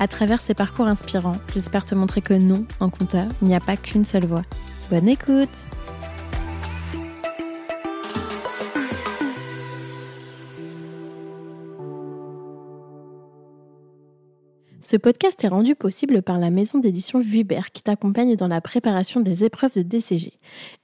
À 0.00 0.08
travers 0.08 0.40
ces 0.40 0.54
parcours 0.54 0.86
inspirants, 0.86 1.38
j'espère 1.52 1.86
te 1.86 1.94
montrer 1.94 2.20
que 2.20 2.34
non, 2.34 2.64
en 2.80 2.90
compta, 2.90 3.24
il 3.42 3.48
n'y 3.48 3.54
a 3.54 3.60
pas 3.60 3.76
qu'une 3.76 4.04
seule 4.04 4.26
voie. 4.26 4.42
Bonne 4.90 5.08
écoute 5.08 5.66
Ce 14.86 14.98
podcast 14.98 15.42
est 15.42 15.48
rendu 15.48 15.74
possible 15.74 16.20
par 16.20 16.38
la 16.38 16.50
maison 16.50 16.78
d'édition 16.78 17.18
Vuibert 17.18 17.72
qui 17.72 17.82
t'accompagne 17.82 18.36
dans 18.36 18.48
la 18.48 18.60
préparation 18.60 19.20
des 19.20 19.42
épreuves 19.42 19.74
de 19.76 19.80
DCG. 19.80 20.34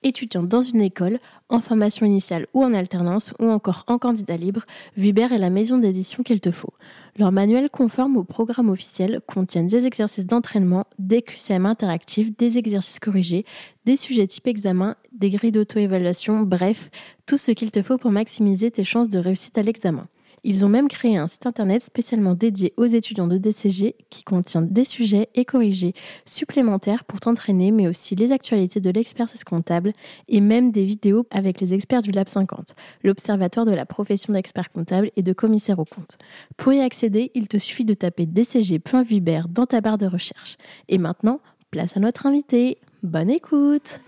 Étudiant 0.03 0.43
dans 0.43 0.63
une 0.63 0.81
école, 0.81 1.21
en 1.51 1.61
formation 1.61 2.07
initiale 2.07 2.47
ou 2.55 2.65
en 2.65 2.73
alternance, 2.73 3.35
ou 3.39 3.51
encore 3.51 3.85
en 3.89 3.99
candidat 3.99 4.39
libre, 4.39 4.65
Vuibert 4.97 5.33
est 5.33 5.39
la 5.39 5.51
maison 5.51 5.77
d'édition 5.77 6.23
qu'il 6.23 6.41
te 6.41 6.51
faut. 6.51 6.73
Leur 7.19 7.31
manuel 7.31 7.69
conforme 7.69 8.17
au 8.17 8.25
programme 8.25 8.71
officiel 8.71 9.21
contiennent 9.27 9.67
des 9.67 9.85
exercices 9.85 10.25
d'entraînement, 10.25 10.87
des 10.99 11.21
QCM 11.21 11.67
interactifs, 11.67 12.35
des 12.39 12.57
exercices 12.57 13.01
corrigés, 13.01 13.45
des 13.85 13.99
sujets 13.99 14.27
type 14.27 14.47
examen, 14.47 14.97
des 15.13 15.29
grilles 15.29 15.53
d'auto-évaluation, 15.53 16.41
bref, 16.41 16.89
tout 17.27 17.37
ce 17.37 17.51
qu'il 17.51 17.71
te 17.71 17.83
faut 17.83 17.99
pour 17.99 18.13
maximiser 18.13 18.71
tes 18.71 18.85
chances 18.85 19.11
de 19.11 19.19
réussite 19.19 19.59
à 19.59 19.63
l'examen. 19.63 20.09
Ils 20.45 20.65
ont 20.65 20.69
même 20.69 20.89
créé 20.89 21.17
un 21.17 21.29
site 21.29 21.47
internet 21.47 21.83
spécialement 21.83 22.35
dédié 22.35 22.73
aux 22.77 22.87
étudiants 22.87 23.27
de 23.27 23.39
DCG 23.39 23.97
qui 24.11 24.23
contient 24.23 24.63
des 24.63 24.85
sujets 24.85 25.29
et 25.35 25.45
corrigés 25.45 25.95
supplémentaires 26.25 27.05
pour 27.05 27.21
t'entraîner, 27.21 27.71
mais 27.71 27.89
aussi 27.89 28.17
les 28.17 28.33
actualités 28.33 28.81
de 28.81 28.91
l'expertise 28.91 29.45
comptable 29.45 29.93
et 30.29 30.41
même 30.41 30.73
des 30.73 30.85
vidéos 30.85 31.27
avec 31.31 31.61
les 31.61 31.75
experts 31.75 32.03
du 32.03 32.11
Lab 32.11 32.29
50, 32.29 32.75
l'observatoire 33.05 33.67
de 33.67 33.73
la 33.73 33.87
profession 33.87 34.33
d'expert 34.33 34.71
comptable 34.71 35.11
et 35.17 35.23
de 35.23 35.33
commissaire 35.33 35.79
aux 35.79 35.85
comptes. 35.85 36.19
Pour 36.57 36.73
y 36.73 36.81
accéder, 36.81 37.31
il 37.35 37.49
te 37.49 37.59
suffit 37.59 37.85
de 37.85 37.95
taper 37.95 38.27
dcg.vibert 38.27 39.49
dans 39.49 39.67
ta 39.67 39.81
barre 39.81 39.99
de 39.99 40.07
recherche. 40.07 40.57
Et 40.89 40.99
maintenant, 40.99 41.41
place 41.71 41.97
à 41.97 42.01
notre 42.01 42.27
invité. 42.27 42.79
Bonne 43.03 43.31
écoute! 43.31 44.01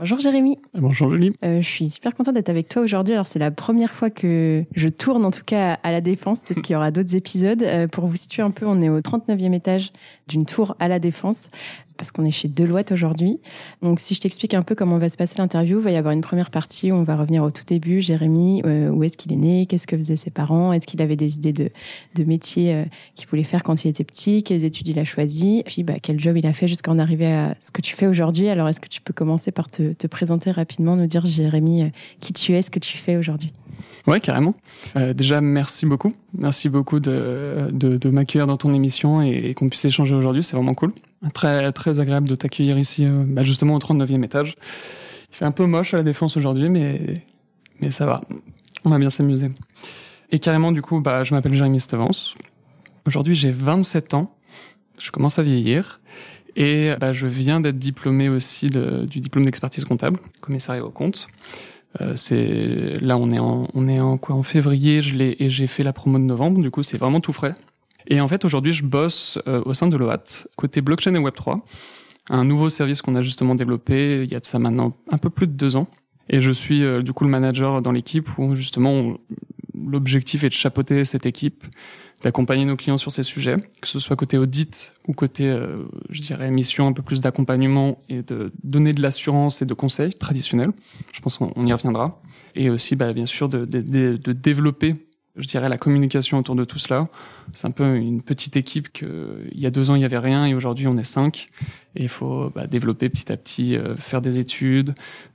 Bonjour 0.00 0.18
Jérémy. 0.18 0.56
Bonjour 0.72 1.10
Julie. 1.10 1.32
Euh, 1.44 1.60
je 1.60 1.68
suis 1.68 1.90
super 1.90 2.14
contente 2.14 2.32
d'être 2.32 2.48
avec 2.48 2.68
toi 2.68 2.80
aujourd'hui. 2.80 3.12
Alors 3.12 3.26
c'est 3.26 3.38
la 3.38 3.50
première 3.50 3.92
fois 3.92 4.08
que 4.08 4.64
je 4.74 4.88
tourne 4.88 5.26
en 5.26 5.30
tout 5.30 5.44
cas 5.44 5.74
à 5.82 5.90
la 5.90 6.00
Défense. 6.00 6.40
Peut-être 6.40 6.62
qu'il 6.62 6.72
y 6.72 6.76
aura 6.76 6.90
d'autres 6.90 7.14
épisodes. 7.14 7.62
Euh, 7.62 7.86
pour 7.86 8.06
vous 8.06 8.16
situer 8.16 8.42
un 8.42 8.50
peu, 8.50 8.64
on 8.66 8.80
est 8.80 8.88
au 8.88 9.00
39e 9.00 9.52
étage 9.52 9.92
d'une 10.26 10.46
tour 10.46 10.74
à 10.78 10.88
la 10.88 11.00
Défense 11.00 11.50
parce 11.96 12.12
qu'on 12.12 12.24
est 12.24 12.30
chez 12.30 12.48
Deloitte 12.48 12.92
aujourd'hui. 12.92 13.38
Donc, 13.82 14.00
si 14.00 14.14
je 14.14 14.20
t'explique 14.20 14.54
un 14.54 14.62
peu 14.62 14.74
comment 14.74 14.98
va 14.98 15.08
se 15.08 15.16
passer 15.16 15.34
l'interview, 15.38 15.78
il 15.78 15.84
va 15.84 15.90
y 15.90 15.96
avoir 15.96 16.12
une 16.12 16.22
première 16.22 16.50
partie 16.50 16.90
où 16.90 16.94
on 16.94 17.02
va 17.02 17.16
revenir 17.16 17.42
au 17.42 17.50
tout 17.50 17.64
début. 17.66 18.00
Jérémy, 18.00 18.62
euh, 18.64 18.88
où 18.88 19.04
est-ce 19.04 19.16
qu'il 19.16 19.32
est 19.32 19.36
né? 19.36 19.66
Qu'est-ce 19.66 19.86
que 19.86 19.96
faisaient 19.96 20.16
ses 20.16 20.30
parents? 20.30 20.72
Est-ce 20.72 20.86
qu'il 20.86 21.02
avait 21.02 21.16
des 21.16 21.34
idées 21.34 21.52
de, 21.52 21.70
de 22.14 22.24
métier 22.24 22.74
euh, 22.74 22.84
qu'il 23.14 23.28
voulait 23.28 23.44
faire 23.44 23.62
quand 23.62 23.84
il 23.84 23.88
était 23.88 24.04
petit? 24.04 24.42
Quelles 24.42 24.64
études 24.64 24.88
il 24.88 24.98
a 24.98 25.04
choisi 25.04 25.62
Puis, 25.66 25.82
bah, 25.82 25.94
quel 26.02 26.18
job 26.18 26.36
il 26.36 26.46
a 26.46 26.52
fait 26.52 26.66
jusqu'à 26.66 26.90
en 26.90 26.98
arriver 26.98 27.32
à 27.32 27.54
ce 27.60 27.70
que 27.70 27.82
tu 27.82 27.94
fais 27.94 28.06
aujourd'hui? 28.06 28.48
Alors, 28.48 28.68
est-ce 28.68 28.80
que 28.80 28.88
tu 28.88 29.00
peux 29.00 29.12
commencer 29.12 29.50
par 29.50 29.68
te, 29.68 29.92
te 29.92 30.06
présenter 30.06 30.50
rapidement, 30.50 30.96
nous 30.96 31.06
dire, 31.06 31.26
Jérémy, 31.26 31.82
euh, 31.82 31.88
qui 32.20 32.32
tu 32.32 32.54
es, 32.54 32.62
ce 32.62 32.70
que 32.70 32.78
tu 32.78 32.96
fais 32.96 33.16
aujourd'hui? 33.16 33.52
Ouais, 34.06 34.20
carrément. 34.20 34.54
Déjà, 35.14 35.40
merci 35.40 35.86
beaucoup. 35.86 36.12
Merci 36.36 36.68
beaucoup 36.68 37.00
de, 37.00 37.68
de, 37.72 38.10
m'accueillir 38.10 38.46
dans 38.46 38.56
ton 38.56 38.74
émission 38.74 39.22
et 39.22 39.54
qu'on 39.54 39.68
puisse 39.68 39.84
échanger 39.84 40.14
aujourd'hui. 40.14 40.44
C'est 40.44 40.56
vraiment 40.56 40.74
cool. 40.74 40.92
Très, 41.34 41.70
très 41.72 42.00
agréable 42.00 42.28
de 42.28 42.34
t'accueillir 42.34 42.78
ici, 42.78 43.04
euh, 43.04 43.24
bah 43.26 43.42
justement 43.42 43.74
au 43.74 43.78
39e 43.78 44.24
étage. 44.24 44.56
Il 45.30 45.36
fait 45.36 45.44
un 45.44 45.50
peu 45.50 45.66
moche 45.66 45.92
à 45.92 45.98
la 45.98 46.02
défense 46.02 46.36
aujourd'hui, 46.36 46.70
mais, 46.70 47.22
mais 47.80 47.90
ça 47.90 48.06
va. 48.06 48.22
On 48.84 48.90
va 48.90 48.98
bien 48.98 49.10
s'amuser. 49.10 49.48
Et 50.30 50.38
carrément, 50.38 50.72
du 50.72 50.80
coup, 50.80 51.00
bah, 51.00 51.24
je 51.24 51.34
m'appelle 51.34 51.52
Jérémy 51.52 51.80
Stevens. 51.80 52.34
Aujourd'hui, 53.06 53.34
j'ai 53.34 53.50
27 53.50 54.14
ans. 54.14 54.34
Je 54.98 55.10
commence 55.10 55.38
à 55.38 55.42
vieillir. 55.42 56.00
Et 56.56 56.90
bah, 56.98 57.12
je 57.12 57.26
viens 57.26 57.60
d'être 57.60 57.78
diplômé 57.78 58.28
aussi 58.28 58.68
de, 58.68 59.04
du 59.04 59.20
diplôme 59.20 59.44
d'expertise 59.44 59.84
comptable, 59.84 60.18
commissariat 60.40 60.84
au 60.84 60.90
compte. 60.90 61.28
Euh, 62.00 62.14
c'est 62.14 63.00
là 63.00 63.16
on 63.16 63.32
est 63.32 63.40
en 63.40 63.66
on 63.74 63.88
est 63.88 63.98
en 63.98 64.16
quoi? 64.16 64.36
En 64.36 64.44
février 64.44 65.02
je 65.02 65.16
et 65.18 65.48
j'ai 65.48 65.66
fait 65.66 65.82
la 65.82 65.92
promo 65.92 66.20
de 66.20 66.24
novembre 66.24 66.62
du 66.62 66.70
coup 66.70 66.84
c'est 66.84 66.98
vraiment 66.98 67.18
tout 67.18 67.32
frais 67.32 67.56
et 68.06 68.20
en 68.20 68.28
fait 68.28 68.44
aujourd'hui 68.44 68.72
je 68.72 68.84
bosse 68.84 69.38
euh, 69.46 69.62
au 69.64 69.74
sein 69.74 69.88
de 69.88 69.96
l'OAT 69.96 70.46
côté 70.56 70.80
blockchain 70.80 71.14
et 71.14 71.18
Web 71.18 71.34
3 71.34 71.64
un 72.30 72.44
nouveau 72.44 72.68
service 72.68 73.02
qu'on 73.02 73.14
a 73.14 73.22
justement 73.22 73.54
développé 73.54 74.22
il 74.24 74.30
y 74.30 74.34
a 74.34 74.40
de 74.40 74.46
ça 74.46 74.58
maintenant 74.58 74.96
un 75.10 75.18
peu 75.18 75.30
plus 75.30 75.46
de 75.46 75.52
deux 75.52 75.76
ans 75.76 75.88
et 76.28 76.40
je 76.40 76.52
suis 76.52 76.84
euh, 76.84 77.02
du 77.02 77.12
coup 77.12 77.24
le 77.24 77.30
manager 77.30 77.82
dans 77.82 77.92
l'équipe 77.92 78.28
où 78.38 78.54
justement 78.54 79.16
l'objectif 79.74 80.44
est 80.44 80.48
de 80.48 80.54
chapeauter 80.54 81.04
cette 81.04 81.26
équipe 81.26 81.64
d'accompagner 82.22 82.64
nos 82.64 82.76
clients 82.76 82.98
sur 82.98 83.12
ces 83.12 83.22
sujets, 83.22 83.56
que 83.80 83.88
ce 83.88 83.98
soit 83.98 84.16
côté 84.16 84.36
audit 84.36 84.92
ou 85.08 85.14
côté, 85.14 85.48
euh, 85.48 85.84
je 86.10 86.20
dirais, 86.20 86.50
mission 86.50 86.86
un 86.86 86.92
peu 86.92 87.02
plus 87.02 87.20
d'accompagnement 87.20 88.02
et 88.08 88.22
de 88.22 88.52
donner 88.62 88.92
de 88.92 89.00
l'assurance 89.00 89.62
et 89.62 89.66
de 89.66 89.74
conseils 89.74 90.12
traditionnels. 90.14 90.72
Je 91.12 91.20
pense 91.20 91.38
qu'on 91.38 91.66
y 91.66 91.72
reviendra. 91.72 92.20
Et 92.54 92.68
aussi, 92.68 92.94
bah, 92.94 93.12
bien 93.12 93.26
sûr, 93.26 93.48
de, 93.48 93.64
de, 93.64 94.16
de, 94.16 94.32
développer, 94.32 94.94
je 95.36 95.46
dirais, 95.46 95.68
la 95.68 95.78
communication 95.78 96.38
autour 96.38 96.54
de 96.54 96.64
tout 96.64 96.78
cela. 96.78 97.08
C'est 97.52 97.66
un 97.66 97.70
peu 97.70 97.96
une 97.96 98.22
petite 98.22 98.56
équipe 98.56 98.92
que 98.92 99.46
il 99.50 99.60
y 99.60 99.66
a 99.66 99.70
deux 99.70 99.90
ans 99.90 99.94
il 99.94 100.02
y 100.02 100.04
avait 100.04 100.18
rien 100.18 100.44
et 100.44 100.54
aujourd'hui 100.54 100.86
on 100.86 100.96
est 100.96 101.04
cinq. 101.04 101.46
Et 101.96 102.02
il 102.02 102.08
faut 102.08 102.50
bah, 102.50 102.66
développer 102.66 103.08
petit 103.08 103.30
à 103.32 103.36
petit, 103.36 103.76
euh, 103.76 103.96
faire 103.96 104.20
des 104.20 104.38
études, 104.38 104.94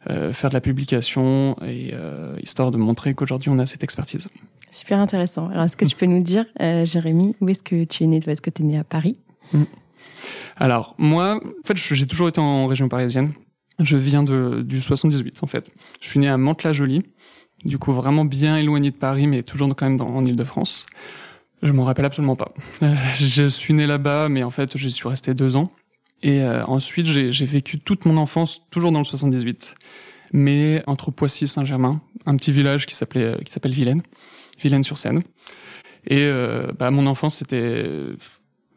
euh, 0.09 0.31
faire 0.31 0.49
de 0.49 0.53
la 0.53 0.61
publication 0.61 1.57
et 1.63 1.91
euh, 1.93 2.35
histoire 2.41 2.71
de 2.71 2.77
montrer 2.77 3.13
qu'aujourd'hui 3.13 3.49
on 3.49 3.57
a 3.57 3.65
cette 3.65 3.83
expertise. 3.83 4.29
Super 4.71 4.99
intéressant. 4.99 5.49
Alors, 5.49 5.63
est-ce 5.63 5.77
que 5.77 5.85
tu 5.85 5.95
peux 5.95 6.05
nous 6.05 6.21
dire, 6.21 6.45
Jérémy, 6.59 7.35
où 7.39 7.47
est-ce 7.47 7.63
que 7.63 7.85
tu 7.85 8.03
es 8.03 8.07
né? 8.07 8.19
Est-ce 8.25 8.41
que 8.41 8.49
tu 8.49 8.61
es 8.61 8.65
né 8.65 8.77
à 8.77 8.83
Paris? 8.83 9.17
Mmh. 9.53 9.63
Alors, 10.57 10.95
moi, 10.97 11.39
en 11.43 11.67
fait, 11.67 11.77
j'ai 11.77 12.07
toujours 12.07 12.27
été 12.27 12.41
en 12.41 12.67
région 12.67 12.89
parisienne. 12.89 13.33
Je 13.79 13.97
viens 13.97 14.23
de, 14.23 14.61
du 14.65 14.81
78, 14.81 15.43
en 15.43 15.47
fait. 15.47 15.69
Je 16.01 16.07
suis 16.07 16.19
né 16.19 16.27
à 16.29 16.37
Mantes-la-Jolie, 16.37 17.03
du 17.65 17.77
coup 17.77 17.91
vraiment 17.91 18.25
bien 18.25 18.57
éloigné 18.57 18.91
de 18.91 18.95
Paris, 18.95 19.27
mais 19.27 19.43
toujours 19.43 19.75
quand 19.75 19.89
même 19.89 20.01
en 20.01 20.23
Ile-de-France. 20.23 20.85
Je 21.63 21.71
m'en 21.71 21.83
rappelle 21.83 22.05
absolument 22.05 22.35
pas. 22.35 22.53
Euh, 22.83 22.93
je 23.15 23.47
suis 23.47 23.73
né 23.73 23.87
là-bas, 23.87 24.29
mais 24.29 24.43
en 24.43 24.51
fait, 24.51 24.77
j'y 24.77 24.91
suis 24.91 25.07
resté 25.07 25.33
deux 25.33 25.55
ans. 25.55 25.71
Et 26.21 26.41
euh, 26.41 26.63
ensuite, 26.65 27.05
j'ai 27.07 27.45
vécu 27.45 27.79
toute 27.79 28.05
mon 28.05 28.17
enfance 28.17 28.61
toujours 28.71 28.91
dans 28.91 28.99
le 28.99 29.05
78, 29.05 29.75
mais 30.33 30.83
entre 30.87 31.11
Poissy 31.11 31.45
et 31.45 31.47
Saint-Germain, 31.47 32.01
un 32.25 32.35
petit 32.35 32.51
village 32.51 32.85
qui 32.85 32.95
s'appelait 32.95 33.37
qui 33.43 33.51
s'appelle 33.51 33.73
Vilaine. 33.73 34.01
Vilaine-sur-Seine. 34.59 35.23
Et 36.07 36.19
euh, 36.21 36.71
bah, 36.77 36.91
mon 36.91 37.07
enfance 37.07 37.37
c'était 37.37 37.85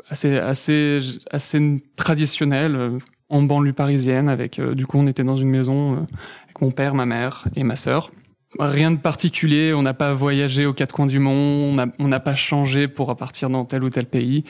assez 0.09 0.37
assez 0.37 1.01
assez 1.31 1.83
traditionnel 1.97 2.77
euh, 2.77 2.99
en 3.29 3.43
banlieue 3.43 3.73
parisienne. 3.73 4.29
Avec 4.29 4.59
euh, 4.59 4.75
du 4.75 4.87
coup 4.87 4.99
on 4.99 5.07
était 5.07 5.25
dans 5.25 5.37
une 5.37 5.51
maison 5.51 5.95
euh, 5.95 6.01
avec 6.45 6.61
mon 6.61 6.71
père, 6.71 6.95
ma 6.95 7.07
mère 7.07 7.47
et 7.57 7.65
ma 7.65 7.77
sœur. 7.77 8.11
Rien 8.59 8.91
de 8.91 8.99
particulier, 8.99 9.75
on 9.75 9.83
n'a 9.83 9.93
pas 9.93 10.15
voyagé 10.15 10.65
aux 10.65 10.73
quatre 10.73 10.95
coins 10.95 11.07
du 11.07 11.19
monde, 11.19 11.91
on 11.99 12.09
n'a 12.09 12.21
pas 12.21 12.35
changé 12.35 12.89
pour 12.89 13.15
partir 13.15 13.51
dans 13.51 13.67
tel 13.67 13.85
ou 13.85 13.91
tel 13.91 14.07
pays, 14.07 14.45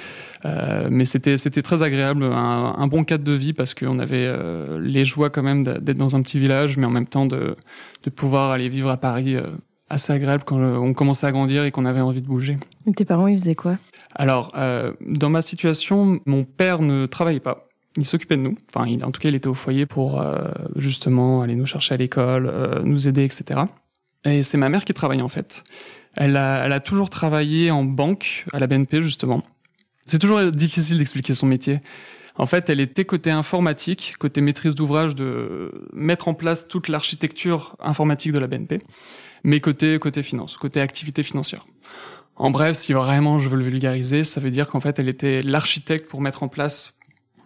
euh, 0.44 0.86
mais 0.88 1.04
c'était 1.04 1.36
c'était 1.36 1.62
très 1.62 1.82
agréable, 1.82 2.22
un, 2.22 2.76
un, 2.78 2.86
bon 2.86 3.02
cadre 3.02 3.24
de 3.24 3.32
vie 3.32 3.52
parce 3.52 3.74
qu'on 3.74 3.98
avait 3.98 4.24
euh, 4.24 4.78
les 4.80 5.04
joies 5.04 5.30
quand 5.30 5.42
même 5.42 5.64
d'être 5.64 5.98
dans 5.98 6.14
un 6.14 6.22
petit 6.22 6.38
village, 6.38 6.76
mais 6.76 6.86
en 6.86 6.90
même 6.90 7.06
temps 7.06 7.26
de, 7.26 7.56
de 8.04 8.10
pouvoir 8.10 8.52
aller 8.52 8.68
vivre 8.68 8.88
à 8.88 8.98
Paris 8.98 9.34
euh, 9.34 9.42
assez 9.90 10.12
agréable 10.12 10.44
quand 10.46 10.60
on 10.60 10.92
commençait 10.92 11.26
à 11.26 11.32
grandir 11.32 11.64
et 11.64 11.72
qu'on 11.72 11.84
avait 11.84 12.00
envie 12.00 12.22
de 12.22 12.28
bouger. 12.28 12.56
Et 12.86 12.92
tes 12.92 13.04
parents, 13.04 13.26
ils 13.26 13.38
faisaient 13.38 13.56
quoi? 13.56 13.78
Alors, 14.14 14.54
dans 15.00 15.30
ma 15.30 15.42
situation, 15.42 16.20
mon 16.26 16.44
père 16.44 16.82
ne 16.82 17.06
travaillait 17.06 17.40
pas. 17.40 17.68
Il 17.98 18.04
s'occupait 18.04 18.36
de 18.36 18.42
nous. 18.42 18.56
Enfin, 18.72 18.86
il, 18.86 19.04
en 19.04 19.10
tout 19.10 19.20
cas, 19.20 19.28
il 19.28 19.34
était 19.34 19.48
au 19.48 19.54
foyer 19.54 19.84
pour 19.84 20.20
euh, 20.20 20.48
justement 20.76 21.42
aller 21.42 21.56
nous 21.56 21.66
chercher 21.66 21.94
à 21.94 21.96
l'école, 21.96 22.46
euh, 22.46 22.80
nous 22.84 23.08
aider, 23.08 23.24
etc. 23.24 23.62
Et 24.24 24.42
c'est 24.42 24.58
ma 24.58 24.68
mère 24.68 24.84
qui 24.84 24.94
travaillait 24.94 25.22
en 25.22 25.28
fait. 25.28 25.64
Elle 26.16 26.36
a, 26.36 26.64
elle 26.64 26.72
a 26.72 26.80
toujours 26.80 27.10
travaillé 27.10 27.70
en 27.70 27.84
banque 27.84 28.44
à 28.52 28.58
la 28.58 28.66
BNP 28.66 29.02
justement. 29.02 29.42
C'est 30.04 30.18
toujours 30.18 30.42
difficile 30.52 30.98
d'expliquer 30.98 31.34
son 31.34 31.46
métier. 31.46 31.80
En 32.36 32.46
fait, 32.46 32.70
elle 32.70 32.80
était 32.80 33.04
côté 33.04 33.30
informatique, 33.30 34.14
côté 34.18 34.40
maîtrise 34.40 34.74
d'ouvrage 34.74 35.14
de 35.14 35.88
mettre 35.92 36.28
en 36.28 36.34
place 36.34 36.68
toute 36.68 36.88
l'architecture 36.88 37.76
informatique 37.80 38.32
de 38.32 38.38
la 38.38 38.46
BNP, 38.46 38.80
mais 39.42 39.60
côté 39.60 39.98
côté 39.98 40.22
finance, 40.22 40.56
côté 40.56 40.80
activité 40.80 41.22
financière. 41.22 41.66
En 42.36 42.50
bref, 42.50 42.76
si 42.76 42.92
vraiment 42.92 43.38
je 43.38 43.48
veux 43.48 43.56
le 43.56 43.64
vulgariser, 43.64 44.22
ça 44.22 44.40
veut 44.40 44.50
dire 44.50 44.68
qu'en 44.68 44.78
fait, 44.78 45.00
elle 45.00 45.08
était 45.08 45.42
l'architecte 45.42 46.08
pour 46.08 46.20
mettre 46.20 46.44
en 46.44 46.48
place 46.48 46.94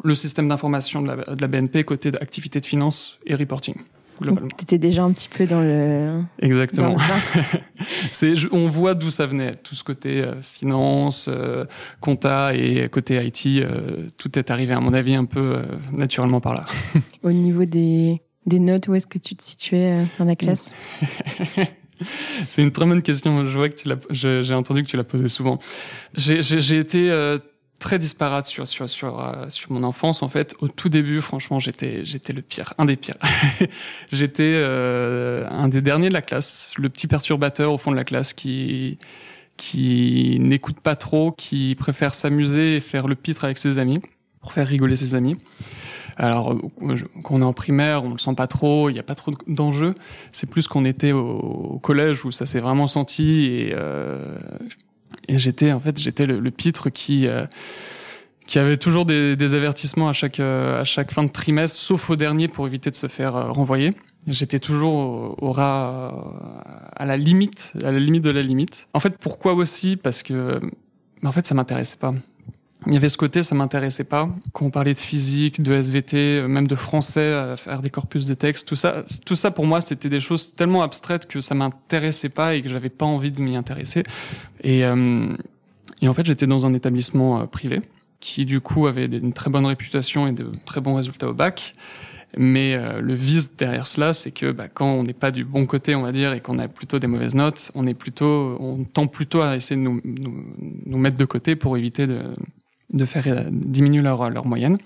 le 0.05 0.15
système 0.15 0.49
d'information 0.49 1.01
de 1.01 1.09
la, 1.09 1.35
de 1.35 1.41
la 1.41 1.49
BNP 1.49 1.85
côté 1.85 2.11
d'activité 2.11 2.61
de 2.61 2.67
finance 2.67 3.19
et 3.25 3.35
reporting. 3.35 3.77
Tu 4.23 4.63
étais 4.63 4.79
déjà 4.79 5.03
un 5.05 5.13
petit 5.13 5.29
peu 5.29 5.47
dans 5.47 5.61
le. 5.61 6.23
Exactement. 6.41 6.97
c'est, 8.11 8.35
on 8.53 8.69
voit 8.69 8.95
d'où 8.95 9.11
ça 9.11 9.27
venait. 9.27 9.55
Tout 9.55 9.75
ce 9.75 9.85
côté 9.85 10.23
euh, 10.23 10.41
finance, 10.43 11.27
euh, 11.29 11.65
compta 12.01 12.55
et 12.55 12.89
côté 12.89 13.25
IT, 13.25 13.63
euh, 13.63 14.09
tout 14.17 14.39
est 14.39 14.51
arrivé, 14.51 14.73
à 14.73 14.81
mon 14.81 14.93
avis, 14.93 15.15
un 15.15 15.25
peu 15.25 15.63
naturellement 15.93 16.41
par 16.41 16.55
là. 16.55 16.63
Au 17.23 17.33
niveau 17.33 17.65
des, 17.65 18.23
des 18.47 18.59
notes, 18.59 18.89
où 18.89 18.95
est-ce 18.95 19.07
que 19.07 19.19
tu 19.19 19.35
te 19.35 19.43
situais 19.43 19.95
dans 20.19 20.25
la 20.25 20.37
classe 20.37 20.73
C'est 22.49 22.63
une 22.63 22.73
très 22.73 22.85
bonne 22.85 23.03
question. 23.03 23.47
Je 23.47 23.57
vois 23.57 23.69
que 23.69 23.77
tu 23.77 23.89
l'as, 23.89 23.99
j'ai 24.11 24.55
entendu 24.55 24.83
que 24.83 24.89
tu 24.89 24.97
l'as 24.97 25.05
posée 25.05 25.29
souvent. 25.29 25.59
J'ai 26.17 26.77
été 26.77 27.13
très 27.82 27.99
disparate 27.99 28.46
sur 28.46 28.67
sur 28.67 28.88
sur 28.88 29.20
euh, 29.20 29.49
sur 29.49 29.73
mon 29.73 29.82
enfance 29.82 30.23
en 30.23 30.29
fait. 30.29 30.55
Au 30.61 30.69
tout 30.69 30.88
début, 30.88 31.20
franchement, 31.20 31.58
j'étais 31.58 32.05
j'étais 32.05 32.32
le 32.32 32.40
pire, 32.40 32.73
un 32.79 32.87
des 32.87 32.96
pires. 32.96 33.17
j'étais 34.12 34.52
euh, 34.55 35.46
un 35.50 35.69
des 35.69 35.82
derniers 35.82 36.08
de 36.08 36.14
la 36.14 36.23
classe, 36.23 36.73
le 36.79 36.88
petit 36.88 37.06
perturbateur 37.06 37.73
au 37.73 37.79
fond 37.79 37.90
de 37.90 37.96
la 37.96 38.05
classe 38.05 38.32
qui 38.32 38.99
qui 39.56 40.38
n'écoute 40.40 40.81
pas 40.81 40.96
trop, 40.96 41.32
qui 41.32 41.75
préfère 41.75 42.14
s'amuser 42.14 42.76
et 42.76 42.81
faire 42.81 43.06
le 43.06 43.17
pitre 43.17 43.44
avec 43.44 43.58
ses 43.58 43.79
amis 43.79 44.00
pour 44.40 44.52
faire 44.52 44.67
rigoler 44.67 44.96
ses 44.96 45.14
amis. 45.14 45.37
Alors, 46.17 46.56
quand 47.25 47.35
on 47.35 47.40
est 47.40 47.44
en 47.44 47.52
primaire, 47.52 48.05
on 48.05 48.11
le 48.11 48.19
sent 48.19 48.35
pas 48.37 48.46
trop, 48.46 48.90
il 48.90 48.93
n'y 48.93 48.99
a 48.99 49.02
pas 49.02 49.14
trop 49.14 49.32
d'enjeux. 49.46 49.94
C'est 50.31 50.49
plus 50.49 50.69
qu'on 50.69 50.85
était 50.85 51.12
au, 51.12 51.78
collège 51.82 52.25
où 52.25 52.31
ça 52.31 52.46
s'est 52.46 52.61
vraiment 52.61 52.87
senti 52.87 53.46
et 53.46 53.73
euh, 53.75 54.37
et 55.29 55.39
j'étais 55.39 55.73
en 55.73 55.81
fait 55.81 56.01
j'étais 56.01 56.27
le, 56.27 56.41
le, 56.41 56.51
pitre 56.51 56.91
qui 56.91 57.27
euh, 57.27 57.47
qui 58.47 58.59
avait 58.59 58.77
toujours 58.77 59.07
des, 59.07 59.37
des 59.37 59.55
avertissements 59.55 60.09
à 60.09 60.13
chaque 60.13 60.41
euh, 60.41 60.81
à 60.81 60.85
chaque 60.85 61.13
fin 61.13 61.25
de 61.25 61.31
trimestre, 61.31 61.79
sauf 61.79 62.11
au 62.11 62.17
dernier 62.17 62.49
pour 62.49 62.67
éviter 62.67 62.91
de 62.91 62.97
se 62.97 63.07
faire 63.07 63.37
euh, 63.37 63.51
renvoyer. 63.51 63.93
J'étais 64.27 64.59
toujours 64.59 64.95
au, 64.95 65.37
au 65.41 65.53
rat 65.53 66.15
à 66.95 67.05
la 67.05 67.17
limite, 67.17 67.73
à 67.83 67.91
la 67.91 67.99
limite 67.99 68.23
de 68.23 68.31
la 68.31 68.43
limite. 68.43 68.87
En 68.95 69.01
fait, 69.01 69.19
pourquoi 69.19 69.55
aussi? 69.55 69.97
Parce 69.97 70.23
que 70.23 70.61
en 71.25 71.33
fait, 71.33 71.47
ça 71.47 71.55
m'intéressait 71.55 71.97
pas 71.97 72.15
il 72.87 72.94
y 72.94 72.96
avait 72.96 73.08
ce 73.08 73.17
côté, 73.17 73.43
ça 73.43 73.55
m'intéressait 73.55 74.05
pas. 74.05 74.29
Quand 74.52 74.67
on 74.67 74.70
parlait 74.70 74.94
de 74.94 75.00
physique, 75.00 75.62
de 75.62 75.73
SVT, 75.73 76.43
même 76.49 76.67
de 76.67 76.75
français, 76.75 77.56
faire 77.56 77.81
des 77.81 77.90
corpus 77.90 78.26
de 78.26 78.34
texte, 78.34 78.69
tout 78.69 78.76
ça, 78.76 79.05
tout 79.25 79.37
ça 79.37 79.50
pour 79.50 79.67
moi, 79.67 79.81
c'était 79.81 80.08
des 80.08 80.20
choses 80.20 80.55
tellement 80.55 80.82
abstraites 80.82 81.26
que 81.26 81.40
ça 81.40 81.55
m'intéressait 81.55 82.29
pas 82.29 82.55
et 82.55 82.62
que 82.62 82.69
j'avais 82.69 82.88
pas 82.88 83.06
envie 83.06 83.31
de 83.31 83.40
m'y 83.40 83.56
intéresser. 83.56 84.02
Et, 84.62 84.84
euh, 84.84 85.34
et 86.00 86.08
en 86.08 86.14
fait, 86.14 86.26
j'étais 86.26 86.46
dans 86.46 86.67
un 86.67 86.75
établissement 86.75 87.40
euh, 87.40 87.44
privé 87.46 87.82
qui 88.20 88.44
du 88.44 88.61
coup 88.61 88.87
avait 88.87 89.06
une 89.06 89.32
très 89.32 89.50
bonne 89.50 89.67
réputation 89.67 90.28
et 90.28 90.32
de 90.32 90.52
très 90.64 90.81
bons 90.81 90.94
résultats 90.94 91.28
au 91.28 91.35
bac. 91.35 91.73
Mais 92.38 92.75
euh, 92.75 93.00
le 93.00 93.14
vice 93.14 93.56
derrière 93.56 93.87
cela, 93.87 94.14
c'est 94.14 94.31
que 94.31 94.52
bah, 94.52 94.69
quand 94.69 94.87
on 94.87 95.02
n'est 95.02 95.12
pas 95.12 95.31
du 95.31 95.44
bon 95.44 95.67
côté, 95.67 95.94
on 95.94 96.02
va 96.02 96.12
dire, 96.12 96.32
et 96.32 96.40
qu'on 96.40 96.58
a 96.58 96.67
plutôt 96.67 96.99
des 96.99 97.06
mauvaises 97.06 97.35
notes, 97.35 97.70
on 97.75 97.87
est 97.87 97.94
plutôt, 97.94 98.56
on 98.58 98.85
tend 98.85 99.06
plutôt 99.06 99.43
à 99.43 99.56
essayer 99.56 99.78
de 99.78 99.87
nous, 99.87 100.00
nous, 100.05 100.44
nous 100.87 100.99
mettre 100.99 101.19
de 101.19 101.25
côté 101.26 101.56
pour 101.56 101.76
éviter 101.76 102.06
de, 102.06 102.23
de 102.93 103.05
faire 103.05 103.25
euh, 103.27 103.44
diminuer 103.50 104.03
leur, 104.03 104.31
leur 104.31 104.47
moyenne. 104.47 104.79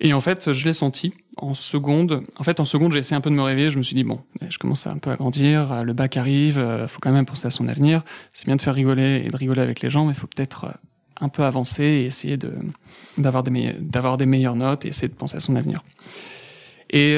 Et 0.00 0.12
en 0.12 0.20
fait, 0.20 0.52
je 0.52 0.64
l'ai 0.64 0.72
senti 0.72 1.14
en 1.36 1.54
seconde. 1.54 2.22
En 2.36 2.42
fait, 2.42 2.60
en 2.60 2.64
seconde, 2.64 2.92
j'ai 2.92 2.98
essayé 2.98 3.16
un 3.16 3.20
peu 3.20 3.30
de 3.30 3.34
me 3.34 3.42
réveiller. 3.42 3.70
Je 3.70 3.78
me 3.78 3.82
suis 3.82 3.94
dit 3.94 4.04
bon, 4.04 4.20
je 4.48 4.58
commence 4.58 4.86
un 4.86 4.98
peu 4.98 5.10
à 5.10 5.16
grandir. 5.16 5.72
Euh, 5.72 5.82
le 5.82 5.92
bac 5.92 6.16
arrive. 6.16 6.58
Euh, 6.58 6.86
faut 6.86 7.00
quand 7.00 7.12
même 7.12 7.26
penser 7.26 7.46
à 7.46 7.50
son 7.50 7.68
avenir. 7.68 8.02
C'est 8.32 8.46
bien 8.46 8.56
de 8.56 8.62
faire 8.62 8.74
rigoler 8.74 9.22
et 9.24 9.28
de 9.28 9.36
rigoler 9.36 9.62
avec 9.62 9.80
les 9.80 9.90
gens, 9.90 10.04
mais 10.04 10.12
il 10.12 10.18
faut 10.18 10.26
peut-être 10.26 10.66
un 11.18 11.30
peu 11.30 11.44
avancer 11.44 11.82
et 11.82 12.04
essayer 12.04 12.36
de 12.36 12.52
d'avoir 13.16 13.42
des 13.42 13.74
d'avoir 13.80 14.18
des 14.18 14.26
meilleures 14.26 14.56
notes 14.56 14.84
et 14.84 14.88
essayer 14.88 15.08
de 15.08 15.14
penser 15.14 15.36
à 15.36 15.40
son 15.40 15.56
avenir. 15.56 15.82
Et 16.90 17.16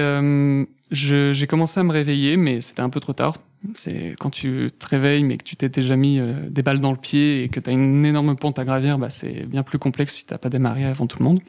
j'ai 0.93 1.46
commencé 1.49 1.81
à 1.81 1.82
me 1.82 1.93
réveiller, 1.93 2.37
mais 2.37 2.61
c'était 2.61 2.81
un 2.81 2.90
peu 2.90 3.00
trop 3.00 3.12
tard. 3.12 3.34
C'est 3.75 4.14
quand 4.19 4.31
tu 4.31 4.69
te 4.78 4.87
réveilles, 4.87 5.25
mais 5.25 5.37
que 5.37 5.44
tu 5.44 5.56
t'es 5.56 5.69
déjà 5.69 5.96
mis 5.96 6.19
euh, 6.19 6.49
des 6.49 6.62
balles 6.62 6.81
dans 6.81 6.93
le 6.93 6.96
pied 6.96 7.43
et 7.43 7.49
que 7.49 7.60
tu 7.60 7.70
as 7.70 7.72
une 7.72 8.05
énorme 8.05 8.37
pente 8.37 8.58
à 8.58 8.64
gravir, 8.64 8.99
bah, 8.99 9.10
c'est 9.10 9.46
bien 9.46 9.62
plus 9.62 9.78
complexe 9.78 10.14
si 10.14 10.26
t'as 10.26 10.38
pas 10.38 10.49
démarré 10.49 10.84
avant 10.84 11.06
tout 11.06 11.19
le 11.19 11.25
monde. 11.25 11.40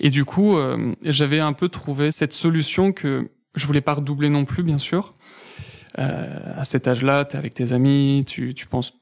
Et 0.00 0.10
du 0.10 0.24
coup, 0.24 0.56
euh, 0.56 0.94
j'avais 1.04 1.40
un 1.40 1.52
peu 1.52 1.68
trouvé 1.68 2.12
cette 2.12 2.32
solution 2.32 2.92
que 2.92 3.30
je 3.54 3.66
voulais 3.66 3.80
pas 3.80 3.94
redoubler 3.94 4.28
non 4.28 4.44
plus, 4.44 4.62
bien 4.62 4.78
sûr. 4.78 5.14
Euh, 5.98 6.54
à 6.56 6.64
cet 6.64 6.86
âge-là, 6.86 7.24
tu 7.24 7.34
es 7.34 7.38
avec 7.38 7.54
tes 7.54 7.72
amis, 7.72 8.24
tu, 8.26 8.54
tu 8.54 8.66
penses 8.66 8.94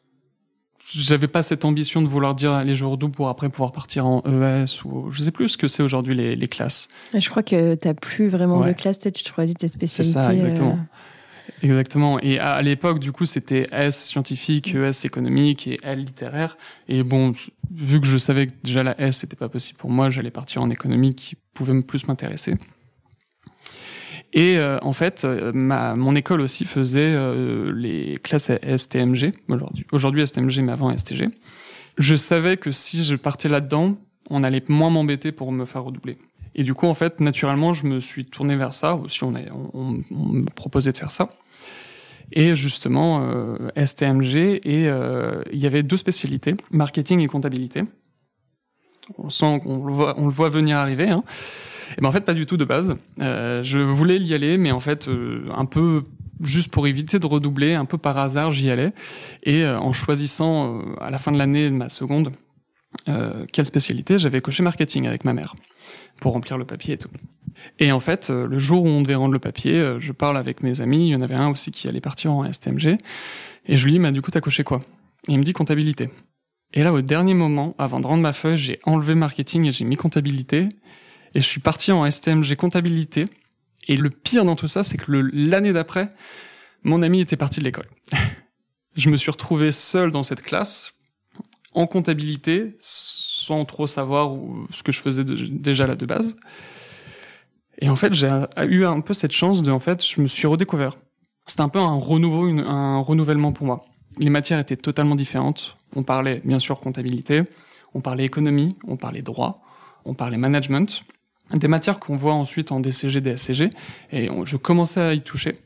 j'avais 0.92 1.26
pas 1.26 1.42
cette 1.42 1.64
ambition 1.64 2.00
de 2.00 2.06
vouloir 2.06 2.34
dire 2.34 2.62
les 2.62 2.74
jours 2.74 2.96
doux 2.96 3.08
pour 3.08 3.28
après 3.28 3.48
pouvoir 3.48 3.72
partir 3.72 4.06
en 4.06 4.22
ES 4.24 4.84
ou 4.84 5.10
je 5.10 5.22
sais 5.22 5.30
plus 5.30 5.50
ce 5.50 5.56
que 5.56 5.66
c'est 5.66 5.82
aujourd'hui 5.82 6.14
les, 6.14 6.36
les, 6.36 6.48
classes. 6.48 6.88
Je 7.12 7.28
crois 7.28 7.42
que 7.42 7.74
tu 7.74 7.94
plus 7.94 8.28
vraiment 8.28 8.60
ouais. 8.60 8.68
de 8.68 8.72
classes, 8.72 8.98
tu 9.00 9.10
choisis 9.24 9.54
tes 9.56 9.68
spécialités. 9.68 10.12
C'est 10.12 10.26
ça, 10.26 10.32
exactement. 10.32 10.74
Euh... 10.74 10.95
Exactement. 11.62 12.18
Et 12.20 12.38
à, 12.38 12.60
l'époque, 12.62 12.98
du 12.98 13.12
coup, 13.12 13.24
c'était 13.24 13.66
S 13.72 13.98
scientifique, 14.06 14.74
ES 14.74 15.04
économique 15.04 15.66
et 15.66 15.78
L 15.82 16.00
littéraire. 16.00 16.56
Et 16.88 17.02
bon, 17.02 17.32
vu 17.70 18.00
que 18.00 18.06
je 18.06 18.18
savais 18.18 18.46
que 18.48 18.52
déjà 18.62 18.82
la 18.82 19.00
S 19.00 19.18
c'était 19.18 19.36
pas 19.36 19.48
possible 19.48 19.78
pour 19.78 19.90
moi, 19.90 20.10
j'allais 20.10 20.30
partir 20.30 20.62
en 20.62 20.70
économie 20.70 21.14
qui 21.14 21.36
pouvait 21.54 21.80
plus 21.82 22.08
m'intéresser. 22.08 22.54
Et 24.32 24.58
euh, 24.58 24.78
en 24.82 24.92
fait, 24.92 25.24
euh, 25.24 25.50
ma, 25.54 25.94
mon 25.94 26.14
école 26.14 26.42
aussi 26.42 26.64
faisait 26.64 27.12
euh, 27.12 27.72
les 27.74 28.18
classes 28.22 28.50
STMG, 28.50 29.32
aujourd'hui, 29.48 29.86
aujourd'hui 29.92 30.26
STMG, 30.26 30.60
mais 30.60 30.72
avant 30.72 30.94
STG. 30.96 31.28
Je 31.96 32.14
savais 32.14 32.58
que 32.58 32.70
si 32.70 33.02
je 33.02 33.16
partais 33.16 33.48
là-dedans, 33.48 33.96
on 34.28 34.42
allait 34.42 34.62
moins 34.68 34.90
m'embêter 34.90 35.32
pour 35.32 35.52
me 35.52 35.64
faire 35.64 35.84
redoubler. 35.84 36.18
Et 36.54 36.62
du 36.62 36.74
coup, 36.74 36.86
en 36.86 36.94
fait, 36.94 37.20
naturellement, 37.20 37.74
je 37.74 37.86
me 37.86 38.00
suis 38.00 38.24
tourné 38.24 38.56
vers 38.56 38.72
ça. 38.72 38.98
On, 39.22 39.36
est, 39.36 39.50
on, 39.50 40.00
on 40.10 40.26
me 40.32 40.50
proposait 40.50 40.92
de 40.92 40.96
faire 40.96 41.12
ça. 41.12 41.28
Et 42.32 42.56
justement, 42.56 43.22
euh, 43.22 43.56
STMG, 43.76 44.60
et 44.64 44.88
euh, 44.88 45.42
il 45.52 45.58
y 45.58 45.66
avait 45.66 45.82
deux 45.82 45.96
spécialités, 45.96 46.54
marketing 46.70 47.20
et 47.20 47.28
comptabilité. 47.28 47.82
On 49.18 49.30
sent 49.30 49.60
qu'on 49.62 49.84
le 49.86 49.92
voit, 50.32 50.48
venir 50.48 50.78
arriver. 50.78 51.08
Hein. 51.08 51.22
Et 51.96 52.00
ben 52.00 52.08
en 52.08 52.12
fait, 52.12 52.22
pas 52.22 52.34
du 52.34 52.46
tout 52.46 52.56
de 52.56 52.64
base. 52.64 52.96
Euh, 53.20 53.62
je 53.62 53.78
voulais 53.78 54.18
y 54.18 54.34
aller, 54.34 54.58
mais 54.58 54.72
en 54.72 54.80
fait, 54.80 55.08
un 55.54 55.64
peu 55.64 56.02
juste 56.42 56.70
pour 56.72 56.88
éviter 56.88 57.20
de 57.20 57.26
redoubler, 57.26 57.74
un 57.74 57.84
peu 57.84 57.98
par 57.98 58.18
hasard, 58.18 58.50
j'y 58.50 58.70
allais. 58.70 58.92
Et 59.44 59.64
en 59.64 59.92
choisissant 59.92 60.82
à 61.00 61.10
la 61.10 61.18
fin 61.18 61.30
de 61.30 61.38
l'année 61.38 61.70
ma 61.70 61.88
seconde 61.88 62.32
quelle 63.52 63.66
spécialité, 63.66 64.18
j'avais 64.18 64.40
coché 64.40 64.62
marketing 64.62 65.06
avec 65.06 65.24
ma 65.24 65.32
mère 65.32 65.54
pour 66.20 66.32
remplir 66.32 66.58
le 66.58 66.64
papier 66.64 66.94
et 66.94 66.98
tout. 66.98 67.10
Et 67.78 67.92
en 67.92 68.00
fait, 68.00 68.30
le 68.30 68.58
jour 68.58 68.84
où 68.84 68.88
on 68.88 69.02
devait 69.02 69.14
rendre 69.14 69.32
le 69.32 69.38
papier, 69.38 69.96
je 70.00 70.12
parle 70.12 70.36
avec 70.36 70.62
mes 70.62 70.80
amis, 70.80 71.08
il 71.08 71.10
y 71.10 71.16
en 71.16 71.20
avait 71.20 71.34
un 71.34 71.48
aussi 71.48 71.70
qui 71.70 71.88
allait 71.88 72.00
partir 72.00 72.32
en 72.32 72.50
STMG, 72.50 72.98
et 73.68 73.76
je 73.76 73.84
lui 73.84 73.92
dis, 73.92 73.98
bah, 73.98 74.10
du 74.10 74.22
coup, 74.22 74.30
t'as 74.30 74.40
coché 74.40 74.64
quoi? 74.64 74.82
Et 75.28 75.32
il 75.32 75.38
me 75.38 75.44
dit 75.44 75.52
comptabilité. 75.52 76.10
Et 76.72 76.82
là, 76.82 76.92
au 76.92 77.00
dernier 77.00 77.34
moment, 77.34 77.74
avant 77.78 78.00
de 78.00 78.06
rendre 78.06 78.22
ma 78.22 78.32
feuille, 78.32 78.56
j'ai 78.56 78.80
enlevé 78.84 79.14
marketing 79.14 79.66
et 79.66 79.72
j'ai 79.72 79.84
mis 79.84 79.96
comptabilité. 79.96 80.68
Et 81.34 81.40
je 81.40 81.46
suis 81.46 81.60
parti 81.60 81.92
en 81.92 82.08
STMG 82.08 82.54
comptabilité. 82.56 83.26
Et 83.88 83.96
le 83.96 84.10
pire 84.10 84.44
dans 84.44 84.56
tout 84.56 84.66
ça, 84.66 84.82
c'est 84.82 84.96
que 84.96 85.10
l'année 85.10 85.72
d'après, 85.72 86.08
mon 86.82 87.02
ami 87.02 87.20
était 87.20 87.36
parti 87.36 87.60
de 87.60 87.64
l'école. 87.64 87.88
je 88.96 89.10
me 89.10 89.16
suis 89.16 89.30
retrouvé 89.30 89.72
seul 89.72 90.10
dans 90.10 90.22
cette 90.22 90.42
classe, 90.42 90.92
en 91.76 91.86
comptabilité, 91.86 92.74
sans 92.80 93.64
trop 93.64 93.86
savoir 93.86 94.36
ce 94.72 94.82
que 94.82 94.90
je 94.90 95.00
faisais 95.00 95.24
déjà 95.24 95.86
là 95.86 95.94
de 95.94 96.06
base. 96.06 96.34
Et 97.78 97.88
en 97.88 97.96
fait, 97.96 98.12
j'ai 98.14 98.30
eu 98.68 98.84
un 98.84 99.00
peu 99.00 99.14
cette 99.14 99.32
chance 99.32 99.62
de, 99.62 99.70
en 99.70 99.78
fait, 99.78 100.04
je 100.04 100.20
me 100.20 100.26
suis 100.26 100.48
redécouvert. 100.48 100.96
C'était 101.46 101.60
un 101.60 101.68
peu 101.68 101.78
un 101.78 101.94
renouveau, 101.94 102.46
un 102.46 102.98
renouvellement 102.98 103.52
pour 103.52 103.66
moi. 103.66 103.84
Les 104.18 104.30
matières 104.30 104.58
étaient 104.58 104.76
totalement 104.76 105.14
différentes. 105.14 105.76
On 105.94 106.02
parlait 106.02 106.40
bien 106.44 106.58
sûr 106.58 106.80
comptabilité, 106.80 107.42
on 107.94 108.00
parlait 108.00 108.24
économie, 108.24 108.76
on 108.88 108.96
parlait 108.96 109.22
droit, 109.22 109.62
on 110.04 110.14
parlait 110.14 110.38
management 110.38 111.04
des 111.54 111.68
matières 111.68 112.00
qu'on 112.00 112.16
voit 112.16 112.34
ensuite 112.34 112.72
en 112.72 112.80
DCG, 112.80 113.20
DSCG, 113.20 113.70
et 114.10 114.28
je 114.44 114.56
commençais 114.56 115.00
à 115.00 115.14
y 115.14 115.20
toucher, 115.20 115.60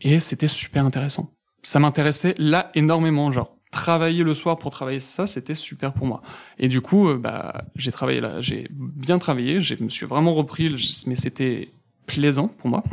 et 0.00 0.18
c'était 0.18 0.48
super 0.48 0.84
intéressant. 0.84 1.30
Ça 1.62 1.78
m'intéressait 1.78 2.34
là 2.36 2.72
énormément, 2.74 3.30
genre 3.30 3.53
travailler 3.74 4.22
le 4.22 4.34
soir 4.34 4.56
pour 4.56 4.70
travailler 4.70 5.00
ça, 5.00 5.26
c'était 5.26 5.56
super 5.56 5.92
pour 5.92 6.06
moi. 6.06 6.22
Et 6.58 6.68
du 6.68 6.80
coup, 6.80 7.08
euh, 7.08 7.18
bah, 7.18 7.64
j'ai 7.74 7.90
travaillé 7.90 8.20
là, 8.20 8.40
j'ai 8.40 8.68
bien 8.70 9.18
travaillé, 9.18 9.60
je 9.60 9.82
me 9.82 9.88
suis 9.88 10.06
vraiment 10.06 10.32
repris, 10.32 10.74
mais 11.06 11.16
c'était 11.16 11.70
plaisant 12.06 12.48
pour 12.48 12.70
moi. 12.70 12.84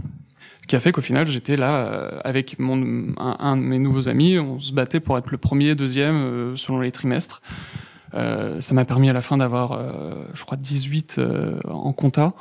Ce 0.64 0.68
qui 0.68 0.76
a 0.76 0.80
fait 0.80 0.92
qu'au 0.92 1.02
final, 1.02 1.28
j'étais 1.28 1.56
là 1.56 1.76
euh, 1.76 2.20
avec 2.24 2.58
mon, 2.58 3.14
un, 3.18 3.58
de 3.58 3.62
mes 3.62 3.78
nouveaux 3.78 4.10
amis, 4.10 4.40
on 4.40 4.60
se 4.60 4.74
battait 4.74 5.00
pour 5.00 5.18
être 5.18 5.30
le 5.30 5.38
premier, 5.38 5.76
deuxième, 5.76 6.16
euh, 6.16 6.56
selon 6.56 6.80
les 6.80 6.92
trimestres. 6.92 7.42
ça 8.14 8.74
m'a 8.74 8.86
permis 8.86 9.10
à 9.10 9.14
la 9.14 9.22
fin 9.22 9.38
d'avoir, 9.38 9.80
je 10.34 10.44
crois, 10.44 10.58
18 10.58 11.22
en 11.70 11.94
compta. 11.94 12.34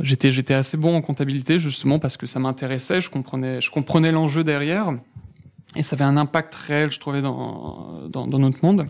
J'étais 0.00 0.30
j'étais 0.30 0.54
assez 0.54 0.76
bon 0.76 0.94
en 0.94 1.00
comptabilité 1.00 1.58
justement 1.58 1.98
parce 1.98 2.16
que 2.16 2.26
ça 2.26 2.38
m'intéressait, 2.38 3.00
je 3.00 3.08
comprenais 3.08 3.62
je 3.62 3.70
comprenais 3.70 4.12
l'enjeu 4.12 4.44
derrière 4.44 4.92
et 5.76 5.82
ça 5.82 5.94
avait 5.94 6.04
un 6.04 6.16
impact 6.16 6.54
réel, 6.54 6.90
je 6.90 6.98
trouvais, 6.98 7.20
dans, 7.20 8.08
dans, 8.08 8.38
notre 8.38 8.64
monde. 8.64 8.86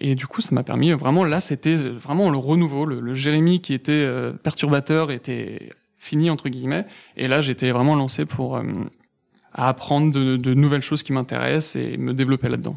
Et 0.00 0.14
du 0.14 0.26
coup, 0.26 0.40
ça 0.40 0.54
m'a 0.54 0.62
permis 0.62 0.92
vraiment, 0.92 1.24
là, 1.24 1.40
c'était 1.40 1.76
vraiment 1.76 2.30
le 2.30 2.38
renouveau. 2.38 2.86
Le, 2.86 3.00
le 3.00 3.14
Jérémy 3.14 3.60
qui 3.60 3.74
était 3.74 3.92
euh, 3.92 4.32
perturbateur 4.32 5.10
était 5.10 5.70
fini, 5.98 6.30
entre 6.30 6.48
guillemets. 6.48 6.86
Et 7.16 7.28
là, 7.28 7.42
j'étais 7.42 7.70
vraiment 7.70 7.94
lancé 7.94 8.24
pour 8.24 8.56
euh, 8.56 8.62
apprendre 9.52 10.12
de, 10.12 10.54
nouvelles 10.54 10.82
choses 10.82 11.02
qui 11.02 11.12
m'intéressent 11.12 11.76
et 11.76 11.96
me 11.96 12.14
développer 12.14 12.48
là-dedans. 12.48 12.76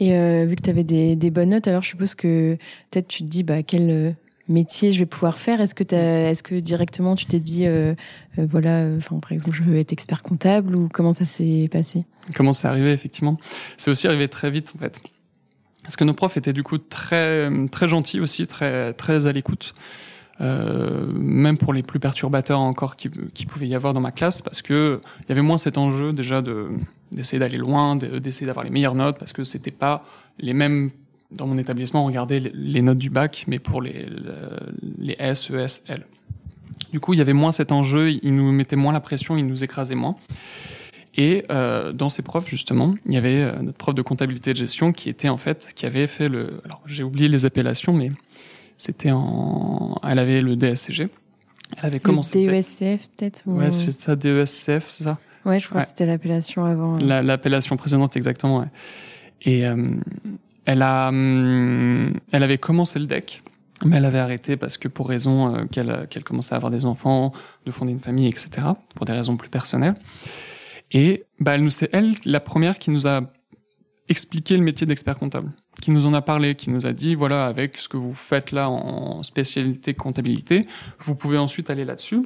Et 0.00 0.16
euh, 0.16 0.44
vu 0.46 0.56
que 0.56 0.62
tu 0.62 0.70
avais 0.70 0.84
des, 0.84 1.16
des, 1.16 1.30
bonnes 1.30 1.50
notes, 1.50 1.66
alors 1.66 1.82
je 1.82 1.88
suppose 1.88 2.14
que 2.14 2.56
peut-être 2.90 3.08
tu 3.08 3.24
te 3.24 3.28
dis, 3.28 3.42
bah, 3.42 3.62
quel 3.62 4.16
métier 4.48 4.92
je 4.92 4.98
vais 4.98 5.06
pouvoir 5.06 5.38
faire? 5.38 5.60
Est-ce 5.60 5.74
que, 5.74 5.84
est-ce 5.94 6.42
que 6.42 6.54
directement 6.56 7.14
tu 7.14 7.26
t'es 7.26 7.40
dit, 7.40 7.66
euh, 7.66 7.94
euh, 8.38 8.46
voilà, 8.50 8.88
enfin 8.96 9.18
par 9.18 9.32
exemple, 9.32 9.56
je 9.56 9.62
veux 9.62 9.78
être 9.78 9.92
expert 9.92 10.22
comptable 10.22 10.74
ou 10.74 10.88
comment 10.92 11.12
ça 11.12 11.24
s'est 11.24 11.68
passé? 11.70 12.04
Comment 12.34 12.52
c'est 12.52 12.68
arrivé 12.68 12.92
effectivement? 12.92 13.38
C'est 13.76 13.90
aussi 13.90 14.06
arrivé 14.06 14.28
très 14.28 14.50
vite 14.50 14.72
en 14.74 14.78
fait. 14.78 15.00
Parce 15.82 15.96
que 15.96 16.04
nos 16.04 16.14
profs 16.14 16.36
étaient 16.36 16.52
du 16.52 16.62
coup 16.62 16.78
très 16.78 17.50
très 17.70 17.88
gentils 17.88 18.20
aussi, 18.20 18.46
très 18.46 18.92
très 18.94 19.26
à 19.26 19.32
l'écoute. 19.32 19.74
Euh, 20.40 21.06
même 21.14 21.58
pour 21.58 21.72
les 21.72 21.82
plus 21.82 21.98
perturbateurs 21.98 22.60
encore 22.60 22.94
qui, 22.94 23.10
qui 23.34 23.44
pouvait 23.44 23.66
y 23.66 23.74
avoir 23.74 23.92
dans 23.92 24.00
ma 24.00 24.12
classe, 24.12 24.40
parce 24.40 24.62
que 24.62 25.00
il 25.22 25.28
y 25.28 25.32
avait 25.32 25.42
moins 25.42 25.58
cet 25.58 25.78
enjeu 25.78 26.12
déjà 26.12 26.42
de 26.42 26.68
d'essayer 27.10 27.40
d'aller 27.40 27.56
loin, 27.56 27.96
d'essayer 27.96 28.46
d'avoir 28.46 28.64
les 28.64 28.70
meilleures 28.70 28.94
notes, 28.94 29.18
parce 29.18 29.32
que 29.32 29.42
c'était 29.42 29.72
pas 29.72 30.04
les 30.38 30.52
mêmes 30.52 30.90
dans 31.30 31.46
mon 31.46 31.58
établissement, 31.58 32.02
on 32.04 32.06
regardait 32.06 32.40
les 32.54 32.82
notes 32.82 32.98
du 32.98 33.10
bac, 33.10 33.44
mais 33.46 33.58
pour 33.58 33.82
les, 33.82 34.06
les 34.98 35.16
S, 35.18 35.50
E, 35.50 35.58
S, 35.58 35.84
L. 35.88 36.06
Du 36.92 37.00
coup, 37.00 37.12
il 37.12 37.18
y 37.18 37.20
avait 37.20 37.32
moins 37.32 37.52
cet 37.52 37.72
enjeu, 37.72 38.10
il 38.10 38.34
nous 38.34 38.50
mettait 38.52 38.76
moins 38.76 38.92
la 38.92 39.00
pression, 39.00 39.36
il 39.36 39.46
nous 39.46 39.62
écrasait 39.62 39.94
moins. 39.94 40.16
Et 41.16 41.42
euh, 41.50 41.92
dans 41.92 42.08
ces 42.08 42.22
profs, 42.22 42.48
justement, 42.48 42.94
il 43.04 43.12
y 43.12 43.16
avait 43.16 43.42
euh, 43.42 43.60
notre 43.60 43.76
prof 43.76 43.94
de 43.94 44.02
comptabilité 44.02 44.52
et 44.52 44.54
de 44.54 44.58
gestion 44.58 44.92
qui 44.92 45.08
était 45.08 45.28
en 45.28 45.36
fait, 45.36 45.72
qui 45.74 45.84
avait 45.84 46.06
fait 46.06 46.28
le. 46.28 46.60
Alors, 46.64 46.80
j'ai 46.86 47.02
oublié 47.02 47.28
les 47.28 47.44
appellations, 47.44 47.92
mais 47.92 48.12
c'était 48.76 49.10
en. 49.10 50.00
Elle 50.06 50.20
avait 50.20 50.40
le 50.40 50.54
DSCG. 50.54 51.08
Elle 51.76 51.86
avait 51.86 51.98
commencé. 51.98 52.46
Le 52.46 52.52
DESCF, 52.52 53.08
peut-être 53.16 53.42
Ouais, 53.46 53.72
c'est 53.72 54.00
ça, 54.00 54.16
DESCF, 54.16 54.86
c'est 54.88 55.04
ça? 55.04 55.18
Ouais, 55.44 55.58
je 55.58 55.68
crois 55.68 55.82
que 55.82 55.88
c'était 55.88 56.06
l'appellation 56.06 56.64
avant. 56.64 56.98
L'appellation 56.98 57.76
précédente, 57.76 58.16
exactement, 58.16 58.60
ouais. 58.60 58.66
Et 59.42 59.66
euh, 59.66 59.94
hum, 60.76 62.12
elle 62.32 62.42
avait 62.42 62.58
commencé 62.58 62.98
le 62.98 63.06
deck, 63.06 63.42
mais 63.84 63.96
elle 63.96 64.04
avait 64.04 64.18
arrêté 64.18 64.56
parce 64.56 64.76
que 64.78 64.88
pour 64.88 65.08
raison 65.08 65.54
euh, 65.54 65.64
qu'elle 65.66 66.06
qu'elle 66.10 66.24
commençait 66.24 66.54
à 66.54 66.56
avoir 66.56 66.70
des 66.70 66.84
enfants, 66.84 67.32
de 67.64 67.70
fonder 67.70 67.92
une 67.92 68.00
famille, 68.00 68.28
etc. 68.28 68.48
Pour 68.94 69.06
des 69.06 69.12
raisons 69.12 69.36
plus 69.36 69.48
personnelles. 69.48 69.94
Et 70.92 71.24
bah, 71.38 71.54
elle 71.54 71.62
nous, 71.62 71.70
c'est 71.70 71.88
elle 71.92 72.14
la 72.24 72.40
première 72.40 72.78
qui 72.78 72.90
nous 72.90 73.06
a 73.06 73.20
expliqué 74.08 74.56
le 74.56 74.62
métier 74.62 74.86
d'expert 74.86 75.18
comptable, 75.18 75.52
qui 75.82 75.90
nous 75.90 76.06
en 76.06 76.14
a 76.14 76.22
parlé, 76.22 76.54
qui 76.54 76.70
nous 76.70 76.86
a 76.86 76.92
dit 76.92 77.14
voilà 77.14 77.46
avec 77.46 77.76
ce 77.76 77.88
que 77.88 77.96
vous 77.96 78.14
faites 78.14 78.52
là 78.52 78.70
en 78.70 79.22
spécialité 79.22 79.94
comptabilité, 79.94 80.62
vous 81.00 81.14
pouvez 81.14 81.38
ensuite 81.38 81.70
aller 81.70 81.84
là-dessus. 81.84 82.22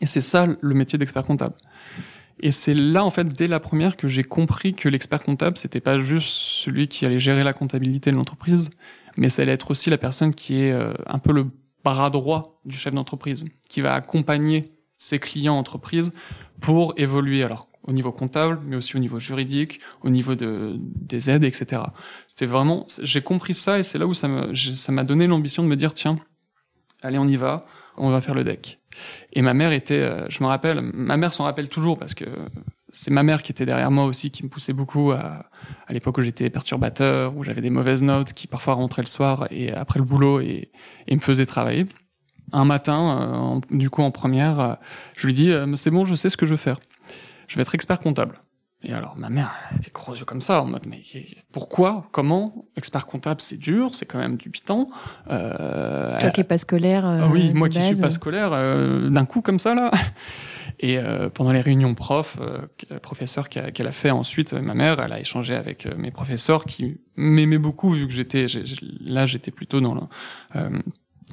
Et 0.00 0.06
c'est 0.06 0.20
ça 0.20 0.46
le 0.60 0.74
métier 0.74 0.98
d'expert 0.98 1.24
comptable. 1.24 1.54
Et 2.40 2.50
c'est 2.50 2.74
là, 2.74 3.04
en 3.04 3.10
fait, 3.10 3.26
dès 3.28 3.46
la 3.46 3.60
première, 3.60 3.96
que 3.96 4.08
j'ai 4.08 4.24
compris 4.24 4.74
que 4.74 4.88
l'expert 4.88 5.22
comptable, 5.22 5.56
c'était 5.56 5.80
pas 5.80 6.00
juste 6.00 6.28
celui 6.28 6.88
qui 6.88 7.06
allait 7.06 7.18
gérer 7.18 7.44
la 7.44 7.52
comptabilité 7.52 8.10
de 8.10 8.16
l'entreprise, 8.16 8.70
mais 9.16 9.28
ça 9.28 9.42
allait 9.42 9.52
être 9.52 9.70
aussi 9.70 9.90
la 9.90 9.98
personne 9.98 10.34
qui 10.34 10.60
est 10.60 10.72
euh, 10.72 10.92
un 11.06 11.18
peu 11.18 11.32
le 11.32 11.46
bras 11.84 12.10
droit 12.10 12.60
du 12.64 12.76
chef 12.76 12.92
d'entreprise, 12.92 13.44
qui 13.68 13.80
va 13.80 13.94
accompagner 13.94 14.72
ses 14.96 15.18
clients 15.18 15.56
entreprises 15.56 16.12
pour 16.60 16.94
évoluer, 16.96 17.42
alors 17.42 17.68
au 17.86 17.92
niveau 17.92 18.12
comptable, 18.12 18.60
mais 18.64 18.76
aussi 18.76 18.96
au 18.96 18.98
niveau 18.98 19.18
juridique, 19.18 19.80
au 20.02 20.08
niveau 20.08 20.34
de, 20.34 20.76
des 20.78 21.30
aides, 21.30 21.44
etc. 21.44 21.82
C'était 22.26 22.46
vraiment, 22.46 22.86
j'ai 23.02 23.20
compris 23.20 23.54
ça 23.54 23.78
et 23.78 23.82
c'est 23.82 23.98
là 23.98 24.06
où 24.06 24.14
ça 24.14 24.28
m'a 24.28 25.04
donné 25.04 25.26
l'ambition 25.26 25.62
de 25.62 25.68
me 25.68 25.76
dire, 25.76 25.92
tiens, 25.92 26.18
allez, 27.02 27.18
on 27.18 27.28
y 27.28 27.36
va, 27.36 27.66
on 27.98 28.10
va 28.10 28.22
faire 28.22 28.34
le 28.34 28.42
deck. 28.42 28.80
Et 29.32 29.42
ma 29.42 29.54
mère 29.54 29.72
était, 29.72 30.00
euh, 30.00 30.26
je 30.28 30.42
me 30.42 30.48
rappelle, 30.48 30.80
ma 30.80 31.16
mère 31.16 31.32
s'en 31.32 31.44
rappelle 31.44 31.68
toujours 31.68 31.98
parce 31.98 32.14
que 32.14 32.24
c'est 32.90 33.10
ma 33.10 33.22
mère 33.22 33.42
qui 33.42 33.52
était 33.52 33.66
derrière 33.66 33.90
moi 33.90 34.04
aussi, 34.04 34.30
qui 34.30 34.44
me 34.44 34.48
poussait 34.48 34.72
beaucoup 34.72 35.12
à, 35.12 35.46
l'époque 35.88 36.18
où 36.18 36.22
j'étais 36.22 36.50
perturbateur, 36.50 37.36
où 37.36 37.42
j'avais 37.42 37.60
des 37.60 37.70
mauvaises 37.70 38.02
notes, 38.02 38.32
qui 38.32 38.46
parfois 38.46 38.74
rentraient 38.74 39.02
le 39.02 39.08
soir 39.08 39.46
et 39.50 39.72
après 39.72 39.98
le 39.98 40.04
boulot 40.04 40.40
et, 40.40 40.70
et 41.08 41.14
me 41.14 41.20
faisait 41.20 41.46
travailler. 41.46 41.86
Un 42.52 42.64
matin, 42.64 43.60
euh, 43.72 43.76
du 43.76 43.90
coup 43.90 44.02
en 44.02 44.10
première, 44.10 44.60
euh, 44.60 44.74
je 45.16 45.26
lui 45.26 45.34
dis 45.34 45.52
c'est 45.74 45.90
bon, 45.90 46.04
je 46.04 46.14
sais 46.14 46.28
ce 46.28 46.36
que 46.36 46.46
je 46.46 46.52
veux 46.52 46.56
faire. 46.56 46.78
Je 47.48 47.56
vais 47.56 47.62
être 47.62 47.74
expert 47.74 48.00
comptable. 48.00 48.40
Et 48.86 48.92
alors, 48.92 49.16
ma 49.16 49.30
mère, 49.30 49.54
elle 49.70 49.78
était 49.78 49.90
gros 49.90 50.14
yeux 50.14 50.26
comme 50.26 50.42
ça, 50.42 50.62
en 50.62 50.66
mode, 50.66 50.86
mais 50.86 51.02
pourquoi? 51.52 52.06
Comment? 52.12 52.66
Expert 52.76 53.06
comptable, 53.06 53.40
c'est 53.40 53.56
dur, 53.56 53.94
c'est 53.94 54.04
quand 54.04 54.18
même 54.18 54.36
du 54.36 54.50
piton. 54.50 54.90
Euh, 55.30 56.18
Toi 56.20 56.30
qui 56.30 56.40
n'es 56.40 56.44
pas 56.44 56.58
scolaire. 56.58 57.06
Euh, 57.06 57.20
ah 57.22 57.28
oui, 57.32 57.54
moi 57.54 57.68
qui 57.70 57.80
suis 57.80 57.96
pas 57.96 58.10
scolaire, 58.10 58.50
euh, 58.52 59.08
d'un 59.08 59.24
coup 59.24 59.40
comme 59.40 59.58
ça, 59.58 59.74
là. 59.74 59.90
Et 60.80 60.98
euh, 60.98 61.30
pendant 61.30 61.52
les 61.52 61.62
réunions 61.62 61.94
prof, 61.94 62.36
euh, 62.40 62.98
professeur 63.00 63.48
qu'elle 63.48 63.86
a 63.86 63.92
fait 63.92 64.10
ensuite, 64.10 64.52
ma 64.52 64.74
mère, 64.74 65.00
elle 65.00 65.12
a 65.12 65.20
échangé 65.20 65.54
avec 65.54 65.86
mes 65.96 66.10
professeurs 66.10 66.64
qui 66.64 67.00
m'aimaient 67.16 67.58
beaucoup, 67.58 67.92
vu 67.92 68.06
que 68.06 68.12
j'étais, 68.12 68.46
là, 69.00 69.24
j'étais 69.24 69.50
plutôt 69.50 69.80
dans 69.80 69.94
le 69.94 70.02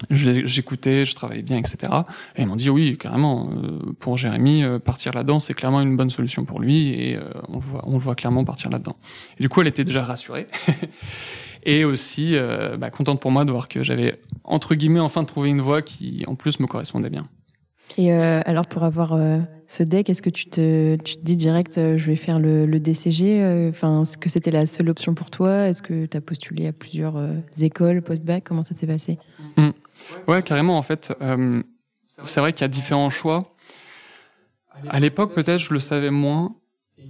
J'écoutais, 0.10 1.06
je 1.06 1.16
travaillais 1.16 1.44
bien, 1.44 1.58
etc. 1.58 1.78
Et 2.36 2.42
ils 2.42 2.48
m'ont 2.48 2.56
dit 2.56 2.70
oui, 2.70 2.98
carrément, 2.98 3.50
euh, 3.52 3.94
pour 4.00 4.18
Jérémy, 4.18 4.64
euh, 4.64 4.80
partir 4.80 5.14
là-dedans, 5.14 5.40
c'est 5.40 5.54
clairement 5.54 5.82
une 5.82 5.96
bonne 5.96 6.10
solution 6.10 6.46
pour 6.46 6.60
lui, 6.60 6.90
et 6.90 7.16
euh, 7.16 7.24
on, 7.50 7.56
le 7.56 7.62
voit, 7.62 7.84
on 7.86 7.94
le 7.94 8.00
voit 8.00 8.16
clairement 8.16 8.44
partir 8.44 8.70
là-dedans. 8.72 8.96
Et 9.38 9.44
du 9.44 9.50
coup, 9.50 9.62
elle 9.62 9.68
était 9.68 9.84
déjà 9.84 10.04
rassurée, 10.04 10.48
et 11.64 11.86
aussi 11.86 12.36
bah, 12.80 12.90
contente 12.90 13.20
pour 13.20 13.32
moi 13.32 13.46
de 13.46 13.52
voir 13.52 13.68
que 13.68 13.84
j'avais 13.84 14.20
entre 14.44 14.74
guillemets 14.74 15.00
enfin 15.00 15.24
trouvé 15.24 15.50
une 15.50 15.62
voie 15.62 15.82
qui, 15.82 16.24
en 16.28 16.36
plus, 16.36 16.60
me 16.60 16.66
correspondait 16.66 17.12
bien. 17.12 17.28
Et 17.98 18.12
alors, 18.12 18.66
pour 18.66 18.84
avoir 18.84 19.16
ce 19.68 19.84
deck, 19.84 20.10
est-ce 20.10 20.22
que 20.22 20.30
tu 20.30 20.46
te, 20.46 20.96
tu 20.96 21.18
te 21.18 21.24
dis 21.24 21.36
direct, 21.36 21.76
je 21.76 22.06
vais 22.08 22.16
faire 22.16 22.40
le, 22.40 22.66
le 22.66 22.80
DCG 22.80 23.68
Enfin, 23.70 24.04
est-ce 24.04 24.18
que 24.18 24.30
c'était 24.30 24.50
la 24.50 24.66
seule 24.66 24.90
option 24.90 25.14
pour 25.14 25.30
toi? 25.30 25.68
Est-ce 25.68 25.84
que 25.84 26.06
tu 26.08 26.18
as 26.18 26.22
postulé 26.22 26.68
à 26.68 26.74
plusieurs 26.74 27.22
écoles 27.60 28.02
post-bac? 28.02 28.44
Comment 28.46 28.64
ça 28.64 28.74
s'est 28.74 28.88
passé? 28.88 29.20
Mmh. 29.58 29.70
Ouais, 30.28 30.44
carrément, 30.44 30.78
en 30.78 30.82
fait. 30.82 31.14
Euh, 31.22 31.62
c'est 32.06 32.40
vrai 32.40 32.54
qu'il 32.54 32.62
y 32.62 32.66
a 32.66 32.70
différents 32.70 33.10
choix. 33.10 33.56
À 34.90 35.00
l'époque, 35.00 35.34
peut-être, 35.34 35.60
je 35.60 35.74
le 35.74 35.80
savais 35.80 36.12
moins. 36.12 36.56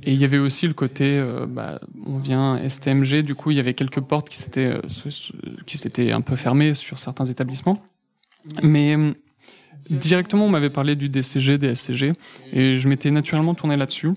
Et 0.04 0.14
il 0.14 0.20
y 0.20 0.24
avait 0.24 0.38
aussi 0.38 0.68
le 0.68 0.74
côté, 0.74 1.18
euh, 1.18 1.46
bah, 1.46 1.80
on 2.06 2.18
vient 2.18 2.58
STMG, 2.68 3.24
du 3.24 3.36
coup, 3.36 3.52
il 3.52 3.58
y 3.58 3.60
avait 3.60 3.74
quelques 3.74 4.00
portes 4.00 4.30
qui 4.30 4.38
s'étaient, 4.38 4.72
euh, 4.74 4.82
qui 5.68 5.78
s'étaient 5.78 6.12
un 6.12 6.22
peu 6.22 6.36
fermées 6.36 6.76
sur 6.76 6.98
certains 6.98 7.26
établissements. 7.26 7.82
Mais 8.64 8.96
directement, 9.90 10.46
on 10.46 10.50
m'avait 10.50 10.70
parlé 10.70 10.96
du 10.96 11.10
DCG, 11.10 11.58
des 11.58 11.76
SCG, 11.76 12.14
et 12.54 12.78
je 12.78 12.88
m'étais 12.88 13.12
naturellement 13.12 13.54
tourné 13.54 13.76
là-dessus. 13.76 14.12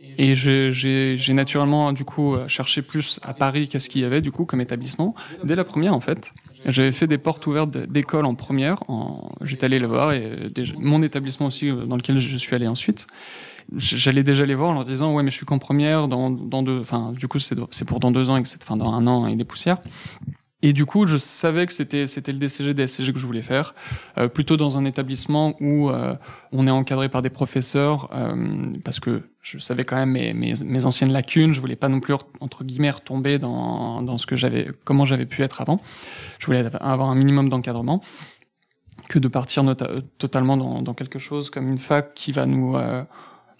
Et 0.00 0.34
j'ai 0.34 1.34
naturellement, 1.34 1.92
du 1.92 2.04
coup, 2.04 2.36
cherché 2.46 2.80
plus 2.80 3.20
à 3.22 3.34
Paris 3.34 3.68
qu'est-ce 3.68 3.88
qu'il 3.88 4.02
y 4.02 4.04
avait, 4.04 4.20
du 4.20 4.30
coup, 4.30 4.44
comme 4.44 4.60
établissement. 4.60 5.14
Dès 5.44 5.56
la 5.56 5.64
première, 5.64 5.94
en 5.94 6.00
fait, 6.00 6.32
j'avais 6.66 6.92
fait 6.92 7.06
des 7.06 7.18
portes 7.18 7.46
ouvertes 7.46 7.70
d'école 7.70 8.24
en 8.24 8.34
première. 8.34 8.82
J'étais 9.42 9.66
allé 9.66 9.78
le 9.78 9.86
voir 9.86 10.12
et 10.12 10.50
mon 10.78 11.02
établissement 11.02 11.46
aussi 11.46 11.70
euh, 11.70 11.84
dans 11.84 11.96
lequel 11.96 12.18
je 12.18 12.36
suis 12.36 12.54
allé 12.54 12.66
ensuite. 12.66 13.06
J'allais 13.76 14.22
déjà 14.22 14.46
les 14.46 14.54
voir 14.54 14.70
en 14.70 14.74
leur 14.74 14.84
disant 14.84 15.14
ouais 15.14 15.22
mais 15.22 15.30
je 15.30 15.36
suis 15.36 15.44
qu'en 15.44 15.58
première 15.58 16.08
dans, 16.08 16.30
dans 16.30 16.62
deux, 16.62 16.80
enfin 16.80 17.12
du 17.12 17.28
coup 17.28 17.38
c'est 17.38 17.84
pour 17.86 18.00
dans 18.00 18.10
deux 18.10 18.30
ans 18.30 18.36
et 18.36 18.42
que 18.42 18.48
enfin 18.62 18.76
dans 18.76 18.92
un 18.92 19.06
an 19.06 19.26
et 19.26 19.36
des 19.36 19.44
poussières. 19.44 19.78
Et 20.60 20.72
du 20.72 20.86
coup, 20.86 21.06
je 21.06 21.16
savais 21.16 21.66
que 21.66 21.72
c'était 21.72 22.08
c'était 22.08 22.32
le 22.32 22.38
DCG, 22.38 22.74
DSCG 22.74 23.12
que 23.12 23.18
je 23.20 23.26
voulais 23.26 23.42
faire, 23.42 23.74
euh, 24.18 24.26
plutôt 24.28 24.56
dans 24.56 24.76
un 24.76 24.84
établissement 24.84 25.54
où 25.60 25.88
euh, 25.88 26.16
on 26.50 26.66
est 26.66 26.70
encadré 26.70 27.08
par 27.08 27.22
des 27.22 27.30
professeurs, 27.30 28.08
euh, 28.12 28.72
parce 28.84 28.98
que 28.98 29.22
je 29.40 29.58
savais 29.58 29.84
quand 29.84 29.96
même 29.96 30.10
mes, 30.10 30.34
mes, 30.34 30.54
mes, 30.64 30.84
anciennes 30.84 31.12
lacunes. 31.12 31.52
Je 31.52 31.60
voulais 31.60 31.76
pas 31.76 31.88
non 31.88 32.00
plus 32.00 32.14
entre 32.40 32.64
guillemets 32.64 32.90
retomber 32.90 33.38
dans 33.38 34.02
dans 34.02 34.18
ce 34.18 34.26
que 34.26 34.34
j'avais, 34.34 34.68
comment 34.84 35.06
j'avais 35.06 35.26
pu 35.26 35.42
être 35.42 35.60
avant. 35.60 35.80
Je 36.40 36.46
voulais 36.46 36.64
avoir 36.80 37.08
un 37.08 37.14
minimum 37.14 37.48
d'encadrement 37.48 38.02
que 39.08 39.18
de 39.18 39.28
partir 39.28 39.64
totalement 40.18 40.56
dans, 40.56 40.82
dans, 40.82 40.94
quelque 40.94 41.18
chose 41.18 41.50
comme 41.50 41.68
une 41.68 41.78
fac 41.78 42.14
qui 42.14 42.32
va 42.32 42.46
nous 42.46 42.76
euh, 42.76 43.02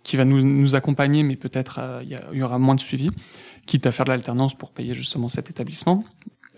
qui 0.02 0.16
va 0.16 0.24
nous, 0.24 0.42
nous 0.42 0.74
accompagner, 0.74 1.22
mais 1.22 1.36
peut-être 1.36 1.78
euh, 1.80 2.02
il 2.02 2.10
y, 2.10 2.38
y, 2.38 2.42
aura 2.42 2.58
moins 2.58 2.74
de 2.74 2.80
suivi, 2.80 3.10
quitte 3.66 3.86
à 3.86 3.92
faire 3.92 4.04
de 4.04 4.10
l'alternance 4.10 4.54
pour 4.54 4.70
payer 4.70 4.94
justement 4.94 5.28
cet 5.28 5.50
établissement. 5.50 6.04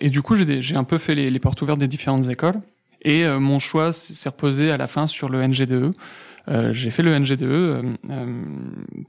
Et 0.00 0.10
du 0.10 0.22
coup, 0.22 0.34
j'ai 0.36 0.76
un 0.76 0.84
peu 0.84 0.98
fait 0.98 1.14
les, 1.14 1.30
les, 1.30 1.38
portes 1.38 1.60
ouvertes 1.62 1.78
des 1.78 1.88
différentes 1.88 2.28
écoles. 2.28 2.60
Et 3.02 3.24
euh, 3.24 3.38
mon 3.38 3.58
choix 3.58 3.92
s'est 3.92 4.28
reposé 4.28 4.70
à 4.70 4.76
la 4.76 4.86
fin 4.86 5.06
sur 5.06 5.28
le 5.28 5.46
NGDE, 5.46 5.92
Euh, 6.48 6.72
j'ai 6.72 6.90
fait 6.90 7.02
le 7.02 7.12
NG2 7.12 7.42
euh, 7.42 7.82
euh, 8.10 8.42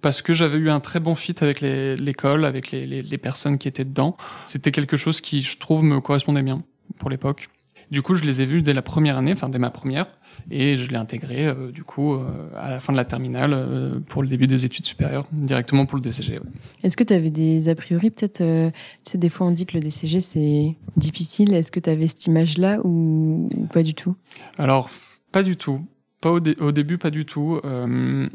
parce 0.01 0.21
que 0.21 0.33
j'avais 0.33 0.57
eu 0.57 0.69
un 0.69 0.79
très 0.79 0.99
bon 0.99 1.15
fit 1.15 1.35
avec 1.41 1.61
l'école, 1.61 2.45
avec 2.45 2.71
les, 2.71 2.85
les, 2.85 3.17
personnes 3.17 3.57
qui 3.57 3.67
étaient 3.67 3.85
dedans. 3.85 4.17
C'était 4.45 4.71
quelque 4.71 4.97
chose 4.97 5.21
qui, 5.21 5.41
je 5.41 5.57
trouve, 5.57 5.83
me 5.83 5.99
correspondait 6.01 6.43
bien 6.43 6.61
pour 6.99 7.09
l'époque. 7.09 7.49
Du 7.91 8.01
coup, 8.01 8.15
je 8.15 8.23
les 8.23 8.41
ai 8.41 8.45
vus 8.45 8.61
dès 8.61 8.73
la 8.73 8.81
première 8.81 9.17
année, 9.17 9.33
enfin 9.33 9.49
dès 9.49 9.59
ma 9.59 9.69
première, 9.69 10.07
et 10.49 10.77
je 10.77 10.89
l'ai 10.89 10.97
intégré 10.97 11.45
euh, 11.45 11.71
du 11.71 11.83
coup 11.83 12.13
euh, 12.13 12.23
à 12.57 12.69
la 12.69 12.79
fin 12.79 12.93
de 12.93 12.97
la 12.97 13.03
terminale 13.03 13.51
euh, 13.53 13.99
pour 14.07 14.21
le 14.23 14.29
début 14.29 14.47
des 14.47 14.63
études 14.63 14.85
supérieures, 14.85 15.27
directement 15.33 15.85
pour 15.85 15.97
le 15.97 16.03
DCG. 16.03 16.39
Ouais. 16.39 16.45
Est-ce 16.83 16.95
que 16.95 17.03
tu 17.03 17.13
avais 17.13 17.31
des 17.31 17.67
a 17.67 17.75
priori 17.75 18.09
peut-être 18.09 18.37
Tu 18.37 18.73
sais, 19.03 19.17
des 19.17 19.29
fois 19.29 19.47
on 19.47 19.51
dit 19.51 19.65
que 19.65 19.73
le 19.73 19.81
DCG 19.81 20.21
c'est 20.21 20.75
difficile. 20.95 21.53
Est-ce 21.53 21.71
que 21.71 21.81
tu 21.81 21.89
avais 21.89 22.07
cette 22.07 22.25
image-là 22.25 22.79
ou... 22.85 23.49
ou, 23.55 23.65
pas 23.67 23.83
du 23.83 23.93
tout? 23.93 24.15
Alors, 24.57 24.89
pas 25.31 25.43
du 25.43 25.57
tout. 25.57 25.85
Pas 26.21 26.31
au, 26.31 26.39
dé 26.39 26.55
au 26.59 26.71
début, 26.71 26.97
pas 26.97 27.09
du 27.09 27.25
tout. 27.25 27.59
Euh, 27.65 28.29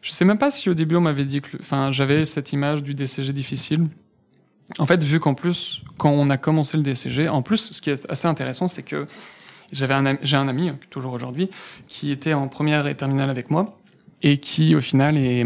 je 0.00 0.12
sais 0.12 0.24
même 0.24 0.38
pas 0.38 0.50
si 0.50 0.70
au 0.70 0.74
début 0.74 0.96
on 0.96 1.00
m'avait 1.00 1.24
dit 1.24 1.40
que, 1.40 1.56
enfin, 1.60 1.90
j'avais 1.90 2.24
cette 2.24 2.52
image 2.52 2.82
du 2.82 2.94
DCG 2.94 3.32
difficile. 3.32 3.88
En 4.78 4.86
fait, 4.86 5.02
vu 5.02 5.20
qu'en 5.20 5.34
plus, 5.34 5.82
quand 5.98 6.10
on 6.10 6.30
a 6.30 6.36
commencé 6.36 6.76
le 6.76 6.82
DCG, 6.82 7.28
en 7.28 7.42
plus, 7.42 7.72
ce 7.72 7.80
qui 7.80 7.90
est 7.90 8.10
assez 8.10 8.26
intéressant, 8.26 8.68
c'est 8.68 8.82
que 8.82 9.06
j'avais 9.72 9.94
un, 9.94 10.18
j'ai 10.22 10.36
un 10.36 10.48
ami, 10.48 10.70
toujours 10.90 11.12
aujourd'hui, 11.12 11.50
qui 11.88 12.10
était 12.10 12.34
en 12.34 12.48
première 12.48 12.86
et 12.86 12.94
terminale 12.94 13.30
avec 13.30 13.50
moi 13.50 13.78
et 14.24 14.38
qui, 14.38 14.76
au 14.76 14.80
final, 14.80 15.16
est, 15.18 15.44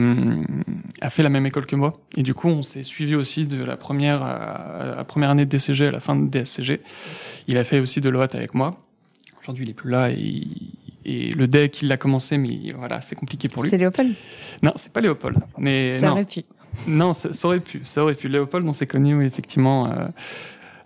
a 1.01 1.09
fait 1.09 1.23
la 1.23 1.31
même 1.31 1.47
école 1.47 1.65
que 1.65 1.77
moi. 1.77 1.95
Et 2.17 2.23
du 2.23 2.35
coup, 2.35 2.49
on 2.49 2.63
s'est 2.63 2.83
suivi 2.83 3.15
aussi 3.15 3.47
de 3.47 3.63
la 3.65 3.77
première, 3.77 4.23
à 4.23 4.95
la 4.97 5.05
première 5.05 5.31
année 5.31 5.47
de 5.47 5.51
DCG 5.51 5.87
à 5.87 5.91
la 5.93 6.01
fin 6.01 6.15
de 6.15 6.29
DSCG. 6.29 6.83
Il 7.49 7.57
a 7.57 7.65
fait 7.65 7.81
aussi 7.81 8.03
de 8.03 8.11
l'OAT 8.11 8.29
avec 8.35 8.55
moi. 8.55 8.79
Aujourd'hui, 9.41 9.65
il 9.65 9.71
est 9.71 9.75
plus 9.75 9.91
là 9.91 10.11
et, 10.11 10.47
et 11.07 11.31
le 11.31 11.47
deck, 11.47 11.83
il 11.83 11.89
l'a 11.89 11.97
commencé, 11.97 12.37
mais 12.37 12.73
voilà, 12.77 13.01
c'est 13.01 13.15
compliqué 13.15 13.49
pour 13.49 13.63
lui. 13.63 13.71
C'est 13.71 13.79
Léopold? 13.79 14.13
Non, 14.63 14.73
c'est 14.75 14.93
pas 14.93 15.01
Léopold. 15.01 15.39
Mais 15.57 15.95
ça 15.95 16.07
non. 16.07 16.13
aurait 16.13 16.25
pu. 16.25 16.43
Non, 16.87 17.13
ça, 17.13 17.33
ça, 17.33 17.49
aurait 17.49 17.61
pu. 17.61 17.83
Ça 17.85 18.03
aurait 18.03 18.15
pu. 18.15 18.29
Léopold, 18.29 18.67
on 18.67 18.73
s'est 18.73 18.87
connu 18.87 19.25
effectivement 19.25 19.87
euh, 19.89 20.09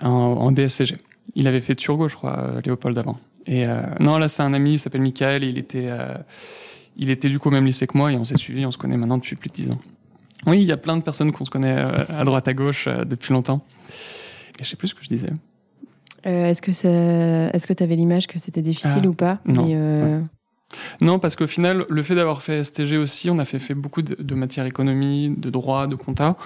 en, 0.02 0.08
en, 0.10 0.52
DSCG. 0.52 0.96
Il 1.34 1.46
avait 1.46 1.60
fait 1.60 1.74
Turgo, 1.74 2.08
je 2.08 2.16
crois, 2.16 2.38
euh, 2.38 2.60
Léopold 2.64 2.96
avant. 2.98 3.18
Et 3.46 3.66
euh, 3.66 3.82
non, 4.00 4.18
là, 4.18 4.28
c'est 4.28 4.42
un 4.42 4.52
ami, 4.52 4.74
il 4.74 4.78
s'appelle 4.78 5.00
Michael, 5.00 5.44
il 5.44 5.58
était, 5.58 5.88
il 6.96 7.10
était 7.10 7.28
du 7.28 7.38
coup 7.38 7.48
au 7.48 7.52
même 7.52 7.64
lycée 7.64 7.86
que 7.86 7.96
moi, 7.96 8.12
et 8.12 8.16
on 8.16 8.24
s'est 8.24 8.36
suivi, 8.36 8.64
on 8.66 8.70
se 8.70 8.78
connaît 8.78 8.96
maintenant 8.96 9.18
depuis 9.18 9.36
plus 9.36 9.48
de 9.48 9.54
10 9.54 9.70
ans. 9.70 9.78
Oui, 10.46 10.58
il 10.58 10.64
y 10.64 10.72
a 10.72 10.76
plein 10.76 10.96
de 10.96 11.02
personnes 11.02 11.32
qu'on 11.32 11.44
se 11.44 11.50
connaît 11.50 11.76
à 11.76 12.24
droite, 12.24 12.48
à 12.48 12.54
gauche 12.54 12.86
depuis 12.86 13.32
longtemps. 13.32 13.62
Et 14.58 14.64
je 14.64 14.68
sais 14.68 14.76
plus 14.76 14.88
ce 14.88 14.94
que 14.94 15.02
je 15.02 15.08
disais. 15.08 15.30
est-ce 16.24 16.62
que 16.62 16.72
ça, 16.72 16.88
est-ce 16.88 17.66
que 17.66 17.72
tu 17.72 17.82
avais 17.82 17.96
l'image 17.96 18.26
que 18.26 18.38
c'était 18.38 18.62
difficile 18.62 19.02
Ah, 19.04 19.08
ou 19.08 19.14
pas? 19.14 19.38
non. 19.46 19.66
Mais, 19.66 20.20
Non, 21.00 21.18
parce 21.18 21.36
qu'au 21.36 21.46
final, 21.46 21.84
le 21.88 22.02
fait 22.02 22.14
d'avoir 22.14 22.42
fait 22.42 22.62
STG 22.62 22.96
aussi, 22.96 23.30
on 23.30 23.38
a 23.38 23.44
fait, 23.44 23.74
beaucoup 23.74 24.02
de, 24.02 24.16
de 24.20 24.34
matières 24.34 24.66
économie, 24.66 25.34
de 25.36 25.50
droit, 25.50 25.86
de 25.86 25.94
compta. 25.94 26.36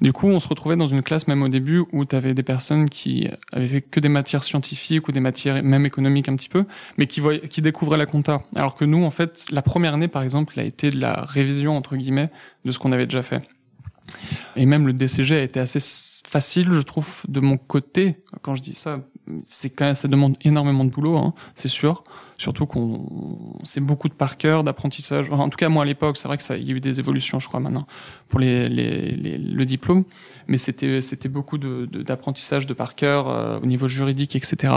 Du 0.00 0.12
coup, 0.12 0.26
on 0.26 0.40
se 0.40 0.48
retrouvait 0.48 0.76
dans 0.76 0.88
une 0.88 1.02
classe, 1.02 1.28
même 1.28 1.42
au 1.42 1.48
début, 1.48 1.84
où 1.92 2.04
tu 2.04 2.16
avais 2.16 2.34
des 2.34 2.42
personnes 2.42 2.88
qui 2.88 3.28
avaient 3.52 3.68
fait 3.68 3.82
que 3.82 4.00
des 4.00 4.08
matières 4.08 4.44
scientifiques 4.44 5.08
ou 5.08 5.12
des 5.12 5.20
matières 5.20 5.62
même 5.62 5.86
économiques 5.86 6.28
un 6.28 6.36
petit 6.36 6.48
peu, 6.48 6.64
mais 6.96 7.06
qui, 7.06 7.22
qui 7.48 7.62
découvraient 7.62 7.98
la 7.98 8.06
compta. 8.06 8.42
Alors 8.54 8.74
que 8.74 8.84
nous, 8.84 9.04
en 9.04 9.10
fait, 9.10 9.46
la 9.50 9.62
première 9.62 9.94
année, 9.94 10.08
par 10.08 10.22
exemple, 10.22 10.58
a 10.58 10.64
été 10.64 10.90
de 10.90 10.98
la 10.98 11.12
révision, 11.12 11.76
entre 11.76 11.96
guillemets, 11.96 12.30
de 12.64 12.72
ce 12.72 12.78
qu'on 12.78 12.92
avait 12.92 13.06
déjà 13.06 13.22
fait. 13.22 13.42
Et 14.56 14.66
même 14.66 14.86
le 14.86 14.92
DCG 14.92 15.36
a 15.36 15.42
été 15.42 15.60
assez 15.60 15.80
facile, 16.26 16.72
je 16.72 16.80
trouve, 16.80 17.22
de 17.28 17.40
mon 17.40 17.56
côté. 17.56 18.16
Quand 18.42 18.54
je 18.54 18.62
dis 18.62 18.74
ça, 18.74 19.00
c'est 19.44 19.70
quand 19.70 19.86
même, 19.86 19.94
ça 19.94 20.08
demande 20.08 20.36
énormément 20.42 20.84
de 20.84 20.90
boulot, 20.90 21.16
hein, 21.16 21.34
c'est 21.54 21.68
sûr. 21.68 22.04
Surtout 22.38 22.66
qu'on, 22.66 23.58
c'est 23.64 23.80
beaucoup 23.80 24.08
de 24.08 24.14
par 24.14 24.36
cœur, 24.36 24.64
d'apprentissage. 24.64 25.28
En 25.30 25.48
tout 25.48 25.56
cas, 25.56 25.68
moi 25.68 25.82
à 25.82 25.86
l'époque, 25.86 26.16
c'est 26.16 26.28
vrai 26.28 26.36
que 26.36 26.42
ça, 26.42 26.56
il 26.56 26.64
y 26.64 26.72
a 26.72 26.74
eu 26.74 26.80
des 26.80 27.00
évolutions, 27.00 27.40
je 27.40 27.48
crois 27.48 27.60
maintenant, 27.60 27.86
pour 28.28 28.38
les, 28.40 28.64
les, 28.64 29.10
les 29.10 29.38
le 29.38 29.64
diplôme. 29.66 30.04
Mais 30.46 30.56
c'était, 30.56 31.00
c'était 31.00 31.28
beaucoup 31.28 31.58
de, 31.58 31.86
de, 31.90 32.02
d'apprentissage 32.02 32.66
de 32.66 32.74
par 32.74 32.94
cœur 32.94 33.28
euh, 33.28 33.58
au 33.60 33.66
niveau 33.66 33.88
juridique, 33.88 34.36
etc. 34.36 34.72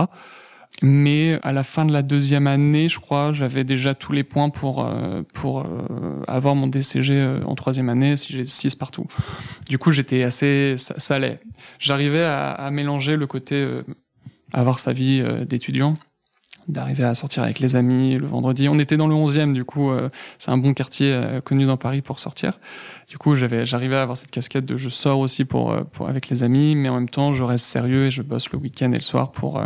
Mais 0.81 1.37
à 1.43 1.51
la 1.51 1.63
fin 1.63 1.85
de 1.85 1.91
la 1.91 2.01
deuxième 2.01 2.47
année, 2.47 2.87
je 2.87 2.99
crois, 2.99 3.33
j'avais 3.33 3.63
déjà 3.63 3.93
tous 3.93 4.13
les 4.13 4.23
points 4.23 4.49
pour 4.49 4.85
euh, 4.85 5.21
pour 5.33 5.59
euh, 5.59 6.23
avoir 6.27 6.55
mon 6.55 6.67
DCG 6.67 7.13
euh, 7.13 7.43
en 7.43 7.55
troisième 7.55 7.89
année, 7.89 8.15
si 8.15 8.33
j'ai 8.33 8.45
6 8.45 8.75
partout. 8.75 9.05
Du 9.67 9.77
coup, 9.77 9.91
j'étais 9.91 10.23
assez, 10.23 10.75
ça, 10.77 10.95
ça 10.97 11.15
allait. 11.15 11.39
J'arrivais 11.77 12.23
à, 12.23 12.51
à, 12.51 12.71
mélanger 12.71 13.17
le 13.17 13.27
côté 13.27 13.55
euh, 13.55 13.83
avoir 14.53 14.79
sa 14.79 14.93
vie 14.93 15.21
euh, 15.21 15.43
d'étudiant, 15.43 15.97
d'arriver 16.67 17.03
à 17.03 17.15
sortir 17.15 17.43
avec 17.43 17.59
les 17.59 17.75
amis 17.75 18.17
le 18.17 18.27
vendredi. 18.27 18.69
On 18.69 18.79
était 18.79 18.97
dans 18.97 19.07
le 19.07 19.15
11e, 19.15 19.53
du 19.53 19.65
coup, 19.65 19.91
euh, 19.91 20.09
c'est 20.39 20.51
un 20.51 20.57
bon 20.57 20.73
quartier 20.73 21.13
euh, 21.13 21.41
connu 21.41 21.65
dans 21.65 21.77
Paris 21.77 22.01
pour 22.01 22.19
sortir. 22.19 22.59
Du 23.07 23.17
coup, 23.17 23.35
j'avais, 23.35 23.65
j'arrivais 23.65 23.97
à 23.97 24.03
avoir 24.03 24.17
cette 24.17 24.31
casquette 24.31 24.65
de 24.65 24.77
je 24.77 24.89
sors 24.89 25.19
aussi 25.19 25.45
pour, 25.45 25.71
euh, 25.71 25.83
pour 25.83 26.07
avec 26.07 26.29
les 26.29 26.43
amis, 26.43 26.75
mais 26.75 26.89
en 26.89 26.95
même 26.95 27.09
temps, 27.09 27.33
je 27.33 27.43
reste 27.43 27.65
sérieux 27.65 28.05
et 28.05 28.11
je 28.11 28.21
bosse 28.21 28.49
le 28.51 28.59
week-end 28.59 28.91
et 28.91 28.95
le 28.95 29.01
soir 29.01 29.31
pour 29.31 29.59
euh, 29.59 29.65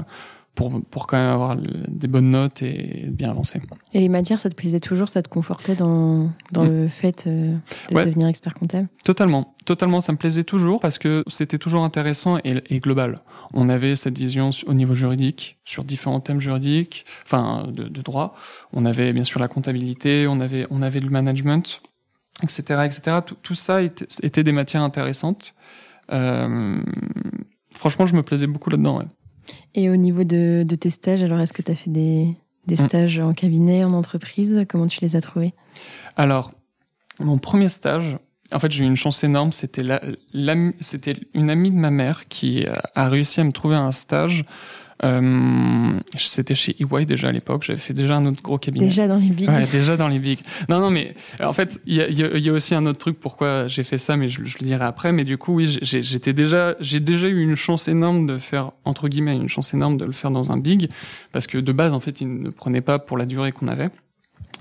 pour, 0.56 0.82
pour 0.90 1.06
quand 1.06 1.18
même 1.18 1.30
avoir 1.30 1.58
des 1.58 2.08
bonnes 2.08 2.30
notes 2.30 2.64
et 2.64 3.06
bien 3.10 3.30
avancer. 3.30 3.62
Et 3.94 4.00
les 4.00 4.10
matières, 4.10 4.40
ça 4.40 4.50
te 4.50 4.56
plaisait 4.56 4.80
toujours, 4.80 5.10
ça 5.10 5.22
te 5.22 5.28
confortait 5.28 5.76
dans, 5.76 6.32
dans 6.52 6.64
mmh. 6.64 6.70
le 6.70 6.88
fait 6.88 7.26
euh, 7.28 7.56
de 7.90 7.96
ouais. 7.96 8.06
devenir 8.06 8.28
expert 8.28 8.54
comptable? 8.54 8.88
Totalement, 9.04 9.54
totalement, 9.66 10.02
ça 10.02 10.14
me 10.14 10.18
plaisait 10.18 10.46
toujours 10.46 10.80
parce 10.80 10.98
que 10.98 11.24
c'était 11.28 11.58
toujours 11.58 11.84
intéressant 11.84 12.38
et, 12.44 12.64
et, 12.70 12.80
global. 12.80 13.22
On 13.54 13.68
avait 13.68 13.96
cette 13.96 14.18
vision 14.18 14.50
au 14.66 14.74
niveau 14.74 14.94
juridique, 14.94 15.58
sur 15.66 15.84
différents 15.84 16.22
thèmes 16.22 16.40
juridiques, 16.40 17.06
enfin 17.26 17.68
de, 17.68 17.84
de 17.84 18.02
droit. 18.02 18.36
On 18.72 18.86
avait 18.86 19.12
bien 19.12 19.26
sûr 19.26 19.40
la 19.40 19.50
comptabilité, 19.50 20.26
on 20.28 20.40
avait, 20.40 20.66
on 20.70 20.82
avait 20.82 21.02
le 21.02 21.10
management, 21.10 21.82
etc. 22.44 22.62
etc. 22.86 23.20
Tout, 23.26 23.36
tout 23.42 23.56
ça 23.56 23.82
était, 23.82 24.08
était, 24.24 24.44
des 24.44 24.54
matières 24.54 24.84
intéressantes. 24.84 25.54
Euh, 26.12 26.82
franchement, 27.72 28.06
je 28.06 28.16
me 28.16 28.24
plaisais 28.24 28.48
beaucoup 28.48 28.70
là-dedans. 28.70 29.00
Ouais. 29.00 29.06
Et 29.74 29.90
au 29.90 29.96
niveau 29.96 30.24
de, 30.24 30.64
de 30.68 30.76
tes 30.76 30.90
stages, 30.90 31.22
alors 31.24 31.40
est-ce 31.40 31.54
que 31.54 31.62
tu 31.62 31.72
as 31.72 31.76
fait 31.76 31.90
des, 31.90 32.36
des 32.68 32.76
stages 32.76 33.20
mmh. 33.20 33.26
en 33.26 33.34
cabinet, 33.34 33.84
en 33.84 33.94
entreprise? 33.94 34.66
Comment 34.70 34.88
tu 34.88 35.02
les 35.02 35.16
as 35.16 35.22
trouvés? 35.22 35.54
Alors, 36.16 36.52
mon 37.20 37.38
premier 37.38 37.70
stage, 37.70 38.18
en 38.54 38.60
fait, 38.60 38.72
j'ai 38.72 38.84
eu 38.84 38.88
une 38.88 38.96
chance 38.96 39.24
énorme. 39.24 39.52
C'était 39.52 39.84
la, 39.84 40.02
la, 40.34 40.56
c'était 40.82 41.18
une 41.34 41.50
amie 41.50 41.72
de 41.72 41.78
ma 41.78 41.92
mère 41.92 42.28
qui 42.28 42.66
a 42.96 43.10
réussi 43.10 43.42
à 43.42 43.44
me 43.44 43.52
trouver 43.52 43.76
un 43.76 43.92
stage. 43.92 44.46
Euh, 45.04 46.00
c'était 46.16 46.56
chez 46.56 46.76
EY 46.80 47.06
déjà 47.06 47.28
à 47.28 47.32
l'époque. 47.32 47.64
J'avais 47.64 47.80
fait 47.80 47.94
déjà 47.94 48.16
un 48.16 48.26
autre 48.26 48.42
gros 48.42 48.58
cabinet. 48.58 48.86
Déjà 48.86 49.08
dans 49.08 49.18
les 49.18 49.30
bigs. 49.30 49.50
Ouais, 49.50 49.68
déjà 49.68 49.98
dans 49.98 50.08
les 50.08 50.20
bigs. 50.20 50.40
Non, 50.70 50.80
non, 50.80 50.90
mais 50.90 51.14
en 51.44 51.52
fait, 51.52 51.82
il 51.86 51.96
y 51.96 52.02
a, 52.02 52.08
y, 52.10 52.44
y 52.44 52.50
a, 52.50 52.54
aussi 52.54 52.76
un 52.76 52.86
autre 52.86 53.00
truc 53.00 53.20
pourquoi 53.20 53.68
j'ai 53.68 53.84
fait 53.84 53.98
ça, 53.98 54.16
mais 54.16 54.30
je, 54.30 54.46
je, 54.46 54.58
le 54.60 54.66
dirai 54.66 54.86
après. 54.86 55.12
Mais 55.12 55.26
du 55.26 55.38
coup, 55.38 55.56
oui, 55.56 55.78
j'étais 55.82 56.34
déjà, 56.34 56.76
j'ai 56.80 57.02
déjà 57.02 57.28
eu 57.28 57.42
une 57.42 57.56
chance 57.56 57.88
énorme 57.88 58.26
de 58.26 58.38
faire 58.38 58.72
entre 58.86 59.10
guillemets 59.10 59.36
une 59.36 59.50
chance 59.50 59.74
énorme 59.74 59.98
de 59.98 60.06
le 60.06 60.14
faire 60.14 60.32
dans 60.32 60.52
un 60.52 60.58
big, 60.58 60.90
parce 61.34 61.48
que 61.48 61.58
de 61.58 61.72
base, 61.72 61.94
en 61.94 62.00
fait, 62.00 62.22
ils 62.22 62.42
ne 62.42 62.50
prenaient 62.50 62.82
pas 62.82 62.98
pour 62.98 63.18
la 63.18 63.26
durée 63.26 63.52
qu'on 63.52 63.68
avait, 63.68 63.90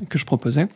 que 0.09 0.19
je 0.19 0.25
proposais. 0.25 0.67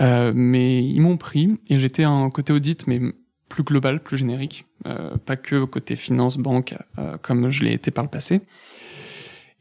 Euh, 0.00 0.32
mais 0.34 0.84
ils 0.84 1.00
m'ont 1.00 1.16
pris 1.16 1.58
et 1.68 1.76
j'étais 1.76 2.04
un 2.04 2.30
côté 2.30 2.52
audit, 2.52 2.86
mais 2.86 3.00
plus 3.48 3.62
global, 3.62 4.00
plus 4.00 4.18
générique, 4.18 4.66
euh, 4.86 5.16
pas 5.24 5.36
que 5.36 5.64
côté 5.64 5.96
finance, 5.96 6.36
banque, 6.36 6.74
comme 7.22 7.50
je 7.50 7.64
l'ai 7.64 7.72
été 7.72 7.90
par 7.90 8.04
le 8.04 8.10
passé. 8.10 8.42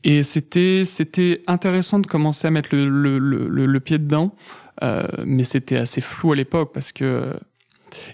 Et 0.05 0.21
c'était 0.21 0.83
c'était 0.85 1.43
intéressant 1.47 1.99
de 1.99 2.07
commencer 2.07 2.47
à 2.47 2.51
mettre 2.51 2.73
le, 2.73 2.87
le, 2.87 3.17
le, 3.17 3.65
le 3.65 3.79
pied 3.79 3.97
dedans, 3.97 4.35
euh, 4.83 5.03
mais 5.25 5.43
c'était 5.43 5.77
assez 5.77 5.99
flou 5.99 6.31
à 6.31 6.35
l'époque 6.35 6.71
parce 6.73 6.91
que 6.91 7.33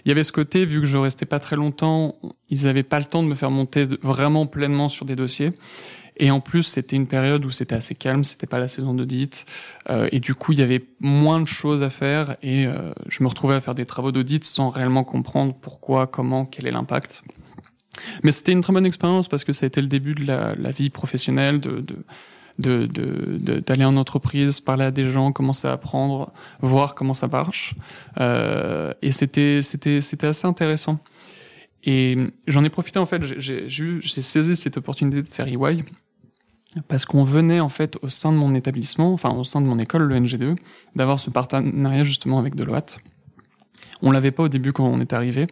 il 0.04 0.08
y 0.08 0.12
avait 0.12 0.24
ce 0.24 0.32
côté, 0.32 0.64
vu 0.64 0.80
que 0.80 0.86
je 0.86 0.96
restais 0.96 1.26
pas 1.26 1.38
très 1.38 1.56
longtemps, 1.56 2.16
ils 2.48 2.66
avaient 2.66 2.82
pas 2.82 2.98
le 2.98 3.04
temps 3.04 3.22
de 3.22 3.28
me 3.28 3.34
faire 3.34 3.50
monter 3.50 3.86
vraiment 4.02 4.46
pleinement 4.46 4.88
sur 4.88 5.04
des 5.04 5.16
dossiers. 5.16 5.50
Et 6.18 6.30
en 6.30 6.40
plus, 6.40 6.62
c'était 6.62 6.96
une 6.96 7.06
période 7.06 7.44
où 7.44 7.50
c'était 7.50 7.74
assez 7.74 7.94
calme, 7.94 8.22
c'était 8.22 8.46
pas 8.46 8.58
la 8.58 8.68
saison 8.68 8.94
d'audit, 8.94 9.44
euh, 9.90 10.08
et 10.12 10.20
du 10.20 10.34
coup, 10.34 10.52
il 10.52 10.58
y 10.58 10.62
avait 10.62 10.84
moins 11.00 11.40
de 11.40 11.46
choses 11.46 11.82
à 11.82 11.90
faire, 11.90 12.36
et 12.42 12.66
euh, 12.66 12.92
je 13.08 13.22
me 13.22 13.28
retrouvais 13.28 13.54
à 13.54 13.60
faire 13.60 13.74
des 13.74 13.86
travaux 13.86 14.12
d'audit 14.12 14.44
sans 14.44 14.68
réellement 14.68 15.04
comprendre 15.04 15.54
pourquoi, 15.60 16.06
comment, 16.06 16.44
quel 16.44 16.66
est 16.66 16.70
l'impact. 16.70 17.22
Mais 18.22 18.32
c'était 18.32 18.52
une 18.52 18.62
très 18.62 18.72
bonne 18.72 18.86
expérience 18.86 19.28
parce 19.28 19.44
que 19.44 19.52
ça 19.52 19.64
a 19.64 19.68
été 19.68 19.80
le 19.80 19.86
début 19.86 20.14
de 20.14 20.24
la, 20.24 20.70
vie 20.70 20.90
professionnelle, 20.90 21.60
de, 21.60 21.82
d'aller 22.58 23.84
en 23.84 23.96
entreprise, 23.96 24.60
parler 24.60 24.84
à 24.84 24.90
des 24.90 25.08
gens, 25.10 25.32
commencer 25.32 25.68
à 25.68 25.72
apprendre, 25.72 26.32
voir 26.60 26.94
comment 26.94 27.14
ça 27.14 27.28
marche. 27.28 27.74
Euh, 28.20 28.92
et 29.02 29.12
c'était 29.12 29.60
assez 30.22 30.46
intéressant. 30.46 30.98
Et 31.84 32.16
j'en 32.46 32.64
ai 32.64 32.70
profité 32.70 32.98
en 32.98 33.06
fait, 33.06 33.22
j'ai 33.38 34.00
saisi 34.02 34.56
cette 34.56 34.76
opportunité 34.76 35.22
de 35.22 35.32
faire 35.32 35.48
EY 35.48 35.84
parce 36.88 37.04
qu'on 37.04 37.24
venait 37.24 37.60
en 37.60 37.68
fait 37.68 37.98
au 38.02 38.08
sein 38.08 38.32
de 38.32 38.36
mon 38.36 38.54
établissement, 38.54 39.12
enfin 39.12 39.30
au 39.30 39.44
sein 39.44 39.60
de 39.60 39.66
mon 39.66 39.78
école, 39.78 40.04
le 40.04 40.18
NG2, 40.18 40.56
d'avoir 40.96 41.20
ce 41.20 41.30
partenariat 41.30 42.04
justement 42.04 42.38
avec 42.38 42.54
Deloitte. 42.54 42.98
On 44.00 44.10
l'avait 44.10 44.30
pas 44.30 44.44
au 44.44 44.48
début 44.48 44.72
quand 44.72 44.86
on 44.86 45.00
est 45.00 45.12
arrivé, 45.12 45.46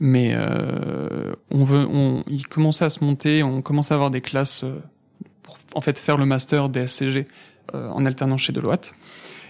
mais 0.00 0.32
euh, 0.34 1.32
on 1.50 1.64
veut, 1.64 1.86
on, 1.86 2.24
il 2.28 2.46
commençait 2.46 2.84
à 2.84 2.90
se 2.90 3.04
monter, 3.04 3.42
on 3.42 3.62
commençait 3.62 3.94
à 3.94 3.96
avoir 3.96 4.10
des 4.10 4.20
classes 4.20 4.64
pour 5.42 5.58
en 5.74 5.80
fait 5.80 5.98
faire 5.98 6.16
le 6.16 6.26
master 6.26 6.68
DSCG 6.68 7.26
euh, 7.74 7.88
en 7.90 8.04
alternance 8.06 8.42
chez 8.42 8.52
Deloitte. 8.52 8.94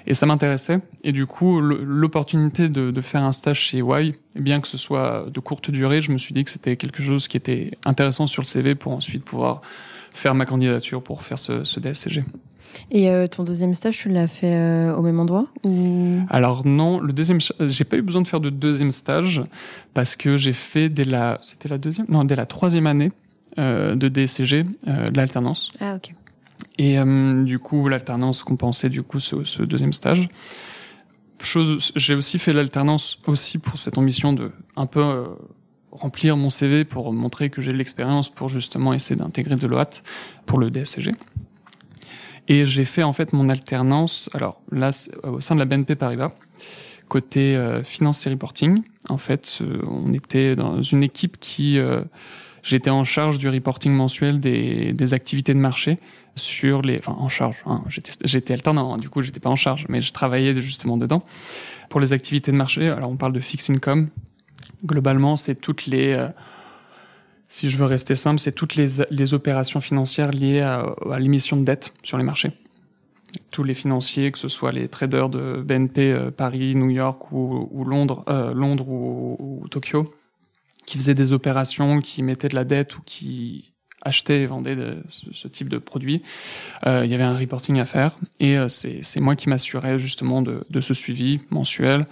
Et 0.07 0.14
ça 0.14 0.26
m'intéressait. 0.26 0.81
Et 1.05 1.12
du 1.12 1.26
coup, 1.26 1.61
l'opportunité 1.61 2.68
de, 2.68 2.90
de, 2.90 3.00
faire 3.00 3.22
un 3.22 3.31
stage 3.31 3.61
chez 3.61 3.78
Y, 3.78 4.16
bien 4.35 4.61
que 4.61 4.66
ce 4.66 4.76
soit 4.76 5.26
de 5.33 5.38
courte 5.38 5.70
durée, 5.70 6.02
je 6.02 6.11
me 6.11 6.18
suis 6.18 6.35
dit 6.35 6.42
que 6.42 6.50
c'était 6.50 6.76
quelque 6.76 7.05
chose 7.05 7.28
qui 7.28 7.37
était 7.37 7.70
intéressant 7.85 8.26
sur 8.26 8.42
le 8.42 8.48
CV 8.48 8.74
pour 8.74 8.92
ensuite 8.92 9.24
pouvoir 9.24 9.62
faire 10.12 10.35
ma 10.35 10.44
candidature 10.44 11.02
pour 11.02 11.22
faire 11.22 11.38
ce, 11.38 11.62
ce 11.64 11.78
DSCG. 11.78 12.24
Et 12.90 13.11
euh, 13.11 13.26
ton 13.26 13.44
deuxième 13.44 13.74
stage, 13.74 13.98
tu 13.98 14.08
l'as 14.08 14.28
fait 14.28 14.54
euh, 14.54 14.94
au 14.94 15.02
même 15.02 15.20
endroit 15.20 15.46
ou... 15.64 16.18
Alors 16.30 16.66
non, 16.66 17.00
le 17.00 17.12
deuxième, 17.12 17.38
j'ai 17.61 17.85
pas 17.85 17.96
eu 17.96 18.02
besoin 18.02 18.22
de 18.22 18.28
faire 18.28 18.40
de 18.40 18.50
deuxième 18.50 18.90
stage 18.90 19.42
parce 19.94 20.16
que 20.16 20.37
j'ai 20.37 20.52
fait 20.52 20.88
dès 20.88 21.04
la, 21.04 21.38
c'était 21.42 21.68
la 21.68 21.78
deuxième, 21.78 22.06
non, 22.08 22.24
dès 22.24 22.37
la 22.37 22.46
troisième 22.46 22.87
année 22.87 23.12
euh, 23.58 23.94
de 23.94 24.08
DSCG, 24.08 24.64
de 24.64 25.16
l'alternance. 25.16 25.72
Ah 25.80 25.96
ok. 25.96 26.11
Et 26.78 26.96
du 27.44 27.58
coup, 27.58 27.88
l'alternance 27.88 28.42
compensait 28.42 28.88
du 28.88 29.02
coup 29.02 29.20
ce, 29.20 29.44
ce 29.44 29.62
deuxième 29.62 29.92
stage. 29.92 30.28
Chose, 31.42 31.92
j'ai 31.96 32.14
aussi 32.14 32.38
fait 32.38 32.52
l'alternance 32.52 33.18
aussi 33.26 33.58
pour 33.58 33.76
cette 33.78 33.98
ambition 33.98 34.32
de 34.32 34.52
un 34.76 34.87
peu 34.87 35.26
remplir 35.92 36.37
mon 36.37 36.50
CV 36.50 36.85
pour 36.85 37.12
montrer 37.12 37.50
que 37.50 37.61
j'ai 37.61 37.72
de 37.72 37.76
l'expérience 37.76 38.30
pour 38.30 38.48
justement 38.48 38.92
essayer 38.92 39.16
d'intégrer 39.16 39.56
de 39.56 39.66
l'OAT 39.66 39.90
pour 40.46 40.58
le 40.58 40.70
DSCG. 40.70 41.14
Et 42.48 42.64
j'ai 42.64 42.85
fait 42.85 43.02
en 43.02 43.12
fait 43.12 43.33
mon 43.33 43.48
alternance, 43.48 44.28
alors 44.35 44.61
là, 44.70 44.90
au 45.22 45.40
sein 45.40 45.55
de 45.55 45.61
la 45.61 45.64
BNP 45.64 45.94
Paribas, 45.94 46.33
côté 47.09 47.57
euh, 47.57 47.83
finance 47.83 48.26
et 48.26 48.31
reporting. 48.31 48.83
En 49.09 49.18
fait, 49.18 49.59
euh, 49.61 49.81
on 49.87 50.12
était 50.12 50.57
dans 50.57 50.83
une 50.83 51.02
équipe 51.02 51.38
qui, 51.38 51.78
euh, 51.78 52.02
j'étais 52.62 52.90
en 52.90 53.05
charge 53.05 53.38
du 53.38 53.48
reporting 53.48 53.92
mensuel 53.92 54.40
des, 54.40 54.92
des 54.92 55.14
activités 55.14 55.55
de 55.55 55.59
marché 55.59 55.98
sur 56.37 56.83
les, 56.83 56.98
enfin 56.98 57.16
en 57.18 57.28
charge. 57.28 57.57
Hein, 57.66 57.83
j'étais, 57.88 58.12
j'étais 58.24 58.55
alternant, 58.55 58.94
hein, 58.94 58.96
du 58.96 59.09
coup 59.09 59.22
j'étais 59.22 59.40
pas 59.40 59.50
en 59.50 59.57
charge, 59.57 59.87
mais 59.88 60.00
je 60.02 60.12
travaillais 60.12 60.61
justement 60.61 60.96
dedans 60.96 61.22
pour 61.88 62.00
les 62.00 62.12
activités 62.12 62.52
de 62.52 62.57
marché. 62.57 62.88
Alors 62.88 63.11
on 63.11 63.16
parle 63.16 63.33
de 63.33 63.40
fixed 63.40 63.74
income. 63.74 64.09
Globalement, 64.85 65.37
c'est 65.37 65.55
toutes 65.55 65.87
les 65.87 66.12
euh, 66.12 66.28
si 67.52 67.68
je 67.68 67.76
veux 67.76 67.84
rester 67.84 68.16
simple, 68.16 68.40
c'est 68.40 68.52
toutes 68.52 68.76
les, 68.76 69.34
opérations 69.34 69.82
financières 69.82 70.30
liées 70.30 70.62
à, 70.62 70.94
l'émission 71.18 71.58
de 71.58 71.64
dette 71.64 71.92
sur 72.02 72.16
les 72.16 72.24
marchés. 72.24 72.52
Tous 73.50 73.62
les 73.62 73.74
financiers, 73.74 74.32
que 74.32 74.38
ce 74.38 74.48
soit 74.48 74.72
les 74.72 74.88
traders 74.88 75.28
de 75.28 75.62
BNP 75.62 76.12
euh, 76.12 76.30
Paris, 76.30 76.74
New 76.74 76.88
York 76.88 77.30
ou, 77.30 77.84
Londres, 77.84 78.24
euh, 78.28 78.54
ou, 78.54 79.68
Tokyo, 79.70 80.10
qui 80.86 80.96
faisaient 80.96 81.12
des 81.12 81.34
opérations, 81.34 82.00
qui 82.00 82.22
mettaient 82.22 82.48
de 82.48 82.54
la 82.54 82.64
dette 82.64 82.96
ou 82.96 83.02
qui 83.04 83.74
achetaient 84.00 84.40
et 84.40 84.46
vendaient 84.46 84.96
ce, 85.10 85.46
type 85.46 85.68
de 85.68 85.76
produits, 85.76 86.22
euh, 86.86 87.04
il 87.04 87.10
y 87.10 87.14
avait 87.14 87.22
un 87.22 87.36
reporting 87.36 87.78
à 87.80 87.84
faire 87.84 88.12
et 88.40 88.56
c'est 88.70 89.20
moi 89.20 89.36
qui 89.36 89.50
m'assurais 89.50 89.98
justement 89.98 90.40
de, 90.40 90.80
ce 90.80 90.94
suivi 90.94 91.40
mensuel, 91.50 92.06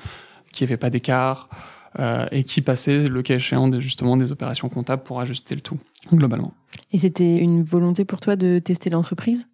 qu'il 0.53 0.67
n'y 0.67 0.73
avait 0.73 0.79
pas 0.79 0.91
d'écart, 0.91 1.49
euh, 1.99 2.27
et 2.31 2.45
qui 2.45 2.63
passait 2.63 3.09
le 3.09 3.23
cas 3.23 3.35
échéant 3.35 3.69
des, 3.69 3.81
justement 3.81 4.17
des 4.17 4.31
opérations 4.31 4.69
comptables 4.69 5.03
pour 5.03 5.21
ajuster 5.21 5.55
le 5.55 5.61
tout 5.61 5.79
globalement. 6.13 6.55
Et 6.93 6.99
c'était 6.99 7.37
une 7.39 7.63
volonté 7.65 8.05
pour 8.05 8.21
toi 8.21 8.37
de 8.37 8.59
tester 8.61 8.91
l'entreprise? 8.91 9.49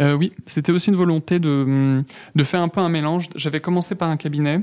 Euh, 0.00 0.14
Oui, 0.14 0.32
c'était 0.46 0.72
aussi 0.72 0.90
une 0.90 0.96
volonté 0.96 1.38
de, 1.38 2.02
de 2.34 2.44
faire 2.44 2.60
un 2.60 2.68
peu 2.68 2.80
un 2.80 2.88
mélange. 2.88 3.28
J'avais 3.34 3.60
commencé 3.60 3.94
par 3.94 4.08
un 4.08 4.16
cabinet. 4.16 4.60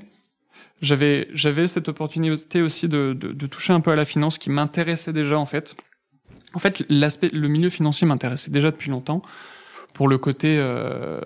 J'avais 0.82 1.28
j'avais 1.34 1.66
cette 1.68 1.90
opportunité 1.90 2.62
aussi 2.62 2.88
de, 2.88 3.14
de, 3.20 3.32
de 3.34 3.48
toucher 3.48 3.74
un 3.74 3.80
peu 3.80 3.92
à 3.92 3.96
la 3.96 4.06
finance 4.06 4.38
qui 4.38 4.50
m'intéressait 4.50 5.14
déjà 5.14 5.40
en 5.40 5.46
fait. 5.46 5.76
En 6.54 6.60
fait, 6.60 6.86
l'aspect, 6.88 7.30
le 7.34 7.48
milieu 7.48 7.70
financier 7.70 8.08
m'intéressait 8.08 8.52
déjà 8.52 8.72
depuis 8.72 8.90
longtemps 8.90 9.22
pour 9.94 10.08
le 10.08 10.18
côté 10.18 10.58
euh, 10.60 11.20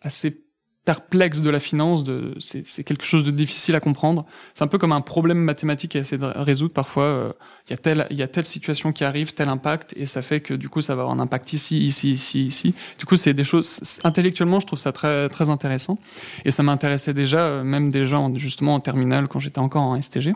assez 0.00 0.44
perplexe 0.84 1.40
de 1.40 1.50
la 1.50 1.60
finance, 1.60 2.02
de, 2.02 2.34
c'est, 2.40 2.82
quelque 2.82 3.04
chose 3.04 3.22
de 3.22 3.30
difficile 3.30 3.74
à 3.76 3.80
comprendre. 3.80 4.26
C'est 4.52 4.64
un 4.64 4.66
peu 4.66 4.78
comme 4.78 4.90
un 4.92 5.00
problème 5.00 5.38
mathématique 5.38 5.94
à 5.94 6.00
essayer 6.00 6.18
de 6.18 6.24
résoudre. 6.24 6.72
Parfois, 6.74 7.04
euh, 7.04 7.32
il 7.68 7.70
y 7.70 7.74
a 7.74 7.76
telle, 7.76 8.06
y 8.10 8.22
a 8.22 8.28
telle 8.28 8.44
situation 8.44 8.92
qui 8.92 9.04
arrive, 9.04 9.32
tel 9.32 9.48
impact, 9.48 9.94
et 9.96 10.06
ça 10.06 10.22
fait 10.22 10.40
que 10.40 10.54
du 10.54 10.68
coup, 10.68 10.80
ça 10.80 10.96
va 10.96 11.02
avoir 11.02 11.16
un 11.16 11.20
impact 11.20 11.52
ici, 11.52 11.78
ici, 11.84 12.10
ici, 12.12 12.44
ici. 12.46 12.74
Du 12.98 13.06
coup, 13.06 13.14
c'est 13.14 13.32
des 13.32 13.44
choses 13.44 13.80
intellectuellement, 14.02 14.58
je 14.58 14.66
trouve 14.66 14.78
ça 14.78 14.90
très, 14.90 15.28
très 15.28 15.50
intéressant. 15.50 15.98
Et 16.44 16.50
ça 16.50 16.64
m'intéressait 16.64 17.14
déjà, 17.14 17.46
euh, 17.46 17.62
même 17.62 17.90
déjà 17.90 18.26
justement 18.34 18.74
en 18.74 18.80
terminale 18.80 19.28
quand 19.28 19.38
j'étais 19.38 19.60
encore 19.60 19.82
en 19.82 20.00
STG. 20.00 20.34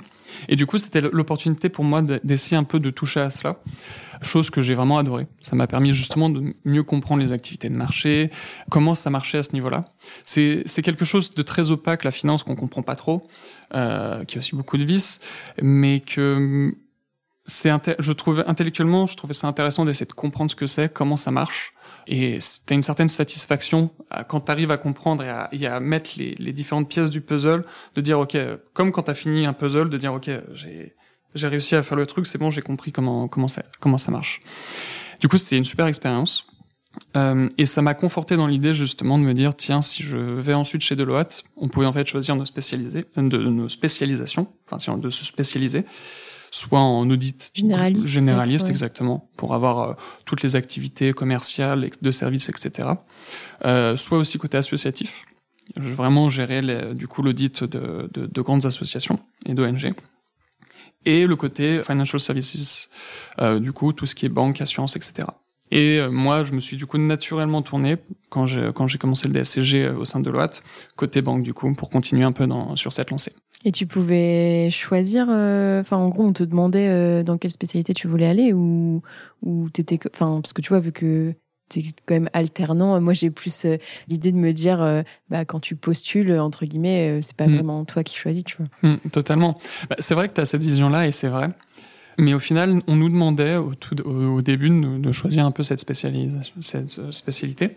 Et 0.48 0.56
du 0.56 0.66
coup, 0.66 0.78
c'était 0.78 1.00
l'opportunité 1.00 1.68
pour 1.68 1.84
moi 1.84 2.02
d'essayer 2.02 2.56
un 2.56 2.64
peu 2.64 2.78
de 2.78 2.90
toucher 2.90 3.20
à 3.20 3.30
cela, 3.30 3.58
chose 4.22 4.50
que 4.50 4.62
j'ai 4.62 4.74
vraiment 4.74 4.98
adoré. 4.98 5.26
Ça 5.40 5.56
m'a 5.56 5.66
permis 5.66 5.94
justement 5.94 6.30
de 6.30 6.54
mieux 6.64 6.82
comprendre 6.82 7.22
les 7.22 7.32
activités 7.32 7.68
de 7.68 7.74
marché, 7.74 8.30
comment 8.70 8.94
ça 8.94 9.10
marchait 9.10 9.38
à 9.38 9.42
ce 9.42 9.52
niveau-là. 9.52 9.86
C'est 10.24 10.82
quelque 10.82 11.04
chose 11.04 11.34
de 11.34 11.42
très 11.42 11.70
opaque, 11.70 12.04
la 12.04 12.10
finance, 12.10 12.42
qu'on 12.42 12.56
comprend 12.56 12.82
pas 12.82 12.96
trop, 12.96 13.26
euh, 13.74 14.24
qui 14.24 14.36
a 14.36 14.38
aussi 14.40 14.54
beaucoup 14.54 14.78
de 14.78 14.84
vices, 14.84 15.20
mais 15.60 16.00
que 16.00 16.74
c'est 17.46 17.70
je 18.00 18.12
trouvais 18.12 18.44
intellectuellement, 18.46 19.06
je 19.06 19.16
trouvais 19.16 19.32
ça 19.32 19.46
intéressant 19.46 19.84
d'essayer 19.84 20.06
de 20.06 20.12
comprendre 20.12 20.50
ce 20.50 20.56
que 20.56 20.66
c'est, 20.66 20.92
comment 20.92 21.16
ça 21.16 21.30
marche, 21.30 21.74
et 22.06 22.38
t'as 22.66 22.74
une 22.74 22.82
certaine 22.82 23.08
satisfaction 23.08 23.90
quand 24.28 24.40
t'arrives 24.40 24.70
à 24.70 24.76
comprendre 24.76 25.24
et 25.24 25.28
à, 25.28 25.48
et 25.52 25.66
à 25.66 25.80
mettre 25.80 26.10
les, 26.16 26.34
les, 26.38 26.52
différentes 26.52 26.88
pièces 26.88 27.10
du 27.10 27.20
puzzle, 27.20 27.64
de 27.94 28.00
dire 28.00 28.20
ok, 28.20 28.36
comme 28.72 28.92
quand 28.92 29.04
t'as 29.04 29.14
fini 29.14 29.46
un 29.46 29.52
puzzle, 29.52 29.90
de 29.90 29.98
dire 29.98 30.14
ok, 30.14 30.30
j'ai 30.54 30.94
j'ai 31.34 31.48
réussi 31.48 31.74
à 31.74 31.82
faire 31.82 31.96
le 31.96 32.06
truc, 32.06 32.26
c'est 32.26 32.38
bon, 32.38 32.50
j'ai 32.50 32.62
compris 32.62 32.92
comment 32.92 33.28
comment 33.28 33.48
ça 33.48 33.62
comment 33.80 33.98
ça 33.98 34.10
marche. 34.10 34.40
Du 35.20 35.28
coup, 35.28 35.38
c'était 35.38 35.56
une 35.56 35.64
super 35.64 35.86
expérience. 35.86 36.46
Euh, 37.14 37.48
et 37.58 37.66
ça 37.66 37.82
m'a 37.82 37.92
conforté 37.92 38.36
dans 38.36 38.46
l'idée 38.46 38.72
justement 38.72 39.18
de 39.18 39.22
me 39.22 39.34
dire 39.34 39.54
tiens 39.54 39.82
si 39.82 40.02
je 40.02 40.16
vais 40.16 40.54
ensuite 40.54 40.80
chez 40.80 40.96
Deloitte, 40.96 41.44
on 41.56 41.68
pouvait 41.68 41.84
en 41.84 41.92
fait 41.92 42.06
choisir 42.06 42.36
nos 42.36 42.46
spécialiser 42.46 43.04
de 43.16 43.36
nos 43.36 43.68
spécialisations, 43.68 44.46
enfin 44.70 44.96
de 44.96 45.10
se 45.10 45.22
spécialiser 45.22 45.84
soit 46.56 46.80
en 46.80 47.08
audit 47.10 47.50
généraliste, 47.54 48.08
généraliste 48.08 48.68
exactement, 48.68 49.28
pour 49.36 49.54
avoir 49.54 49.78
euh, 49.78 49.94
toutes 50.24 50.42
les 50.42 50.56
activités 50.56 51.12
commerciales, 51.12 51.90
de 52.00 52.10
services, 52.10 52.48
etc. 52.48 52.88
Euh, 53.64 53.96
soit 53.96 54.16
aussi 54.16 54.38
côté 54.38 54.56
associatif, 54.56 55.26
vraiment 55.76 56.30
gérer 56.30 56.62
les, 56.62 56.94
du 56.94 57.08
coup 57.08 57.22
l'audit 57.22 57.62
de, 57.62 58.08
de, 58.12 58.26
de, 58.26 58.40
grandes 58.40 58.64
associations 58.64 59.18
et 59.44 59.52
d'ONG. 59.52 59.92
Et 61.04 61.26
le 61.26 61.36
côté 61.36 61.82
financial 61.82 62.18
services, 62.20 62.88
euh, 63.38 63.58
du 63.60 63.72
coup 63.72 63.92
tout 63.92 64.06
ce 64.06 64.14
qui 64.14 64.24
est 64.24 64.30
banque, 64.30 64.60
assurance, 64.62 64.96
etc. 64.96 65.28
Et 65.72 66.00
moi, 66.08 66.44
je 66.44 66.52
me 66.52 66.60
suis 66.60 66.76
du 66.76 66.86
coup 66.86 66.96
naturellement 66.96 67.60
tourné 67.60 67.96
quand 68.30 68.46
j'ai 68.46 68.70
quand 68.72 68.86
j'ai 68.86 68.98
commencé 68.98 69.26
le 69.26 69.34
DSCG 69.34 69.88
au 69.88 70.04
sein 70.04 70.20
de 70.20 70.30
l'OAT 70.30 70.62
côté 70.94 71.22
banque 71.22 71.42
du 71.42 71.54
coup 71.54 71.72
pour 71.72 71.90
continuer 71.90 72.24
un 72.24 72.30
peu 72.30 72.46
dans, 72.46 72.76
sur 72.76 72.92
cette 72.92 73.10
lancée. 73.10 73.32
Et 73.66 73.72
tu 73.72 73.86
pouvais 73.86 74.70
choisir, 74.70 75.26
euh, 75.28 75.80
enfin 75.80 75.96
en 75.96 76.08
gros, 76.08 76.24
on 76.24 76.32
te 76.32 76.44
demandait 76.44 77.22
dans 77.24 77.36
quelle 77.36 77.50
spécialité 77.50 77.92
tu 77.92 78.06
voulais 78.06 78.26
aller 78.26 78.52
ou 78.52 79.02
ou 79.42 79.68
t'étais, 79.70 79.98
enfin 80.14 80.40
parce 80.40 80.52
que 80.52 80.62
tu 80.62 80.68
vois 80.68 80.80
vu 80.80 80.92
que 80.92 81.34
t'es 81.68 81.84
quand 82.06 82.14
même 82.14 82.30
alternant. 82.32 82.98
Moi, 83.00 83.12
j'ai 83.12 83.30
plus 83.30 83.66
l'idée 84.06 84.30
de 84.30 84.36
me 84.36 84.52
dire, 84.52 85.02
bah, 85.30 85.44
quand 85.44 85.58
tu 85.58 85.74
postules, 85.74 86.32
entre 86.38 86.64
guillemets, 86.64 87.20
c'est 87.22 87.36
pas 87.36 87.48
mm. 87.48 87.54
vraiment 87.54 87.84
toi 87.84 88.04
qui 88.04 88.16
choisis, 88.16 88.44
tu 88.44 88.56
vois. 88.56 88.88
Mm, 88.88 89.10
totalement. 89.10 89.58
Bah, 89.90 89.96
c'est 89.98 90.14
vrai 90.14 90.28
que 90.28 90.34
tu 90.34 90.40
as 90.40 90.44
cette 90.44 90.62
vision-là 90.62 91.08
et 91.08 91.10
c'est 91.10 91.28
vrai. 91.28 91.50
Mais 92.18 92.34
au 92.34 92.38
final, 92.38 92.82
on 92.86 92.96
nous 92.96 93.08
demandait 93.08 93.56
au, 93.56 93.74
tout, 93.74 94.00
au, 94.06 94.40
début 94.40 94.70
de, 94.70 94.98
de, 94.98 95.12
choisir 95.12 95.44
un 95.44 95.50
peu 95.50 95.62
cette, 95.62 95.80
cette 95.80 96.98
euh, 96.98 97.12
spécialité. 97.12 97.74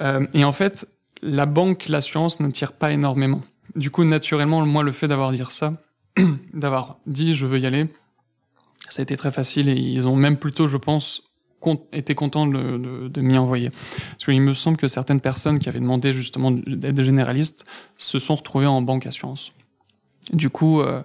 Euh, 0.00 0.26
et 0.34 0.44
en 0.44 0.52
fait, 0.52 0.86
la 1.22 1.46
banque, 1.46 1.88
l'assurance 1.88 2.40
ne 2.40 2.50
tire 2.50 2.72
pas 2.72 2.92
énormément. 2.92 3.42
Du 3.76 3.90
coup, 3.90 4.04
naturellement, 4.04 4.64
moi, 4.66 4.82
le 4.82 4.92
fait 4.92 5.08
d'avoir 5.08 5.32
dit 5.32 5.42
ça, 5.50 5.74
d'avoir 6.54 6.98
dit 7.06 7.34
je 7.34 7.46
veux 7.46 7.58
y 7.58 7.66
aller, 7.66 7.88
ça 8.88 9.00
a 9.00 9.04
été 9.04 9.16
très 9.16 9.30
facile 9.30 9.68
et 9.68 9.74
ils 9.74 10.08
ont 10.08 10.16
même 10.16 10.36
plutôt, 10.36 10.66
je 10.66 10.76
pense, 10.76 11.30
été 11.92 12.14
contents 12.14 12.46
de, 12.46 13.20
m'y 13.20 13.38
envoyer. 13.38 13.70
Parce 13.70 14.24
qu'il 14.24 14.40
me 14.40 14.54
semble 14.54 14.76
que 14.76 14.88
certaines 14.88 15.20
personnes 15.20 15.58
qui 15.58 15.68
avaient 15.68 15.80
demandé 15.80 16.12
justement 16.12 16.50
d'être 16.50 17.02
généralistes 17.02 17.64
se 17.96 18.18
sont 18.18 18.36
retrouvées 18.36 18.66
en 18.66 18.82
banque 18.82 19.06
assurance. 19.06 19.52
Du 20.32 20.50
coup, 20.50 20.80
euh, 20.80 21.02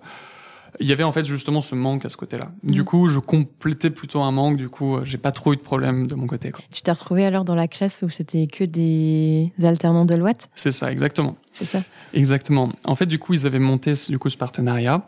il 0.80 0.88
y 0.88 0.92
avait 0.92 1.04
en 1.04 1.12
fait 1.12 1.26
justement 1.26 1.62
ce 1.62 1.76
manque 1.76 2.06
à 2.06 2.10
ce 2.10 2.18
côté-là. 2.18 2.52
Du 2.64 2.82
mm. 2.82 2.86
coup, 2.86 3.08
je 3.08 3.20
complétais 3.20 3.90
plutôt 3.90 4.22
un 4.22 4.32
manque. 4.32 4.58
Du 4.58 4.70
coup, 4.70 4.98
j'ai 5.04 5.18
pas 5.18 5.32
trop 5.32 5.54
eu 5.54 5.58
de 5.58 5.62
problème 5.62 6.08
de 6.08 6.16
mon 6.16 6.28
côté. 6.28 6.52
Quoi. 6.52 6.64
Tu 6.72 6.82
t'es 6.82 6.92
retrouvé 6.92 7.26
alors 7.26 7.46
dans 7.46 7.56
la 7.56 7.68
classe 7.68 8.02
où 8.02 8.10
c'était 8.10 8.48
que 8.48 8.64
des 8.64 9.52
alternants 9.64 10.06
de 10.06 10.16
l'Ouest 10.16 10.50
C'est 10.56 10.72
ça, 10.72 10.92
exactement. 10.92 11.36
C'est 11.54 11.66
ça. 11.66 11.84
Exactement. 12.14 12.72
En 12.84 12.96
fait, 12.96 13.06
du 13.06 13.20
coup, 13.20 13.34
ils 13.34 13.46
avaient 13.46 13.60
monté 13.60 13.94
du 14.10 14.20
coup 14.20 14.30
ce 14.30 14.38
partenariat. 14.38 15.06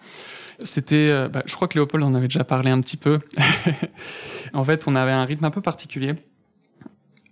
C'était, 0.64 1.10
euh, 1.12 1.30
bah, 1.30 1.44
je 1.46 1.56
crois 1.56 1.68
que 1.68 1.76
Léopold 1.76 2.04
en 2.04 2.14
avait 2.14 2.28
déjà 2.28 2.44
parlé 2.44 2.72
un 2.72 2.82
petit 2.82 2.98
peu. 2.98 3.20
en 4.54 4.64
fait, 4.64 4.84
on 4.88 4.96
avait 4.96 5.12
un 5.12 5.24
rythme 5.24 5.46
un 5.46 5.52
peu 5.52 5.62
particulier 5.62 6.16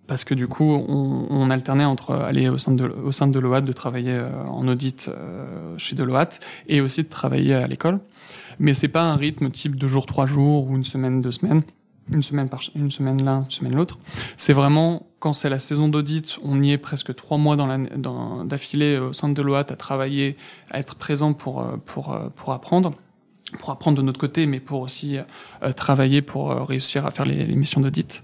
parce 0.07 0.23
que 0.23 0.33
du 0.33 0.47
coup, 0.47 0.71
on, 0.71 1.27
on, 1.29 1.49
alternait 1.49 1.85
entre 1.85 2.13
aller 2.13 2.49
au 2.49 2.57
sein 2.57 2.73
de, 2.73 2.83
au 2.83 3.11
de 3.11 3.31
Deloitte, 3.31 3.65
de 3.65 3.71
travailler 3.71 4.11
euh, 4.11 4.29
en 4.49 4.67
audit 4.67 5.07
euh, 5.07 5.77
chez 5.77 5.95
Deloitte, 5.95 6.39
et 6.67 6.81
aussi 6.81 7.03
de 7.03 7.09
travailler 7.09 7.53
à 7.53 7.67
l'école. 7.67 7.99
Mais 8.59 8.73
c'est 8.73 8.87
pas 8.87 9.03
un 9.03 9.15
rythme 9.15 9.49
type 9.49 9.75
deux 9.75 9.87
jours, 9.87 10.05
trois 10.05 10.25
jours 10.25 10.69
ou 10.69 10.75
une 10.75 10.83
semaine, 10.83 11.21
deux 11.21 11.31
semaines. 11.31 11.63
une 12.11 12.23
semaine 12.23 12.49
par 12.49 12.61
une 12.75 12.91
semaine 12.91 13.23
l'un, 13.23 13.43
une 13.43 13.51
semaine 13.51 13.75
l'autre. 13.75 13.97
C'est 14.37 14.53
vraiment 14.53 15.07
quand 15.19 15.33
c'est 15.33 15.49
la 15.49 15.59
saison 15.59 15.89
d'audit, 15.89 16.37
on 16.43 16.61
y 16.61 16.71
est 16.71 16.77
presque 16.77 17.15
trois 17.15 17.37
mois 17.37 17.57
d'affilée 18.45 18.97
au 18.99 19.11
sein 19.11 19.27
de 19.27 19.33
Deloitte 19.33 19.71
à 19.71 19.75
travailler, 19.75 20.37
à 20.69 20.79
être 20.79 20.95
présent 20.95 21.33
pour 21.33 21.65
pour 21.85 22.17
pour 22.35 22.53
apprendre 22.53 22.93
pour 23.59 23.69
apprendre 23.69 23.97
de 23.97 24.01
notre 24.01 24.19
côté, 24.19 24.45
mais 24.45 24.59
pour 24.59 24.81
aussi 24.81 25.17
euh, 25.17 25.71
travailler 25.71 26.21
pour 26.21 26.51
euh, 26.51 26.63
réussir 26.63 27.05
à 27.05 27.11
faire 27.11 27.25
les, 27.25 27.45
les 27.45 27.55
missions 27.55 27.81
d'audit. 27.81 28.23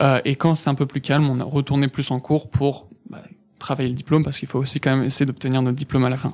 Euh, 0.00 0.20
et 0.24 0.36
quand 0.36 0.54
c'est 0.54 0.70
un 0.70 0.74
peu 0.74 0.86
plus 0.86 1.00
calme, 1.00 1.28
on 1.28 1.40
a 1.40 1.44
retourné 1.44 1.88
plus 1.88 2.10
en 2.10 2.18
cours 2.18 2.48
pour 2.48 2.88
bah, 3.10 3.22
travailler 3.58 3.90
le 3.90 3.94
diplôme, 3.94 4.24
parce 4.24 4.38
qu'il 4.38 4.48
faut 4.48 4.58
aussi 4.58 4.80
quand 4.80 4.96
même 4.96 5.04
essayer 5.04 5.26
d'obtenir 5.26 5.62
notre 5.62 5.76
diplôme 5.76 6.04
à 6.04 6.10
la 6.10 6.16
fin. 6.16 6.30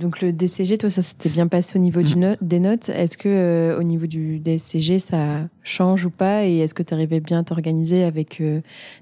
Donc 0.00 0.22
le 0.22 0.32
DCG, 0.32 0.78
toi, 0.78 0.88
ça 0.88 1.02
s'était 1.02 1.28
bien 1.28 1.46
passé 1.46 1.78
au 1.78 1.82
niveau 1.82 2.00
du 2.00 2.16
mm. 2.16 2.36
des 2.40 2.58
notes. 2.58 2.88
Est-ce 2.88 3.18
que 3.18 3.76
au 3.78 3.82
niveau 3.82 4.06
du 4.06 4.38
DCG, 4.38 4.98
ça 4.98 5.42
change 5.62 6.06
ou 6.06 6.10
pas? 6.10 6.46
Et 6.46 6.58
est-ce 6.58 6.72
que 6.72 6.82
tu 6.82 6.94
arrivais 6.94 7.20
bien 7.20 7.40
à 7.40 7.44
t'organiser 7.44 8.02
avec 8.02 8.42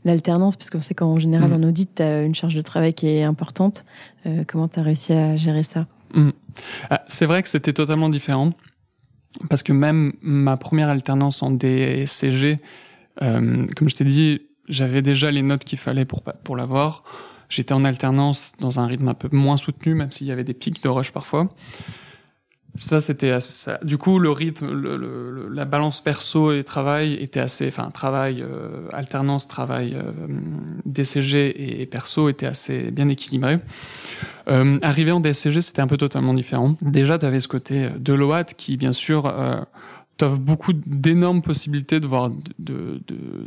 l'alternance? 0.05 0.57
Parce 0.57 0.71
qu'on 0.71 0.81
sait 0.81 0.95
qu'en 0.95 1.21
général, 1.21 1.51
mm. 1.51 1.55
en 1.55 1.69
audit, 1.69 1.89
tu 1.95 2.03
as 2.03 2.25
une 2.25 2.35
charge 2.35 2.57
de 2.57 2.63
travail 2.63 2.95
qui 2.95 3.07
est 3.07 3.23
importante. 3.23 3.85
comment 4.49 4.67
tu 4.67 4.81
as 4.81 4.83
réussi 4.83 5.13
à 5.13 5.37
gérer 5.37 5.63
ça? 5.63 5.87
Mm. 6.17 6.33
ah, 6.91 7.05
C'est 7.09 7.27
vrai 7.27 7.43
que 7.43 7.49
c'était 7.49 7.73
totalement 7.73 8.09
différent 8.09 8.53
parce 9.49 9.63
que 9.63 9.73
même 9.73 10.15
ma 10.23 10.57
première 10.57 10.89
alternance 10.89 11.43
en 11.43 11.51
DCG, 11.51 12.59
euh, 13.23 13.67
comme 13.77 13.89
je 13.89 13.97
t'ai 13.97 14.05
dit, 14.05 14.43
j'avais 14.69 15.03
déjà 15.03 15.31
les 15.31 15.43
notes 15.43 15.65
qu'il 15.65 15.79
fallait 15.79 16.05
pour 16.05 16.23
pour 16.23 16.57
l'avoir. 16.57 17.05
J'étais 17.49 17.73
en 17.73 17.85
alternance 17.85 18.53
dans 18.59 18.81
un 18.81 18.87
rythme 18.87 19.09
un 19.09 19.15
peu 19.15 19.29
moins 19.31 19.57
soutenu, 19.57 19.95
même 19.95 20.11
s'il 20.11 20.27
y 20.27 20.33
avait 20.33 20.45
des 20.45 20.55
pics 20.55 20.83
de 20.83 20.89
rush 20.89 21.13
parfois. 21.13 21.49
Ça, 22.79 23.01
c'était 23.01 23.41
ça. 23.41 23.79
Du 23.83 23.99
coup, 23.99 24.19
le 24.19 24.31
rythme, 24.31 24.71
le, 24.71 25.49
la 25.51 25.65
balance 25.65 26.03
perso 26.03 26.53
et 26.53 26.65
travail 26.65 27.15
était 27.15 27.41
assez, 27.41 27.69
enfin, 27.69 27.91
travail, 27.91 28.43
euh, 28.43 28.89
alternance, 28.93 29.49
travail, 29.49 29.95
euh, 29.95 30.13
DCG 30.85 31.81
et, 31.81 31.87
perso 31.87 32.29
était 32.29 32.47
assez 32.47 32.91
bien 32.91 33.09
équilibré. 33.09 33.59
Euh, 34.49 34.79
arrivé 34.83 35.13
en 35.13 35.21
DCG, 35.21 35.61
c'était 35.61 35.83
un 35.83 35.87
peu 35.87 35.97
totalement 35.97 36.35
différent. 36.35 36.77
Déjà, 36.83 37.19
tu 37.19 37.27
avais 37.27 37.41
ce 37.41 37.49
côté 37.49 37.85
euh, 37.85 37.91
de 37.99 38.13
l'OAT 38.13 38.45
qui, 38.57 38.77
bien 38.77 38.93
sûr, 38.93 39.27
euh, 39.27 39.61
t'offre 40.17 40.37
beaucoup 40.37 40.73
d'énormes 40.73 41.43
possibilités 41.43 42.01
de 42.01 42.07
voir, 42.07 42.31
de, 42.59 43.01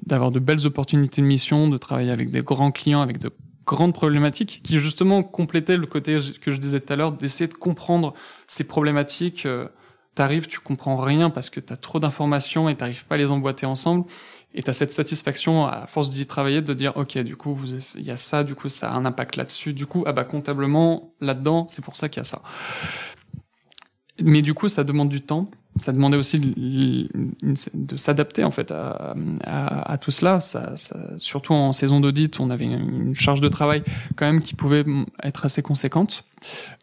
d'avoir 0.06 0.32
de, 0.32 0.40
de 0.40 0.46
belles 0.46 0.66
opportunités 0.66 1.22
de 1.22 1.28
mission, 1.28 1.68
de 1.68 1.78
travailler 1.78 2.12
avec 2.12 2.32
des 2.32 2.42
grands 2.42 2.72
clients, 2.72 3.02
avec 3.02 3.20
de 3.20 3.32
grande 3.70 3.94
problématique 3.94 4.62
qui 4.64 4.80
justement 4.80 5.22
complétait 5.22 5.78
le 5.78 5.86
côté 5.86 6.18
que 6.42 6.52
je 6.52 6.58
disais 6.58 6.80
tout 6.80 6.92
à 6.92 6.96
l'heure 6.96 7.12
d'essayer 7.12 7.48
de 7.48 7.54
comprendre 7.54 8.16
ces 8.48 8.64
problématiques. 8.64 9.46
Euh, 9.46 9.68
t'arrives, 10.16 10.48
tu 10.48 10.60
comprends 10.60 10.98
rien 10.98 11.30
parce 11.30 11.52
que 11.52 11.60
t'as 11.60 11.78
trop 11.78 12.00
d'informations 12.00 12.68
et 12.68 12.76
t'arrives 12.76 13.06
pas 13.06 13.16
à 13.16 13.18
les 13.20 13.30
emboîter 13.30 13.68
ensemble. 13.68 14.06
Et 14.56 14.64
t'as 14.64 14.74
cette 14.74 14.92
satisfaction 14.92 15.68
à 15.68 15.86
force 15.86 16.10
d'y 16.10 16.26
travailler 16.26 16.64
de 16.64 16.74
dire 16.74 16.98
ok 16.98 17.20
du 17.20 17.36
coup 17.36 17.56
il 17.96 18.04
y 18.04 18.10
a 18.10 18.18
ça, 18.18 18.44
du 18.44 18.56
coup 18.56 18.70
ça 18.70 18.92
a 18.92 18.96
un 18.96 19.06
impact 19.06 19.36
là-dessus. 19.36 19.74
Du 19.74 19.86
coup 19.86 20.04
ah 20.08 20.14
bah 20.14 20.24
comptablement 20.24 21.14
là-dedans 21.22 21.68
c'est 21.70 21.84
pour 21.84 21.96
ça 21.96 22.10
qu'il 22.10 22.22
y 22.22 22.22
a 22.22 22.24
ça. 22.26 22.42
Mais 24.24 24.42
du 24.42 24.54
coup 24.54 24.68
ça 24.70 24.84
demande 24.84 25.10
du 25.10 25.22
temps 25.22 25.50
ça 25.80 25.92
demandait 25.94 26.18
aussi 26.18 26.40
de, 26.40 27.98
s'adapter 27.98 28.44
en 28.44 28.52
fait 28.52 28.72
à, 28.72 29.98
tout 30.02 30.12
cela. 30.12 30.40
Surtout 31.18 31.54
en 31.54 31.72
saison 31.74 32.00
d'audit, 32.00 32.40
on 32.40 32.50
avait 32.50 32.66
une 32.66 33.16
charge 33.16 33.42
de 33.42 33.50
travail 33.50 33.84
quand 34.16 34.26
même 34.26 34.42
qui 34.42 34.56
pouvait 34.56 34.84
être 35.24 35.46
assez 35.46 35.62
conséquente. 35.62 36.26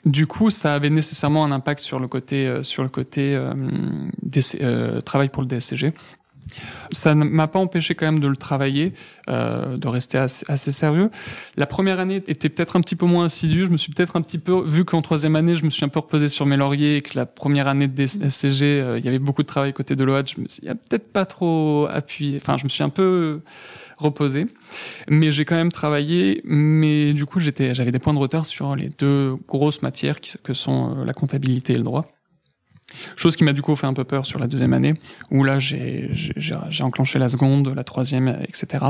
Du 0.04 0.26
coup, 0.26 0.50
ça 0.50 0.74
avait 0.74 0.90
nécessairement 0.90 1.44
un 1.44 1.50
impact 1.50 1.80
sur 1.80 1.98
le 1.98 2.08
côté 2.08 2.46
euh, 2.46 2.62
sur 2.62 2.82
le 2.82 2.90
côté 2.90 3.34
euh, 3.34 3.54
euh, 4.60 5.00
travail 5.00 5.30
pour 5.30 5.42
le 5.42 5.48
DSCG. 5.48 5.94
Ça 6.90 7.14
ne 7.14 7.24
m'a 7.24 7.48
pas 7.48 7.58
empêché 7.58 7.94
quand 7.94 8.06
même 8.06 8.20
de 8.20 8.28
le 8.28 8.36
travailler, 8.36 8.92
euh, 9.28 9.76
de 9.76 9.88
rester 9.88 10.18
assez, 10.18 10.44
assez, 10.48 10.72
sérieux. 10.72 11.10
La 11.56 11.66
première 11.66 11.98
année 11.98 12.22
était 12.28 12.48
peut-être 12.48 12.76
un 12.76 12.80
petit 12.80 12.96
peu 12.96 13.06
moins 13.06 13.26
assidue. 13.26 13.66
Je 13.66 13.70
me 13.70 13.76
suis 13.76 13.92
peut-être 13.92 14.16
un 14.16 14.22
petit 14.22 14.38
peu 14.38 14.62
vu 14.64 14.84
qu'en 14.84 15.02
troisième 15.02 15.36
année, 15.36 15.56
je 15.56 15.64
me 15.64 15.70
suis 15.70 15.84
un 15.84 15.88
peu 15.88 15.98
reposé 15.98 16.28
sur 16.28 16.46
mes 16.46 16.56
lauriers 16.56 16.96
et 16.96 17.00
que 17.02 17.18
la 17.18 17.26
première 17.26 17.68
année 17.68 17.88
de 17.88 18.06
SCG, 18.06 18.64
euh, 18.64 18.98
il 18.98 19.04
y 19.04 19.08
avait 19.08 19.18
beaucoup 19.18 19.42
de 19.42 19.48
travail 19.48 19.72
côté 19.72 19.96
de 19.96 20.04
l'OAD. 20.04 20.28
Je 20.36 20.40
me 20.40 20.48
suis 20.48 20.62
peut-être 20.62 21.12
pas 21.12 21.26
trop 21.26 21.86
appuyé. 21.90 22.38
Enfin, 22.40 22.56
je 22.56 22.64
me 22.64 22.68
suis 22.68 22.82
un 22.82 22.90
peu 22.90 23.40
reposé, 23.98 24.46
mais 25.08 25.30
j'ai 25.30 25.44
quand 25.44 25.56
même 25.56 25.72
travaillé. 25.72 26.42
Mais 26.44 27.12
du 27.12 27.26
coup, 27.26 27.40
j'avais 27.40 27.92
des 27.92 27.98
points 27.98 28.14
de 28.14 28.18
retard 28.18 28.46
sur 28.46 28.76
les 28.76 28.88
deux 28.88 29.36
grosses 29.48 29.82
matières 29.82 30.20
que 30.20 30.54
sont 30.54 30.98
euh, 30.98 31.04
la 31.04 31.12
comptabilité 31.12 31.72
et 31.72 31.76
le 31.76 31.82
droit. 31.82 32.15
Chose 33.16 33.36
qui 33.36 33.44
m'a 33.44 33.52
du 33.52 33.62
coup 33.62 33.76
fait 33.76 33.86
un 33.86 33.94
peu 33.94 34.04
peur 34.04 34.26
sur 34.26 34.38
la 34.38 34.46
deuxième 34.46 34.72
année, 34.72 34.94
où 35.30 35.44
là 35.44 35.58
j'ai 35.58 36.10
enclenché 36.80 37.18
la 37.18 37.28
seconde, 37.28 37.72
la 37.74 37.84
troisième, 37.84 38.38
etc. 38.48 38.84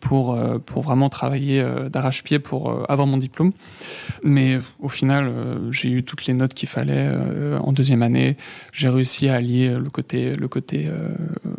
pour 0.00 0.34
euh, 0.34 0.58
pour 0.58 0.82
vraiment 0.82 1.08
travailler 1.08 1.60
euh, 1.60 1.88
d'arrache-pied 1.88 2.38
pour 2.38 2.70
euh, 2.70 2.84
avoir 2.88 3.06
mon 3.06 3.16
diplôme. 3.16 3.52
Mais 4.22 4.58
au 4.78 4.88
final, 4.88 5.32
j'ai 5.70 5.90
eu 5.90 6.02
toutes 6.02 6.26
les 6.26 6.34
notes 6.34 6.54
qu'il 6.54 6.68
fallait 6.68 7.10
en 7.60 7.72
deuxième 7.72 8.02
année. 8.02 8.36
J'ai 8.72 8.88
réussi 8.88 9.28
à 9.28 9.34
allier 9.34 9.68
le 9.70 9.90
côté 9.90 10.34
le 10.34 10.48
côté 10.48 10.88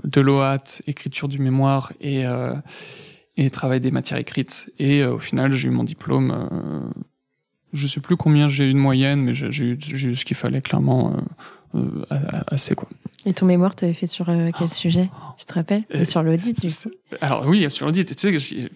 de 0.04 0.22
l'OAT, 0.22 0.82
écriture 0.88 1.28
du 1.28 1.40
mémoire 1.40 1.94
et 2.02 2.26
et 3.38 3.50
travail 3.50 3.80
des 3.80 3.92
matières 3.92 4.20
écrites. 4.20 4.72
Et 4.80 5.04
au 5.04 5.20
final, 5.20 5.54
j'ai 5.54 5.68
eu 5.68 5.72
mon 5.72 5.84
diplôme. 5.84 6.92
je 7.74 7.88
sais 7.88 8.00
plus 8.00 8.18
combien 8.18 8.50
j'ai 8.50 8.70
eu 8.70 8.74
de 8.74 8.80
moyenne, 8.80 9.22
mais 9.22 9.34
j'ai 9.34 9.64
eu, 9.64 9.78
eu, 9.78 10.16
ce 10.16 10.26
qu'il 10.26 10.38
fallait 10.38 10.62
clairement 10.62 11.16
assez 12.48 12.76
quoi. 12.76 12.88
Et 13.28 13.34
ton 13.34 13.46
mémoire, 13.46 13.76
tu 13.76 13.84
avais 13.84 13.94
fait 13.94 14.08
sur 14.08 14.30
euh, 14.30 14.52
quel 14.58 14.70
sujet 14.70 15.10
Tu 15.38 15.46
te 15.46 15.54
rappelles 15.54 15.84
euh, 15.94 16.06
Sur 16.06 16.24
l'audit, 16.24 16.58
du 16.62 16.74
coup. 16.74 16.92
Alors 17.22 17.46
oui, 17.46 17.70
sur 17.70 17.86
l'audit. 17.86 18.16
Tu 18.16 18.40
sais, 18.40 18.70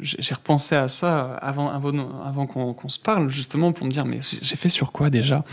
j'ai 0.00 0.34
repensé 0.34 0.76
à 0.76 0.86
ça 0.86 1.34
avant, 1.34 1.68
avant, 1.68 1.92
avant 2.24 2.46
qu'on 2.46 2.88
se 2.88 3.00
parle, 3.00 3.30
justement 3.30 3.72
pour 3.72 3.86
me 3.86 3.90
dire, 3.90 4.04
mais 4.04 4.20
j'ai 4.20 4.56
fait 4.56 4.68
sur 4.68 4.92
quoi 4.92 5.10
déjà? 5.10 5.44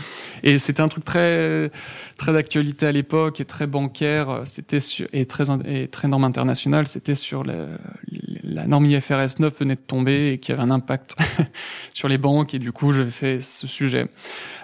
Et 0.44 0.60
c'était 0.60 0.82
un 0.82 0.88
truc 0.88 1.04
très, 1.04 1.72
très 2.16 2.32
d'actualité 2.32 2.86
à 2.86 2.92
l'époque 2.92 3.40
et 3.40 3.44
très 3.44 3.66
bancaire. 3.66 4.42
C'était 4.44 4.78
et 5.12 5.26
très 5.26 5.46
et 5.64 5.88
très 5.88 6.06
norme 6.06 6.24
internationale. 6.24 6.86
C'était 6.86 7.16
sur 7.16 7.42
la, 7.42 7.66
la 8.44 8.66
norme 8.66 8.86
IFRS 8.86 9.40
9 9.40 9.58
venait 9.58 9.74
de 9.74 9.80
tomber 9.80 10.32
et 10.32 10.38
qui 10.38 10.52
avait 10.52 10.62
un 10.62 10.70
impact 10.70 11.16
sur 11.94 12.08
les 12.08 12.18
banques. 12.18 12.54
Et 12.54 12.58
du 12.58 12.72
coup, 12.72 12.92
j'avais 12.92 13.10
fait 13.10 13.40
ce 13.40 13.66
sujet. 13.66 14.06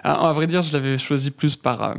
Alors, 0.07 0.25
à 0.25 0.31
vrai 0.31 0.47
dire, 0.47 0.61
je 0.61 0.71
l'avais 0.71 0.97
choisi 0.97 1.31
plus 1.31 1.57
par 1.57 1.97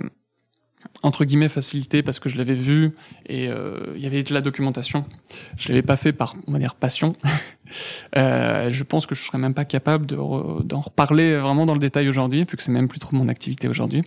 entre 1.02 1.26
guillemets 1.26 1.50
facilité 1.50 2.02
parce 2.02 2.18
que 2.18 2.30
je 2.30 2.38
l'avais 2.38 2.54
vu 2.54 2.94
et 3.26 3.48
euh, 3.48 3.92
il 3.96 4.00
y 4.00 4.06
avait 4.06 4.22
de 4.22 4.32
la 4.32 4.40
documentation. 4.40 5.04
Je 5.58 5.68
l'avais 5.68 5.82
pas 5.82 5.98
fait 5.98 6.14
par 6.14 6.34
on 6.46 6.52
va 6.52 6.58
dire 6.58 6.74
passion. 6.74 7.14
euh, 8.16 8.70
je 8.70 8.82
pense 8.82 9.04
que 9.04 9.14
je 9.14 9.22
serais 9.22 9.36
même 9.36 9.52
pas 9.52 9.66
capable 9.66 10.06
d'en 10.06 10.80
reparler 10.80 11.36
vraiment 11.36 11.66
dans 11.66 11.74
le 11.74 11.78
détail 11.78 12.08
aujourd'hui 12.08 12.40
vu 12.40 12.56
que 12.56 12.62
c'est 12.62 12.72
même 12.72 12.88
plus 12.88 12.98
trop 12.98 13.14
mon 13.14 13.28
activité 13.28 13.68
aujourd'hui. 13.68 14.04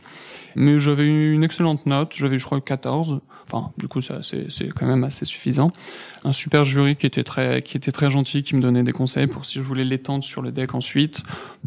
Mais 0.55 0.79
j'avais 0.79 1.05
eu 1.05 1.33
une 1.33 1.43
excellente 1.43 1.85
note, 1.85 2.13
j'avais 2.15 2.37
je 2.37 2.45
crois 2.45 2.61
14. 2.61 3.21
Enfin, 3.47 3.71
du 3.77 3.87
coup 3.87 4.01
ça 4.01 4.23
c'est 4.23 4.49
c'est 4.49 4.67
quand 4.69 4.85
même 4.85 5.03
assez 5.03 5.25
suffisant. 5.25 5.71
Un 6.23 6.31
super 6.31 6.65
jury 6.65 6.95
qui 6.95 7.05
était 7.05 7.23
très 7.23 7.61
qui 7.61 7.77
était 7.77 7.91
très 7.91 8.11
gentil, 8.11 8.43
qui 8.43 8.55
me 8.55 8.61
donnait 8.61 8.83
des 8.83 8.93
conseils 8.93 9.27
pour 9.27 9.45
si 9.45 9.59
je 9.59 9.63
voulais 9.63 9.85
l'étendre 9.85 10.23
sur 10.23 10.41
le 10.41 10.51
deck 10.51 10.73
ensuite, 10.73 11.21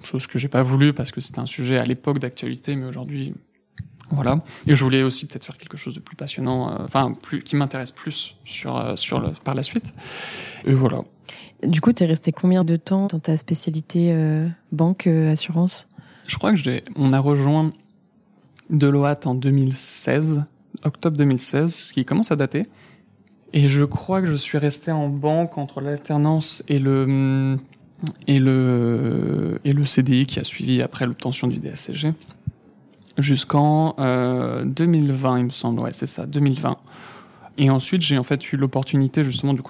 chose 0.04 0.26
que 0.26 0.38
j'ai 0.38 0.48
pas 0.48 0.62
voulu 0.62 0.92
parce 0.92 1.10
que 1.10 1.20
c'était 1.20 1.40
un 1.40 1.46
sujet 1.46 1.78
à 1.78 1.84
l'époque 1.84 2.18
d'actualité 2.18 2.76
mais 2.76 2.86
aujourd'hui 2.86 3.34
voilà. 4.10 4.36
Et 4.66 4.76
je 4.76 4.84
voulais 4.84 5.02
aussi 5.02 5.26
peut-être 5.26 5.44
faire 5.44 5.58
quelque 5.58 5.76
chose 5.76 5.94
de 5.94 6.00
plus 6.00 6.16
passionnant, 6.16 6.70
euh, 6.70 6.84
enfin 6.84 7.12
plus 7.12 7.42
qui 7.42 7.56
m'intéresse 7.56 7.90
plus 7.90 8.36
sur 8.44 8.76
euh, 8.76 8.96
sur 8.96 9.20
le, 9.20 9.30
par 9.44 9.54
la 9.54 9.62
suite. 9.62 9.86
Et 10.64 10.72
voilà. 10.72 11.02
Du 11.62 11.80
coup, 11.80 11.92
tu 11.92 12.02
es 12.02 12.06
resté 12.06 12.32
combien 12.32 12.64
de 12.64 12.76
temps 12.76 13.06
dans 13.06 13.20
ta 13.20 13.36
spécialité 13.36 14.12
euh, 14.12 14.48
banque 14.72 15.06
assurance? 15.06 15.88
Je 16.26 16.36
crois 16.36 16.50
que 16.50 16.56
j'ai 16.56 16.84
on 16.96 17.12
a 17.12 17.18
rejoint 17.18 17.72
Deloitte 18.70 19.26
en 19.26 19.34
2016, 19.34 20.44
octobre 20.84 21.16
2016, 21.16 21.74
ce 21.74 21.92
qui 21.92 22.04
commence 22.04 22.30
à 22.30 22.36
dater. 22.36 22.62
Et 23.52 23.68
je 23.68 23.84
crois 23.84 24.20
que 24.20 24.26
je 24.26 24.36
suis 24.36 24.58
resté 24.58 24.90
en 24.90 25.08
banque 25.08 25.58
entre 25.58 25.80
l'alternance 25.80 26.64
et 26.68 26.78
le 26.78 27.56
et 28.26 28.38
le 28.38 29.60
et 29.64 29.72
le 29.72 29.86
CDI 29.86 30.26
qui 30.26 30.40
a 30.40 30.44
suivi 30.44 30.82
après 30.82 31.06
l'obtention 31.06 31.46
du 31.46 31.58
DSCG 31.58 32.14
jusqu'en 33.18 33.94
euh, 33.98 34.64
2020, 34.64 35.38
il 35.38 35.44
me 35.44 35.50
semble. 35.50 35.80
Ouais, 35.80 35.92
c'est 35.92 36.06
ça, 36.06 36.26
2020. 36.26 36.76
Et 37.58 37.70
ensuite, 37.70 38.02
j'ai 38.02 38.18
en 38.18 38.24
fait 38.24 38.52
eu 38.52 38.56
l'opportunité 38.56 39.22
justement 39.22 39.54
du 39.54 39.62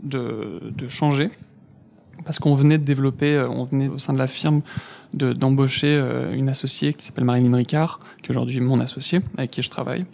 de, 0.00 0.60
de 0.74 0.88
changer 0.88 1.30
parce 2.26 2.38
qu'on 2.38 2.54
venait 2.54 2.76
de 2.76 2.84
développer, 2.84 3.34
euh, 3.36 3.48
on 3.48 3.64
venait 3.64 3.88
au 3.88 3.98
sein 3.98 4.12
de 4.12 4.18
la 4.18 4.26
firme 4.26 4.60
d'embaucher 5.14 5.94
euh, 5.96 6.34
une 6.34 6.50
associée 6.50 6.92
qui 6.92 7.06
s'appelle 7.06 7.24
Marilyn 7.24 7.56
Ricard, 7.56 8.00
qui 8.20 8.26
est 8.26 8.30
aujourd'hui 8.30 8.60
mon 8.60 8.78
associée, 8.80 9.20
avec 9.38 9.52
qui 9.52 9.62
je 9.62 9.70
travaille, 9.70 10.04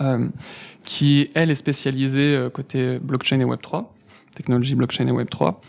euh, 0.00 0.26
qui 0.84 1.28
elle 1.34 1.50
est 1.50 1.54
spécialisée 1.54 2.34
euh, 2.34 2.50
côté 2.50 2.98
blockchain 2.98 3.38
et 3.38 3.44
Web 3.44 3.60
3, 3.60 3.94
technologie 4.34 4.74
blockchain 4.74 5.06
et 5.06 5.12
Web 5.12 5.28
3, 5.30 5.60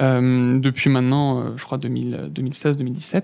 euh, 0.00 0.58
depuis 0.60 0.90
maintenant, 0.90 1.56
je 1.56 1.64
crois 1.64 1.78
2016-2017. 1.78 3.22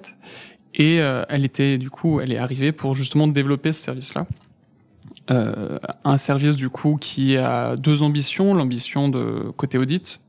Et 0.76 0.96
elle 0.96 1.44
était 1.44 1.78
du 1.78 1.90
coup, 1.90 2.20
elle 2.20 2.32
est 2.32 2.38
arrivée 2.38 2.70
pour 2.70 2.94
justement 2.94 3.26
développer 3.26 3.72
ce 3.72 3.82
service-là. 3.82 4.26
euh, 5.30 5.78
un 6.04 6.16
service 6.16 6.56
du 6.56 6.70
coup 6.70 6.96
qui 7.00 7.36
a 7.36 7.76
deux 7.76 8.02
ambitions, 8.02 8.54
l'ambition 8.54 9.08
de 9.08 9.50
côté 9.56 9.78
audit, 9.78 10.20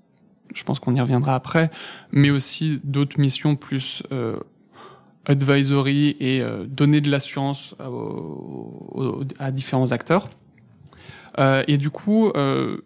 je 0.53 0.63
pense 0.63 0.79
qu'on 0.79 0.95
y 0.95 1.01
reviendra 1.01 1.35
après, 1.35 1.71
mais 2.11 2.29
aussi 2.29 2.79
d'autres 2.83 3.19
missions 3.19 3.55
plus 3.55 4.03
euh, 4.11 4.37
advisory 5.25 6.15
et 6.19 6.41
euh, 6.41 6.65
donner 6.65 7.01
de 7.01 7.09
l'assurance 7.09 7.75
à 9.39 9.51
différents 9.51 9.91
acteurs. 9.91 10.29
Euh, 11.39 11.63
et 11.67 11.77
du 11.77 11.89
coup, 11.89 12.29
euh, 12.29 12.77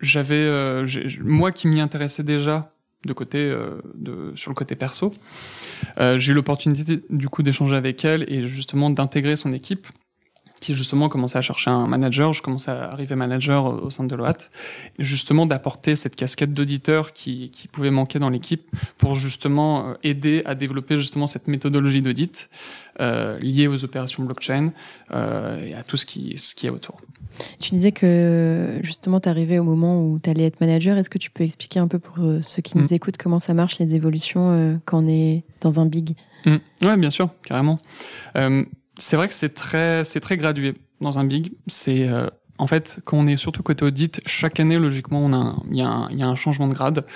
j'avais 0.00 0.34
euh, 0.34 0.86
moi 1.22 1.52
qui 1.52 1.68
m'y 1.68 1.80
intéressais 1.80 2.22
déjà 2.22 2.74
de 3.06 3.12
côté 3.14 3.38
euh, 3.38 3.80
de 3.94 4.32
sur 4.34 4.50
le 4.50 4.54
côté 4.54 4.76
perso, 4.76 5.14
j'ai 6.16 6.32
eu 6.32 6.34
l'opportunité 6.34 7.02
du 7.08 7.28
coup 7.28 7.42
d'échanger 7.42 7.76
avec 7.76 8.04
elle 8.04 8.30
et 8.30 8.46
justement 8.46 8.90
d'intégrer 8.90 9.36
son 9.36 9.52
équipe 9.54 9.86
qui 10.60 10.74
justement 10.74 11.08
commençait 11.08 11.38
à 11.38 11.42
chercher 11.42 11.70
un 11.70 11.86
manager. 11.86 12.32
Je 12.32 12.42
commençais 12.42 12.70
à 12.70 12.90
arriver 12.92 13.16
manager 13.16 13.82
au 13.82 13.90
sein 13.90 14.04
de 14.04 14.08
Deloitte. 14.08 14.50
Justement, 14.98 15.46
d'apporter 15.46 15.96
cette 15.96 16.16
casquette 16.16 16.52
d'auditeur 16.54 17.12
qui, 17.12 17.50
qui 17.50 17.68
pouvait 17.68 17.90
manquer 17.90 18.18
dans 18.18 18.28
l'équipe 18.28 18.70
pour 18.98 19.14
justement 19.14 19.88
euh, 19.88 19.94
aider 20.02 20.42
à 20.44 20.54
développer 20.54 20.96
justement 20.96 21.26
cette 21.26 21.48
méthodologie 21.48 22.02
d'audit 22.02 22.50
euh, 23.00 23.38
liée 23.40 23.66
aux 23.66 23.84
opérations 23.84 24.22
blockchain 24.22 24.68
euh, 25.12 25.64
et 25.64 25.74
à 25.74 25.82
tout 25.82 25.96
ce 25.96 26.06
qui, 26.06 26.36
ce 26.36 26.54
qui 26.54 26.66
est 26.66 26.70
autour. 26.70 27.00
Tu 27.58 27.70
disais 27.70 27.92
que 27.92 28.78
justement, 28.82 29.20
tu 29.20 29.28
arrivais 29.28 29.58
au 29.58 29.64
moment 29.64 30.02
où 30.02 30.18
tu 30.18 30.30
allais 30.30 30.44
être 30.44 30.60
manager. 30.60 30.98
Est-ce 30.98 31.10
que 31.10 31.18
tu 31.18 31.30
peux 31.30 31.44
expliquer 31.44 31.78
un 31.78 31.88
peu 31.88 31.98
pour 31.98 32.22
euh, 32.22 32.42
ceux 32.42 32.62
qui 32.62 32.76
nous 32.76 32.84
mm. 32.84 32.94
écoutent 32.94 33.16
comment 33.16 33.38
ça 33.38 33.54
marche, 33.54 33.78
les 33.78 33.94
évolutions 33.94 34.52
euh, 34.52 34.76
quand 34.84 35.04
on 35.04 35.08
est 35.08 35.44
dans 35.60 35.80
un 35.80 35.86
big? 35.86 36.16
Mmh. 36.46 36.56
Ouais, 36.82 36.96
bien 36.96 37.10
sûr, 37.10 37.28
carrément. 37.42 37.80
Euh, 38.36 38.64
c'est 39.00 39.16
vrai 39.16 39.28
que 39.28 39.34
c'est 39.34 39.54
très, 39.54 40.04
c'est 40.04 40.20
très 40.20 40.36
gradué 40.36 40.74
dans 41.00 41.18
un 41.18 41.24
big. 41.24 41.52
C'est 41.66 42.08
euh, 42.08 42.28
en 42.58 42.66
fait, 42.66 43.00
quand 43.04 43.16
on 43.16 43.26
est 43.26 43.36
surtout 43.36 43.62
côté 43.62 43.84
audit, 43.84 44.20
chaque 44.26 44.60
année, 44.60 44.78
logiquement, 44.78 45.28
il 45.70 45.76
y, 45.76 45.78
y 45.78 45.82
a 46.22 46.28
un 46.28 46.34
changement 46.34 46.68
de 46.68 46.74
grade. 46.74 47.06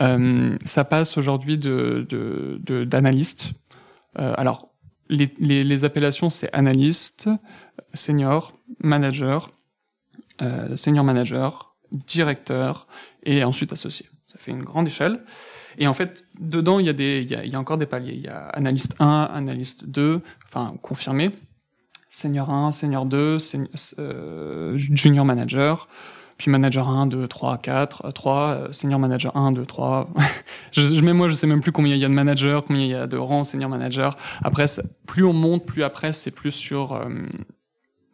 Euh, 0.00 0.56
ça 0.64 0.84
passe 0.84 1.18
aujourd'hui 1.18 1.58
de, 1.58 2.06
de, 2.08 2.84
d'analyste. 2.84 3.52
Euh, 4.18 4.32
alors, 4.38 4.70
les, 5.10 5.30
les, 5.38 5.62
les 5.62 5.84
appellations, 5.84 6.30
c'est 6.30 6.50
analyste, 6.54 7.28
senior, 7.92 8.54
manager, 8.82 9.50
euh, 10.40 10.74
senior 10.74 11.04
manager, 11.04 11.76
directeur 11.92 12.86
et 13.24 13.44
ensuite 13.44 13.72
associé. 13.72 14.06
Ça 14.26 14.38
fait 14.38 14.52
une 14.52 14.62
grande 14.62 14.86
échelle. 14.86 15.22
Et 15.78 15.86
en 15.86 15.94
fait, 15.94 16.24
dedans, 16.38 16.78
il 16.78 16.86
y 16.86 17.54
a 17.54 17.58
encore 17.58 17.78
des 17.78 17.86
paliers. 17.86 18.14
Il 18.14 18.22
y 18.22 18.28
a 18.28 18.46
analyste 18.48 18.94
1, 18.98 19.30
analyste 19.32 19.88
2, 19.88 20.20
enfin 20.46 20.74
confirmé, 20.82 21.30
senior 22.10 22.50
1, 22.50 22.72
senior 22.72 23.06
2, 23.06 23.38
senior, 23.38 23.68
euh, 23.98 24.78
junior 24.78 25.24
manager, 25.24 25.88
puis 26.36 26.50
manager 26.50 26.88
1, 26.88 27.06
2, 27.06 27.26
3, 27.26 27.58
4, 27.58 28.12
3, 28.12 28.68
senior 28.72 28.98
manager 28.98 29.36
1, 29.36 29.52
2, 29.52 29.66
3. 29.66 30.08
je, 30.72 31.00
même 31.00 31.16
moi, 31.16 31.28
je 31.28 31.34
sais 31.34 31.46
même 31.46 31.60
plus 31.60 31.72
combien 31.72 31.94
il 31.94 32.00
y 32.00 32.04
a 32.04 32.08
de 32.08 32.14
managers, 32.14 32.60
combien 32.66 32.82
il 32.82 32.90
y 32.90 32.94
a 32.94 33.06
de 33.06 33.16
rangs 33.16 33.44
senior 33.44 33.68
manager. 33.68 34.16
Après, 34.42 34.66
plus 35.06 35.24
on 35.24 35.32
monte, 35.32 35.66
plus 35.66 35.82
après, 35.82 36.12
c'est 36.12 36.30
plus 36.30 36.52
sur 36.52 36.92
euh, 36.92 37.08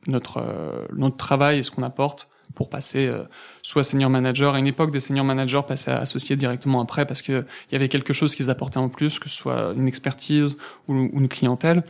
notre 0.07 0.39
euh, 0.39 0.87
notre 0.95 1.17
travail 1.17 1.59
et 1.59 1.63
ce 1.63 1.71
qu'on 1.71 1.83
apporte 1.83 2.29
pour 2.55 2.69
passer 2.69 3.07
euh, 3.07 3.25
soit 3.63 3.83
senior 3.83 4.11
manager. 4.11 4.55
À 4.55 4.59
une 4.59 4.67
époque, 4.67 4.91
des 4.91 5.01
senior 5.01 5.25
managers 5.25 5.61
passaient 5.67 5.91
à 5.91 5.99
associés 5.99 6.37
directement 6.37 6.81
après 6.81 7.07
parce 7.07 7.23
qu'il 7.23 7.45
y 7.73 7.75
avait 7.75 7.89
quelque 7.89 8.13
chose 8.13 8.35
qu'ils 8.35 8.51
apportaient 8.51 8.79
en 8.79 8.89
plus, 8.89 9.19
que 9.19 9.29
ce 9.29 9.37
soit 9.37 9.73
une 9.77 9.87
expertise 9.87 10.57
ou, 10.89 10.95
une 10.95 11.29
clientèle. 11.29 11.85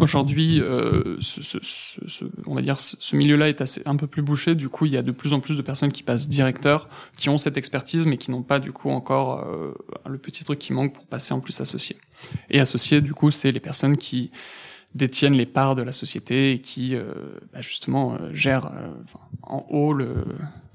Aujourd'hui, 0.00 0.60
euh, 0.60 1.16
ce, 1.20 2.24
on 2.46 2.54
va 2.54 2.62
dire, 2.62 2.80
ce 2.80 3.16
milieu-là 3.16 3.48
est 3.48 3.60
assez, 3.60 3.82
un 3.86 3.96
peu 3.96 4.06
plus 4.06 4.22
bouché. 4.22 4.54
Du 4.54 4.68
coup, 4.68 4.86
il 4.86 4.92
y 4.92 4.96
a 4.96 5.02
de 5.02 5.12
plus 5.12 5.32
en 5.32 5.40
plus 5.40 5.56
de 5.56 5.62
personnes 5.62 5.92
qui 5.92 6.02
passent 6.02 6.28
directeur, 6.28 6.88
qui 7.16 7.28
ont 7.28 7.36
cette 7.36 7.56
expertise, 7.56 8.06
mais 8.06 8.16
qui 8.16 8.30
n'ont 8.30 8.42
pas 8.42 8.58
du 8.58 8.72
coup 8.72 8.90
encore 8.90 9.46
euh, 9.46 9.74
le 10.06 10.18
petit 10.18 10.44
truc 10.44 10.58
qui 10.58 10.72
manque 10.72 10.94
pour 10.94 11.06
passer 11.06 11.34
en 11.34 11.40
plus 11.40 11.60
associé. 11.60 11.96
Et 12.50 12.60
associé, 12.60 13.00
du 13.00 13.12
coup, 13.14 13.30
c'est 13.30 13.52
les 13.52 13.60
personnes 13.60 13.96
qui 13.96 14.30
détiennent 14.94 15.34
les 15.34 15.46
parts 15.46 15.74
de 15.74 15.82
la 15.82 15.92
société 15.92 16.52
et 16.52 16.58
qui 16.60 16.94
euh, 16.94 17.12
bah 17.52 17.60
justement 17.60 18.14
euh, 18.14 18.32
gèrent 18.32 18.66
euh, 18.66 18.88
en 19.42 19.66
haut 19.68 19.92
le, 19.92 20.24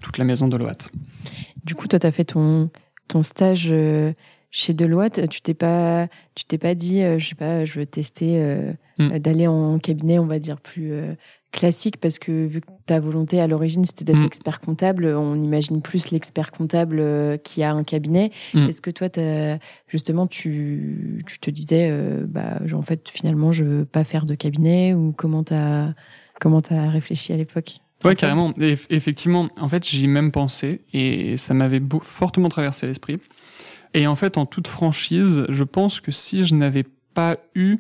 toute 0.02 0.18
la 0.18 0.26
maison 0.26 0.48
de 0.48 0.58
Deloitte. 0.58 0.92
Du 1.64 1.76
coup, 1.76 1.88
toi, 1.88 2.00
tu 2.00 2.08
as 2.08 2.12
fait 2.12 2.26
ton, 2.26 2.70
ton 3.08 3.24
stage 3.24 3.74
chez 4.52 4.74
Deloitte. 4.74 5.30
Tu 5.30 5.42
t'es 5.42 5.54
pas, 5.54 6.08
tu 6.36 6.46
t'es 6.46 6.58
pas 6.58 6.76
dit, 6.76 7.02
je 7.18 7.26
sais 7.30 7.36
pas, 7.36 7.66
je 7.66 7.80
veux 7.80 7.86
tester 7.86 8.42
hmm. 8.98 9.18
d'aller 9.20 9.48
en 9.48 9.78
cabinet, 9.80 10.20
on 10.20 10.26
va 10.26 10.40
dire 10.40 10.62
plus 10.62 10.94
classique 11.52 11.98
parce 11.98 12.20
que 12.20 12.46
vu 12.46 12.62
que 12.62 12.68
ta 12.86 13.00
volonté 13.00 13.42
à 13.42 13.48
l'origine 13.48 13.84
c'était 13.86 14.06
d'être 14.06 14.22
mm. 14.22 14.26
expert 14.26 14.60
comptable, 14.60 15.06
on 15.06 15.42
imagine 15.42 15.82
plus 15.82 16.12
l'expert 16.12 16.52
comptable 16.52 16.98
euh, 17.00 17.38
qui 17.38 17.64
a 17.64 17.72
un 17.72 17.84
cabinet. 17.84 18.32
Mm. 18.54 18.70
Est-ce 18.70 18.82
que 18.82 18.92
toi, 18.92 19.08
as, 19.18 19.60
justement, 19.88 20.28
tu, 20.28 21.24
tu, 21.26 21.40
te 21.40 21.50
disais, 21.50 21.90
euh, 21.92 22.26
bah, 22.28 22.60
en 22.74 22.82
fait, 22.82 23.10
finalement, 23.10 23.52
je 23.52 23.64
veux 23.64 23.86
pas 23.86 24.04
faire 24.04 24.26
de 24.26 24.36
cabinet 24.36 24.94
ou 24.94 25.14
comment 25.16 25.44
t'as 25.44 25.94
comment 26.40 26.62
as 26.70 26.90
réfléchi 26.90 27.34
à 27.34 27.38
l'époque? 27.38 27.80
Ouais, 28.04 28.16
carrément. 28.16 28.54
effectivement, 28.90 29.50
en 29.60 29.68
fait, 29.68 29.86
j'y 29.86 30.06
ai 30.06 30.08
même 30.08 30.32
pensé 30.32 30.82
et 30.94 31.36
ça 31.36 31.54
m'avait 31.54 31.82
fortement 32.02 32.48
traversé 32.48 32.88
l'esprit. 32.88 33.20
Et 33.94 34.08
en 34.08 34.16
fait, 34.16 34.38
en 34.38 34.46
toute 34.46 34.68
franchise, 34.68 35.46
je 35.50 35.64
pense 35.66 36.00
que 36.00 36.12
si 36.12 36.46
je 36.46 36.56
n'avais 36.56 36.86
pas 37.14 37.38
eu 37.56 37.80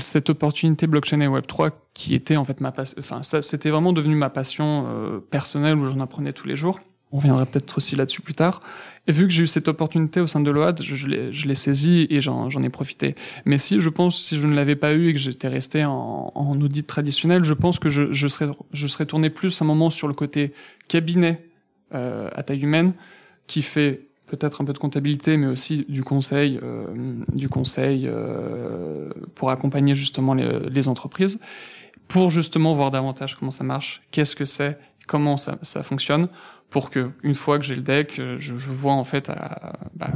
cette 0.00 0.30
opportunité 0.30 0.86
blockchain 0.86 1.20
et 1.20 1.26
Web 1.26 1.46
3 1.46 1.70
qui 1.94 2.14
était 2.14 2.36
en 2.36 2.44
fait 2.44 2.60
ma 2.60 2.72
passion, 2.72 2.96
enfin 2.98 3.22
ça 3.22 3.42
c'était 3.42 3.70
vraiment 3.70 3.92
devenu 3.92 4.14
ma 4.14 4.30
passion 4.30 4.86
euh, 4.88 5.18
personnelle 5.18 5.76
où 5.76 5.84
j'en 5.84 6.00
apprenais 6.00 6.32
tous 6.32 6.46
les 6.46 6.56
jours. 6.56 6.80
On 7.12 7.18
reviendra 7.18 7.46
peut-être 7.46 7.76
aussi 7.76 7.94
là-dessus 7.94 8.20
plus 8.20 8.34
tard. 8.34 8.60
Et 9.06 9.12
vu 9.12 9.28
que 9.28 9.32
j'ai 9.32 9.44
eu 9.44 9.46
cette 9.46 9.68
opportunité 9.68 10.20
au 10.20 10.26
sein 10.26 10.40
de 10.40 10.50
l'OAD, 10.50 10.82
je, 10.82 10.96
je 10.96 11.46
l'ai 11.46 11.54
saisie 11.54 12.08
et 12.10 12.20
j'en 12.20 12.50
ai 12.50 12.68
profité. 12.68 13.14
Mais 13.44 13.58
si 13.58 13.80
je 13.80 13.88
pense, 13.88 14.20
si 14.20 14.36
je 14.36 14.46
ne 14.46 14.54
l'avais 14.54 14.74
pas 14.74 14.92
eu 14.92 15.08
et 15.08 15.12
que 15.12 15.18
j'étais 15.20 15.46
resté 15.46 15.84
en, 15.84 16.32
en, 16.34 16.60
audit 16.60 16.84
traditionnel, 16.84 17.44
je 17.44 17.54
pense 17.54 17.78
que 17.78 17.88
je, 17.88 18.12
je, 18.12 18.26
serais, 18.26 18.50
je 18.72 18.86
serais 18.88 19.06
tourné 19.06 19.30
plus 19.30 19.62
un 19.62 19.64
moment 19.64 19.90
sur 19.90 20.08
le 20.08 20.14
côté 20.14 20.52
cabinet 20.88 21.44
euh, 21.94 22.28
à 22.34 22.42
taille 22.42 22.62
humaine 22.62 22.94
qui 23.46 23.62
fait 23.62 24.00
peut-être 24.26 24.60
un 24.60 24.64
peu 24.64 24.72
de 24.72 24.78
comptabilité, 24.78 25.36
mais 25.36 25.46
aussi 25.46 25.86
du 25.88 26.02
conseil, 26.02 26.58
euh, 26.62 26.84
du 27.32 27.48
conseil 27.48 28.06
euh, 28.06 29.10
pour 29.34 29.50
accompagner 29.50 29.94
justement 29.94 30.34
les, 30.34 30.58
les, 30.68 30.88
entreprises, 30.88 31.40
pour 32.08 32.30
justement 32.30 32.74
voir 32.74 32.90
davantage 32.90 33.36
comment 33.36 33.50
ça 33.50 33.64
marche, 33.64 34.02
qu'est-ce 34.10 34.36
que 34.36 34.44
c'est, 34.44 34.78
comment 35.06 35.36
ça, 35.36 35.58
ça, 35.62 35.82
fonctionne, 35.82 36.28
pour 36.70 36.90
que 36.90 37.10
une 37.22 37.34
fois 37.34 37.58
que 37.58 37.64
j'ai 37.64 37.76
le 37.76 37.82
deck, 37.82 38.14
je, 38.16 38.38
je, 38.38 38.70
vois 38.70 38.92
en 38.92 39.04
fait 39.04 39.30
à, 39.30 39.78
bah, 39.94 40.10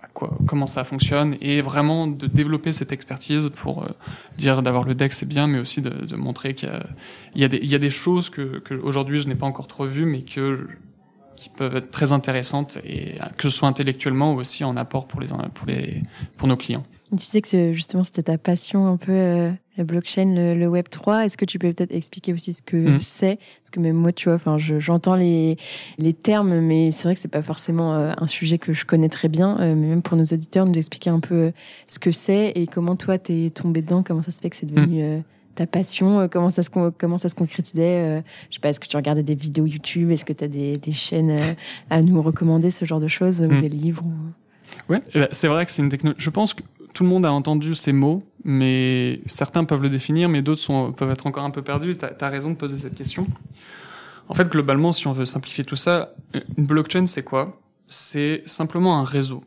à 0.00 0.08
quoi, 0.08 0.38
comment 0.46 0.66
ça 0.66 0.84
fonctionne 0.84 1.36
et 1.42 1.60
vraiment 1.60 2.06
de 2.06 2.26
développer 2.26 2.72
cette 2.72 2.92
expertise 2.92 3.50
pour 3.54 3.84
euh, 3.84 3.88
dire 4.38 4.62
d'avoir 4.62 4.84
le 4.84 4.94
deck 4.94 5.12
c'est 5.12 5.28
bien, 5.28 5.46
mais 5.46 5.58
aussi 5.58 5.82
de, 5.82 5.90
de 5.90 6.16
montrer 6.16 6.54
qu'il 6.54 6.70
y, 7.34 7.40
y, 7.40 7.44
a 7.44 7.48
des, 7.48 7.58
il 7.58 7.70
y 7.70 7.74
a 7.74 7.78
des 7.78 7.90
choses 7.90 8.30
que, 8.30 8.60
que 8.60 8.74
aujourd'hui 8.74 9.20
je 9.20 9.28
n'ai 9.28 9.34
pas 9.34 9.46
encore 9.46 9.68
trop 9.68 9.86
vues, 9.86 10.06
mais 10.06 10.22
que 10.22 10.66
qui 11.36 11.48
peuvent 11.50 11.76
être 11.76 11.90
très 11.90 12.12
intéressantes 12.12 12.78
et 12.84 13.18
que 13.36 13.48
ce 13.48 13.50
soit 13.50 13.68
intellectuellement 13.68 14.34
ou 14.34 14.40
aussi 14.40 14.64
en 14.64 14.76
apport 14.76 15.06
pour 15.06 15.20
les 15.20 15.28
pour 15.54 15.66
les 15.66 16.02
pour 16.36 16.48
nos 16.48 16.56
clients. 16.56 16.84
Tu 17.10 17.16
disais 17.16 17.40
que 17.40 17.72
justement 17.72 18.02
c'était 18.02 18.24
ta 18.24 18.36
passion 18.36 18.88
un 18.88 18.96
peu 18.96 19.12
euh, 19.12 19.52
la 19.76 19.84
blockchain, 19.84 20.54
le, 20.54 20.66
Web 20.66 20.88
3. 20.90 21.26
Est-ce 21.26 21.36
que 21.36 21.44
tu 21.44 21.58
peux 21.58 21.72
peut-être 21.72 21.94
expliquer 21.94 22.32
aussi 22.32 22.52
ce 22.52 22.62
que 22.62 22.76
mm. 22.76 23.00
c'est? 23.00 23.36
Parce 23.36 23.70
que 23.70 23.78
même 23.78 23.94
moi, 23.94 24.12
tu 24.12 24.28
vois, 24.28 24.34
enfin, 24.34 24.58
j'entends 24.58 25.14
les 25.14 25.56
les 25.98 26.14
termes, 26.14 26.58
mais 26.60 26.90
c'est 26.90 27.04
vrai 27.04 27.14
que 27.14 27.20
c'est 27.20 27.28
pas 27.28 27.42
forcément 27.42 27.94
euh, 27.94 28.12
un 28.16 28.26
sujet 28.26 28.58
que 28.58 28.72
je 28.72 28.84
connais 28.84 29.08
très 29.08 29.28
bien. 29.28 29.56
Euh, 29.60 29.76
mais 29.76 29.86
même 29.86 30.02
pour 30.02 30.16
nos 30.16 30.24
auditeurs, 30.24 30.66
nous 30.66 30.76
expliquer 30.76 31.10
un 31.10 31.20
peu 31.20 31.52
ce 31.86 32.00
que 32.00 32.10
c'est 32.10 32.52
et 32.56 32.66
comment 32.66 32.96
toi 32.96 33.18
t'es 33.18 33.52
tombé 33.54 33.82
dedans, 33.82 34.02
comment 34.02 34.22
ça 34.22 34.32
se 34.32 34.40
fait 34.40 34.50
que 34.50 34.56
c'est 34.56 34.66
devenu 34.66 35.02
mm 35.02 35.22
ta 35.56 35.66
passion, 35.66 36.20
euh, 36.20 36.28
comment 36.28 36.50
ça 36.50 36.62
se, 36.62 36.70
comment 36.70 37.18
ça 37.18 37.28
se 37.28 37.34
concrétisait 37.34 38.18
euh, 38.18 38.20
Je 38.50 38.56
sais 38.56 38.60
pas, 38.60 38.68
est-ce 38.68 38.78
que 38.78 38.86
tu 38.86 38.96
regardais 38.96 39.22
des 39.22 39.34
vidéos 39.34 39.66
YouTube 39.66 40.10
Est-ce 40.10 40.24
que 40.24 40.32
tu 40.32 40.44
as 40.44 40.48
des, 40.48 40.76
des, 40.76 40.92
chaînes 40.92 41.30
euh, 41.30 41.54
à 41.90 42.02
nous 42.02 42.22
recommander, 42.22 42.70
ce 42.70 42.84
genre 42.84 43.00
de 43.00 43.08
choses, 43.08 43.40
ou 43.40 43.46
hmm. 43.46 43.60
des 43.60 43.68
livres 43.68 44.04
Ouais, 44.88 45.00
eh 45.14 45.20
ben, 45.20 45.28
c'est 45.32 45.48
vrai 45.48 45.64
que 45.66 45.72
c'est 45.72 45.82
une 45.82 45.88
technologie. 45.88 46.20
Je 46.22 46.30
pense 46.30 46.54
que 46.54 46.62
tout 46.92 47.02
le 47.02 47.08
monde 47.08 47.24
a 47.24 47.32
entendu 47.32 47.74
ces 47.74 47.92
mots, 47.92 48.22
mais 48.44 49.20
certains 49.26 49.64
peuvent 49.64 49.82
le 49.82 49.88
définir, 49.88 50.28
mais 50.28 50.42
d'autres 50.42 50.90
peuvent 50.92 51.10
être 51.10 51.26
encore 51.26 51.44
un 51.44 51.50
peu 51.50 51.62
perdus. 51.62 51.96
Tu 51.96 52.04
as, 52.04 52.28
raison 52.28 52.50
de 52.50 52.56
poser 52.56 52.78
cette 52.78 52.94
question. 52.94 53.26
En 54.28 54.34
fait, 54.34 54.48
globalement, 54.48 54.92
si 54.92 55.06
on 55.06 55.12
veut 55.12 55.26
simplifier 55.26 55.64
tout 55.64 55.76
ça, 55.76 56.14
une 56.56 56.66
blockchain, 56.66 57.06
c'est 57.06 57.22
quoi? 57.22 57.60
C'est 57.88 58.42
simplement 58.46 58.98
un 58.98 59.04
réseau. 59.04 59.44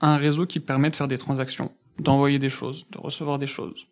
Un 0.00 0.16
réseau 0.16 0.46
qui 0.46 0.60
permet 0.60 0.90
de 0.90 0.96
faire 0.96 1.08
des 1.08 1.18
transactions, 1.18 1.70
d'envoyer 1.98 2.38
des 2.38 2.48
choses, 2.48 2.86
de 2.90 2.98
recevoir 2.98 3.38
des 3.38 3.46
choses. 3.46 3.86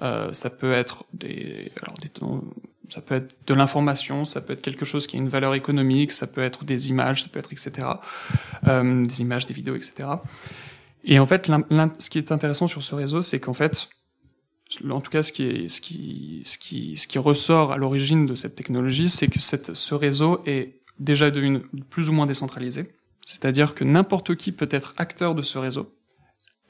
Euh, 0.00 0.32
ça 0.32 0.50
peut 0.50 0.72
être 0.72 1.04
des, 1.12 1.72
alors 1.82 1.96
des, 1.98 2.10
ça 2.88 3.00
peut 3.00 3.16
être 3.16 3.34
de 3.46 3.54
l'information, 3.54 4.24
ça 4.24 4.40
peut 4.40 4.52
être 4.52 4.62
quelque 4.62 4.84
chose 4.84 5.06
qui 5.06 5.16
a 5.16 5.18
une 5.18 5.28
valeur 5.28 5.54
économique, 5.54 6.12
ça 6.12 6.26
peut 6.26 6.42
être 6.42 6.64
des 6.64 6.88
images, 6.88 7.22
ça 7.22 7.28
peut 7.28 7.38
être 7.38 7.52
etc. 7.52 7.86
Euh, 8.66 9.06
des 9.06 9.20
images, 9.20 9.46
des 9.46 9.54
vidéos, 9.54 9.74
etc. 9.74 10.08
Et 11.04 11.18
en 11.18 11.26
fait, 11.26 11.50
ce 11.98 12.10
qui 12.10 12.18
est 12.18 12.32
intéressant 12.32 12.66
sur 12.66 12.82
ce 12.82 12.94
réseau, 12.94 13.22
c'est 13.22 13.40
qu'en 13.40 13.52
fait, 13.52 13.88
en 14.88 15.00
tout 15.00 15.10
cas, 15.10 15.22
ce 15.22 15.32
qui, 15.32 15.44
est, 15.44 15.68
ce 15.68 15.80
qui, 15.80 16.42
ce 16.44 16.58
qui, 16.58 16.96
ce 16.96 17.06
qui 17.06 17.18
ressort 17.18 17.72
à 17.72 17.76
l'origine 17.76 18.26
de 18.26 18.34
cette 18.34 18.56
technologie, 18.56 19.08
c'est 19.08 19.28
que 19.28 19.40
cette, 19.40 19.74
ce 19.74 19.94
réseau 19.94 20.42
est 20.46 20.80
déjà 20.98 21.30
devenu 21.30 21.60
plus 21.90 22.08
ou 22.08 22.12
moins 22.12 22.26
décentralisé. 22.26 22.92
C'est-à-dire 23.24 23.74
que 23.74 23.84
n'importe 23.84 24.34
qui 24.36 24.52
peut 24.52 24.68
être 24.70 24.94
acteur 24.96 25.34
de 25.34 25.42
ce 25.42 25.58
réseau, 25.58 25.94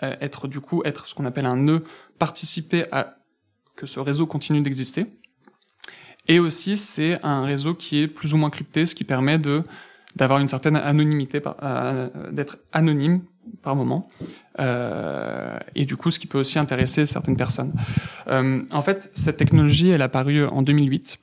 euh, 0.02 0.14
être 0.20 0.48
du 0.48 0.60
coup 0.60 0.82
être 0.84 1.08
ce 1.08 1.14
qu'on 1.14 1.24
appelle 1.24 1.46
un 1.46 1.56
nœud, 1.56 1.84
participer 2.18 2.84
à 2.92 3.17
que 3.78 3.86
ce 3.86 4.00
réseau 4.00 4.26
continue 4.26 4.60
d'exister. 4.60 5.06
Et 6.26 6.40
aussi, 6.40 6.76
c'est 6.76 7.24
un 7.24 7.44
réseau 7.44 7.74
qui 7.74 8.00
est 8.00 8.08
plus 8.08 8.34
ou 8.34 8.36
moins 8.36 8.50
crypté, 8.50 8.84
ce 8.84 8.94
qui 8.94 9.04
permet 9.04 9.38
de 9.38 9.62
d'avoir 10.16 10.40
une 10.40 10.48
certaine 10.48 10.74
anonymité, 10.74 11.40
euh, 11.62 12.08
d'être 12.32 12.58
anonyme 12.72 13.22
par 13.62 13.76
moment, 13.76 14.08
euh, 14.58 15.58
et 15.76 15.84
du 15.84 15.96
coup, 15.96 16.10
ce 16.10 16.18
qui 16.18 16.26
peut 16.26 16.38
aussi 16.38 16.58
intéresser 16.58 17.06
certaines 17.06 17.36
personnes. 17.36 17.72
Euh, 18.26 18.64
en 18.72 18.82
fait, 18.82 19.10
cette 19.14 19.36
technologie, 19.36 19.90
elle 19.90 20.02
a 20.02 20.06
apparu 20.06 20.44
en 20.44 20.62
2008. 20.62 21.18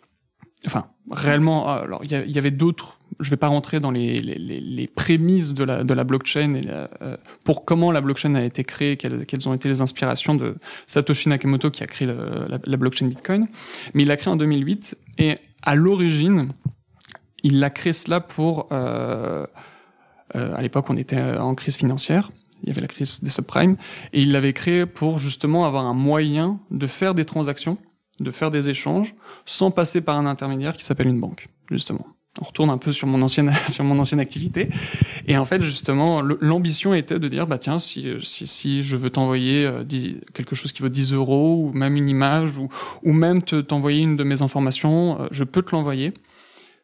Enfin, 0.65 0.85
réellement, 1.11 1.67
alors 1.67 2.05
il 2.05 2.11
y, 2.11 2.37
avait 2.37 2.51
d'autres. 2.51 2.94
Je 3.19 3.29
vais 3.29 3.37
pas 3.37 3.47
rentrer 3.47 3.79
dans 3.79 3.91
les, 3.91 4.89
prémices 4.95 5.53
de 5.53 5.63
la, 5.63 6.03
blockchain 6.03 6.55
et 6.55 6.61
euh, 6.67 7.17
pour 7.43 7.65
comment 7.65 7.91
la 7.91 8.01
blockchain 8.01 8.35
a 8.35 8.43
été 8.43 8.63
créée, 8.63 8.97
quelles, 8.97 9.47
ont 9.47 9.53
été 9.53 9.69
les 9.69 9.81
inspirations 9.81 10.35
de 10.35 10.55
Satoshi 10.87 11.29
Nakamoto 11.29 11.71
qui 11.71 11.83
a 11.83 11.87
créé 11.87 12.07
la, 12.07 12.59
la 12.63 12.77
blockchain 12.77 13.07
Bitcoin. 13.07 13.47
Mais 13.93 14.03
il 14.03 14.07
l'a 14.07 14.17
créé 14.17 14.31
en 14.31 14.35
2008 14.35 14.97
et 15.17 15.35
à 15.61 15.75
l'origine, 15.75 16.49
il 17.43 17.63
a 17.63 17.69
créé 17.69 17.93
cela 17.93 18.19
pour... 18.19 18.67
Euh, 18.71 19.45
euh, 20.35 20.55
à 20.55 20.61
l'époque, 20.61 20.89
on 20.89 20.97
était 20.97 21.21
en 21.21 21.53
crise 21.53 21.75
financière. 21.75 22.31
Il 22.63 22.69
y 22.69 22.71
avait 22.71 22.81
la 22.81 22.87
crise 22.87 23.23
des 23.23 23.29
subprimes. 23.29 23.77
Et 24.13 24.21
il 24.21 24.31
l'avait 24.31 24.53
créé 24.53 24.85
pour 24.85 25.19
justement 25.19 25.65
avoir 25.65 25.85
un 25.85 25.93
moyen 25.93 26.59
de 26.71 26.87
faire 26.87 27.13
des 27.13 27.25
transactions, 27.25 27.77
de 28.19 28.31
faire 28.31 28.51
des 28.51 28.69
échanges, 28.69 29.13
sans 29.45 29.71
passer 29.71 30.01
par 30.01 30.17
un 30.17 30.25
intermédiaire 30.25 30.73
qui 30.73 30.83
s'appelle 30.83 31.07
une 31.07 31.19
banque, 31.19 31.47
justement 31.69 32.07
on 32.41 32.45
retourne 32.45 32.69
un 32.69 32.77
peu 32.77 32.91
sur 32.91 33.07
mon 33.07 33.21
ancienne 33.21 33.53
sur 33.69 33.83
mon 33.83 33.97
ancienne 33.99 34.19
activité. 34.19 34.69
Et 35.27 35.37
en 35.37 35.45
fait 35.45 35.61
justement 35.61 36.21
l'ambition 36.21 36.93
était 36.93 37.19
de 37.19 37.27
dire 37.27 37.47
bah 37.47 37.57
tiens 37.57 37.79
si 37.79 38.07
si, 38.21 38.47
si 38.47 38.83
je 38.83 38.97
veux 38.97 39.09
t'envoyer 39.09 39.65
euh, 39.65 39.83
quelque 40.33 40.55
chose 40.55 40.71
qui 40.71 40.81
vaut 40.81 40.89
10 40.89 41.13
euros 41.13 41.63
ou 41.63 41.73
même 41.73 41.95
une 41.95 42.09
image 42.09 42.57
ou 42.57 42.69
ou 43.03 43.13
même 43.13 43.41
te 43.41 43.61
t'envoyer 43.61 44.01
une 44.01 44.15
de 44.15 44.23
mes 44.23 44.41
informations 44.41 45.27
je 45.31 45.43
peux 45.43 45.61
te 45.61 45.71
l'envoyer. 45.71 46.13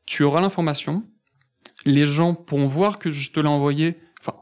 Tu 0.06 0.24
auras 0.24 0.42
l'information, 0.42 1.04
les 1.86 2.08
gens 2.08 2.36
pourront 2.36 2.66
voir 2.66 3.00
que 3.00 3.12
je 3.12 3.32
te 3.32 3.40
l'ai 3.40 3.48
envoyé, 3.48 3.98
enfin, 4.20 4.38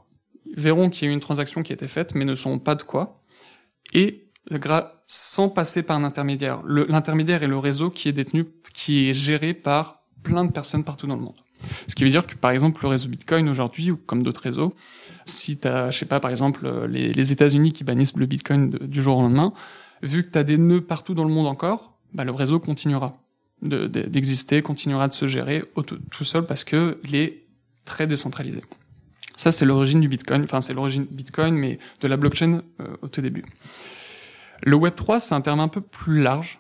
verront 0.55 0.89
qu'il 0.89 1.05
y 1.05 1.07
a 1.07 1.12
eu 1.12 1.14
une 1.14 1.20
transaction 1.20 1.64
qui 1.64 1.74
a 1.74 1.76
été 1.76 1.88
faite, 1.88 2.16
mais 2.16 2.26
ne 2.26 2.36
sauront 2.36 2.60
pas 2.60 2.76
de 2.76 2.84
quoi, 2.84 3.22
et 3.93 4.30
sans 5.05 5.49
passer 5.49 5.84
par 5.84 5.97
un 5.97 6.03
intermédiaire. 6.03 6.62
L'intermédiaire 6.66 7.43
est 7.43 7.47
le 7.47 7.57
réseau 7.57 7.89
qui 7.89 8.10
est 8.10 8.14
détenu, 8.14 8.45
qui 8.74 9.10
est 9.10 9.14
géré 9.14 9.53
par 9.53 9.99
plein 10.24 10.45
de 10.45 10.51
personnes 10.51 10.84
partout 10.84 11.07
dans 11.07 11.15
le 11.15 11.22
monde. 11.22 11.36
Ce 11.88 11.95
qui 11.95 12.03
veut 12.03 12.09
dire 12.09 12.26
que, 12.26 12.36
par 12.36 12.51
exemple, 12.51 12.82
le 12.84 12.88
réseau 12.88 13.09
Bitcoin 13.09 13.49
aujourd'hui, 13.49 13.91
ou 13.91 13.97
comme 13.97 14.24
d'autres 14.24 14.41
réseaux, 14.41 14.74
si 15.26 15.57
tu 15.57 15.67
as, 15.67 15.91
je 15.91 15.99
sais 15.99 16.05
pas, 16.05 16.20
par 16.20 16.32
exemple, 16.32 16.88
les, 16.88 17.32
États-Unis 17.32 17.74
qui 17.74 17.84
bannissent 17.84 18.15
le 18.15 18.26
Bitcoin 18.26 18.70
du 18.70 19.01
jour 19.01 19.17
au 19.17 19.22
lendemain, 19.22 19.53
vu 20.01 20.24
que 20.24 20.38
tu 20.38 20.43
des 20.45 20.57
nœuds 20.57 20.82
partout 20.82 21.13
dans 21.13 21.26
le 21.26 21.34
monde 21.34 21.47
encore, 21.47 21.97
bah, 22.13 22.24
le 22.24 22.32
réseau 22.32 22.59
continuera 22.59 23.17
d'exister, 23.61 24.61
continuera 24.61 25.09
de 25.09 25.13
se 25.13 25.28
gérer 25.28 25.63
tout 26.11 26.24
seul 26.24 26.45
parce 26.45 26.63
que 26.63 26.97
il 27.03 27.15
est 27.15 27.43
très 27.84 28.07
décentralisé. 28.07 28.61
Ça, 29.36 29.51
c'est 29.51 29.65
l'origine 29.65 29.99
du 29.99 30.07
Bitcoin. 30.07 30.43
Enfin, 30.43 30.61
c'est 30.61 30.74
l'origine 30.74 31.05
Bitcoin, 31.09 31.55
mais 31.55 31.80
de 32.01 32.07
la 32.07 32.17
blockchain 32.17 32.61
euh, 32.82 32.95
au 33.01 33.07
tout 33.07 33.22
début. 33.22 33.43
Le 34.63 34.76
Web 34.76 34.95
3, 34.95 35.20
c'est 35.20 35.36
un 35.36 35.41
terme 35.41 35.59
un 35.59 35.67
peu 35.67 35.82
plus 35.82 36.22
large, 36.22 36.59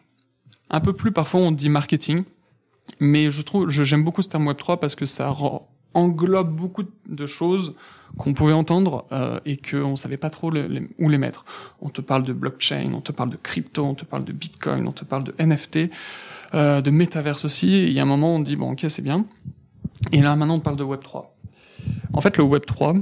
un 0.69 0.79
peu 0.79 0.93
plus 0.93 1.11
parfois 1.11 1.41
on 1.41 1.51
dit 1.51 1.69
marketing, 1.69 2.23
mais 2.99 3.31
je 3.31 3.41
trouve, 3.41 3.69
j'aime 3.69 4.03
beaucoup 4.03 4.21
ce 4.21 4.29
terme 4.29 4.47
Web 4.47 4.57
3 4.57 4.79
parce 4.79 4.95
que 4.95 5.05
ça 5.05 5.35
englobe 5.93 6.55
beaucoup 6.55 6.83
de 7.07 7.25
choses 7.25 7.73
qu'on 8.17 8.33
pouvait 8.33 8.53
entendre 8.53 9.05
euh, 9.11 9.39
et 9.45 9.57
qu'on 9.57 9.95
savait 9.95 10.17
pas 10.17 10.29
trop 10.29 10.51
où 10.51 11.09
les 11.09 11.17
mettre. 11.17 11.45
On 11.81 11.89
te 11.89 12.01
parle 12.01 12.23
de 12.23 12.33
blockchain, 12.33 12.91
on 12.93 13.01
te 13.01 13.11
parle 13.11 13.29
de 13.29 13.37
crypto, 13.37 13.85
on 13.85 13.95
te 13.95 14.05
parle 14.05 14.25
de 14.25 14.31
Bitcoin, 14.31 14.87
on 14.87 14.91
te 14.91 15.05
parle 15.05 15.23
de 15.23 15.33
NFT. 15.39 15.91
Euh, 16.55 16.81
de 16.81 16.89
métaverse 16.89 17.45
aussi. 17.45 17.85
il 17.85 17.93
y 17.93 17.99
a 17.99 18.01
un 18.01 18.07
moment, 18.07 18.35
on 18.35 18.39
dit, 18.39 18.55
bon, 18.55 18.71
ok, 18.71 18.85
c'est 18.89 19.03
bien. 19.03 19.25
Et 20.11 20.21
là, 20.21 20.35
maintenant, 20.35 20.55
on 20.55 20.59
parle 20.59 20.77
de 20.77 20.83
Web 20.83 21.01
3. 21.03 21.35
En 22.13 22.21
fait, 22.21 22.37
le 22.37 22.43
Web 22.43 22.65
3, 22.65 22.95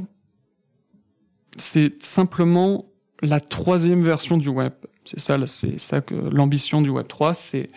c'est 1.55 2.03
simplement 2.03 2.85
la 3.21 3.39
troisième 3.39 4.01
version 4.01 4.37
du 4.37 4.49
web. 4.49 4.73
C'est 5.05 5.19
ça, 5.19 5.37
c'est 5.47 5.79
ça 5.79 6.01
que 6.01 6.13
l'ambition 6.13 6.81
du 6.81 6.89
Web 6.89 7.07
3, 7.07 7.33
c'est 7.33 7.69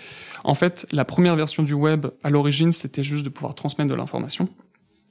en 0.44 0.54
fait 0.54 0.86
la 0.92 1.04
première 1.04 1.36
version 1.36 1.62
du 1.62 1.74
web 1.74 2.06
à 2.22 2.30
l'origine, 2.30 2.72
c'était 2.72 3.02
juste 3.02 3.24
de 3.24 3.28
pouvoir 3.28 3.54
transmettre 3.54 3.90
de 3.90 3.94
l'information. 3.94 4.48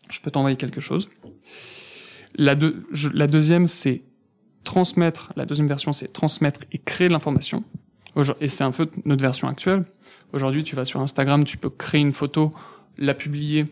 Je 0.10 0.20
peux 0.22 0.32
t'envoyer 0.32 0.58
quelque 0.58 0.82
chose. 0.82 1.10
La, 2.36 2.56
deuxième, 2.56 3.68
c'est 3.68 4.04
transmettre. 4.64 5.34
La 5.36 5.46
deuxième 5.46 5.68
version, 5.68 5.94
c'est 5.94 6.12
transmettre 6.12 6.62
et 6.72 6.78
créer 6.78 7.10
l'information. 7.10 7.64
Et 8.42 8.48
c'est 8.48 8.64
un 8.64 8.72
peu 8.72 8.90
notre 9.06 9.22
version 9.22 9.48
actuelle. 9.48 9.86
Aujourd'hui, 10.34 10.64
tu 10.64 10.76
vas 10.76 10.86
sur 10.86 11.00
Instagram, 11.00 11.44
tu 11.44 11.58
peux 11.58 11.70
créer 11.70 12.02
une 12.02 12.12
photo, 12.12 12.54
la 12.98 13.14
publier 13.14 13.66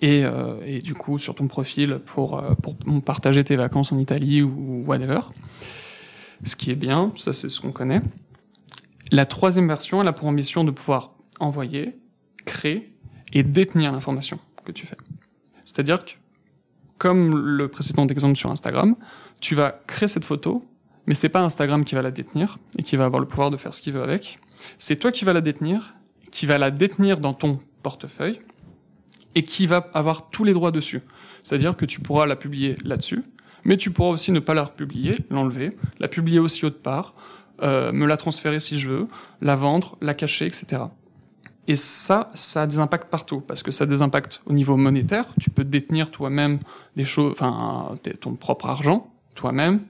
et, 0.00 0.24
euh, 0.24 0.80
du 0.80 0.94
coup 0.94 1.18
sur 1.18 1.34
ton 1.34 1.46
profil 1.46 2.00
pour, 2.06 2.38
euh, 2.38 2.54
pour 2.54 2.76
partager 3.02 3.44
tes 3.44 3.56
vacances 3.56 3.92
en 3.92 3.98
Italie 3.98 4.42
ou 4.42 4.82
whatever. 4.86 5.20
Ce 6.44 6.56
qui 6.56 6.70
est 6.70 6.76
bien, 6.76 7.12
ça 7.16 7.32
c'est 7.32 7.50
ce 7.50 7.60
qu'on 7.60 7.72
connaît. 7.72 8.00
La 9.14 9.26
troisième 9.26 9.68
version, 9.68 10.02
elle 10.02 10.08
a 10.08 10.12
pour 10.12 10.26
ambition 10.26 10.64
de 10.64 10.72
pouvoir 10.72 11.12
envoyer, 11.38 11.96
créer 12.46 12.92
et 13.32 13.44
détenir 13.44 13.92
l'information 13.92 14.40
que 14.64 14.72
tu 14.72 14.88
fais. 14.88 14.96
C'est-à-dire 15.64 16.04
que, 16.04 16.10
comme 16.98 17.38
le 17.38 17.68
précédent 17.68 18.08
exemple 18.08 18.34
sur 18.34 18.50
Instagram, 18.50 18.96
tu 19.40 19.54
vas 19.54 19.80
créer 19.86 20.08
cette 20.08 20.24
photo, 20.24 20.68
mais 21.06 21.14
c'est 21.14 21.28
pas 21.28 21.42
Instagram 21.42 21.84
qui 21.84 21.94
va 21.94 22.02
la 22.02 22.10
détenir 22.10 22.58
et 22.76 22.82
qui 22.82 22.96
va 22.96 23.04
avoir 23.04 23.20
le 23.20 23.28
pouvoir 23.28 23.52
de 23.52 23.56
faire 23.56 23.72
ce 23.72 23.80
qu'il 23.82 23.92
veut 23.92 24.02
avec. 24.02 24.40
C'est 24.78 24.96
toi 24.96 25.12
qui 25.12 25.24
vas 25.24 25.32
la 25.32 25.42
détenir, 25.42 25.94
qui 26.32 26.46
va 26.46 26.58
la 26.58 26.72
détenir 26.72 27.20
dans 27.20 27.34
ton 27.34 27.60
portefeuille 27.84 28.40
et 29.36 29.44
qui 29.44 29.68
va 29.68 29.90
avoir 29.94 30.28
tous 30.30 30.42
les 30.42 30.54
droits 30.54 30.72
dessus. 30.72 31.02
C'est-à-dire 31.44 31.76
que 31.76 31.84
tu 31.84 32.00
pourras 32.00 32.26
la 32.26 32.34
publier 32.34 32.78
là-dessus, 32.82 33.22
mais 33.62 33.76
tu 33.76 33.92
pourras 33.92 34.10
aussi 34.10 34.32
ne 34.32 34.40
pas 34.40 34.54
la 34.54 34.64
republier, 34.64 35.18
l'enlever, 35.30 35.76
la 36.00 36.08
publier 36.08 36.40
aussi 36.40 36.64
autre 36.64 36.82
part, 36.82 37.14
euh, 37.62 37.92
me 37.92 38.06
la 38.06 38.16
transférer 38.16 38.60
si 38.60 38.78
je 38.78 38.90
veux, 38.90 39.08
la 39.40 39.56
vendre, 39.56 39.96
la 40.00 40.14
cacher, 40.14 40.46
etc. 40.46 40.82
Et 41.66 41.76
ça, 41.76 42.30
ça 42.34 42.62
a 42.62 42.66
des 42.66 42.78
impacts 42.78 43.08
partout, 43.10 43.40
parce 43.40 43.62
que 43.62 43.70
ça 43.70 43.84
a 43.84 43.86
des 43.86 44.02
impacts 44.02 44.42
au 44.46 44.52
niveau 44.52 44.76
monétaire. 44.76 45.26
Tu 45.40 45.50
peux 45.50 45.64
détenir 45.64 46.10
toi-même 46.10 46.58
des 46.96 47.04
choses, 47.04 47.32
enfin, 47.32 47.94
ton 48.20 48.34
propre 48.34 48.66
argent, 48.66 49.10
toi-même, 49.34 49.80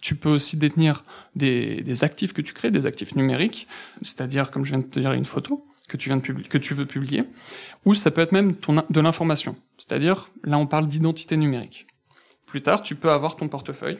tu 0.00 0.14
peux 0.14 0.28
aussi 0.28 0.56
détenir 0.56 1.04
des, 1.34 2.04
actifs 2.04 2.32
que 2.32 2.42
tu 2.42 2.52
crées, 2.52 2.70
des 2.70 2.86
actifs 2.86 3.14
numériques, 3.14 3.66
c'est-à-dire, 4.02 4.50
comme 4.50 4.64
je 4.64 4.70
viens 4.70 4.78
de 4.78 4.84
te 4.84 5.00
dire, 5.00 5.12
une 5.12 5.24
photo 5.24 5.66
que 5.88 5.96
tu, 5.96 6.08
viens 6.08 6.18
de 6.18 6.22
publier, 6.22 6.48
que 6.48 6.58
tu 6.58 6.74
veux 6.74 6.86
publier, 6.86 7.24
ou 7.84 7.94
ça 7.94 8.10
peut 8.10 8.20
être 8.20 8.32
même 8.32 8.54
de 8.90 9.00
l'information, 9.00 9.56
c'est-à-dire, 9.78 10.28
là 10.44 10.58
on 10.58 10.66
parle 10.66 10.86
d'identité 10.86 11.36
numérique. 11.36 11.86
Plus 12.46 12.62
tard, 12.62 12.82
tu 12.82 12.94
peux 12.94 13.10
avoir 13.10 13.36
ton 13.36 13.48
portefeuille 13.48 13.98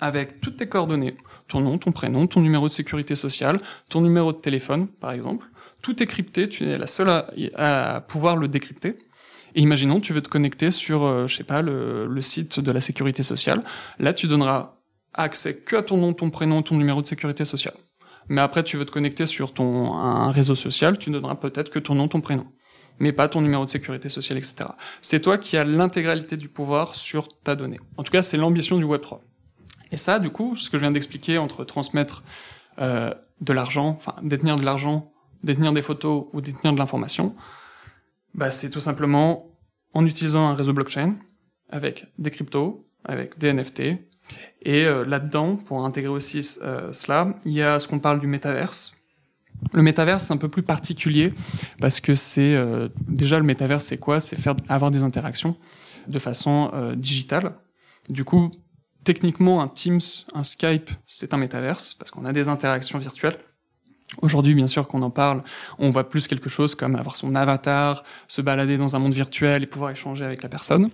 avec 0.00 0.40
toutes 0.40 0.58
tes 0.58 0.68
coordonnées, 0.68 1.16
ton 1.48 1.60
nom, 1.60 1.78
ton 1.78 1.92
prénom, 1.92 2.26
ton 2.26 2.40
numéro 2.40 2.66
de 2.66 2.72
sécurité 2.72 3.14
sociale, 3.14 3.60
ton 3.90 4.00
numéro 4.00 4.32
de 4.32 4.38
téléphone, 4.38 4.88
par 4.88 5.12
exemple. 5.12 5.46
Tout 5.82 6.02
est 6.02 6.06
crypté, 6.06 6.48
tu 6.48 6.68
es 6.68 6.78
la 6.78 6.86
seule 6.86 7.24
à, 7.54 8.00
pouvoir 8.08 8.36
le 8.36 8.48
décrypter. 8.48 8.96
Et 9.54 9.60
imaginons, 9.60 10.00
tu 10.00 10.12
veux 10.12 10.22
te 10.22 10.28
connecter 10.28 10.70
sur, 10.70 11.04
euh, 11.04 11.26
je 11.26 11.36
sais 11.36 11.44
pas, 11.44 11.62
le, 11.62 12.20
site 12.20 12.60
de 12.60 12.70
la 12.70 12.80
sécurité 12.80 13.22
sociale. 13.22 13.62
Là, 13.98 14.12
tu 14.12 14.26
donneras 14.26 14.74
accès 15.14 15.56
que 15.56 15.76
à 15.76 15.82
ton 15.82 15.96
nom, 15.96 16.12
ton 16.12 16.30
prénom, 16.30 16.62
ton 16.62 16.76
numéro 16.76 17.00
de 17.00 17.06
sécurité 17.06 17.44
sociale. 17.44 17.74
Mais 18.28 18.40
après, 18.40 18.64
tu 18.64 18.76
veux 18.76 18.84
te 18.84 18.90
connecter 18.90 19.24
sur 19.24 19.54
ton 19.54 19.94
un 19.94 20.30
réseau 20.30 20.56
social, 20.56 20.98
tu 20.98 21.10
ne 21.10 21.18
donneras 21.18 21.36
peut-être 21.36 21.70
que 21.70 21.78
ton 21.78 21.94
nom, 21.94 22.08
ton 22.08 22.20
prénom, 22.20 22.46
mais 22.98 23.12
pas 23.12 23.28
ton 23.28 23.40
numéro 23.40 23.64
de 23.64 23.70
sécurité 23.70 24.08
sociale, 24.08 24.38
etc. 24.38 24.70
C'est 25.00 25.20
toi 25.20 25.38
qui 25.38 25.56
as 25.56 25.64
l'intégralité 25.64 26.36
du 26.36 26.48
pouvoir 26.48 26.96
sur 26.96 27.28
ta 27.28 27.54
donnée. 27.54 27.78
En 27.96 28.02
tout 28.02 28.10
cas, 28.10 28.22
c'est 28.22 28.36
l'ambition 28.36 28.78
du 28.78 28.84
Web 28.84 29.00
3. 29.00 29.22
Et 29.92 29.96
ça, 29.96 30.18
du 30.18 30.30
coup, 30.30 30.56
ce 30.56 30.68
que 30.70 30.78
je 30.78 30.82
viens 30.82 30.90
d'expliquer 30.90 31.38
entre 31.38 31.64
transmettre 31.64 32.22
euh, 32.78 33.14
de 33.40 33.52
l'argent, 33.52 33.88
enfin 33.88 34.14
détenir 34.22 34.56
de 34.56 34.64
l'argent, 34.64 35.12
détenir 35.42 35.72
des 35.72 35.82
photos 35.82 36.26
ou 36.32 36.40
détenir 36.40 36.72
de 36.72 36.78
l'information, 36.78 37.34
bah, 38.34 38.50
c'est 38.50 38.70
tout 38.70 38.80
simplement 38.80 39.50
en 39.94 40.04
utilisant 40.04 40.48
un 40.48 40.54
réseau 40.54 40.72
blockchain 40.72 41.16
avec 41.70 42.06
des 42.18 42.30
cryptos, 42.30 42.86
avec 43.04 43.38
des 43.38 43.52
NFT, 43.52 43.98
et 44.62 44.84
euh, 44.84 45.04
là-dedans, 45.04 45.56
pour 45.56 45.84
intégrer 45.84 46.10
aussi 46.10 46.40
euh, 46.62 46.92
cela, 46.92 47.38
il 47.44 47.52
y 47.52 47.62
a 47.62 47.78
ce 47.78 47.86
qu'on 47.86 47.98
parle 47.98 48.20
du 48.20 48.26
métaverse. 48.26 48.94
Le 49.72 49.82
métaverse, 49.82 50.24
c'est 50.24 50.32
un 50.32 50.38
peu 50.38 50.48
plus 50.48 50.62
particulier 50.62 51.32
parce 51.80 52.00
que 52.00 52.14
c'est 52.14 52.54
euh, 52.54 52.88
déjà 53.08 53.38
le 53.38 53.44
métaverse, 53.44 53.84
c'est 53.84 53.96
quoi? 53.96 54.20
C'est 54.20 54.36
faire 54.36 54.54
avoir 54.68 54.90
des 54.90 55.02
interactions 55.02 55.56
de 56.08 56.18
façon 56.18 56.70
digitale. 56.96 57.54
Du 58.08 58.24
coup, 58.24 58.50
techniquement, 59.06 59.62
un 59.62 59.68
Teams, 59.68 60.00
un 60.34 60.42
Skype, 60.42 60.90
c'est 61.06 61.32
un 61.32 61.36
métaverse 61.36 61.94
parce 61.94 62.10
qu'on 62.10 62.24
a 62.24 62.32
des 62.32 62.48
interactions 62.48 62.98
virtuelles. 62.98 63.38
Aujourd'hui, 64.20 64.52
bien 64.52 64.66
sûr 64.66 64.88
qu'on 64.88 65.00
en 65.02 65.10
parle, 65.10 65.42
on 65.78 65.90
voit 65.90 66.10
plus 66.10 66.26
quelque 66.26 66.48
chose 66.48 66.74
comme 66.74 66.96
avoir 66.96 67.14
son 67.14 67.36
avatar, 67.36 68.02
se 68.26 68.42
balader 68.42 68.76
dans 68.76 68.96
un 68.96 68.98
monde 68.98 69.14
virtuel 69.14 69.62
et 69.62 69.66
pouvoir 69.66 69.92
échanger 69.92 70.24
avec 70.24 70.42
la 70.42 70.48
personne. 70.48 70.90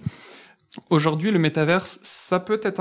Aujourd'hui, 0.90 1.30
le 1.30 1.38
métaverse, 1.38 2.00
ça 2.02 2.38
peut 2.38 2.60
être 2.62 2.80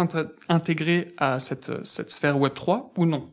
intégré 0.49 1.13
à 1.17 1.39
cette, 1.39 1.85
sphère 1.85 2.37
Web 2.37 2.53
3 2.53 2.91
ou 2.97 3.05
non? 3.05 3.31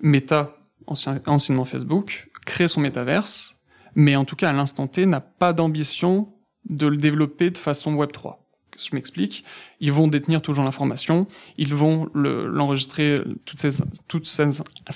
Meta, 0.00 0.56
ancien, 0.88 1.20
anciennement 1.26 1.64
Facebook, 1.64 2.28
crée 2.44 2.66
son 2.66 2.80
métaverse, 2.80 3.56
mais 3.94 4.16
en 4.16 4.24
tout 4.24 4.36
cas 4.36 4.50
à 4.50 4.52
l'instant 4.52 4.88
T 4.88 5.06
n'a 5.06 5.20
pas 5.20 5.52
d'ambition 5.52 6.34
de 6.68 6.88
le 6.88 6.96
développer 6.96 7.50
de 7.50 7.58
façon 7.58 7.94
Web 7.94 8.10
3 8.10 8.43
je 8.78 8.94
m'explique, 8.94 9.44
ils 9.80 9.92
vont 9.92 10.08
détenir 10.08 10.42
toujours 10.42 10.64
l'information, 10.64 11.26
ils 11.58 11.74
vont 11.74 12.08
l'enregistrer 12.14 13.20
toute, 13.44 13.60
toute, 14.08 14.28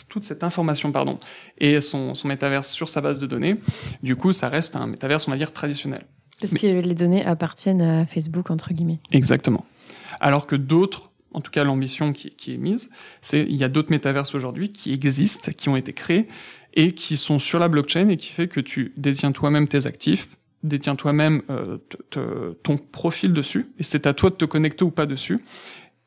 toute, 0.09 0.25
cette 0.25 0.45
information 0.45 0.93
pardon 0.93 1.19
et 1.59 1.81
son, 1.81 2.15
son 2.15 2.29
métaverse 2.29 2.71
sur 2.71 2.89
sa 2.89 3.01
base 3.01 3.19
de 3.19 3.27
données. 3.27 3.57
Du 4.03 4.17
coup, 4.17 4.33
ça 4.33 4.49
reste 4.49 4.77
un 4.77 4.87
métaverse, 4.87 5.29
on 5.29 5.31
va 5.31 5.37
dire 5.37 5.53
traditionnel. 5.53 6.05
Parce 6.41 6.55
que 6.55 6.67
les 6.67 6.95
données 6.95 7.25
appartiennent 7.25 7.83
à 7.83 8.07
Facebook 8.07 8.51
entre 8.51 8.73
guillemets. 8.73 9.01
Exactement. 9.13 9.65
Alors 10.21 10.47
que 10.47 10.57
d'autres, 10.57 11.11
en 11.33 11.41
tout 11.41 11.51
cas 11.51 11.65
l'ambition 11.65 12.13
qui, 12.13 12.31
qui, 12.31 12.55
est 12.55 12.59
mise, 12.59 12.91
c'est 13.23 13.43
il 13.43 13.57
y 13.57 13.65
a 13.65 13.69
d'autres 13.69 13.91
métaverses 13.91 14.35
aujourd'hui 14.35 14.71
qui 14.71 14.93
existent, 14.93 15.51
qui 15.53 15.69
ont 15.69 15.77
été 15.77 15.93
créés 15.93 16.29
et 16.75 16.93
qui 16.93 17.17
sont 17.17 17.39
sur 17.39 17.59
la 17.59 17.69
blockchain 17.69 18.09
et 18.09 18.17
qui 18.17 18.33
fait 18.33 18.49
que 18.49 18.61
tu 18.61 18.93
détiens 18.97 19.33
toi-même 19.33 19.67
tes 19.67 19.87
actifs, 19.87 20.29
détiens 20.63 20.97
toi-même 20.97 21.43
euh, 21.51 21.79
ton 22.63 22.77
profil 22.77 23.33
dessus, 23.33 23.71
et 23.79 23.83
c'est 23.83 24.07
à 24.07 24.15
toi 24.15 24.31
de 24.31 24.35
te 24.35 24.45
connecter 24.45 24.85
ou 24.85 24.91
pas 24.91 25.07
dessus. 25.07 25.45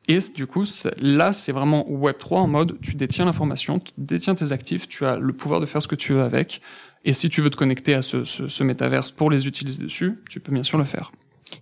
Et 0.08 0.18
du 0.34 0.46
coup, 0.46 0.64
là, 0.98 1.32
c'est 1.32 1.52
vraiment 1.52 1.86
Web3 1.88 2.34
en 2.34 2.48
mode, 2.48 2.78
tu 2.80 2.94
détiens 2.94 3.24
l'information, 3.24 3.78
tu 3.78 3.92
détiens 3.96 4.34
tes 4.34 4.50
actifs, 4.50 4.88
tu 4.88 5.06
as 5.06 5.16
le 5.16 5.32
pouvoir 5.32 5.60
de 5.60 5.66
faire 5.66 5.80
ce 5.80 5.88
que 5.88 5.94
tu 5.94 6.12
veux 6.12 6.22
avec. 6.22 6.60
Et 7.04 7.12
si 7.12 7.28
tu 7.28 7.40
veux 7.40 7.50
te 7.50 7.56
connecter 7.56 7.94
à 7.94 8.02
ce, 8.02 8.24
ce, 8.24 8.48
ce 8.48 8.64
métaverse 8.64 9.10
pour 9.10 9.30
les 9.30 9.46
utiliser 9.46 9.82
dessus, 9.82 10.18
tu 10.28 10.40
peux 10.40 10.52
bien 10.52 10.64
sûr 10.64 10.78
le 10.78 10.84
faire. 10.84 11.12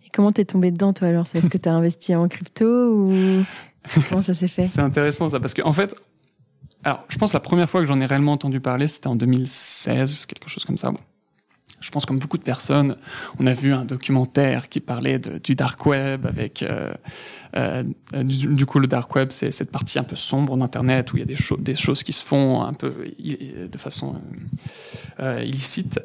Et 0.05 0.11
comment 0.13 0.33
t'es 0.33 0.45
tombé 0.45 0.71
dedans, 0.71 0.93
toi, 0.93 1.09
alors? 1.09 1.27
Est-ce 1.35 1.51
que 1.51 1.59
t'as 1.59 1.73
investi 1.73 2.15
en 2.15 2.29
crypto 2.29 2.65
ou 2.65 3.45
comment 4.09 4.23
ça 4.23 4.35
s'est 4.35 4.49
fait? 4.49 4.67
C'est 4.67 4.81
intéressant, 4.81 5.29
ça, 5.29 5.39
parce 5.39 5.53
qu'en 5.53 5.69
en 5.69 5.73
fait, 5.73 5.95
alors, 6.83 7.05
je 7.09 7.19
pense 7.19 7.33
que 7.33 7.37
la 7.37 7.41
première 7.41 7.69
fois 7.69 7.83
que 7.83 7.87
j'en 7.87 8.01
ai 8.01 8.07
réellement 8.07 8.33
entendu 8.33 8.61
parler, 8.61 8.87
c'était 8.87 9.09
en 9.09 9.17
2016, 9.17 10.25
quelque 10.27 10.49
chose 10.49 10.65
comme 10.65 10.79
ça. 10.79 10.91
Bon 10.91 11.01
je 11.81 11.91
pense 11.91 12.05
comme 12.07 12.19
beaucoup 12.19 12.39
de 12.39 12.43
personnes, 12.43 12.97
on 13.39 13.47
a 13.47 13.55
vu 13.55 13.73
un 13.73 13.85
documentaire 13.85 14.69
qui 14.69 14.81
parlait 14.81 15.19
du 15.19 15.55
dark 15.55 15.85
web 15.87 16.27
avec 16.27 16.63
euh, 16.63 16.93
euh, 17.57 17.83
du, 18.23 18.67
coup 18.67 18.79
le 18.79 18.87
dark 18.87 19.15
web 19.15 19.29
c'est 19.31 19.51
cette 19.51 19.71
partie 19.71 19.99
un 19.99 20.05
peu 20.05 20.15
sombre 20.15 20.57
d'internet 20.57 21.13
où 21.13 21.17
il 21.17 21.21
y 21.21 21.23
a 21.23 21.27
des, 21.27 21.37
choses 21.37 21.59
des 21.61 21.75
choses 21.75 22.03
qui 22.03 22.13
se 22.13 22.25
font 22.25 22.63
un 22.63 22.75
peu 22.75 22.93
de 23.19 23.79
façon 23.79 24.21
euh, 25.21 25.43
illicite. 25.43 26.01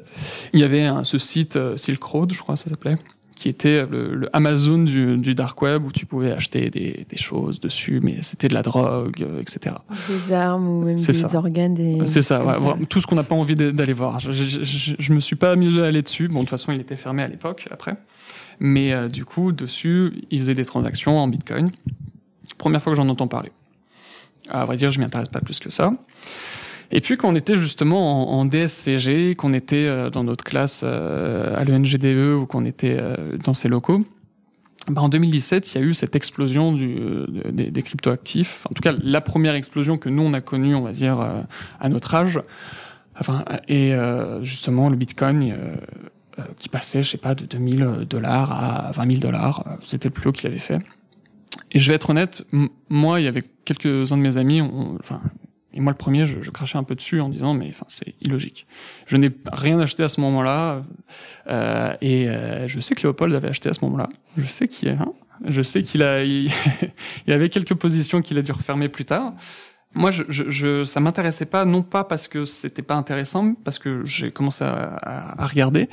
Il 0.53 0.59
y 0.59 0.63
avait 0.63 0.89
ce 1.03 1.17
site 1.17 1.59
Silk 1.77 2.03
Road, 2.03 2.33
je 2.33 2.39
crois 2.39 2.55
ça 2.55 2.69
s'appelait, 2.69 2.95
qui 3.35 3.49
était 3.49 3.85
le, 3.85 4.29
Amazon 4.33 4.79
du, 4.79 5.17
du, 5.17 5.35
dark 5.35 5.61
web 5.61 5.85
où 5.85 5.91
tu 5.91 6.05
pouvais 6.05 6.31
acheter 6.31 6.69
des, 6.69 7.05
des 7.07 7.17
choses 7.17 7.59
dessus, 7.59 7.99
mais 8.01 8.21
c'était 8.21 8.47
de 8.47 8.53
la 8.53 8.61
drogue, 8.61 9.21
euh, 9.21 9.41
etc. 9.41 9.75
Des 10.09 10.31
armes 10.31 10.67
ou 10.67 10.83
même 10.83 10.95
des 10.95 11.35
organes. 11.35 11.73
Des... 11.73 12.07
C'est 12.07 12.21
ça, 12.21 12.43
ouais, 12.43 12.85
tout 12.87 13.01
ce 13.01 13.07
qu'on 13.07 13.15
n'a 13.15 13.23
pas 13.23 13.35
envie 13.35 13.55
d'aller 13.55 13.93
voir. 13.93 14.19
Je, 14.19 14.31
je, 14.31 14.63
je, 14.63 14.93
je, 14.97 15.13
me 15.13 15.19
suis 15.19 15.35
pas 15.35 15.51
amusé 15.51 15.81
à 15.81 15.85
aller 15.85 16.01
dessus. 16.01 16.29
Bon, 16.29 16.35
de 16.35 16.39
toute 16.39 16.49
façon, 16.51 16.71
il 16.71 16.79
était 16.79 16.95
fermé 16.95 17.23
à 17.23 17.27
l'époque, 17.27 17.67
après. 17.71 17.97
Mais 18.59 18.93
euh, 18.93 19.09
du 19.09 19.25
coup, 19.25 19.51
dessus, 19.51 20.13
ils 20.31 20.39
faisaient 20.39 20.55
des 20.55 20.65
transactions 20.65 21.17
en 21.19 21.27
Bitcoin. 21.27 21.71
Première 22.57 22.81
fois 22.81 22.93
que 22.93 22.97
j'en 22.97 23.09
entends 23.09 23.27
parler. 23.27 23.51
À 24.49 24.65
vrai 24.65 24.77
dire, 24.77 24.91
je 24.91 24.99
m'y 24.99 25.05
intéresse 25.05 25.29
pas 25.29 25.41
plus 25.41 25.59
que 25.59 25.69
ça. 25.69 25.93
Et 26.91 27.01
puis 27.01 27.17
quand 27.17 27.29
on 27.29 27.35
était 27.35 27.57
justement 27.57 28.37
en, 28.37 28.45
DSCG, 28.45 29.35
qu'on 29.35 29.53
était 29.53 29.87
euh, 29.87 30.09
dans 30.09 30.23
notre 30.23 30.43
classe 30.43 30.81
euh, 30.83 31.55
à 31.55 31.63
l'ENGDE 31.63 32.35
ou 32.35 32.45
qu'on 32.45 32.65
était 32.65 32.97
euh, 32.99 33.37
dans 33.43 33.53
ces 33.53 33.67
locaux, 33.67 34.05
bah 34.87 35.01
en 35.01 35.09
2017, 35.09 35.73
il 35.73 35.81
y 35.81 35.83
a 35.83 35.87
eu 35.87 35.93
cette 35.95 36.15
explosion 36.15 36.71
du, 36.71 36.97
des, 37.51 37.71
des 37.71 37.81
cryptoactifs. 37.81 38.67
En 38.69 38.73
tout 38.73 38.83
cas, 38.83 38.93
la 39.01 39.19
première 39.19 39.55
explosion 39.55 39.97
que 39.97 40.09
nous 40.09 40.21
on 40.21 40.33
a 40.33 40.41
connue, 40.41 40.75
on 40.75 40.81
va 40.81 40.91
dire, 40.91 41.19
à 41.79 41.89
notre 41.89 42.13
âge. 42.13 42.39
Enfin, 43.19 43.45
et 43.67 43.93
justement 44.43 44.89
le 44.89 44.95
Bitcoin 44.95 45.55
qui 46.59 46.69
passait, 46.69 47.01
je 47.01 47.09
sais 47.09 47.17
pas, 47.17 47.33
de 47.33 47.45
2000 47.45 48.05
dollars 48.07 48.51
à 48.51 48.91
20 48.91 49.07
000 49.07 49.21
dollars. 49.21 49.63
C'était 49.81 50.09
le 50.09 50.13
plus 50.13 50.29
haut 50.29 50.31
qu'il 50.31 50.45
avait 50.45 50.59
fait. 50.59 50.77
Et 51.71 51.79
je 51.79 51.89
vais 51.89 51.95
être 51.95 52.11
honnête, 52.11 52.45
moi, 52.89 53.19
il 53.19 53.23
y 53.23 53.27
avait 53.27 53.43
quelques-uns 53.65 54.17
de 54.17 54.21
mes 54.21 54.37
amis, 54.37 54.61
on, 54.61 54.97
enfin, 54.99 55.19
et 55.75 55.81
moi, 55.81 55.91
le 55.91 55.97
premier, 55.97 56.25
je, 56.25 56.49
crachais 56.51 56.77
un 56.77 56.83
peu 56.83 56.95
dessus 56.95 57.19
en 57.19 57.27
disant, 57.27 57.53
mais 57.53 57.67
enfin, 57.67 57.85
c'est 57.89 58.15
illogique. 58.21 58.65
Je 59.07 59.17
n'ai 59.17 59.29
rien 59.51 59.77
acheté 59.77 60.03
à 60.03 60.09
ce 60.09 60.21
moment-là, 60.21 60.83
euh, 61.47 61.93
et 61.99 62.29
euh, 62.29 62.67
je 62.69 62.79
sais 62.79 62.95
que 62.95 63.01
Léopold 63.03 63.35
avait 63.35 63.49
acheté 63.49 63.69
à 63.69 63.73
ce 63.73 63.83
moment-là. 63.83 64.07
Je 64.37 64.45
sais 64.45 64.69
qu'il, 64.69 64.87
hein, 64.87 65.11
je 65.45 65.61
sais 65.61 65.83
qu'il 65.83 66.01
a, 66.01 66.23
il, 66.23 66.49
avait 67.27 67.49
quelques 67.49 67.75
positions 67.75 68.21
qu'il 68.21 68.37
a 68.37 68.41
dû 68.41 68.53
refermer 68.53 68.87
plus 68.87 69.03
tard. 69.03 69.33
Moi, 69.93 70.11
je, 70.11 70.23
je, 70.29 70.85
ça 70.85 71.01
m'intéressait 71.01 71.45
pas, 71.45 71.65
non 71.65 71.81
pas 71.81 72.05
parce 72.05 72.29
que 72.29 72.45
c'était 72.45 72.81
pas 72.81 72.95
intéressant, 72.95 73.53
parce 73.65 73.77
que 73.77 74.05
j'ai 74.05 74.31
commencé 74.31 74.63
à, 74.63 74.97
à, 75.41 75.45
regarder. 75.45 75.89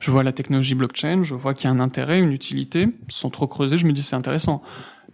Je 0.00 0.10
vois 0.10 0.22
la 0.22 0.32
technologie 0.32 0.74
blockchain, 0.74 1.24
je 1.24 1.34
vois 1.34 1.52
qu'il 1.52 1.68
y 1.68 1.72
a 1.72 1.74
un 1.74 1.80
intérêt, 1.80 2.20
une 2.20 2.32
utilité. 2.32 2.88
Sans 3.08 3.28
trop 3.28 3.46
creuser, 3.46 3.76
je 3.76 3.86
me 3.86 3.92
dis 3.92 4.02
c'est 4.02 4.16
intéressant. 4.16 4.62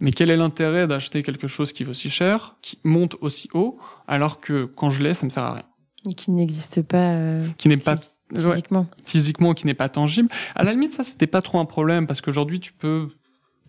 Mais 0.03 0.11
quel 0.11 0.29
est 0.29 0.35
l'intérêt 0.35 0.85
d'acheter 0.85 1.23
quelque 1.23 1.47
chose 1.47 1.71
qui 1.71 1.85
vaut 1.85 1.93
si 1.93 2.09
cher, 2.09 2.57
qui 2.61 2.77
monte 2.83 3.15
aussi 3.21 3.47
haut, 3.53 3.79
alors 4.05 4.41
que 4.41 4.65
quand 4.65 4.89
je 4.89 5.01
l'ai, 5.01 5.13
ça 5.13 5.25
me 5.25 5.29
sert 5.29 5.43
à 5.43 5.53
rien? 5.53 5.63
Et 6.05 6.13
qui 6.13 6.31
n'existe 6.31 6.81
pas. 6.81 7.13
Euh, 7.13 7.47
qui 7.57 7.69
n'est 7.69 7.77
pas 7.77 7.95
physiquement. 8.35 8.85
physiquement, 9.05 9.53
qui 9.53 9.65
n'est 9.65 9.73
pas 9.73 9.87
tangible. 9.87 10.27
À 10.55 10.65
la 10.65 10.73
limite, 10.73 10.91
ça 10.91 11.03
c'était 11.03 11.25
pas 11.25 11.41
trop 11.41 11.57
un 11.59 11.65
problème 11.65 12.05
parce 12.05 12.19
qu'aujourd'hui 12.19 12.59
tu 12.59 12.73
peux 12.73 13.07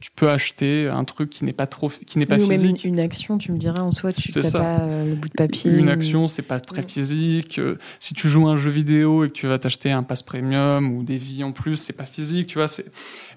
tu 0.01 0.11
peux 0.11 0.29
acheter 0.29 0.89
un 0.89 1.05
truc 1.05 1.31
qui 1.31 1.45
n'est 1.45 1.53
pas 1.53 1.69
trop 1.69 1.89
qui 1.89 2.19
n'est 2.19 2.27
pas 2.27 2.37
ou 2.37 2.51
physique. 2.51 2.85
Même 2.85 2.95
une, 2.95 3.01
action, 3.01 3.39
tu 3.39 3.53
me 3.53 3.57
diras 3.57 3.83
en 3.83 3.93
soi, 3.93 4.13
tu 4.13 4.37
n'as 4.37 4.51
pas 4.51 4.81
euh, 4.81 5.11
le 5.11 5.15
bout 5.15 5.29
de 5.29 5.35
papier. 5.35 5.73
Une 5.73 5.89
action, 5.89 6.27
c'est 6.27 6.43
pas 6.43 6.59
très 6.59 6.83
physique. 6.83 7.61
Euh, 7.61 7.79
si 8.01 8.13
tu 8.13 8.29
joues 8.29 8.49
à 8.49 8.51
un 8.51 8.57
jeu 8.57 8.71
vidéo 8.71 9.25
et 9.25 9.29
que 9.29 9.35
tu 9.35 9.47
vas 9.47 9.61
t'acheter 9.61 9.93
un 9.93 10.03
pass 10.03 10.25
premium 10.25 10.91
ou 10.91 11.05
des 11.05 11.17
vies 11.17 11.45
en 11.45 11.53
plus, 11.53 11.77
c'est 11.77 11.93
pas 11.93 12.07
physique, 12.07 12.49
tu 12.49 12.59
vois. 12.59 12.67
C'est 12.67 12.87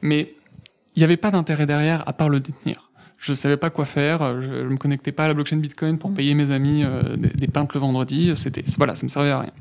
mais 0.02 0.34
il 0.96 1.02
n'y 1.02 1.04
avait 1.04 1.16
pas 1.16 1.30
d'intérêt 1.30 1.68
derrière 1.68 2.04
à 2.10 2.14
part 2.14 2.28
le 2.28 2.40
détenir. 2.40 2.87
Je 3.18 3.34
savais 3.34 3.58
pas 3.58 3.70
quoi 3.70 3.86
faire, 3.86 4.42
je, 4.42 4.64
me 4.64 4.78
connectais 4.78 5.12
pas 5.12 5.26
à 5.26 5.28
la 5.28 5.34
blockchain 5.34 5.58
Bitcoin 5.58 5.98
pour 5.98 6.12
mm. 6.12 6.14
payer 6.14 6.34
mes 6.36 6.52
amis 6.52 6.84
euh, 6.84 7.18
des, 7.18 7.30
des 7.30 7.48
pintes 7.48 7.74
le 7.74 7.80
vendredi. 7.80 8.32
C'était 8.36 8.64
voilà, 8.78 8.96
ça 8.96 9.06
me 9.06 9.10
servait 9.10 9.32
à 9.32 9.40
rien. 9.42 9.52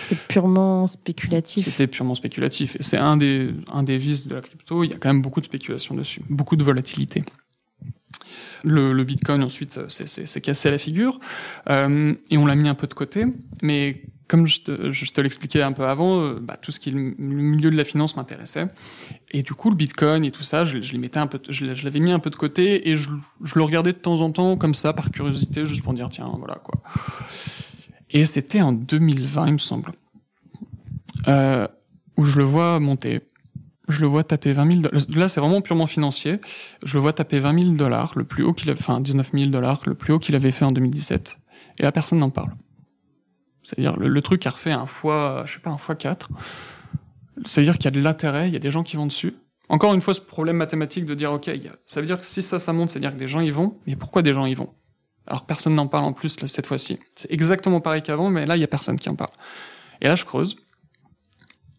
C'était 0.00 0.20
purement 0.28 0.86
spéculatif. 0.86 1.64
C'était 1.64 1.86
purement 1.86 2.14
spéculatif. 2.14 2.76
Et 2.76 2.82
c'est 2.82 2.96
un 2.96 3.16
des 3.16 3.50
un 3.70 3.82
des 3.82 3.98
vices 3.98 4.26
de 4.28 4.34
la 4.34 4.40
crypto. 4.40 4.84
Il 4.84 4.90
y 4.90 4.94
a 4.94 4.96
quand 4.96 5.10
même 5.10 5.22
beaucoup 5.22 5.40
de 5.40 5.46
spéculation 5.46 5.94
dessus, 5.94 6.22
beaucoup 6.30 6.56
de 6.56 6.64
volatilité. 6.64 7.24
Le, 8.64 8.92
le 8.92 9.04
Bitcoin 9.04 9.42
ensuite 9.42 9.80
c'est 9.88 10.40
cassé 10.40 10.70
la 10.70 10.78
figure 10.78 11.18
euh, 11.68 12.14
et 12.30 12.38
on 12.38 12.46
l'a 12.46 12.54
mis 12.54 12.68
un 12.68 12.74
peu 12.74 12.86
de 12.86 12.94
côté. 12.94 13.26
Mais 13.62 14.02
comme 14.32 14.46
je 14.46 14.62
te, 14.62 15.20
l'expliquais 15.20 15.60
un 15.60 15.72
peu 15.72 15.86
avant, 15.86 16.22
euh, 16.22 16.40
bah, 16.40 16.56
tout 16.56 16.72
ce 16.72 16.80
qui 16.80 16.88
est 16.88 16.92
le 16.92 16.98
milieu 17.18 17.70
de 17.70 17.76
la 17.76 17.84
finance 17.84 18.16
m'intéressait. 18.16 18.66
Et 19.30 19.42
du 19.42 19.52
coup, 19.52 19.68
le 19.68 19.76
Bitcoin 19.76 20.24
et 20.24 20.30
tout 20.30 20.42
ça, 20.42 20.64
je, 20.64 20.78
l'avais 21.84 22.00
mis 22.00 22.12
un 22.12 22.18
peu 22.18 22.30
de 22.30 22.36
côté 22.36 22.88
et 22.88 22.96
je, 22.96 23.10
le 23.10 23.62
regardais 23.62 23.92
de 23.92 23.98
temps 23.98 24.22
en 24.22 24.30
temps 24.30 24.56
comme 24.56 24.72
ça, 24.72 24.94
par 24.94 25.10
curiosité, 25.10 25.66
juste 25.66 25.82
pour 25.82 25.92
dire 25.92 26.08
tiens, 26.08 26.32
voilà 26.38 26.54
quoi. 26.54 26.82
Et 28.08 28.24
c'était 28.24 28.62
en 28.62 28.72
2020, 28.72 29.48
il 29.48 29.52
me 29.52 29.58
semble, 29.58 29.92
euh, 31.28 31.68
où 32.16 32.24
je 32.24 32.38
le 32.38 32.44
vois 32.44 32.80
monter. 32.80 33.20
Je 33.88 34.00
le 34.00 34.06
vois 34.06 34.24
taper 34.24 34.52
20 34.54 34.70
000 34.70 34.80
dollars. 34.80 35.00
Là, 35.14 35.28
c'est 35.28 35.40
vraiment 35.42 35.60
purement 35.60 35.86
financier. 35.86 36.40
Je 36.82 36.94
le 36.94 37.02
vois 37.02 37.12
taper 37.12 37.38
20 37.38 37.64
000 37.64 37.74
dollars, 37.74 38.14
le 38.16 38.24
plus 38.24 38.44
haut 38.44 38.54
qu'il 38.54 38.70
avait, 38.70 38.80
enfin 38.80 38.98
19 38.98 39.32
000 39.34 39.50
dollars, 39.50 39.82
le 39.84 39.94
plus 39.94 40.14
haut 40.14 40.18
qu'il 40.18 40.34
avait 40.34 40.52
fait 40.52 40.64
en 40.64 40.70
2017. 40.70 41.36
Et 41.80 41.82
là, 41.82 41.92
personne 41.92 42.20
n'en 42.20 42.30
parle. 42.30 42.52
C'est-à-dire 43.64 43.96
le, 43.96 44.08
le, 44.08 44.22
truc 44.22 44.46
a 44.46 44.50
refait 44.50 44.72
un 44.72 44.86
fois, 44.86 45.44
je 45.46 45.54
sais 45.54 45.60
pas, 45.60 45.70
un 45.70 45.78
fois 45.78 45.94
4. 45.94 46.30
C'est-à-dire 47.46 47.74
qu'il 47.74 47.84
y 47.84 47.88
a 47.88 47.92
de 47.92 48.00
l'intérêt, 48.00 48.48
il 48.48 48.52
y 48.52 48.56
a 48.56 48.60
des 48.60 48.70
gens 48.70 48.82
qui 48.82 48.96
vont 48.96 49.06
dessus. 49.06 49.34
Encore 49.68 49.94
une 49.94 50.02
fois, 50.02 50.14
ce 50.14 50.20
problème 50.20 50.56
mathématique 50.56 51.06
de 51.06 51.14
dire, 51.14 51.32
OK, 51.32 51.50
ça 51.86 52.00
veut 52.00 52.06
dire 52.06 52.20
que 52.20 52.26
si 52.26 52.42
ça, 52.42 52.58
ça 52.58 52.72
monte, 52.72 52.90
c'est-à-dire 52.90 53.12
que 53.12 53.18
des 53.18 53.28
gens 53.28 53.40
y 53.40 53.50
vont. 53.50 53.78
Mais 53.86 53.96
pourquoi 53.96 54.22
des 54.22 54.34
gens 54.34 54.46
y 54.46 54.54
vont? 54.54 54.70
Alors 55.26 55.46
personne 55.46 55.74
n'en 55.74 55.86
parle 55.86 56.04
en 56.04 56.12
plus 56.12 56.40
là, 56.40 56.48
cette 56.48 56.66
fois-ci. 56.66 56.98
C'est 57.14 57.30
exactement 57.30 57.80
pareil 57.80 58.02
qu'avant, 58.02 58.28
mais 58.28 58.44
là, 58.44 58.56
il 58.56 58.60
y 58.60 58.64
a 58.64 58.68
personne 58.68 58.98
qui 58.98 59.08
en 59.08 59.14
parle. 59.14 59.30
Et 60.00 60.08
là, 60.08 60.16
je 60.16 60.24
creuse. 60.24 60.56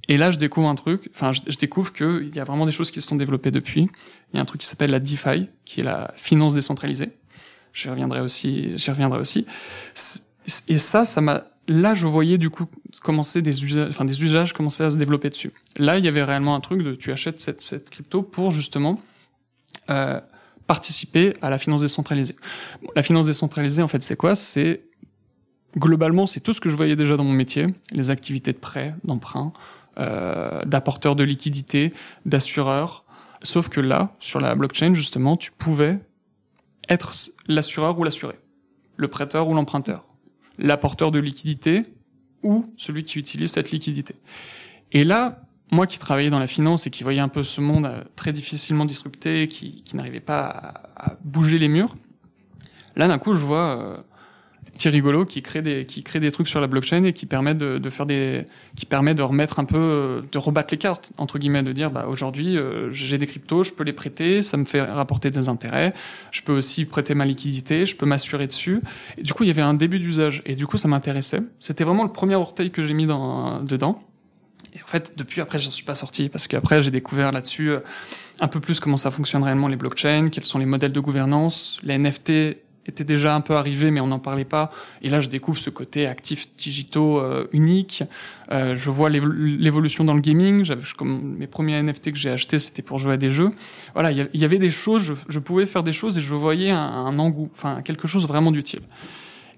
Et 0.07 0.17
là, 0.17 0.31
je 0.31 0.38
découvre 0.38 0.67
un 0.67 0.75
truc. 0.75 1.09
Enfin, 1.13 1.31
je, 1.31 1.41
je 1.47 1.57
découvre 1.57 1.93
qu'il 1.93 2.34
y 2.34 2.39
a 2.39 2.43
vraiment 2.43 2.65
des 2.65 2.71
choses 2.71 2.89
qui 2.91 3.01
se 3.01 3.07
sont 3.07 3.15
développées 3.15 3.51
depuis. 3.51 3.89
Il 4.31 4.38
y 4.38 4.39
a 4.39 4.41
un 4.41 4.45
truc 4.45 4.61
qui 4.61 4.67
s'appelle 4.67 4.91
la 4.91 4.99
DeFi, 4.99 5.49
qui 5.65 5.81
est 5.81 5.84
la 5.84 6.13
finance 6.15 6.53
décentralisée. 6.53 7.11
J'y 7.73 7.89
reviendrai 7.89 8.21
aussi. 8.21 8.77
J'y 8.77 8.89
reviendrai 8.89 9.19
aussi. 9.19 9.45
Et 10.67 10.77
ça, 10.77 11.05
ça 11.05 11.21
m'a 11.21 11.45
là, 11.68 11.93
je 11.93 12.07
voyais 12.07 12.38
du 12.38 12.49
coup 12.49 12.68
commencer 13.01 13.41
des 13.41 13.64
usages, 13.64 13.89
enfin 13.89 14.05
des 14.05 14.24
usages 14.24 14.53
commencer 14.53 14.84
à 14.84 14.91
se 14.91 14.97
développer 14.97 15.30
dessus. 15.30 15.51
Là, 15.78 15.97
il 15.97 16.05
y 16.05 16.07
avait 16.07 16.24
réellement 16.24 16.55
un 16.55 16.59
truc 16.59 16.82
de 16.84 16.95
tu 16.95 17.11
achètes 17.11 17.41
cette, 17.41 17.89
crypto 17.89 18.22
pour 18.22 18.51
justement 18.51 18.99
euh, 19.89 20.20
participer 20.68 21.34
à 21.41 21.49
la 21.49 21.57
finance 21.57 21.82
décentralisée. 21.82 22.36
la 22.95 23.03
finance 23.03 23.26
décentralisée, 23.26 23.82
en 23.82 23.88
fait, 23.88 24.03
c'est 24.03 24.16
quoi? 24.16 24.36
C'est 24.36 24.84
globalement, 25.78 26.28
c'est 26.28 26.39
tout 26.39 26.53
ce 26.53 26.61
que 26.61 26.70
je 26.70 26.76
voyais 26.76 26.95
déjà 26.95 27.18
dans 27.18 27.24
mon 27.24 27.34
métier, 27.34 27.68
les 27.91 28.09
activités 28.09 28.53
de 28.53 28.57
prêt, 28.57 28.95
d'emprunt, 29.03 29.53
euh, 29.97 30.64
d'apporteurs 30.66 31.16
de 31.16 31.24
liquidité, 31.24 31.93
d'assureurs. 32.26 33.03
Sauf 33.41 33.70
que 33.70 33.82
là, 33.82 34.16
sur 34.20 34.39
la 34.39 34.55
blockchain, 34.55 34.93
justement, 34.93 35.36
tu 35.36 35.51
pouvais 35.51 35.99
être 36.89 37.14
l'assureur 37.47 37.97
ou 37.97 38.03
l'assuré, 38.03 38.36
le 38.97 39.07
prêteur 39.07 39.47
ou 39.47 39.53
l'emprunteur, 39.53 40.05
l'apporteur 40.57 41.11
de 41.11 41.19
liquidité 41.19 41.83
ou 42.43 42.65
celui 42.77 43.03
qui 43.03 43.19
utilise 43.19 43.51
cette 43.51 43.71
liquidité. 43.71 44.15
Et 44.91 45.03
là, 45.03 45.41
moi 45.71 45.87
qui 45.87 45.97
travaillais 45.97 46.29
dans 46.29 46.39
la 46.39 46.47
finance 46.47 46.85
et 46.87 46.89
qui 46.89 47.03
voyais 47.03 47.19
un 47.19 47.29
peu 47.29 47.43
ce 47.43 47.61
monde 47.61 47.85
euh, 47.85 48.03
très 48.15 48.33
difficilement 48.33 48.85
disrupté, 48.85 49.47
qui, 49.47 49.83
n'arrivait 49.93 50.19
pas 50.19 50.45
à, 50.45 51.11
à, 51.11 51.17
bouger 51.23 51.57
les 51.57 51.67
murs, 51.67 51.95
là 52.95 53.07
d'un 53.07 53.17
coup 53.17 53.33
je 53.33 53.43
vois 53.45 53.77
euh, 53.77 53.97
Thierry 54.78 55.01
Golo 55.01 55.26
qui 55.26 55.41
crée 55.41 55.61
des 55.61 55.86
qui 55.86 56.03
crée 56.03 56.19
des 56.19 56.32
trucs 56.32 56.47
sur 56.47 56.59
la 56.59 56.67
blockchain 56.67 57.03
et 57.03 57.13
qui 57.13 57.26
permet 57.26 57.53
de, 57.53 57.78
de 57.78 57.89
faire 57.89 58.05
des 58.05 58.45
qui 58.76 58.86
permet 58.86 59.13
de 59.13 59.21
remettre 59.21 59.59
un 59.59 59.65
peu 59.65 59.78
euh, 59.78 60.21
de 60.32 60.38
rebattre 60.38 60.69
les 60.71 60.78
cartes 60.78 61.11
entre 61.17 61.38
guillemets 61.38 61.63
de 61.63 61.71
dire 61.71 61.91
bah 61.91 62.07
aujourd'hui 62.09 62.57
euh, 62.57 62.91
j'ai 62.91 63.17
des 63.17 63.28
cryptos 63.28 63.63
je 63.63 63.71
peux 63.71 63.84
les 63.84 63.93
prêter 63.93 64.41
ça 64.41 64.57
me 64.57 64.65
fait 64.65 64.82
rapporter 64.82 65.30
des 65.32 65.47
intérêts 65.47 65.93
je 66.32 66.41
peux 66.41 66.53
aussi 66.53 66.86
prêter 66.86 67.13
ma 67.13 67.26
liquidité 67.26 67.86
je 67.86 67.95
peux 67.95 68.05
m'assurer 68.05 68.47
dessus. 68.47 68.82
Et 69.17 69.24
du 69.24 69.34
coup 69.34 69.43
il 69.43 69.47
y 69.47 69.49
avait 69.49 69.61
un 69.61 69.74
début 69.74 69.99
d'usage. 69.99 70.41
Et 70.45 70.55
du 70.55 70.67
coup 70.67 70.78
ça 70.78 70.88
m'intéressait. 70.88 71.41
C'était 71.59 71.84
vraiment 71.84 72.03
le 72.03 72.11
premier 72.11 72.36
orteil 72.36 72.71
que 72.71 72.84
j'ai 72.84 72.93
mis 72.93 73.07
dans 73.07 73.61
dedans. 73.61 73.99
Et 74.76 74.82
en 74.82 74.88
fait, 74.88 75.13
depuis, 75.17 75.39
après, 75.39 75.59
j'en 75.59 75.69
suis 75.69 75.84
pas 75.84 75.93
sorti 75.93 76.30
parce 76.30 76.47
qu'après, 76.47 76.82
j'ai 76.82 76.89
découvert 76.89 77.32
là-dessus 77.32 77.69
euh, 77.69 77.80
un 78.39 78.47
peu 78.47 78.59
plus 78.59 78.80
comment 78.80 78.97
ça 78.97 79.11
fonctionne 79.11 79.43
réellement 79.43 79.67
les 79.67 79.76
blockchains, 79.76 80.30
quels 80.30 80.45
sont 80.45 80.57
les 80.57 80.65
modèles 80.65 80.93
de 80.93 80.99
gouvernance. 80.99 81.78
Les 81.84 81.95
NFT 81.99 82.57
étaient 82.86 83.03
déjà 83.03 83.36
un 83.36 83.41
peu 83.41 83.55
arrivés, 83.55 83.91
mais 83.91 84.01
on 84.01 84.07
n'en 84.07 84.19
parlait 84.19 84.45
pas. 84.45 84.71
Et 85.01 85.09
là, 85.09 85.19
je 85.19 85.29
découvre 85.29 85.59
ce 85.59 85.69
côté 85.69 86.07
actifs 86.07 86.53
digitaux 86.55 87.19
euh, 87.19 87.47
unique. 87.51 88.03
Euh, 88.51 88.75
je 88.75 88.89
vois 88.89 89.09
l'évolution 89.09 90.03
dans 90.03 90.13
le 90.13 90.21
gaming. 90.21 90.65
J'avais 90.65 90.84
comme 90.97 91.36
mes 91.38 91.47
premiers 91.47 91.81
NFT 91.81 92.11
que 92.11 92.17
j'ai 92.17 92.29
achetés, 92.29 92.59
c'était 92.59 92.81
pour 92.81 92.97
jouer 92.99 93.13
à 93.13 93.17
des 93.17 93.31
jeux. 93.31 93.51
Voilà, 93.93 94.11
il 94.11 94.29
y, 94.34 94.45
avait 94.45 94.59
des 94.59 94.71
choses. 94.71 95.03
Je, 95.03 95.13
je, 95.29 95.39
pouvais 95.39 95.65
faire 95.65 95.84
des 95.84 95.93
choses 95.93 96.17
et 96.17 96.21
je 96.21 96.36
voyais 96.36 96.71
un, 96.71 96.77
un 96.77 97.19
enfin 97.19 97.81
quelque 97.81 98.07
chose 98.07 98.27
vraiment 98.27 98.51
d'utile. 98.51 98.81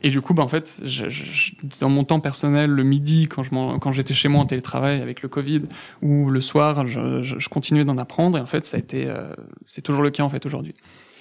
Et 0.05 0.09
du 0.09 0.21
coup, 0.21 0.35
bah, 0.35 0.43
en 0.43 0.47
fait, 0.47 0.81
je, 0.83 1.09
je, 1.09 1.53
dans 1.79 1.89
mon 1.89 2.03
temps 2.03 2.19
personnel, 2.19 2.69
le 2.69 2.83
midi, 2.83 3.27
quand, 3.27 3.41
je 3.41 3.49
quand 3.49 3.91
j'étais 3.91 4.13
chez 4.13 4.27
moi 4.27 4.41
en 4.41 4.45
télétravail 4.45 5.01
avec 5.01 5.23
le 5.23 5.29
Covid, 5.29 5.63
ou 6.03 6.29
le 6.29 6.41
soir, 6.41 6.85
je, 6.85 7.23
je 7.23 7.49
continuais 7.49 7.85
d'en 7.85 7.97
apprendre. 7.97 8.37
Et 8.37 8.41
en 8.41 8.45
fait, 8.45 8.67
ça 8.67 8.77
a 8.77 8.79
été, 8.79 9.07
euh, 9.07 9.33
c'est 9.67 9.81
toujours 9.81 10.03
le 10.03 10.11
cas 10.11 10.23
en 10.23 10.29
fait 10.29 10.45
aujourd'hui. 10.45 10.75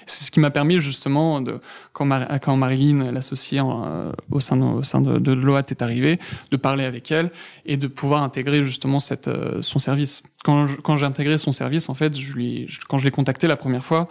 C'est 0.06 0.24
ce 0.24 0.30
qui 0.30 0.40
m'a 0.40 0.50
permis 0.50 0.80
justement 0.80 1.40
de 1.40 1.60
quand, 1.92 2.04
Mar 2.04 2.28
Marilyn, 2.56 3.10
l'associée 3.12 3.60
euh, 3.60 4.12
au 4.30 4.40
sein 4.40 4.56
de, 4.56 5.32
l'OAT 5.32 5.62
est 5.70 5.82
arrivée, 5.82 6.18
de 6.50 6.56
parler 6.56 6.84
avec 6.84 7.10
elle 7.10 7.30
et 7.66 7.76
de 7.76 7.86
pouvoir 7.86 8.22
intégrer 8.22 8.62
justement 8.64 8.98
euh, 9.26 9.62
son 9.62 9.78
service. 9.78 10.22
Quand 10.44 10.66
quand 10.82 10.96
j'ai 10.96 11.06
intégré 11.06 11.38
son 11.38 11.52
service, 11.52 11.88
en 11.88 11.94
fait, 11.94 12.18
je 12.18 12.32
lui 12.32 12.68
quand 12.88 12.98
je 12.98 13.04
l'ai 13.04 13.10
contacté 13.10 13.46
la 13.46 13.56
première 13.56 13.84
fois, 13.84 14.08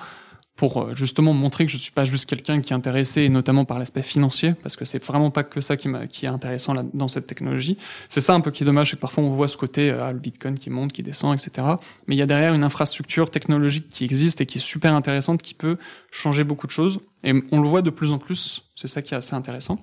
pour 0.56 0.82
euh, 0.82 0.93
justement 0.93 1.34
montrer 1.34 1.66
que 1.66 1.72
je 1.72 1.78
suis 1.78 1.91
pas 1.91 2.06
juste 2.06 2.30
quelqu'un 2.30 2.62
qui 2.62 2.74
est 2.74 2.76
intéressé, 2.76 3.24
et 3.24 3.30
notamment 3.30 3.66
par 3.66 3.80
l'aspect 3.80 4.04
financier, 4.04 4.54
parce 4.62 4.76
que 4.76 4.86
c'est 4.86 5.04
vraiment 5.04 5.32
pas 5.32 5.43
que 5.43 5.62
ça 5.62 5.78
qui, 5.78 5.89
qui 6.10 6.26
est 6.26 6.30
intéressant 6.30 6.74
là, 6.74 6.84
dans 6.93 7.08
cette 7.08 7.26
technologie. 7.26 7.78
C'est 8.08 8.22
ça 8.22 8.36
un 8.36 8.41
peu 8.41 8.51
qui 8.51 8.64
est 8.64 8.66
dommage, 8.66 8.91
c'est 8.91 8.95
que 8.95 9.01
parfois 9.01 9.24
on 9.24 9.30
voit 9.30 9.47
ce 9.47 9.58
côté, 9.58 9.89
euh, 9.89 10.12
le 10.12 10.20
Bitcoin 10.20 10.58
qui 10.58 10.70
monte, 10.70 10.93
qui 10.93 11.01
descend, 11.01 11.34
etc. 11.34 11.68
Mais 12.08 12.16
il 12.16 12.20
y 12.20 12.22
a 12.22 12.28
derrière 12.28 12.54
une 12.54 12.64
infrastructure 12.64 13.32
technologique 13.32 13.89
qui 13.89 14.04
existe 14.04 14.41
et 14.41 14.45
qui 14.45 14.60
est 14.60 14.62
super 14.62 14.93
intéressante, 14.93 15.41
qui 15.41 15.56
peut 15.56 15.78
changer 16.12 16.43
beaucoup 16.43 16.68
de 16.68 16.72
choses. 16.72 16.99
Et 17.24 17.34
on 17.51 17.62
le 17.62 17.68
voit 17.68 17.82
de 17.82 17.89
plus 17.89 18.12
en 18.12 18.20
plus, 18.20 18.70
c'est 18.76 18.88
ça 18.88 19.01
qui 19.01 19.16
est 19.16 19.18
assez 19.18 19.36
intéressant, 19.36 19.80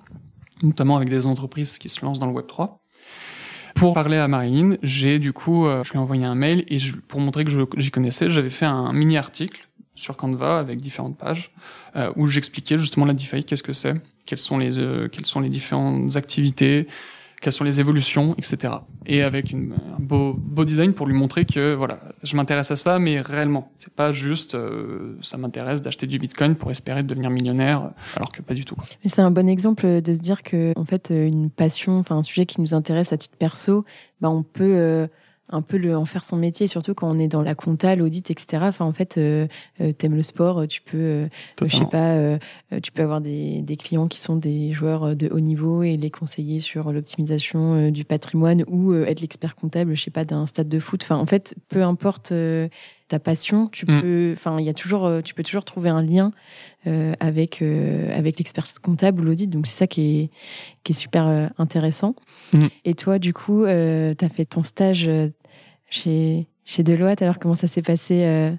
notamment 0.63 0.95
avec 0.95 1.09
des 1.09 1.27
entreprises 1.27 1.77
qui 1.77 1.89
se 1.89 2.05
lancent 2.05 2.19
dans 2.19 2.27
le 2.27 2.33
Web 2.33 2.47
3. 2.47 2.81
Pour 3.75 3.93
parler 3.93 4.17
à 4.17 4.27
Marine, 4.27 4.77
j'ai 4.83 5.19
du 5.19 5.33
coup, 5.33 5.65
euh, 5.65 5.83
je 5.83 5.91
lui 5.91 5.97
ai 5.97 6.01
envoyé 6.01 6.25
un 6.25 6.35
mail 6.35 6.65
et 6.67 6.77
je, 6.77 6.95
pour 6.95 7.19
montrer 7.19 7.45
que 7.45 7.51
j'y 7.77 7.91
connaissais, 7.91 8.29
j'avais 8.29 8.49
fait 8.49 8.65
un 8.65 8.93
mini 8.93 9.17
article 9.17 9.67
sur 10.01 10.17
Canva 10.17 10.57
avec 10.57 10.81
différentes 10.81 11.17
pages 11.17 11.51
euh, 11.95 12.11
où 12.15 12.25
j'expliquais 12.25 12.77
justement 12.77 13.05
la 13.05 13.13
DeFi, 13.13 13.43
qu'est-ce 13.43 13.63
que 13.63 13.73
c'est, 13.73 13.95
quelles 14.25 14.39
sont 14.39 14.57
les 14.57 14.79
euh, 14.79 15.07
sont 15.23 15.39
les 15.39 15.49
différentes 15.49 16.15
activités, 16.15 16.87
quelles 17.39 17.53
sont 17.53 17.63
les 17.63 17.79
évolutions, 17.79 18.33
etc. 18.37 18.73
Et 19.05 19.21
avec 19.21 19.53
un 19.53 19.99
beau 19.99 20.65
design 20.65 20.93
pour 20.93 21.05
lui 21.05 21.13
montrer 21.13 21.45
que 21.45 21.73
voilà, 21.75 21.99
je 22.23 22.35
m'intéresse 22.35 22.71
à 22.71 22.75
ça, 22.75 22.97
mais 22.97 23.21
réellement, 23.21 23.71
c'est 23.75 23.93
pas 23.93 24.11
juste 24.11 24.55
euh, 24.55 25.17
ça 25.21 25.37
m'intéresse 25.37 25.81
d'acheter 25.81 26.07
du 26.07 26.17
Bitcoin 26.17 26.55
pour 26.55 26.71
espérer 26.71 27.03
devenir 27.03 27.29
millionnaire, 27.29 27.91
alors 28.15 28.31
que 28.31 28.41
pas 28.41 28.55
du 28.55 28.65
tout. 28.65 28.75
Mais 29.03 29.09
c'est 29.09 29.21
un 29.21 29.31
bon 29.31 29.47
exemple 29.47 30.01
de 30.01 30.13
se 30.13 30.19
dire 30.19 30.41
que 30.41 30.73
en 30.75 30.85
fait 30.85 31.11
une 31.11 31.51
passion, 31.51 31.99
enfin 31.99 32.17
un 32.17 32.23
sujet 32.23 32.47
qui 32.47 32.59
nous 32.59 32.73
intéresse 32.73 33.13
à 33.13 33.17
titre 33.17 33.37
perso, 33.37 33.85
bah 34.19 34.29
on 34.29 34.41
peut 34.41 35.07
un 35.51 35.61
peu 35.61 35.77
le, 35.77 35.95
en 35.95 36.05
faire 36.05 36.23
son 36.23 36.37
métier, 36.37 36.67
surtout 36.67 36.93
quand 36.93 37.09
on 37.09 37.19
est 37.19 37.27
dans 37.27 37.41
la 37.41 37.55
compta, 37.55 37.95
l'audit, 37.95 38.31
etc. 38.31 38.63
Enfin, 38.67 38.85
en 38.85 38.93
fait, 38.93 39.17
euh, 39.17 39.47
euh 39.81 39.91
t'aimes 39.91 40.15
le 40.15 40.23
sport, 40.23 40.67
tu 40.67 40.81
peux, 40.81 40.97
euh, 40.97 41.27
je 41.61 41.75
sais 41.75 41.85
pas, 41.85 42.15
euh, 42.15 42.37
tu 42.81 42.91
peux 42.91 43.01
avoir 43.01 43.21
des, 43.21 43.61
des, 43.61 43.77
clients 43.77 44.07
qui 44.07 44.19
sont 44.19 44.35
des 44.35 44.71
joueurs 44.71 45.15
de 45.15 45.29
haut 45.29 45.39
niveau 45.39 45.83
et 45.83 45.97
les 45.97 46.09
conseiller 46.09 46.59
sur 46.59 46.91
l'optimisation 46.91 47.89
du 47.89 48.05
patrimoine 48.05 48.63
ou 48.67 48.93
être 48.93 49.21
l'expert 49.21 49.55
comptable, 49.55 49.95
je 49.95 50.01
sais 50.01 50.11
pas, 50.11 50.23
d'un 50.23 50.45
stade 50.45 50.69
de 50.69 50.79
foot. 50.79 51.03
Enfin, 51.03 51.17
en 51.17 51.25
fait, 51.25 51.55
peu 51.67 51.83
importe 51.83 52.33
ta 53.07 53.19
passion, 53.19 53.67
tu 53.67 53.85
mm. 53.85 54.01
peux, 54.01 54.33
enfin, 54.33 54.59
il 54.59 54.65
y 54.65 54.69
a 54.69 54.73
toujours, 54.73 55.09
tu 55.23 55.33
peux 55.33 55.43
toujours 55.43 55.65
trouver 55.65 55.89
un 55.89 56.01
lien 56.01 56.31
avec 57.19 57.61
avec 57.61 58.39
l'expertise 58.39 58.79
comptable 58.79 59.21
ou 59.21 59.25
l'audit. 59.25 59.47
Donc 59.47 59.67
c'est 59.67 59.77
ça 59.77 59.87
qui 59.87 60.19
est 60.19 60.29
qui 60.83 60.93
est 60.93 60.95
super 60.95 61.49
intéressant. 61.57 62.15
Mm. 62.53 62.67
Et 62.85 62.93
toi, 62.93 63.19
du 63.19 63.33
coup, 63.33 63.65
tu 63.65 63.69
as 64.25 64.29
fait 64.29 64.45
ton 64.45 64.63
stage 64.63 65.09
chez, 65.91 66.47
chez 66.65 66.81
Deloitte. 66.81 67.21
Alors, 67.21 67.37
comment 67.37 67.53
ça 67.53 67.67
s'est 67.67 67.83
passé 67.83 68.23
euh, 68.23 68.51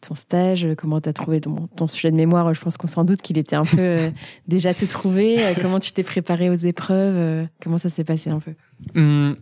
ton 0.00 0.16
stage? 0.16 0.66
Comment 0.76 1.00
tu 1.00 1.08
as 1.08 1.12
trouvé 1.12 1.40
ton, 1.40 1.68
ton, 1.76 1.86
sujet 1.86 2.10
de 2.10 2.16
mémoire? 2.16 2.52
Je 2.52 2.60
pense 2.60 2.76
qu'on 2.76 2.88
s'en 2.88 3.04
doute 3.04 3.22
qu'il 3.22 3.38
était 3.38 3.54
un 3.54 3.64
peu 3.64 3.78
euh, 3.78 4.10
déjà 4.48 4.74
tout 4.74 4.86
trouvé. 4.86 5.44
Euh, 5.44 5.54
comment 5.60 5.78
tu 5.78 5.92
t'es 5.92 6.02
préparé 6.02 6.50
aux 6.50 6.54
épreuves? 6.54 7.46
Comment 7.62 7.78
ça 7.78 7.90
s'est 7.90 8.04
passé 8.04 8.30
un 8.30 8.40
peu? 8.40 8.54
Mmh, 8.94 9.34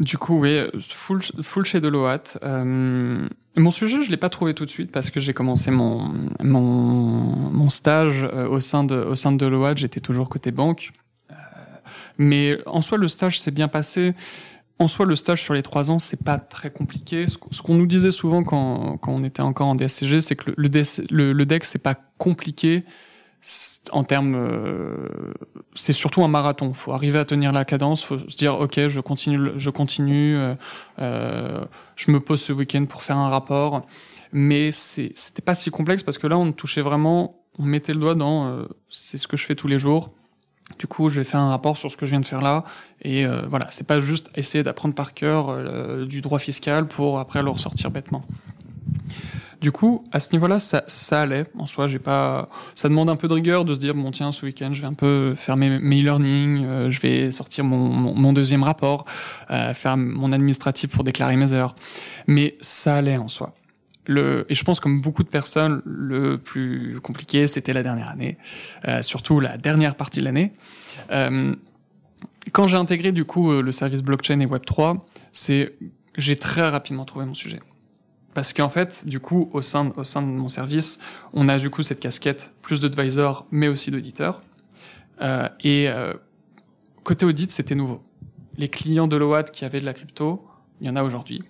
Du 0.00 0.16
coup, 0.16 0.38
oui, 0.40 0.60
full, 0.88 1.20
full 1.42 1.66
chez 1.66 1.80
Deloitte. 1.80 2.38
mon 2.42 3.70
sujet, 3.70 4.02
je 4.02 4.10
l'ai 4.10 4.16
pas 4.16 4.30
trouvé 4.30 4.54
tout 4.54 4.64
de 4.64 4.70
suite 4.70 4.92
parce 4.92 5.10
que 5.10 5.20
j'ai 5.20 5.34
commencé 5.34 5.70
mon, 5.70 6.14
mon, 6.40 6.60
mon 6.60 7.68
stage 7.68 8.22
au 8.24 8.60
sein 8.60 8.84
de, 8.84 8.94
au 8.94 9.16
sein 9.16 9.32
de 9.32 9.36
Deloitte. 9.36 9.78
J'étais 9.78 10.00
toujours 10.00 10.28
côté 10.28 10.52
banque. 10.52 10.92
mais 12.18 12.58
en 12.66 12.82
soi, 12.82 12.98
le 12.98 13.08
stage 13.08 13.40
s'est 13.40 13.50
bien 13.50 13.68
passé 13.68 14.14
en 14.78 14.88
soi, 14.88 15.06
le 15.06 15.16
stage 15.16 15.42
sur 15.42 15.54
les 15.54 15.62
trois 15.62 15.90
ans, 15.90 15.98
c'est 15.98 16.22
pas 16.22 16.38
très 16.38 16.70
compliqué. 16.70 17.26
Ce 17.26 17.62
qu'on 17.62 17.74
nous 17.74 17.86
disait 17.86 18.12
souvent 18.12 18.44
quand, 18.44 18.96
quand, 18.98 19.12
on 19.12 19.24
était 19.24 19.42
encore 19.42 19.66
en 19.66 19.74
DSCG, 19.74 20.20
c'est 20.20 20.36
que 20.36 20.52
le, 20.56 20.68
le, 21.10 21.32
le 21.32 21.46
DEX, 21.46 21.68
c'est 21.68 21.82
pas 21.82 21.96
compliqué 22.16 22.84
en 23.92 24.04
termes. 24.04 24.34
Euh, 24.36 25.08
c'est 25.74 25.92
surtout 25.92 26.22
un 26.22 26.28
marathon. 26.28 26.72
Faut 26.74 26.92
arriver 26.92 27.18
à 27.18 27.24
tenir 27.24 27.50
la 27.52 27.64
cadence. 27.64 28.04
Faut 28.04 28.18
se 28.18 28.36
dire, 28.36 28.60
ok, 28.60 28.88
je 28.88 29.00
continue, 29.00 29.50
je 29.56 29.70
continue. 29.70 30.36
Euh, 30.36 30.54
euh, 31.00 31.64
je 31.96 32.10
me 32.12 32.20
pose 32.20 32.40
ce 32.40 32.52
week-end 32.52 32.84
pour 32.86 33.02
faire 33.02 33.16
un 33.16 33.30
rapport. 33.30 33.84
Mais 34.32 34.70
c'était 34.70 35.42
pas 35.42 35.54
si 35.54 35.70
complexe 35.70 36.02
parce 36.02 36.18
que 36.18 36.26
là, 36.26 36.38
on 36.38 36.52
touchait 36.52 36.82
vraiment, 36.82 37.42
on 37.58 37.64
mettait 37.64 37.94
le 37.94 38.00
doigt 38.00 38.14
dans. 38.14 38.46
Euh, 38.46 38.64
c'est 38.88 39.18
ce 39.18 39.26
que 39.26 39.36
je 39.36 39.44
fais 39.44 39.54
tous 39.54 39.68
les 39.68 39.78
jours 39.78 40.12
du 40.78 40.86
coup, 40.86 41.08
je 41.08 41.20
vais 41.20 41.24
faire 41.24 41.40
un 41.40 41.50
rapport 41.50 41.76
sur 41.76 41.90
ce 41.90 41.96
que 41.96 42.06
je 42.06 42.10
viens 42.10 42.20
de 42.20 42.26
faire 42.26 42.42
là. 42.42 42.64
Et 43.02 43.24
euh, 43.24 43.42
voilà, 43.48 43.66
c'est 43.70 43.86
pas 43.86 44.00
juste 44.00 44.30
essayer 44.34 44.62
d'apprendre 44.62 44.94
par 44.94 45.14
cœur 45.14 45.48
euh, 45.48 46.04
du 46.04 46.20
droit 46.20 46.38
fiscal 46.38 46.86
pour 46.86 47.18
après 47.18 47.42
le 47.42 47.50
ressortir 47.50 47.90
bêtement. 47.90 48.24
Du 49.60 49.72
coup, 49.72 50.04
à 50.12 50.20
ce 50.20 50.30
niveau-là, 50.32 50.60
ça, 50.60 50.84
allait. 51.20 51.46
En 51.58 51.66
soi, 51.66 51.88
j'ai 51.88 51.98
pas. 51.98 52.48
Ça 52.76 52.88
demande 52.88 53.10
un 53.10 53.16
peu 53.16 53.26
de 53.26 53.34
rigueur 53.34 53.64
de 53.64 53.74
se 53.74 53.80
dire 53.80 53.92
bon 53.92 54.12
tiens, 54.12 54.30
ce 54.30 54.46
week-end, 54.46 54.70
je 54.72 54.82
vais 54.82 54.86
un 54.86 54.94
peu 54.94 55.34
faire 55.34 55.56
mes, 55.56 55.78
e-learning, 55.78 56.64
euh, 56.64 56.90
je 56.90 57.00
vais 57.00 57.32
sortir 57.32 57.64
mon, 57.64 57.88
mon, 57.88 58.32
deuxième 58.32 58.62
rapport, 58.62 59.04
faire 59.48 59.96
mon 59.96 60.32
administratif 60.32 60.90
pour 60.90 61.02
déclarer 61.02 61.36
mes 61.36 61.52
heures. 61.52 61.74
Mais 62.28 62.56
ça 62.60 62.96
allait 62.96 63.16
en 63.16 63.26
soi. 63.26 63.52
Et 64.08 64.54
je 64.54 64.64
pense 64.64 64.80
comme 64.80 65.02
beaucoup 65.02 65.22
de 65.22 65.28
personnes, 65.28 65.82
le 65.84 66.38
plus 66.38 66.98
compliqué, 67.02 67.46
c'était 67.46 67.74
la 67.74 67.82
dernière 67.82 68.08
année, 68.08 68.38
euh, 68.86 69.02
surtout 69.02 69.38
la 69.38 69.58
dernière 69.58 69.96
partie 69.96 70.20
de 70.20 70.24
l'année. 70.24 70.52
Euh, 71.10 71.54
quand 72.52 72.66
j'ai 72.66 72.78
intégré 72.78 73.12
du 73.12 73.26
coup 73.26 73.52
euh, 73.52 73.60
le 73.60 73.70
service 73.70 74.02
blockchain 74.02 74.40
et 74.40 74.46
Web 74.46 74.64
3, 74.64 75.06
c'est 75.32 75.74
j'ai 76.16 76.36
très 76.36 76.66
rapidement 76.66 77.04
trouvé 77.04 77.26
mon 77.26 77.34
sujet. 77.34 77.60
Parce 78.32 78.54
qu'en 78.54 78.70
fait, 78.70 79.06
du 79.06 79.20
coup, 79.20 79.50
au 79.52 79.62
sein, 79.62 79.84
de 79.84 80.20
mon 80.20 80.48
service, 80.48 81.00
on 81.32 81.48
a 81.48 81.58
du 81.58 81.70
coup 81.70 81.82
cette 81.82 82.00
casquette 82.00 82.52
plus 82.62 82.80
d'advisor, 82.80 83.46
mais 83.50 83.68
aussi 83.68 83.90
d'auditeur. 83.90 84.42
Et 85.64 85.88
côté 87.02 87.26
audit, 87.26 87.50
c'était 87.50 87.74
nouveau. 87.74 88.02
Les 88.56 88.68
clients 88.68 89.08
de 89.08 89.16
l'OAT 89.16 89.44
qui 89.44 89.64
avaient 89.64 89.80
de 89.80 89.86
la 89.86 89.94
crypto, 89.94 90.46
il 90.80 90.86
y 90.86 90.90
en 90.90 90.94
a 90.94 91.02
aujourd'hui 91.02 91.42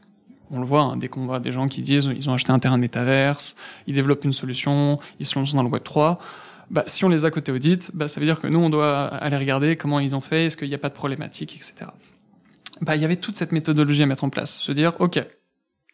On 0.51 0.61
le 0.61 0.67
voit, 0.67 0.83
hein, 0.83 0.97
dès 0.97 1.09
qu'on 1.09 1.27
voit 1.27 1.41
des 1.41 1.53
gens 1.53 1.69
qui 1.69 1.83
disent 1.83 2.11
ils 2.15 2.31
ont 2.31 2.35
acheté 2.35 2.53
un 2.53 2.59
terrain 2.59 2.79
métaverse, 2.79 3.57
ils 3.87 3.95
développent 3.95 4.25
une 4.25 4.33
solution, 4.33 4.99
ils 5.21 5.27
se 5.27 5.39
lancent 5.39 5.55
dans 5.55 5.63
le 5.63 5.69
Web 5.69 5.83
3. 5.83 6.19
Bah, 6.71 6.85
si 6.87 7.05
on 7.05 7.09
les 7.09 7.25
a 7.25 7.31
côté 7.31 7.51
audit, 7.51 7.91
bah, 7.95 8.09
ça 8.09 8.21
veut 8.21 8.27
dire 8.27 8.41
que 8.41 8.47
nous, 8.47 8.59
on 8.59 8.71
doit 8.71 9.07
aller 9.07 9.37
regarder 9.37 9.77
comment 9.77 10.01
ils 10.01 10.15
ont 10.15 10.21
fait, 10.21 10.47
est-ce 10.47 10.57
qu'il 10.57 10.69
n'y 10.69 10.75
a 10.75 10.79
pas 10.79 10.91
de 10.91 10.95
problématique, 10.95 11.57
etc. 11.57 11.91
Bah, 12.81 12.97
il 12.97 13.03
y 13.03 13.05
avait 13.05 13.17
toute 13.17 13.37
cette 13.37 13.53
méthodologie 13.53 14.03
à 14.03 14.07
mettre 14.07 14.25
en 14.25 14.31
place. 14.31 14.61
Se 14.61 14.73
dire, 14.73 14.93
OK, 14.99 15.19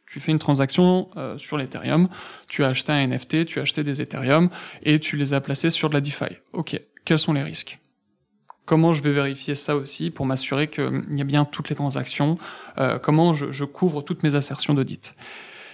tu 0.06 0.20
fais 0.20 0.32
une 0.32 0.38
transaction 0.38 1.08
euh, 1.16 1.38
sur 1.38 1.56
l'Ethereum, 1.56 2.08
tu 2.48 2.64
as 2.64 2.68
acheté 2.68 2.92
un 2.92 3.06
NFT, 3.06 3.46
tu 3.46 3.58
as 3.58 3.62
acheté 3.62 3.84
des 3.84 4.02
Ethereum 4.02 4.50
et 4.82 4.98
tu 4.98 5.16
les 5.16 5.32
as 5.32 5.40
placés 5.40 5.70
sur 5.70 5.88
de 5.88 5.94
la 5.94 6.00
DeFi. 6.00 6.36
Ok, 6.52 6.80
quels 7.04 7.18
sont 7.18 7.32
les 7.32 7.42
risques? 7.42 7.78
Comment 8.64 8.92
je 8.92 9.02
vais 9.02 9.12
vérifier 9.12 9.54
ça 9.54 9.76
aussi 9.76 10.10
pour 10.10 10.24
m'assurer 10.24 10.68
qu'il 10.68 11.04
y 11.10 11.20
a 11.20 11.24
bien 11.24 11.44
toutes 11.44 11.68
les 11.68 11.76
transactions 11.76 12.38
euh, 12.78 12.98
Comment 12.98 13.34
je, 13.34 13.50
je, 13.50 13.64
couvre 13.64 14.02
toutes 14.02 14.22
mes 14.22 14.34
assertions 14.34 14.72
d'audit 14.72 15.14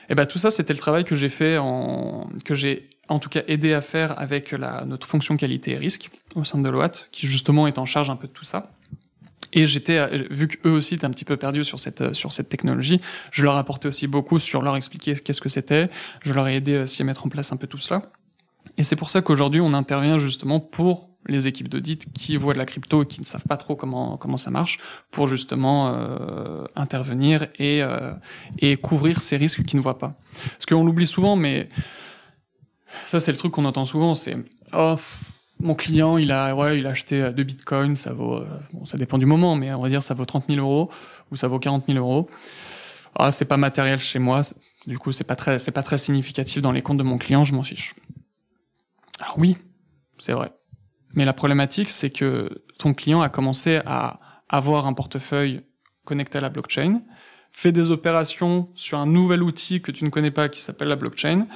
Et 0.09 0.13
eh 0.13 0.15
ben 0.17 0.27
tout 0.27 0.39
ça, 0.39 0.51
c'était 0.51 0.73
le 0.73 0.79
travail 0.79 1.05
que 1.05 1.15
j'ai 1.15 1.29
fait, 1.29 1.57
en, 1.59 2.29
que 2.45 2.55
j'ai 2.55 2.89
en 3.09 3.19
tout 3.19 3.29
cas 3.29 3.43
aidé 3.47 3.75
à 3.75 3.81
faire 3.81 4.19
avec 4.19 4.53
la, 4.53 4.85
notre 4.87 5.07
fonction 5.07 5.37
qualité 5.37 5.73
et 5.73 5.79
risque 5.79 6.11
au 6.35 6.45
sein 6.45 6.59
de 6.59 6.65
Deloitte, 6.65 7.09
qui 7.13 7.27
justement 7.27 7.67
est 7.67 7.79
en 7.79 7.87
charge 7.87 8.11
un 8.11 8.17
peu 8.17 8.27
de 8.27 8.33
tout 8.33 8.45
ça. 8.45 8.71
Et 9.53 9.67
j'étais, 9.67 9.99
euh, 9.99 10.27
vu 10.31 10.49
qu'eux 10.49 10.71
aussi 10.71 10.95
étaient 10.95 11.05
un 11.05 11.11
petit 11.11 11.25
peu 11.25 11.37
perdus 11.37 11.65
sur 11.65 11.79
cette, 11.79 12.01
euh, 12.01 12.13
sur 12.13 12.33
cette 12.33 12.49
technologie, 12.49 13.01
je 13.33 13.43
leur 13.43 13.57
apportais 13.57 13.89
aussi 13.89 14.07
beaucoup 14.07 14.39
sur 14.39 14.63
leur 14.63 14.77
expliquer 14.77 15.15
qu'est-ce 15.15 15.41
que 15.41 15.49
c'était. 15.49 15.89
Je 16.23 16.33
leur 16.33 16.47
ai 16.49 16.57
aidé 16.57 16.79
aussi 16.79 17.03
à 17.03 17.05
mettre 17.05 17.27
en 17.27 17.29
place 17.29 17.53
un 17.53 17.57
peu 17.57 17.67
tout 17.67 17.79
cela. 17.79 18.03
Et 18.79 18.85
c'est 18.85 18.97
pour 18.97 19.11
ça 19.11 19.23
qu'aujourd'hui, 19.23 19.61
on 19.61 19.75
intervient 19.75 20.19
justement 20.19 20.61
pour 20.61 21.10
les 21.27 21.47
équipes 21.47 21.69
d'audit 21.69 22.13
qui 22.13 22.37
voient 22.37 22.55
de 22.55 22.59
la 22.59 22.67
crypto 22.67 23.03
et 23.03 23.07
qui 23.07 23.21
ne 23.21 23.27
savent 23.27 23.45
pas 23.45 23.57
trop 23.57 23.77
comment 23.77 24.17
comment 24.17 24.37
ça 24.37 24.51
marche, 24.51 24.79
pour 25.11 25.27
justement 25.27 25.95
euh, 25.95 26.65
intervenir 26.77 27.49
et 27.59 27.83
euh, 27.83 28.13
et 28.59 28.77
couvrir 28.77 29.21
ces 29.21 29.37
risques 29.37 29.65
qu'ils 29.65 29.79
ne 29.79 29.83
voient 29.83 29.99
pas. 29.99 30.15
Parce 30.51 30.67
qu'on 30.67 30.85
l'oublie 30.85 31.07
souvent, 31.07 31.37
mais 31.37 31.69
ça 33.07 33.21
c'est 33.21 33.33
le 33.33 33.39
truc 33.39 33.53
qu'on 33.53 33.65
entend 33.65 33.85
souvent, 33.85 34.15
c'est 34.15 34.37
oh 34.73 34.97
mon 35.61 35.75
client, 35.75 36.17
il 36.19 36.33
a, 36.33 36.55
ouais, 36.55 36.79
il 36.79 36.87
a 36.87 36.91
acheté 36.91 37.21
euh, 37.21 37.33
deux 37.33 37.45
bitcoins, 37.45 37.95
ça 37.95 38.13
vaut, 38.13 38.37
euh, 38.37 38.47
bon, 38.73 38.85
ça 38.85 38.97
dépend 38.97 39.19
du 39.19 39.27
moment, 39.27 39.57
mais 39.57 39.73
on 39.73 39.83
va 39.83 39.89
dire 39.89 40.03
ça 40.03 40.15
vaut 40.15 40.25
30 40.25 40.47
000 40.49 40.59
euros 40.59 40.91
ou 41.31 41.37
ça 41.37 41.49
vaut 41.49 41.59
40 41.59 41.87
000 41.87 41.99
euros. 41.99 42.29
Ah, 43.15 43.33
c'est 43.33 43.45
pas 43.45 43.57
matériel 43.57 43.99
chez 43.99 44.19
moi, 44.19 44.41
du 44.87 44.99
coup, 44.99 45.13
c'est 45.13 45.25
pas 45.25 45.37
très, 45.37 45.59
c'est 45.59 45.73
pas 45.73 45.83
très 45.83 45.99
significatif 45.99 46.63
dans 46.63 46.73
les 46.73 46.83
comptes 46.83 46.99
de 46.99 47.03
mon 47.03 47.19
client, 47.19 47.45
je 47.45 47.55
m'en 47.55 47.63
fiche. 47.63 47.95
Alors 49.19 49.39
oui, 49.39 49.57
c'est 50.19 50.33
vrai. 50.33 50.53
Mais 51.15 51.25
la 51.25 51.33
problématique, 51.33 51.91
c'est 51.91 52.11
que 52.11 52.63
ton 52.79 52.95
client 52.95 53.21
a 53.21 53.29
commencé 53.29 53.81
à 53.87 54.21
avoir 54.49 54.87
un 54.87 54.93
portefeuille 54.93 55.63
connecté 56.05 56.39
à 56.39 56.41
la 56.41 56.49
blockchain, 56.49 57.03
fait 57.53 57.73
des 57.73 57.91
opérations 57.91 58.69
sur 58.75 58.99
un 58.99 59.07
nouvel 59.07 59.43
outil 59.43 59.81
que 59.81 59.91
tu 59.91 60.05
ne 60.05 60.11
connais 60.11 60.31
pas 60.31 60.49
qui 60.49 60.61
s'appelle 60.61 60.89
la 60.89 60.97
blockchain. 60.97 61.47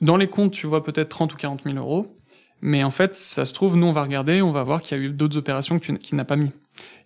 Dans 0.00 0.16
les 0.16 0.28
comptes, 0.28 0.52
tu 0.52 0.66
vois 0.66 0.82
peut-être 0.82 1.08
30 1.08 1.34
ou 1.34 1.36
40 1.36 1.62
000 1.64 1.76
euros. 1.76 2.18
Mais 2.60 2.84
en 2.84 2.90
fait, 2.90 3.16
ça 3.16 3.44
se 3.44 3.52
trouve, 3.52 3.76
nous, 3.76 3.86
on 3.86 3.92
va 3.92 4.02
regarder, 4.02 4.40
on 4.40 4.52
va 4.52 4.62
voir 4.62 4.82
qu'il 4.82 4.96
y 4.96 5.00
a 5.00 5.04
eu 5.04 5.10
d'autres 5.10 5.36
opérations 5.36 5.78
qu'il 5.78 6.16
n'a 6.16 6.24
pas 6.24 6.36
mis. 6.36 6.50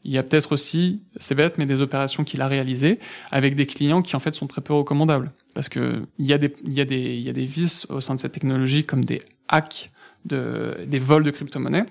Il 0.05 0.13
y 0.13 0.19
a 0.19 0.23
peut-être 0.23 0.53
aussi, 0.53 1.03
c'est 1.17 1.35
bête, 1.35 1.57
mais 1.59 1.67
des 1.67 1.81
opérations 1.81 2.25
qu'il 2.25 2.43
a 2.43 2.47
réalisées 2.47 3.01
avec 3.31 3.57
des 3.57 3.67
clients 3.67 4.03
qui 4.03 4.15
en 4.15 4.19
fait 4.19 4.35
sont 4.35 4.47
très 4.47 4.61
peu 4.61 4.75
recommandables. 4.75 5.33
Parce 5.55 5.69
que 5.69 6.07
il 6.19 6.27
y 6.27 6.33
a 6.33 6.39
des, 6.39 6.55
il 6.63 6.79
il 6.79 7.21
y 7.23 7.29
a 7.29 7.33
des 7.33 7.47
vices 7.47 7.87
au 7.91 8.01
sein 8.01 8.15
de 8.15 8.21
cette 8.21 8.33
technologie 8.33 8.85
comme 8.85 9.05
des 9.05 9.23
hacks, 9.49 9.91
de, 10.27 10.85
des 10.87 10.99
vols 10.99 11.25
de 11.25 11.31
crypto-monnaies. 11.31 11.87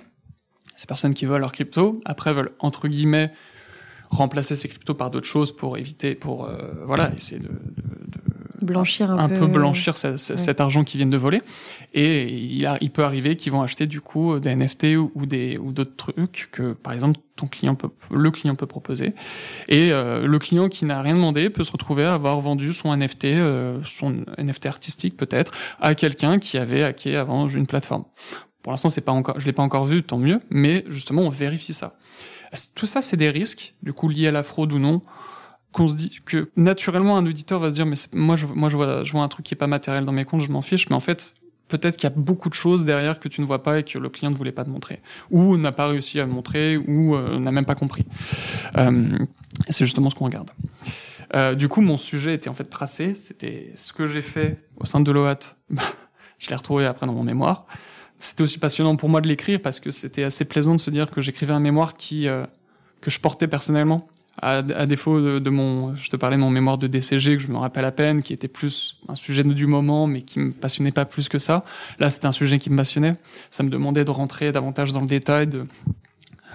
Ces 0.75 0.87
personnes 0.87 1.13
qui 1.13 1.25
volent 1.25 1.39
leur 1.39 1.51
crypto, 1.51 2.01
après 2.05 2.33
veulent, 2.33 2.51
entre 2.59 2.87
guillemets, 2.87 3.31
remplacer 4.09 4.55
ces 4.55 4.67
cryptos 4.67 4.93
par 4.93 5.09
d'autres 5.09 5.27
choses 5.27 5.55
pour 5.55 5.77
éviter, 5.77 6.15
pour, 6.15 6.45
euh, 6.45 6.83
voilà, 6.85 7.11
essayer 7.15 7.39
de, 7.39 7.47
de 7.47 7.85
blanchir 8.65 9.11
un, 9.11 9.17
un 9.17 9.29
peu, 9.29 9.47
blanchir 9.47 9.95
cet 9.97 10.59
argent 10.59 10.83
qu'ils 10.83 10.97
viennent 10.97 11.09
de 11.09 11.17
voler. 11.17 11.41
Et 11.93 12.27
il, 12.27 12.65
a, 12.65 12.77
il 12.81 12.91
peut 12.91 13.03
arriver 13.03 13.35
qu'ils 13.35 13.51
vont 13.51 13.61
acheter 13.61 13.87
du 13.87 14.01
coup 14.01 14.39
des 14.39 14.55
NFT 14.55 14.97
ou, 14.97 15.25
des 15.25 15.57
ou 15.57 15.71
d'autres 15.71 15.95
trucs 15.95 16.49
que 16.51 16.73
par 16.73 16.93
exemple 16.93 17.19
ton 17.35 17.47
client 17.47 17.75
peut, 17.75 17.89
le 18.11 18.31
client 18.31 18.55
peut 18.55 18.65
proposer. 18.65 19.13
Et 19.67 19.91
euh, 19.91 20.25
le 20.25 20.39
client 20.39 20.69
qui 20.69 20.85
n'a 20.85 21.01
rien 21.01 21.15
demandé 21.15 21.49
peut 21.49 21.63
se 21.63 21.71
retrouver 21.71 22.03
à 22.03 22.13
avoir 22.13 22.39
vendu 22.39 22.73
son 22.73 22.95
NFT, 22.95 23.25
euh, 23.25 23.79
son 23.83 24.25
NFT 24.37 24.65
artistique 24.65 25.17
peut-être, 25.17 25.51
à 25.79 25.95
quelqu'un 25.95 26.39
qui 26.39 26.57
avait 26.57 26.83
hacké 26.83 27.15
avant 27.15 27.47
une 27.47 27.67
plateforme. 27.67 28.05
Pour 28.63 28.71
l'instant, 28.71 28.89
c'est 28.89 29.01
pas 29.01 29.11
encore, 29.11 29.39
je 29.39 29.45
l'ai 29.45 29.53
pas 29.53 29.63
encore 29.63 29.85
vu, 29.85 30.01
tant 30.01 30.17
mieux. 30.17 30.41
Mais 30.49 30.85
justement, 30.87 31.21
on 31.21 31.29
vérifie 31.29 31.73
ça. 31.73 31.97
Tout 32.73 32.85
ça, 32.85 33.01
c'est 33.01 33.17
des 33.17 33.29
risques, 33.29 33.75
du 33.83 33.93
coup 33.93 34.09
liés 34.09 34.27
à 34.27 34.31
la 34.31 34.43
fraude 34.43 34.73
ou 34.73 34.79
non? 34.79 35.01
Qu'on 35.75 35.89
se 35.89 35.93
dit 35.93 36.21
que 36.25 36.49
naturellement 36.55 37.17
un 37.17 37.25
auditeur 37.25 37.59
va 37.59 37.69
se 37.69 37.73
dire 37.73 37.85
mais 37.85 37.97
moi 38.13 38.37
je 38.37 38.45
moi 38.45 38.69
je 38.69 38.77
vois 38.77 39.03
je 39.03 39.11
vois 39.11 39.23
un 39.23 39.27
truc 39.27 39.45
qui 39.45 39.53
est 39.53 39.57
pas 39.57 39.67
matériel 39.67 40.05
dans 40.05 40.13
mes 40.13 40.23
comptes 40.23 40.39
je 40.39 40.49
m'en 40.49 40.61
fiche 40.61 40.89
mais 40.89 40.95
en 40.95 41.01
fait 41.01 41.35
peut-être 41.67 41.97
qu'il 41.97 42.09
y 42.09 42.13
a 42.13 42.15
beaucoup 42.15 42.47
de 42.47 42.53
choses 42.53 42.85
derrière 42.85 43.19
que 43.19 43.27
tu 43.27 43.41
ne 43.41 43.45
vois 43.45 43.61
pas 43.61 43.79
et 43.79 43.83
que 43.83 43.97
le 43.97 44.07
client 44.07 44.31
ne 44.31 44.35
voulait 44.35 44.53
pas 44.53 44.63
te 44.63 44.69
montrer. 44.69 45.01
Ou 45.31 45.57
n'a 45.57 45.71
pas 45.71 45.87
réussi 45.87 46.19
à 46.19 46.25
montrer 46.27 46.77
ou 46.77 47.15
euh, 47.15 47.39
n'a 47.39 47.51
même 47.51 47.65
pas 47.65 47.75
compris. 47.75 48.05
Euh, 48.77 49.17
c'est 49.69 49.85
justement 49.85 50.09
ce 50.09 50.15
qu'on 50.15 50.25
regarde. 50.25 50.51
Euh, 51.35 51.55
du 51.55 51.67
coup 51.67 51.81
mon 51.81 51.97
sujet 51.97 52.35
était 52.35 52.49
en 52.49 52.53
fait 52.53 52.65
tracé. 52.65 53.13
C'était 53.13 53.71
ce 53.75 53.91
que 53.91 54.05
j'ai 54.05 54.21
fait 54.21 54.63
au 54.77 54.85
sein 54.85 55.01
de 55.01 55.11
l'OAT 55.11 55.57
je 56.37 56.49
l'ai 56.49 56.55
retrouvé 56.55 56.85
après 56.85 57.05
dans 57.05 57.13
mon 57.13 57.23
mémoire. 57.23 57.65
C'était 58.19 58.43
aussi 58.43 58.59
passionnant 58.59 58.95
pour 58.95 59.09
moi 59.09 59.19
de 59.19 59.27
l'écrire 59.27 59.59
parce 59.61 59.81
que 59.81 59.91
c'était 59.91 60.23
assez 60.23 60.45
plaisant 60.45 60.75
de 60.75 60.79
se 60.79 60.89
dire 60.89 61.11
que 61.11 61.19
j'écrivais 61.19 61.53
un 61.53 61.59
mémoire 61.59 61.97
qui 61.97 62.27
que 63.01 63.11
je 63.11 63.19
portais 63.19 63.47
personnellement 63.47 64.07
à, 64.41 64.57
à 64.57 64.85
défaut 64.85 65.21
de, 65.21 65.39
de, 65.39 65.49
mon, 65.49 65.95
je 65.95 66.09
te 66.09 66.15
parlais 66.15 66.35
de 66.35 66.41
mon 66.41 66.49
mémoire 66.49 66.77
de 66.77 66.87
DCG 66.87 67.37
que 67.37 67.43
je 67.43 67.47
me 67.47 67.57
rappelle 67.57 67.85
à 67.85 67.91
peine, 67.91 68.21
qui 68.21 68.33
était 68.33 68.47
plus 68.47 68.97
un 69.07 69.15
sujet 69.15 69.43
du 69.43 69.67
moment, 69.67 70.07
mais 70.07 70.21
qui 70.21 70.39
me 70.39 70.51
passionnait 70.51 70.91
pas 70.91 71.05
plus 71.05 71.29
que 71.29 71.39
ça. 71.39 71.63
Là, 71.99 72.09
c'était 72.09 72.27
un 72.27 72.31
sujet 72.31 72.59
qui 72.59 72.69
me 72.69 72.77
passionnait. 72.77 73.15
Ça 73.51 73.63
me 73.63 73.69
demandait 73.69 74.05
de 74.05 74.11
rentrer 74.11 74.51
davantage 74.51 74.91
dans 74.91 75.01
le 75.01 75.07
détail, 75.07 75.47
de, 75.47 75.65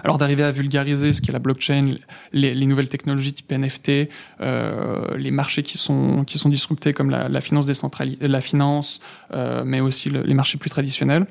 alors 0.03 0.17
d'arriver 0.17 0.43
à 0.43 0.51
vulgariser 0.51 1.13
ce 1.13 1.21
qu'est 1.21 1.31
la 1.31 1.39
blockchain, 1.39 1.95
les, 2.33 2.53
les, 2.53 2.65
nouvelles 2.65 2.89
technologies 2.89 3.33
type 3.33 3.51
NFT, 3.51 4.09
euh, 4.41 5.17
les 5.17 5.31
marchés 5.31 5.63
qui 5.63 5.77
sont 5.77 6.23
qui 6.23 6.37
sont 6.37 6.49
disruptés 6.49 6.93
comme 6.93 7.09
la, 7.09 7.29
la 7.29 7.41
finance 7.41 7.65
décentralisée, 7.65 8.27
la 8.27 8.41
finance, 8.41 8.99
euh, 9.33 9.63
mais 9.65 9.79
aussi 9.79 10.09
le, 10.09 10.21
les 10.23 10.33
marchés 10.33 10.57
plus 10.57 10.69
traditionnels. 10.69 11.27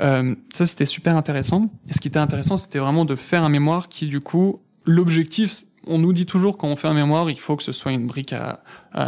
Euh, 0.00 0.34
ça 0.50 0.66
c'était 0.66 0.86
super 0.86 1.16
intéressant. 1.16 1.70
Et 1.88 1.92
ce 1.92 2.00
qui 2.00 2.08
était 2.08 2.18
intéressant, 2.18 2.56
c'était 2.56 2.78
vraiment 2.78 3.04
de 3.04 3.16
faire 3.16 3.42
un 3.42 3.48
mémoire 3.48 3.88
qui 3.88 4.06
du 4.06 4.20
coup 4.20 4.60
l'objectif, 4.88 5.64
on 5.86 5.98
nous 5.98 6.12
dit 6.12 6.26
toujours 6.26 6.56
quand 6.56 6.66
on 6.66 6.76
fait 6.76 6.88
un 6.88 6.94
mémoire, 6.94 7.30
il 7.30 7.38
faut 7.38 7.56
que 7.56 7.62
ce 7.62 7.72
soit 7.72 7.92
une 7.92 8.06
brique 8.06 8.32
à, 8.32 8.62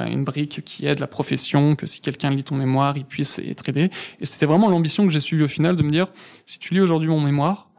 une 0.06 0.24
brique 0.24 0.62
qui 0.64 0.86
aide 0.86 0.98
la 0.98 1.06
profession, 1.06 1.74
que 1.74 1.86
si 1.86 2.00
quelqu'un 2.00 2.30
lit 2.30 2.44
ton 2.44 2.54
mémoire, 2.54 2.96
il 2.96 3.04
puisse 3.04 3.38
être 3.38 3.68
aidé. 3.68 3.90
Et 4.20 4.26
c'était 4.26 4.46
vraiment 4.46 4.68
l'ambition 4.68 5.04
que 5.04 5.10
j'ai 5.10 5.20
suivie 5.20 5.42
au 5.42 5.48
final 5.48 5.76
de 5.76 5.82
me 5.82 5.90
dire, 5.90 6.08
si 6.46 6.58
tu 6.58 6.74
lis 6.74 6.80
aujourd'hui 6.80 7.08
mon 7.08 7.20
mémoire, 7.20 7.70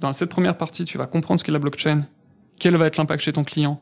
dans 0.00 0.12
cette 0.12 0.30
première 0.30 0.56
partie, 0.56 0.84
tu 0.84 0.98
vas 0.98 1.06
comprendre 1.06 1.40
ce 1.40 1.44
qu'est 1.44 1.52
la 1.52 1.58
blockchain, 1.58 2.06
quel 2.58 2.76
va 2.76 2.86
être 2.86 2.96
l'impact 2.96 3.22
chez 3.22 3.32
ton 3.32 3.44
client, 3.44 3.80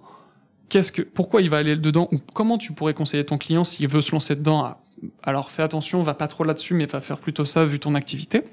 qu'est-ce 0.68 0.90
que, 0.90 1.02
pourquoi 1.02 1.42
il 1.42 1.50
va 1.50 1.58
aller 1.58 1.76
dedans, 1.76 2.08
ou 2.12 2.18
comment 2.32 2.56
tu 2.56 2.72
pourrais 2.72 2.94
conseiller 2.94 3.24
ton 3.24 3.36
client 3.36 3.64
s'il 3.64 3.88
veut 3.88 4.02
se 4.02 4.12
lancer 4.12 4.36
dedans. 4.36 4.74
Alors 5.22 5.50
fais 5.50 5.62
attention, 5.62 6.02
va 6.02 6.14
pas 6.14 6.28
trop 6.28 6.44
là-dessus, 6.44 6.74
mais 6.74 6.86
va 6.86 7.00
faire 7.00 7.18
plutôt 7.18 7.44
ça 7.44 7.64
vu 7.66 7.78
ton 7.78 7.94
activité. 7.94 8.44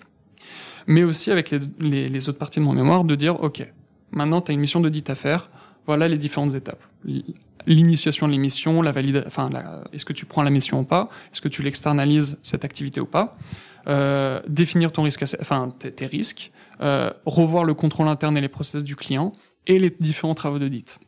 Mais 0.85 1.03
aussi 1.03 1.31
avec 1.31 1.53
les, 1.79 2.29
autres 2.29 2.37
parties 2.37 2.59
de 2.59 2.65
mon 2.65 2.71
mémoire, 2.71 3.03
de 3.03 3.15
dire, 3.15 3.41
ok, 3.43 3.67
maintenant 4.17 4.41
tu 4.41 4.51
as 4.51 4.53
une 4.53 4.59
mission 4.59 4.81
d'audit 4.81 5.09
à 5.09 5.15
faire, 5.15 5.49
voilà 5.85 6.07
les 6.07 6.17
différentes 6.17 6.53
étapes. 6.53 6.83
L'initiation 7.65 8.27
de 8.27 8.33
l'émission, 8.33 8.81
la 8.81 8.91
valide, 8.91 9.23
enfin, 9.25 9.49
est-ce 9.93 10.05
que 10.05 10.13
tu 10.13 10.25
prends 10.25 10.43
la 10.43 10.49
mission 10.49 10.79
ou 10.81 10.83
pas? 10.83 11.09
Est-ce 11.31 11.41
que 11.41 11.49
tu 11.49 11.63
l'externalises 11.63 12.37
cette 12.43 12.65
activité 12.65 12.99
ou 12.99 13.05
pas? 13.05 13.37
Euh, 13.87 14.41
Définir 14.47 14.91
ton 14.91 15.03
risque, 15.03 15.23
enfin 15.41 15.69
tes, 15.79 16.05
risques, 16.05 16.51
euh, 16.81 17.11
revoir 17.25 17.63
le 17.63 17.73
contrôle 17.73 18.07
interne 18.07 18.37
et 18.37 18.41
les 18.41 18.49
process 18.49 18.83
du 18.83 18.95
client 18.95 19.33
et 19.65 19.79
les 19.79 19.89
différents 19.89 20.35
travaux 20.35 20.59
d'audit. 20.59 20.99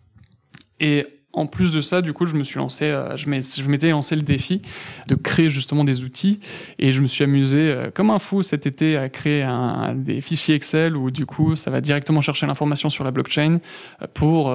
Et 0.80 1.08
en 1.32 1.46
plus 1.46 1.72
de 1.72 1.80
ça, 1.80 2.02
du 2.02 2.12
coup, 2.12 2.26
je 2.26 2.36
me 2.36 2.44
suis 2.44 2.58
lancé, 2.58 2.86
euh, 2.86 3.16
je 3.16 3.30
m'étais 3.70 3.92
lancé 3.92 4.16
le 4.16 4.24
défi 4.24 4.62
de 5.08 5.14
créer 5.14 5.50
justement 5.50 5.84
des 5.84 6.04
outils 6.04 6.40
et 6.80 6.92
je 6.92 7.02
me 7.02 7.08
suis 7.08 7.24
amusé 7.24 7.60
euh, 7.72 7.92
comme 7.94 8.10
un 8.10 8.18
fou 8.18 8.42
cet 8.42 8.66
été 8.66 8.98
à 8.98 9.10
créer 9.10 9.48
des 9.96 10.22
fichiers 10.22 10.56
Excel 10.56 10.98
où 10.98 11.12
du 11.12 11.28
coup, 11.28 11.56
ça 11.56 11.70
va 11.70 11.82
directement 11.82 12.22
chercher 12.22 12.48
l'information 12.48 12.90
sur 12.90 13.04
la 13.04 13.12
blockchain 13.12 13.60
euh, 14.02 14.08
pour 14.14 14.52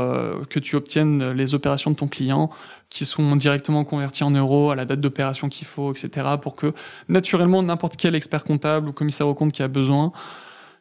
que 0.48 0.58
tu 0.58 0.74
obtiennes 0.76 1.30
les 1.30 1.54
opérations 1.54 1.90
de 1.90 1.96
ton 1.96 2.08
client 2.08 2.50
qui 2.90 3.04
sont 3.04 3.36
directement 3.36 3.84
convertis 3.84 4.24
en 4.24 4.30
euros 4.30 4.70
à 4.70 4.74
la 4.74 4.84
date 4.84 5.00
d'opération 5.00 5.48
qu'il 5.48 5.66
faut, 5.66 5.92
etc. 5.92 6.26
pour 6.42 6.56
que 6.56 6.74
naturellement 7.08 7.62
n'importe 7.62 7.96
quel 7.96 8.14
expert 8.14 8.44
comptable 8.44 8.88
ou 8.88 8.92
commissaire 8.92 9.28
au 9.28 9.34
compte 9.34 9.52
qui 9.52 9.62
a 9.62 9.68
besoin, 9.68 10.12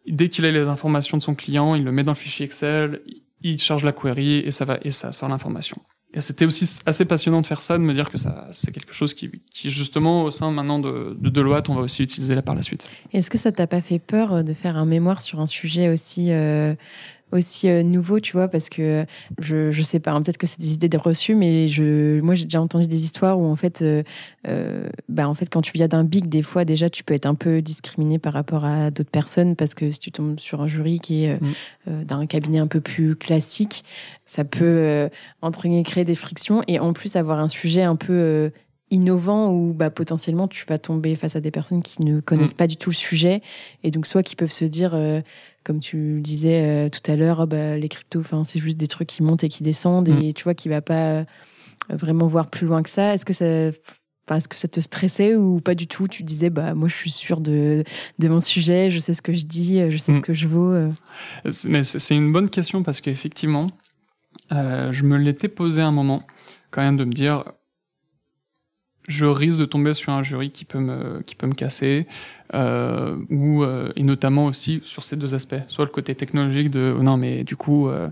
dès 0.08 0.30
qu'il 0.30 0.46
a 0.46 0.52
les 0.52 0.68
informations 0.68 1.18
de 1.18 1.24
son 1.24 1.36
client, 1.36 1.76
il 1.76 1.84
le 1.84 1.92
met 1.92 2.04
dans 2.04 2.12
le 2.12 2.18
fichier 2.18 2.46
Excel, 2.46 3.02
il 3.44 3.60
charge 3.60 3.84
la 3.84 3.92
query 3.92 4.38
et 4.40 4.52
ça 4.52 4.66
va 4.66 4.80
et 4.82 4.92
ça 4.92 5.12
sort 5.12 5.30
l'information. 5.30 5.78
Et 6.16 6.22
c'était 6.22 6.46
aussi 6.46 6.70
assez 6.86 7.06
passionnant 7.06 7.42
de 7.42 7.46
faire 7.46 7.62
ça, 7.62 7.78
de 7.78 7.84
me 7.84 7.94
dire 7.94 8.12
que 8.12 8.18
ça 8.18 8.48
c'est 8.52 8.72
quelque 8.72 8.94
chose 8.94 9.16
qui, 9.16 9.32
justement 9.52 10.24
au 10.24 10.32
sein 10.32 10.52
maintenant 10.52 10.78
de, 10.78 11.18
de 11.20 11.30
Deloitte, 11.30 11.70
on 11.70 11.76
va 11.76 11.82
aussi 11.82 12.04
utiliser 12.04 12.36
là 12.36 12.44
par 12.44 12.54
la 12.54 12.62
suite. 12.62 12.88
Est-ce 13.14 13.32
que 13.32 13.40
ça 13.40 13.52
t'a 13.52 13.66
pas 13.66 13.82
fait 13.82 14.00
peur 14.00 14.32
euh, 14.34 14.44
de 14.44 14.54
faire 14.54 14.78
un 14.78 14.86
mémoire 14.86 15.22
sur 15.22 15.40
un 15.40 15.48
sujet 15.48 15.90
aussi 15.90 16.32
euh, 16.32 16.76
aussi 17.34 17.70
euh, 17.70 17.84
nouveau, 17.84 18.20
tu 18.20 18.34
vois, 18.34 18.48
parce 18.48 18.70
que 18.70 19.06
je, 19.40 19.72
je 19.72 19.82
sais 19.82 20.00
pas, 20.00 20.12
hein, 20.12 20.22
peut-être 20.22 20.38
que 20.38 20.48
c'est 20.48 20.60
des 20.60 20.74
idées 20.74 20.90
de 20.90 20.98
reçues, 20.98 21.36
mais 21.36 21.68
je, 21.68 22.22
moi 22.22 22.36
j'ai 22.36 22.46
déjà 22.46 22.62
entendu 22.62 22.88
des 22.88 23.04
histoires 23.04 23.40
où 23.40 23.46
en 23.46 23.56
fait, 23.56 23.82
euh, 23.82 24.04
euh, 24.48 24.88
bah, 25.10 25.28
en 25.28 25.34
fait, 25.34 25.48
quand 25.48 25.62
tu 25.62 25.72
viens 25.74 25.88
d'un 25.88 26.04
big, 26.04 26.28
des 26.28 26.42
fois 26.42 26.66
déjà 26.66 26.90
tu 26.90 27.04
peux 27.04 27.14
être 27.14 27.26
un 27.26 27.36
peu 27.36 27.62
discriminé 27.62 28.20
par 28.20 28.34
rapport 28.34 28.66
à 28.66 28.92
d'autres 28.92 29.10
personnes 29.10 29.56
parce 29.56 29.74
que 29.74 29.90
si 29.90 30.00
tu 30.00 30.12
tombes 30.12 30.40
sur 30.40 30.62
un 30.62 30.68
jury 30.68 31.00
qui 31.00 31.26
est 31.26 31.40
mm. 31.42 32.04
d'un 32.04 32.26
cabinet 32.26 32.60
un 32.60 32.68
peu 32.68 32.82
plus 32.82 33.16
classique, 33.16 33.84
ça 34.26 34.46
peut 34.46 35.10
entre 35.42 35.64
guillemets 35.64 35.84
créer 35.84 36.06
des 36.06 36.16
frictions 36.16 36.64
et 36.68 36.80
en 36.80 36.94
plus 36.94 37.16
avoir 37.16 37.40
un 37.40 37.48
sujet 37.48 37.82
un 37.82 37.96
peu 37.96 38.52
innovant 38.92 39.52
où 39.52 39.74
bah, 39.74 39.90
potentiellement 39.90 40.48
tu 40.48 40.66
vas 40.68 40.78
tomber 40.78 41.16
face 41.16 41.36
à 41.36 41.42
des 41.42 41.52
personnes 41.52 41.82
qui 41.82 42.04
ne 42.04 42.20
connaissent 42.20 42.52
mm. 42.52 42.58
pas 42.58 42.68
du 42.68 42.78
tout 42.78 42.90
le 42.90 42.96
sujet 42.96 43.42
et 43.84 43.92
donc 43.92 44.06
soit 44.06 44.24
qui 44.24 44.36
peuvent 44.36 44.52
se 44.52 44.66
dire 44.66 44.96
comme 45.64 45.80
tu 45.80 46.16
le 46.16 46.22
disais 46.22 46.64
euh, 46.64 46.90
tout 46.90 47.12
à 47.12 47.16
l'heure, 47.16 47.40
oh, 47.42 47.46
bah, 47.46 47.78
les 47.78 47.90
cryptos, 47.90 48.20
enfin, 48.20 48.44
c'est 48.44 48.60
juste 48.60 48.78
des 48.78 48.88
trucs 48.88 49.08
qui 49.08 49.24
montent 49.24 49.44
et 49.44 49.50
qui 49.50 49.64
descendent, 49.64 50.10
et 50.10 50.30
mm. 50.30 50.34
tu 50.34 50.44
vois, 50.44 50.54
qui 50.54 50.70
va 50.70 50.82
pas 50.82 51.12
euh, 51.12 51.26
vraiment 51.90 52.28
voir 52.28 52.50
plus 52.50 52.68
loin 52.68 52.84
que 52.84 52.90
ça. 52.90 53.14
Est-ce 53.14 53.26
que 53.26 53.34
ça, 53.34 53.46
est-ce 53.46 54.48
que 54.48 54.56
ça 54.56 54.68
te 54.68 54.80
stressait 54.80 55.36
ou 55.36 55.60
pas 55.60 55.76
du 55.76 55.88
tout? 55.88 56.08
Tu 56.08 56.24
disais, 56.24 56.50
bah, 56.50 56.74
moi, 56.74 56.88
je 56.88 56.96
suis 56.96 57.12
sûr 57.12 57.40
de, 57.42 57.84
de 58.20 58.28
mon 58.28 58.40
sujet, 58.40 58.90
je 58.92 59.00
sais 59.00 59.14
ce 59.14 59.22
que 59.22 59.34
je 59.34 59.46
dis, 59.46 59.80
je 59.90 59.98
sais 59.98 60.14
ce 60.14 60.20
mm. 60.20 60.22
que 60.22 60.34
je 60.34 60.48
vaux. 60.48 60.72
Euh. 60.72 60.92
Mais 61.66 61.84
c'est 61.84 62.16
une 62.16 62.32
bonne 62.32 62.50
question 62.50 62.84
parce 62.84 63.02
qu'effectivement, 63.02 63.68
je 64.52 65.04
me 65.04 65.18
l'étais 65.18 65.48
posé 65.48 65.82
un 65.82 65.92
moment, 65.92 66.24
quand 66.72 66.82
même, 66.82 66.98
de 66.98 67.06
me 67.06 67.14
dire, 67.14 67.44
je 69.08 69.26
risque 69.26 69.60
de 69.60 69.66
tomber 69.66 69.94
sur 69.94 70.14
un 70.14 70.24
jury 70.24 70.52
qui 70.52 70.66
peut 70.66 70.80
me 70.80 71.22
qui 71.26 71.36
peut 71.36 71.48
me 71.48 71.54
casser 71.54 72.08
euh, 72.54 73.18
ou 73.30 73.64
euh, 73.64 73.92
et 73.96 74.04
notamment 74.04 74.46
aussi 74.46 74.82
sur 74.84 75.04
ces 75.04 75.16
deux 75.16 75.34
aspects 75.36 75.56
soit 75.68 75.86
le 75.86 75.92
côté 75.92 76.16
technologique 76.16 76.72
de 76.72 76.96
oh 76.98 77.04
non 77.04 77.18
mais 77.18 77.44
du 77.44 77.56
coup 77.56 77.90
euh, 77.90 78.10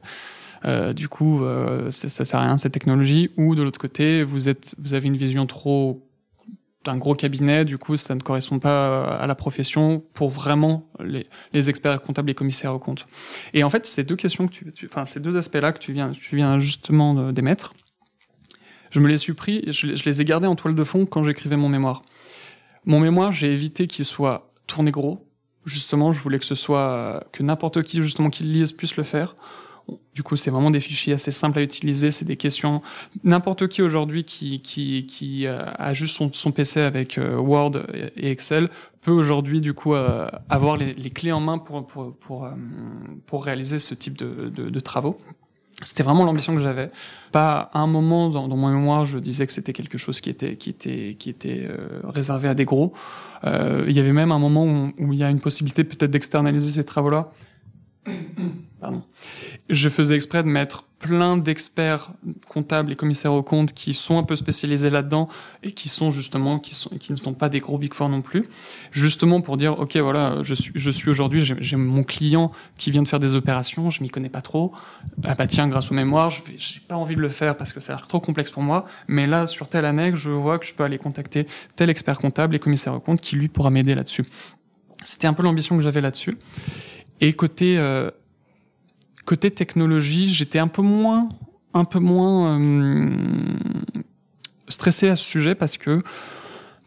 euh 0.66 0.94
du 0.94 1.08
coup 1.08 1.44
euh, 1.44 1.92
ça, 1.92 2.10
ça 2.10 2.26
sert 2.26 2.40
à 2.40 2.44
rien 2.44 2.58
cette 2.58 2.74
technologie 2.74 3.32
ou 3.38 3.56
de 3.56 3.64
l'autre 3.64 3.80
côté 3.80 4.24
vous 4.24 4.50
êtes 4.50 4.76
vous 4.80 4.94
avez 4.94 5.08
une 5.08 5.18
vision 5.18 5.46
trop 5.46 6.06
d'un 6.84 6.98
gros 6.98 7.16
cabinet 7.16 7.64
du 7.64 7.78
coup 7.78 7.96
ça 7.96 8.14
ne 8.16 8.22
correspond 8.22 8.60
pas 8.60 9.16
à 9.16 9.28
la 9.28 9.36
profession 9.36 10.04
pour 10.14 10.30
vraiment 10.30 10.90
les, 11.00 11.28
les 11.54 11.70
experts 11.70 12.02
comptables 12.02 12.32
et 12.32 12.34
commissaires 12.34 12.74
aux 12.74 12.80
comptes. 12.80 13.06
Et 13.54 13.64
en 13.64 13.70
fait 13.70 13.86
ces 13.86 14.04
deux 14.04 14.16
questions 14.16 14.48
que 14.48 14.72
tu, 14.72 14.88
enfin 14.88 15.06
ces 15.06 15.20
deux 15.20 15.38
aspects 15.38 15.56
là 15.62 15.72
que 15.72 15.80
tu 15.80 15.94
viens 15.94 16.12
tu 16.12 16.36
viens 16.36 16.60
justement 16.60 17.32
d'émettre 17.32 17.76
je 18.92 19.00
me 19.00 19.08
les 19.08 19.18
suis 19.18 19.34
pris, 19.34 19.64
je, 19.68 19.96
je 19.96 20.06
les 20.06 20.22
ai 20.22 20.26
gardés 20.26 20.48
en 20.48 20.56
toile 20.56 20.76
de 20.76 20.84
fond 20.84 21.06
quand 21.06 21.24
j'écrivais 21.24 21.58
mon 21.58 21.70
mémoire. 21.70 22.04
Mon 22.86 23.00
mémoire, 23.00 23.32
j'ai 23.32 23.52
évité 23.52 23.88
qu'il 23.88 24.06
soit 24.06 24.52
tourné 24.68 24.92
gros. 24.92 25.28
Justement, 25.66 26.12
je 26.12 26.22
voulais 26.22 26.40
que 26.40 26.46
ce 26.46 26.56
soit 26.56 27.24
que 27.32 27.44
n'importe 27.44 27.84
qui 27.84 28.02
justement 28.02 28.30
qui 28.30 28.44
le 28.44 28.52
lise 28.52 28.72
puisse 28.72 28.98
le 28.98 29.04
faire. 29.04 29.36
Du 30.16 30.24
coup, 30.24 30.36
c'est 30.36 30.52
vraiment 30.52 30.72
des 30.72 30.80
fichiers 30.80 31.14
assez 31.14 31.32
simples 31.32 31.60
à 31.60 31.62
utiliser. 31.62 32.12
C'est 32.12 32.26
des 32.26 32.38
questions. 32.38 32.82
N'importe 33.24 33.68
qui 33.68 33.82
aujourd'hui 33.82 34.24
qui 34.24 34.62
qui 34.62 35.06
qui 35.06 35.46
euh, 35.46 35.64
a 35.78 35.94
juste 35.94 36.18
son, 36.18 36.32
son 36.34 36.52
PC 36.52 36.80
avec 36.82 37.18
euh, 37.18 37.38
Word 37.38 37.72
et 37.94 38.32
Excel 38.32 38.68
peut 39.02 39.12
aujourd'hui 39.12 39.62
du 39.62 39.74
coup 39.74 39.94
euh, 39.94 40.30
avoir 40.50 40.78
les, 40.78 40.94
les, 40.94 41.10
clés 41.10 41.32
en 41.32 41.40
main 41.40 41.58
pour 41.58 41.86
pour 41.86 42.16
pour, 42.16 42.50
pour 43.26 43.46
réaliser 43.46 43.80
ce 43.80 43.94
type 43.94 44.18
de, 44.18 44.50
de, 44.50 44.70
de 44.70 44.80
travaux. 44.80 45.18
C'était 45.84 46.04
vraiment 46.04 46.24
l'ambition 46.26 46.54
que 46.54 46.62
j'avais. 46.62 46.92
Pas 47.32 47.72
un 47.74 47.88
moment 47.88 48.30
dans, 48.30 48.48
dans, 48.48 48.58
mon 48.58 48.70
mémoire, 48.70 49.06
je 49.06 49.18
disais 49.18 49.48
que 49.48 49.54
c'était 49.54 49.74
quelque 49.74 49.98
chose 49.98 50.22
qui 50.22 50.30
était 50.30 50.56
qui 50.56 50.70
était 50.70 51.16
qui 51.18 51.30
était 51.30 51.68
euh, 51.70 52.02
réservé 52.04 52.48
à 52.48 52.54
des 52.54 52.66
gros. 52.66 52.94
Euh, 53.44 53.86
il 53.88 53.96
y 53.96 54.00
avait 54.00 54.14
même 54.14 54.32
un 54.32 54.40
moment 54.40 54.92
où 55.00 55.14
il 55.14 55.20
y 55.20 55.24
a 55.24 55.30
une 55.30 55.40
possibilité 55.40 55.84
peut-être 55.84 56.12
d'externaliser 56.12 56.72
ces 56.72 56.86
travaux-là. 56.86 57.32
Pardon. 58.80 59.04
Je 59.70 59.90
faisais 59.90 60.16
exprès 60.16 60.42
de 60.42 60.48
mettre 60.48 60.86
plein 60.98 61.38
d'experts 61.38 62.14
comptables 62.48 62.92
et 62.92 62.96
commissaires 62.96 63.34
aux 63.34 63.44
comptes 63.44 63.74
qui 63.74 63.94
sont 63.94 64.18
un 64.18 64.24
peu 64.24 64.36
spécialisés 64.36 64.90
là-dedans 64.90 65.30
et 65.64 65.72
qui 65.72 65.90
sont 65.90 66.12
justement 66.12 66.60
qui 66.60 66.76
sont 66.76 66.90
qui 66.98 67.12
ne 67.12 67.18
sont 67.18 67.34
pas 67.34 67.50
des 67.50 67.60
gros 67.60 67.78
big 67.78 67.94
four 67.94 68.10
non 68.10 68.22
plus, 68.22 68.48
justement 68.92 69.42
pour 69.42 69.58
dire 69.58 69.80
ok 69.80 69.98
voilà 69.98 70.38
je 70.44 70.54
suis 70.54 70.72
je 70.76 70.92
suis 70.92 71.10
aujourd'hui 71.10 71.44
j'ai 71.44 71.76
mon 71.76 72.04
client 72.04 72.52
qui 72.78 72.92
vient 72.92 73.02
de 73.02 73.08
faire 73.08 73.20
des 73.20 73.34
opérations, 73.34 73.90
je 73.90 74.04
m'y 74.04 74.10
connais 74.10 74.30
pas 74.30 74.42
trop, 74.42 74.74
ah 75.24 75.34
bah 75.36 75.48
tiens 75.48 75.68
grâce 75.68 75.92
aux 75.92 75.96
mémoires 75.96 76.30
je 76.30 76.42
j'ai 76.58 76.80
pas 76.80 76.96
envie 76.96 77.16
de 77.16 77.22
le 77.22 77.30
faire 77.30 77.58
parce 77.58 77.74
que 77.74 77.80
ça 77.80 77.94
a 77.94 77.96
l'air 77.98 78.08
trop 78.08 78.20
complexe 78.20 78.52
pour 78.52 78.64
moi, 78.64 78.86
mais 79.08 79.26
là 79.26 79.48
sur 79.48 79.68
tel 79.68 79.86
annexe 79.86 80.20
je 80.20 80.30
vois 80.30 80.60
que 80.60 80.66
je 80.68 80.74
peux 80.74 80.84
aller 80.84 81.00
contacter 81.00 81.48
tel 81.76 81.90
expert 81.90 82.20
comptable 82.20 82.56
et 82.56 82.60
commissaire 82.60 82.94
aux 82.94 83.00
comptes 83.00 83.22
qui 83.22 83.36
lui 83.36 83.48
pourra 83.48 83.72
m'aider 83.72 83.96
là-dessus. 83.96 84.24
C'était 85.04 85.26
un 85.26 85.34
peu 85.34 85.42
l'ambition 85.42 85.76
que 85.76 85.82
j'avais 85.82 86.02
là-dessus. 86.02 86.38
Et 87.22 87.34
côté 87.34 87.78
euh, 87.78 88.10
côté 89.26 89.52
technologie, 89.52 90.30
j'étais 90.30 90.60
un 90.60 90.68
peu 90.68 90.82
moins, 90.82 91.30
un 91.74 91.86
peu 91.86 92.00
moins 92.00 92.60
euh, 92.60 93.10
stressé 94.68 95.10
à 95.10 95.16
ce 95.16 95.24
sujet 95.24 95.56
parce 95.56 95.78
que 95.78 96.02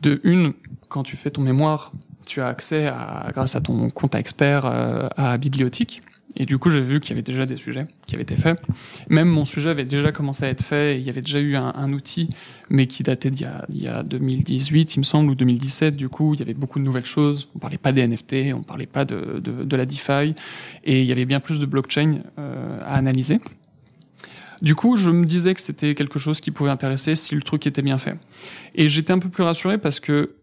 de 0.02 0.20
une, 0.24 0.52
quand 0.88 1.04
tu 1.04 1.16
fais 1.16 1.30
ton 1.30 1.42
mémoire, 1.42 1.92
tu 2.26 2.40
as 2.40 2.48
accès 2.48 2.86
à, 2.86 3.30
grâce 3.32 3.54
à 3.54 3.60
ton 3.60 3.90
compte 3.90 4.14
expert 4.14 4.66
euh, 4.66 5.08
à 5.16 5.38
bibliothèque. 5.38 6.02
Et 6.36 6.46
du 6.46 6.58
coup, 6.58 6.70
j'ai 6.70 6.80
vu 6.80 7.00
qu'il 7.00 7.10
y 7.10 7.12
avait 7.12 7.22
déjà 7.22 7.46
des 7.46 7.56
sujets 7.56 7.86
qui 8.06 8.14
avaient 8.14 8.22
été 8.22 8.36
faits. 8.36 8.60
Même 9.08 9.28
mon 9.28 9.44
sujet 9.44 9.70
avait 9.70 9.84
déjà 9.84 10.10
commencé 10.10 10.44
à 10.44 10.48
être 10.48 10.64
fait. 10.64 10.98
Il 10.98 11.06
y 11.06 11.10
avait 11.10 11.20
déjà 11.20 11.38
eu 11.38 11.54
un, 11.56 11.92
outil, 11.92 12.28
mais 12.70 12.86
qui 12.86 13.02
datait 13.02 13.30
d'il 13.30 13.48
y, 13.70 13.84
y 13.84 13.88
a 13.88 14.02
2018, 14.02 14.96
il 14.96 14.98
me 14.98 15.04
semble, 15.04 15.30
ou 15.30 15.34
2017. 15.34 15.96
Du 15.96 16.08
coup, 16.08 16.34
il 16.34 16.40
y 16.40 16.42
avait 16.42 16.54
beaucoup 16.54 16.78
de 16.78 16.84
nouvelles 16.84 17.06
choses. 17.06 17.48
On 17.54 17.58
parlait 17.58 17.78
pas 17.78 17.92
des 17.92 18.06
NFT, 18.06 18.52
on 18.54 18.62
parlait 18.62 18.86
pas 18.86 19.04
de, 19.04 19.38
de, 19.38 19.64
de 19.64 19.76
la 19.76 19.86
DeFi, 19.86 20.34
et 20.84 21.02
il 21.02 21.06
y 21.06 21.12
avait 21.12 21.24
bien 21.24 21.40
plus 21.40 21.58
de 21.58 21.66
blockchain 21.66 22.20
euh, 22.38 22.80
à 22.80 22.94
analyser. 22.94 23.40
Du 24.62 24.74
coup, 24.74 24.96
je 24.96 25.10
me 25.10 25.26
disais 25.26 25.54
que 25.54 25.60
c'était 25.60 25.94
quelque 25.94 26.18
chose 26.18 26.40
qui 26.40 26.50
pouvait 26.50 26.70
intéresser 26.70 27.16
si 27.16 27.34
le 27.34 27.42
truc 27.42 27.66
était 27.66 27.82
bien 27.82 27.98
fait. 27.98 28.16
Et 28.74 28.88
j'étais 28.88 29.12
un 29.12 29.18
peu 29.18 29.28
plus 29.28 29.42
rassuré 29.42 29.78
parce 29.78 30.00
que 30.00 30.36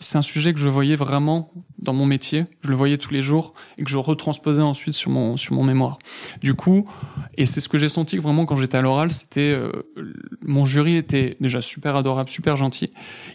c'est 0.00 0.16
un 0.16 0.22
sujet 0.22 0.52
que 0.52 0.58
je 0.58 0.68
voyais 0.68 0.96
vraiment 0.96 1.52
dans 1.78 1.92
mon 1.92 2.06
métier, 2.06 2.46
je 2.62 2.70
le 2.70 2.74
voyais 2.74 2.96
tous 2.96 3.12
les 3.12 3.22
jours 3.22 3.54
et 3.78 3.84
que 3.84 3.90
je 3.90 3.98
retransposais 3.98 4.62
ensuite 4.62 4.94
sur 4.94 5.10
mon 5.10 5.36
sur 5.36 5.54
mon 5.54 5.62
mémoire. 5.62 5.98
Du 6.40 6.54
coup, 6.54 6.88
et 7.36 7.46
c'est 7.46 7.60
ce 7.60 7.68
que 7.68 7.78
j'ai 7.78 7.88
senti 7.88 8.16
vraiment 8.16 8.46
quand 8.46 8.56
j'étais 8.56 8.78
à 8.78 8.82
l'oral, 8.82 9.12
c'était 9.12 9.52
euh, 9.52 9.70
mon 10.42 10.64
jury 10.64 10.96
était 10.96 11.36
déjà 11.40 11.60
super 11.60 11.96
adorable, 11.96 12.30
super 12.30 12.56
gentil. 12.56 12.86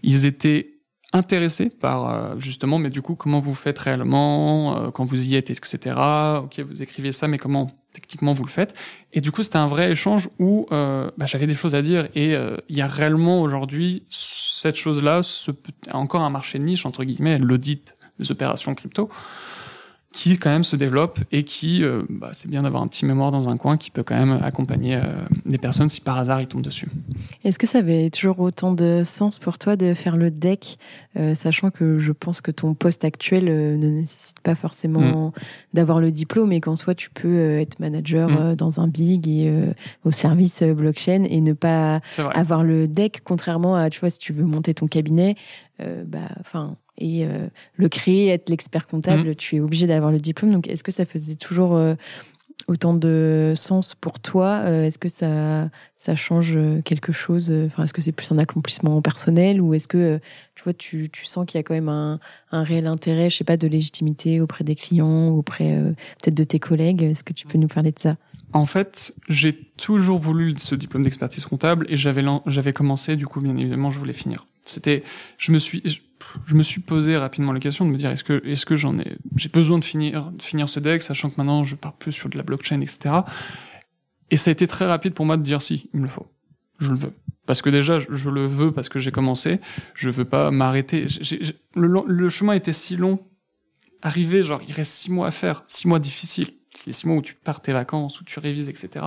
Ils 0.01 0.25
étaient 0.25 0.75
intéressés 1.13 1.69
par 1.69 2.09
euh, 2.09 2.35
justement, 2.39 2.79
mais 2.79 2.89
du 2.89 3.01
coup, 3.01 3.15
comment 3.15 3.39
vous 3.39 3.55
faites 3.55 3.77
réellement 3.77 4.77
euh, 4.77 4.91
quand 4.91 5.05
vous 5.05 5.25
y 5.25 5.35
êtes, 5.35 5.51
etc. 5.51 5.95
Ok, 6.43 6.59
vous 6.59 6.81
écrivez 6.81 7.11
ça, 7.11 7.27
mais 7.27 7.37
comment 7.37 7.71
techniquement 7.95 8.33
vous 8.33 8.43
le 8.43 8.49
faites. 8.49 8.75
Et 9.13 9.21
du 9.21 9.31
coup, 9.31 9.43
c'était 9.43 9.57
un 9.57 9.67
vrai 9.67 9.91
échange 9.91 10.29
où 10.39 10.67
euh, 10.71 11.09
bah, 11.17 11.25
j'avais 11.25 11.47
des 11.47 11.55
choses 11.55 11.75
à 11.75 11.81
dire. 11.81 12.07
Et 12.15 12.35
euh, 12.35 12.57
il 12.69 12.77
y 12.77 12.81
a 12.81 12.87
réellement 12.87 13.41
aujourd'hui 13.41 14.03
cette 14.09 14.75
chose-là, 14.75 15.23
ce, 15.23 15.51
encore 15.91 16.21
un 16.21 16.29
marché 16.29 16.59
de 16.59 16.63
niche, 16.63 16.85
entre 16.85 17.03
guillemets, 17.03 17.37
l'audit 17.37 17.95
des 18.19 18.31
opérations 18.31 18.75
crypto 18.75 19.09
qui 20.15 20.37
quand 20.37 20.49
même 20.49 20.63
se 20.63 20.77
développe 20.77 21.19
et 21.33 21.43
qui, 21.43 21.83
euh, 21.83 22.03
bah, 22.09 22.29
c'est 22.31 22.49
bien 22.49 22.61
d'avoir 22.61 22.81
un 22.81 22.87
petit 22.87 23.05
mémoire 23.05 23.31
dans 23.31 23.49
un 23.49 23.57
coin 23.57 23.75
qui 23.75 23.91
peut 23.91 24.01
quand 24.01 24.15
même 24.15 24.39
accompagner 24.41 24.95
euh, 24.95 25.01
les 25.45 25.57
personnes 25.57 25.89
si 25.89 25.99
par 25.99 26.17
hasard 26.17 26.39
ils 26.39 26.47
tombent 26.47 26.61
dessus. 26.61 26.87
Est-ce 27.43 27.59
que 27.59 27.67
ça 27.67 27.79
avait 27.79 28.09
toujours 28.09 28.39
autant 28.39 28.71
de 28.71 29.01
sens 29.03 29.37
pour 29.37 29.57
toi 29.57 29.75
de 29.75 29.93
faire 29.93 30.15
le 30.15 30.31
deck, 30.31 30.77
euh, 31.17 31.35
sachant 31.35 31.69
que 31.69 31.99
je 31.99 32.13
pense 32.13 32.39
que 32.39 32.51
ton 32.51 32.75
poste 32.75 33.03
actuel 33.03 33.43
ne 33.43 33.89
nécessite 33.89 34.39
pas 34.39 34.55
forcément 34.55 35.27
mm. 35.27 35.31
d'avoir 35.73 35.99
le 35.99 36.13
diplôme 36.13 36.53
et 36.53 36.61
qu'en 36.61 36.77
soi 36.77 36.95
tu 36.95 37.09
peux 37.09 37.59
être 37.59 37.81
manager 37.81 38.29
mm. 38.29 38.55
dans 38.55 38.79
un 38.79 38.87
big 38.87 39.27
et 39.27 39.53
au 40.05 40.11
service 40.11 40.63
blockchain 40.63 41.25
et 41.29 41.41
ne 41.41 41.51
pas 41.51 41.99
avoir 42.33 42.63
le 42.63 42.87
deck, 42.87 43.19
contrairement 43.25 43.75
à, 43.75 43.89
tu 43.89 43.99
vois, 43.99 44.09
si 44.09 44.19
tu 44.19 44.31
veux 44.31 44.45
monter 44.45 44.73
ton 44.73 44.87
cabinet, 44.87 45.35
bah, 45.79 46.29
enfin 46.39 46.77
et 46.97 47.25
euh, 47.25 47.47
le 47.75 47.89
créer, 47.89 48.29
être 48.29 48.49
l'expert 48.49 48.87
comptable, 48.87 49.29
mmh. 49.29 49.35
tu 49.35 49.55
es 49.57 49.59
obligé 49.59 49.87
d'avoir 49.87 50.11
le 50.11 50.19
diplôme. 50.19 50.51
Donc, 50.51 50.67
est-ce 50.67 50.83
que 50.83 50.91
ça 50.91 51.05
faisait 51.05 51.35
toujours 51.35 51.75
euh, 51.75 51.95
autant 52.67 52.93
de 52.93 53.53
sens 53.55 53.95
pour 53.95 54.19
toi 54.19 54.61
euh, 54.63 54.85
Est-ce 54.85 54.97
que 54.97 55.09
ça, 55.09 55.69
ça 55.97 56.15
change 56.15 56.57
quelque 56.85 57.11
chose 57.11 57.51
Enfin, 57.65 57.83
est-ce 57.83 57.93
que 57.93 58.01
c'est 58.01 58.11
plus 58.13 58.31
un 58.31 58.37
accomplissement 58.37 59.01
personnel 59.01 59.61
ou 59.61 59.73
est-ce 59.73 59.87
que 59.87 60.19
tu 60.55 60.63
vois, 60.63 60.73
tu, 60.73 61.09
tu 61.09 61.25
sens 61.25 61.45
qu'il 61.45 61.57
y 61.57 61.59
a 61.59 61.63
quand 61.63 61.73
même 61.73 61.89
un, 61.89 62.19
un, 62.51 62.63
réel 62.63 62.87
intérêt, 62.87 63.29
je 63.29 63.37
sais 63.37 63.43
pas, 63.43 63.57
de 63.57 63.67
légitimité 63.67 64.39
auprès 64.39 64.63
des 64.63 64.75
clients, 64.75 65.29
auprès 65.29 65.77
peut-être 66.21 66.35
de 66.35 66.43
tes 66.45 66.59
collègues? 66.59 67.03
Est-ce 67.03 67.23
que 67.23 67.33
tu 67.33 67.45
peux 67.45 67.57
nous 67.57 67.67
parler 67.67 67.91
de 67.91 67.99
ça? 67.99 68.15
En 68.53 68.65
fait, 68.65 69.13
j'ai 69.27 69.51
toujours 69.53 70.17
voulu 70.17 70.53
ce 70.57 70.75
diplôme 70.75 71.03
d'expertise 71.03 71.43
comptable 71.43 71.87
et 71.89 71.97
j'avais 71.97 72.23
j'avais 72.45 72.71
commencé 72.71 73.17
du 73.17 73.27
coup 73.27 73.41
bien 73.41 73.57
évidemment 73.57 73.91
je 73.91 73.99
voulais 73.99 74.13
finir. 74.13 74.45
C'était 74.63 75.03
je 75.37 75.51
me 75.51 75.59
suis 75.59 76.01
je 76.45 76.55
me 76.55 76.63
suis 76.63 76.81
posé 76.81 77.17
rapidement 77.17 77.53
la 77.53 77.59
question 77.59 77.85
de 77.85 77.91
me 77.91 77.97
dire 77.97 78.11
est-ce 78.11 78.23
que 78.23 78.45
est-ce 78.45 78.65
que 78.65 78.75
j'en 78.75 78.99
ai 78.99 79.17
j'ai 79.35 79.49
besoin 79.49 79.79
de 79.79 79.83
finir 79.83 80.31
finir 80.39 80.69
ce 80.69 80.79
deck 80.79 81.01
sachant 81.01 81.29
que 81.29 81.35
maintenant 81.37 81.63
je 81.63 81.75
pars 81.75 81.93
plus 81.93 82.11
sur 82.11 82.29
de 82.29 82.37
la 82.37 82.43
blockchain 82.43 82.81
etc 82.81 83.23
et 84.31 84.37
ça 84.37 84.49
a 84.49 84.53
été 84.53 84.67
très 84.67 84.85
rapide 84.85 85.13
pour 85.13 85.25
moi 85.25 85.37
de 85.37 85.43
dire 85.43 85.61
si 85.61 85.89
il 85.93 85.99
me 85.99 86.05
le 86.05 86.09
faut. 86.09 86.27
Je 86.79 86.91
le 86.91 86.97
veux. 86.97 87.13
Parce 87.45 87.61
que 87.61 87.69
déjà 87.69 87.99
je, 87.99 88.29
le 88.29 88.47
veux 88.47 88.71
parce 88.71 88.89
que 88.89 88.99
j'ai 88.99 89.11
commencé. 89.11 89.59
Je 89.93 90.09
veux 90.09 90.25
pas 90.25 90.51
m'arrêter. 90.51 91.05
Le, 91.75 92.03
le 92.05 92.29
chemin 92.29 92.53
était 92.53 92.73
si 92.73 92.97
long. 92.97 93.19
Arrivé 94.01 94.43
genre 94.43 94.61
il 94.67 94.73
reste 94.73 94.93
six 94.93 95.11
mois 95.11 95.27
à 95.27 95.31
faire. 95.31 95.63
Six 95.67 95.87
mois 95.87 95.99
difficiles. 95.99 96.53
Les 96.85 96.93
six 96.93 97.07
mois 97.07 97.17
où 97.17 97.21
tu 97.21 97.35
pars 97.35 97.61
tes 97.61 97.71
vacances, 97.71 98.19
où 98.19 98.25
tu 98.25 98.39
révises, 98.39 98.67
etc. 98.67 99.05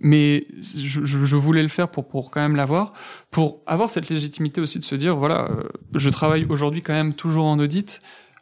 Mais 0.00 0.46
je, 0.60 1.04
je, 1.04 1.36
voulais 1.36 1.62
le 1.62 1.68
faire 1.68 1.88
pour, 1.88 2.06
pour 2.06 2.30
quand 2.30 2.40
même 2.40 2.54
l'avoir, 2.56 2.92
pour 3.30 3.62
avoir 3.66 3.90
cette 3.90 4.08
légitimité 4.08 4.60
aussi 4.60 4.78
de 4.78 4.84
se 4.84 4.94
dire, 4.94 5.16
voilà, 5.16 5.50
euh, 5.50 5.64
je 5.94 6.08
travaille 6.10 6.46
aujourd'hui 6.48 6.82
quand 6.82 6.92
même 6.92 7.14
toujours 7.14 7.46
en 7.46 7.58
audit. 7.58 8.00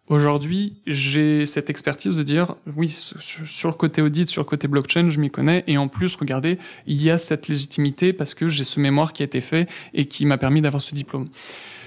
Aujourd'hui, 0.09 0.83
j'ai 0.87 1.47
cette 1.47 1.69
expertise 1.69 2.17
de 2.17 2.23
dire, 2.23 2.55
oui, 2.77 2.89
sur 2.89 3.71
le 3.71 3.75
côté 3.75 4.03
audit, 4.03 4.29
sur 4.29 4.43
le 4.43 4.47
côté 4.47 4.69
blockchain, 4.69 5.09
je 5.09 5.19
m'y 5.19 5.31
connais. 5.31 5.65
Et 5.67 5.79
en 5.79 5.89
plus, 5.89 6.15
regardez, 6.15 6.59
il 6.87 7.03
y 7.03 7.11
a 7.11 7.19
cette 7.19 7.49
légitimité 7.49 8.13
parce 8.13 8.35
que 8.35 8.47
j'ai 8.47 8.63
ce 8.63 8.79
mémoire 8.79 9.13
qui 9.13 9.23
a 9.23 9.27
été 9.27 9.41
fait 9.41 9.69
et 9.95 10.07
qui 10.07 10.25
m'a 10.25 10.39
permis 10.39 10.61
d'avoir 10.61 10.81
ce 10.81 10.95
diplôme. 10.95 11.29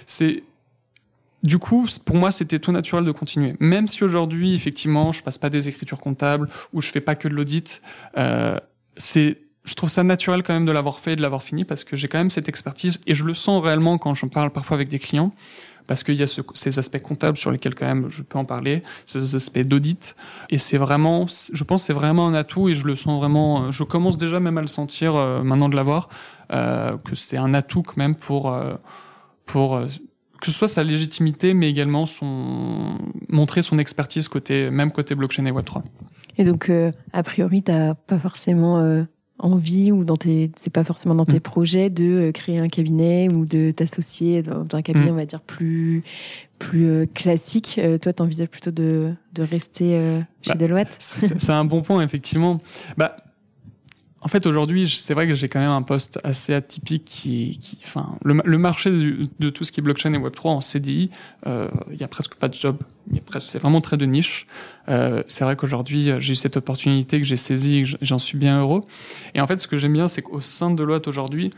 C'est 0.05 0.43
du 1.43 1.57
coup, 1.57 1.87
pour 2.05 2.17
moi, 2.17 2.31
c'était 2.31 2.59
tout 2.59 2.71
naturel 2.71 3.05
de 3.05 3.11
continuer. 3.11 3.55
Même 3.59 3.87
si 3.87 4.03
aujourd'hui, 4.03 4.53
effectivement, 4.53 5.11
je 5.11 5.23
passe 5.23 5.37
pas 5.37 5.49
des 5.49 5.69
écritures 5.69 6.01
comptables 6.01 6.49
ou 6.73 6.81
je 6.81 6.89
fais 6.89 7.01
pas 7.01 7.15
que 7.15 7.27
de 7.27 7.33
l'audit, 7.33 7.81
euh, 8.17 8.57
c'est, 8.97 9.37
je 9.63 9.73
trouve 9.75 9.89
ça 9.89 10.03
naturel 10.03 10.43
quand 10.43 10.53
même 10.53 10.65
de 10.65 10.71
l'avoir 10.71 10.99
fait 10.99 11.13
et 11.13 11.15
de 11.15 11.21
l'avoir 11.21 11.43
fini 11.43 11.63
parce 11.65 11.83
que 11.83 11.95
j'ai 11.95 12.07
quand 12.07 12.17
même 12.17 12.29
cette 12.29 12.49
expertise 12.49 12.99
et 13.07 13.15
je 13.15 13.23
le 13.25 13.33
sens 13.33 13.63
réellement 13.63 13.97
quand 13.97 14.13
j'en 14.13 14.27
parle 14.27 14.51
parfois 14.51 14.75
avec 14.75 14.89
des 14.89 14.99
clients 14.99 15.31
parce 15.87 16.03
qu'il 16.03 16.15
y 16.15 16.23
a 16.23 16.27
ce, 16.27 16.41
ces 16.53 16.77
aspects 16.77 17.01
comptables 17.01 17.37
sur 17.37 17.51
lesquels 17.51 17.73
quand 17.73 17.87
même 17.87 18.09
je 18.09 18.21
peux 18.21 18.37
en 18.37 18.45
parler, 18.45 18.83
ces 19.05 19.35
aspects 19.35 19.59
d'audit 19.59 20.15
et 20.49 20.57
c'est 20.57 20.77
vraiment, 20.77 21.25
je 21.27 21.63
pense, 21.63 21.83
c'est 21.83 21.93
vraiment 21.93 22.27
un 22.27 22.33
atout 22.35 22.69
et 22.69 22.75
je 22.75 22.85
le 22.85 22.95
sens 22.95 23.19
vraiment. 23.19 23.71
Je 23.71 23.83
commence 23.83 24.17
déjà 24.17 24.39
même 24.39 24.57
à 24.57 24.61
le 24.61 24.67
sentir 24.67 25.15
euh, 25.15 25.41
maintenant 25.41 25.67
de 25.67 25.75
l'avoir 25.75 26.09
euh, 26.53 26.95
que 26.97 27.15
c'est 27.15 27.37
un 27.37 27.53
atout 27.53 27.81
quand 27.81 27.97
même 27.97 28.15
pour 28.15 28.53
euh, 28.53 28.75
pour 29.45 29.81
que 30.39 30.45
ce 30.45 30.51
soit 30.51 30.67
sa 30.67 30.83
légitimité, 30.83 31.53
mais 31.53 31.69
également 31.69 32.05
son 32.05 32.97
montrer 33.27 33.61
son 33.61 33.79
expertise 33.79 34.27
côté 34.27 34.69
même 34.69 34.91
côté 34.91 35.15
blockchain 35.15 35.45
et 35.45 35.51
Web 35.51 35.65
3. 35.65 35.83
Et 36.39 36.45
donc, 36.45 36.69
euh, 36.69 36.91
a 37.11 37.21
priori, 37.21 37.63
t'as 37.63 37.93
pas 37.93 38.17
forcément 38.17 38.79
euh, 38.79 39.03
envie 39.39 39.91
ou 39.91 40.03
dans 40.03 40.17
tes, 40.17 40.51
c'est 40.55 40.69
pas 40.69 40.83
forcément 40.83 41.15
dans 41.15 41.25
tes 41.25 41.37
mm. 41.37 41.41
projets 41.41 41.89
de 41.89 42.05
euh, 42.05 42.31
créer 42.31 42.59
un 42.59 42.67
cabinet 42.67 43.29
ou 43.29 43.45
de 43.45 43.71
t'associer 43.71 44.43
dans, 44.43 44.65
un 44.73 44.81
cabinet, 44.81 45.07
mm. 45.07 45.13
on 45.13 45.17
va 45.17 45.25
dire 45.25 45.41
plus 45.41 46.03
plus 46.59 47.07
classique. 47.13 47.79
toi, 48.01 48.11
t'envisages 48.11 48.49
plutôt 48.49 48.71
de 48.71 49.13
de 49.33 49.43
rester 49.43 50.21
chez 50.41 50.51
bah, 50.51 50.55
Deloitte? 50.55 50.89
C'est 50.99 51.49
un 51.51 51.63
bon 51.63 51.81
point, 51.81 52.03
effectivement. 52.03 52.59
Bah 52.97 53.15
en 54.21 54.27
fait, 54.27 54.45
aujourd'hui, 54.45 54.87
c'est 54.89 55.13
vrai 55.13 55.27
que 55.27 55.33
j'ai 55.33 55.47
quand 55.47 55.59
même 55.59 55.69
un 55.69 55.81
poste 55.81 56.19
assez 56.25 56.53
atypique 56.53 57.05
qui, 57.05 57.57
qui 57.61 57.77
enfin, 57.83 58.17
le, 58.23 58.57
marché 58.57 58.91
de, 58.91 59.49
tout 59.49 59.63
ce 59.63 59.71
qui 59.71 59.79
est 59.79 59.83
blockchain 59.83 60.13
et 60.13 60.17
Web3 60.17 60.47
en 60.47 60.61
CDI, 60.61 61.09
euh, 61.47 61.69
il 61.91 61.97
y 61.97 62.03
a 62.03 62.07
presque 62.09 62.35
pas 62.35 62.49
de 62.49 62.53
job. 62.53 62.77
C'est 63.39 63.59
vraiment 63.59 63.79
très 63.79 63.95
de 63.95 64.05
niche. 64.05 64.45
Euh, 64.89 65.23
c'est 65.27 65.45
vrai 65.45 65.55
qu'aujourd'hui, 65.55 66.11
j'ai 66.19 66.33
eu 66.33 66.35
cette 66.35 66.57
opportunité 66.57 67.19
que 67.19 67.23
j'ai 67.23 67.37
saisie, 67.37 67.95
j'en 68.01 68.19
suis 68.19 68.37
bien 68.37 68.59
heureux. 68.59 68.81
Et 69.35 69.41
en 69.41 69.47
fait, 69.47 69.61
ce 69.61 69.67
que 69.67 69.77
j'aime 69.77 69.93
bien, 69.93 70.09
c'est 70.09 70.21
qu'au 70.21 70.41
sein 70.41 70.69
de 70.69 70.75
Deloitte 70.75 71.07
aujourd'hui, 71.07 71.51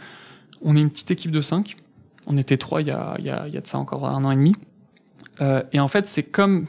on 0.61 0.75
est 0.75 0.81
une 0.81 0.91
petite 0.91 1.09
équipe 1.09 1.31
de 1.31 1.41
cinq. 1.41 1.77
On 2.27 2.37
était 2.37 2.57
trois 2.57 2.81
il 2.81 2.87
y 2.87 2.91
a, 2.91 3.15
il 3.17 3.25
y 3.25 3.31
a, 3.31 3.47
y 3.47 3.57
a 3.57 3.61
de 3.61 3.67
ça 3.67 3.79
encore 3.79 4.07
un 4.07 4.23
an 4.23 4.31
et 4.31 4.35
demi. 4.35 4.55
Euh, 5.41 5.63
et 5.73 5.79
en 5.79 5.87
fait, 5.87 6.05
c'est 6.05 6.23
comme 6.23 6.67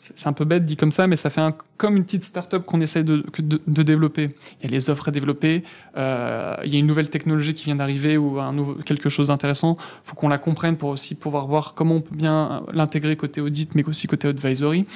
c'est 0.00 0.26
un 0.26 0.32
peu 0.32 0.44
bête 0.44 0.64
dit 0.64 0.76
comme 0.76 0.90
ça, 0.90 1.06
mais 1.06 1.16
ça 1.16 1.30
fait 1.30 1.40
un, 1.40 1.52
comme 1.76 1.96
une 1.96 2.04
petite 2.04 2.24
start-up 2.24 2.64
qu'on 2.64 2.80
essaie 2.80 3.04
de, 3.04 3.24
de, 3.38 3.82
développer. 3.82 4.30
Il 4.60 4.64
y 4.64 4.68
a 4.68 4.70
les 4.70 4.88
offres 4.88 5.08
à 5.08 5.10
développer, 5.10 5.62
euh, 5.96 6.56
il 6.64 6.72
y 6.72 6.76
a 6.76 6.78
une 6.78 6.86
nouvelle 6.86 7.10
technologie 7.10 7.54
qui 7.54 7.66
vient 7.66 7.76
d'arriver 7.76 8.16
ou 8.16 8.40
un 8.40 8.52
nouveau, 8.52 8.74
quelque 8.74 9.08
chose 9.08 9.28
d'intéressant. 9.28 9.76
faut 10.04 10.14
qu'on 10.16 10.28
la 10.28 10.38
comprenne 10.38 10.76
pour 10.76 10.88
aussi 10.88 11.14
pouvoir 11.14 11.46
voir 11.46 11.74
comment 11.74 11.96
on 11.96 12.00
peut 12.00 12.16
bien 12.16 12.62
l'intégrer 12.72 13.16
côté 13.16 13.40
audit, 13.40 13.74
mais 13.74 13.84
aussi 13.86 14.06
côté 14.06 14.28
advisory. 14.28 14.86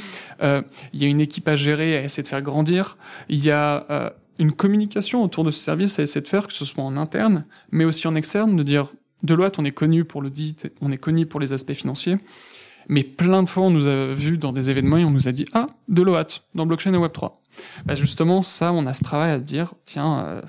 Euh, 0.43 0.63
il 0.93 1.03
y 1.03 1.05
a 1.05 1.09
une 1.09 1.21
équipe 1.21 1.49
à 1.49 1.57
gérer, 1.57 1.97
à 1.97 2.03
essayer 2.03 2.23
de 2.23 2.29
faire 2.29 2.43
grandir. 2.43 2.97
Il 3.29 3.45
y 3.45 3.51
a 3.51 3.87
euh, 3.91 4.11
une 4.39 4.53
communication 4.53 5.23
autour 5.23 5.45
de 5.45 5.51
ce 5.51 5.59
service 5.59 5.99
à 5.99 6.03
essayer 6.03 6.23
de 6.23 6.29
faire, 6.29 6.47
que 6.47 6.53
ce 6.55 6.65
soit 6.65 6.83
en 6.83 6.97
interne, 6.97 7.45
mais 7.71 7.85
aussi 7.85 8.07
en 8.09 8.15
externe, 8.15 8.57
de 8.57 8.63
dire 8.63 8.89
Deloitte, 9.23 9.59
on 9.59 9.65
est 9.65 9.73
connu 9.73 10.05
pour 10.05 10.23
l'audit, 10.23 10.71
on 10.81 10.93
est 10.93 10.99
connu 10.99 11.27
pour 11.27 11.41
les 11.41 11.53
aspects 11.53 11.73
financiers. 11.73 12.19
Mais 12.89 13.03
plein 13.03 13.43
de 13.43 13.49
fois, 13.49 13.65
on 13.65 13.71
nous 13.71 13.87
a 13.87 14.13
vu 14.13 14.39
dans 14.39 14.53
des 14.53 14.71
événements 14.71 14.99
et 14.99 15.05
on 15.05 15.11
nous 15.11 15.29
a 15.29 15.33
dit 15.33 15.45
Ah, 15.53 15.67
de 15.89 16.03
l'OAT, 16.03 16.43
dans 16.55 16.67
blockchain 16.67 16.93
et 16.95 16.99
Web3. 16.99 17.33
Bah 17.85 17.95
justement, 17.95 18.43
ça, 18.43 18.73
on 18.73 18.87
a 18.87 18.95
ce 18.95 19.05
travail 19.05 19.31
à 19.31 19.39
dire 19.39 19.75
Tiens, 19.85 20.21
euh, 20.21 20.43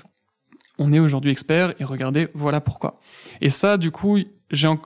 on 0.78 0.92
est 0.92 0.98
aujourd'hui 0.98 1.30
expert 1.30 1.74
et 1.80 1.84
regardez, 1.84 2.28
voilà 2.34 2.60
pourquoi. 2.60 3.00
Et 3.40 3.50
ça, 3.50 3.76
du 3.76 3.90
coup, 3.90 4.18
il 4.18 4.26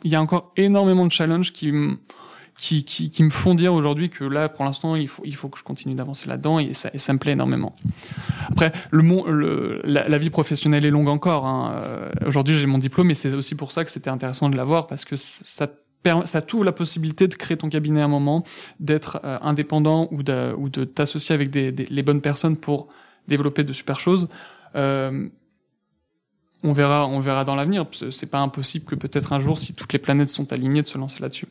y 0.05 0.15
a 0.15 0.21
encore 0.21 0.53
énormément 0.57 1.07
de 1.07 1.13
challenges 1.13 1.53
qui 1.53 1.73
qui, 2.61 3.23
me 3.23 3.31
font 3.31 3.55
dire 3.55 3.73
aujourd'hui 3.73 4.11
que 4.11 4.25
là, 4.25 4.49
pour 4.49 4.65
l'instant, 4.65 4.95
il 4.95 5.09
faut, 5.09 5.23
il 5.25 5.35
faut 5.35 5.49
que 5.49 5.59
je 5.59 5.65
continue 5.65 5.95
d'avancer 5.95 6.29
là-dedans 6.29 6.59
et 6.59 6.75
ça, 6.75 7.13
me 7.13 7.19
plaît 7.19 7.33
énormément. 7.33 7.75
Après, 8.49 8.73
le, 8.91 9.81
la, 9.85 10.19
vie 10.19 10.31
professionnelle 10.31 10.85
est 10.85 10.91
longue 10.91 11.09
encore. 11.09 11.47
Hein. 11.47 11.73
Euh, 11.75 12.11
aujourd'hui, 12.27 12.59
j'ai 12.59 12.67
mon 12.67 12.79
diplôme 12.79 13.11
et 13.11 13.15
c'est 13.15 13.33
aussi 13.33 13.55
pour 13.55 13.73
ça 13.73 13.85
que 13.85 13.91
c'était 13.91 14.11
intéressant 14.11 14.51
de 14.51 14.57
l'avoir 14.57 14.87
parce 14.87 15.05
que 15.05 15.17
ça 15.17 15.69
ça 16.25 16.43
t'ouvre 16.43 16.65
la 16.65 16.73
possibilité 16.73 17.29
de 17.29 17.35
créer 17.35 17.57
ton 17.57 17.69
cabinet 17.69 18.01
à 18.01 18.05
un 18.05 18.09
moment, 18.09 18.43
d'être 18.79 19.21
euh, 19.25 19.39
indépendant 19.43 20.09
ou 20.11 20.23
de, 20.23 20.55
ou 20.57 20.69
de 20.69 20.85
t'associer 20.85 21.35
avec 21.35 21.51
des, 21.51 21.71
les 21.73 22.03
bonnes 22.03 22.21
personnes 22.21 22.57
pour 22.57 22.89
développer 23.29 23.65
de 23.65 23.73
super 23.73 24.01
choses. 24.01 24.29
Euh, 24.75 25.29
on 26.63 26.73
verra, 26.73 27.07
on 27.07 27.21
verra 27.21 27.45
dans 27.45 27.55
l'avenir. 27.55 27.87
C'est 28.11 28.31
pas 28.31 28.41
impossible 28.41 28.85
que 28.85 28.95
peut-être 28.95 29.33
un 29.33 29.39
jour, 29.39 29.57
si 29.57 29.75
toutes 29.75 29.93
les 29.95 29.99
planètes 29.99 30.29
sont 30.29 30.53
alignées, 30.53 30.83
de 30.83 30.87
se 30.87 30.99
lancer 30.99 31.21
là-dessus. 31.21 31.47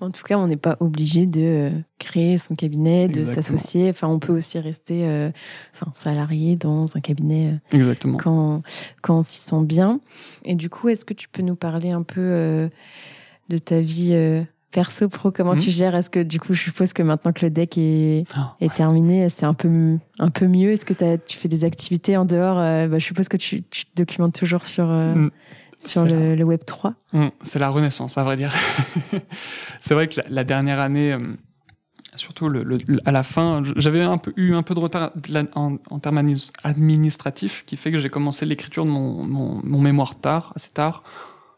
En 0.00 0.10
tout 0.10 0.24
cas, 0.24 0.36
on 0.36 0.48
n'est 0.48 0.56
pas 0.56 0.76
obligé 0.80 1.26
de 1.26 1.40
euh, 1.40 1.70
créer 1.98 2.38
son 2.38 2.54
cabinet, 2.54 3.08
de 3.08 3.24
s'associer. 3.24 3.90
Enfin, 3.90 4.08
on 4.08 4.18
peut 4.18 4.32
aussi 4.32 4.58
rester, 4.58 5.06
euh, 5.06 5.30
enfin, 5.74 5.90
salarié 5.92 6.56
dans 6.56 6.96
un 6.96 7.00
cabinet. 7.00 7.60
Exactement. 7.72 8.18
Quand, 8.18 8.62
quand 9.00 9.20
on 9.20 9.22
s'y 9.22 9.40
sent 9.40 9.62
bien. 9.62 10.00
Et 10.44 10.56
du 10.56 10.70
coup, 10.70 10.88
est-ce 10.88 11.04
que 11.04 11.14
tu 11.14 11.28
peux 11.28 11.42
nous 11.42 11.56
parler 11.56 11.90
un 11.90 12.02
peu 12.02 12.68
de 13.48 13.58
ta 13.58 13.80
vie 13.80 14.12
euh, 14.12 14.42
perso 14.72 15.08
pro 15.08 15.30
Comment 15.30 15.56
tu 15.56 15.68
hmm. 15.68 15.72
gères? 15.72 15.94
Est-ce 15.94 16.10
que 16.10 16.22
du 16.22 16.40
coup, 16.40 16.54
je 16.54 16.62
suppose 16.62 16.92
que 16.92 17.02
maintenant 17.02 17.32
que 17.32 17.44
le 17.44 17.50
deck 17.50 17.78
est, 17.78 18.24
ah, 18.34 18.56
est 18.60 18.72
terminé, 18.74 19.28
c'est 19.28 19.46
un 19.46 19.54
peu 19.54 19.98
un 20.18 20.30
peu 20.30 20.46
mieux? 20.46 20.70
Est-ce 20.70 20.84
que 20.84 21.16
tu 21.16 21.38
fais 21.38 21.48
des 21.48 21.64
activités 21.64 22.16
en 22.16 22.24
dehors? 22.24 22.58
Euh, 22.58 22.88
bah, 22.88 22.98
Je 22.98 23.04
suppose 23.04 23.28
que 23.28 23.36
tu, 23.36 23.62
tu, 23.62 23.86
te 23.86 23.90
documentes 23.96 24.34
toujours 24.34 24.64
sur 24.64 24.90
euh, 24.90 25.14
hmm. 25.14 25.30
sur 25.80 26.04
le, 26.04 26.42
Web 26.42 26.64
3. 26.64 26.94
Hmm. 27.12 27.28
C'est 27.40 27.58
la 27.58 27.68
renaissance, 27.68 28.18
à 28.18 28.24
vrai 28.24 28.36
dire. 28.36 28.54
c'est 29.80 29.94
vrai 29.94 30.08
que 30.08 30.20
la, 30.28 30.44
dernière 30.44 30.80
année. 30.80 31.16
Surtout 32.14 32.48
le, 32.48 32.78
à 33.04 33.12
la 33.12 33.22
fin, 33.22 33.62
j'avais 33.76 34.00
un 34.00 34.16
peu 34.16 34.32
eu 34.36 34.54
un 34.54 34.62
peu 34.62 34.74
de 34.74 34.80
retard 34.80 35.12
en, 35.54 35.76
en 35.90 35.98
termes 35.98 36.24
administratifs, 36.64 37.64
qui 37.66 37.76
fait 37.76 37.90
que 37.90 37.98
j'ai 37.98 38.08
commencé 38.08 38.46
l'écriture 38.46 38.86
de 38.86 38.90
mon, 38.90 39.22
mon, 39.26 39.60
mon 39.62 39.80
mémoire 39.82 40.18
tard, 40.18 40.50
assez 40.56 40.70
tard, 40.70 41.02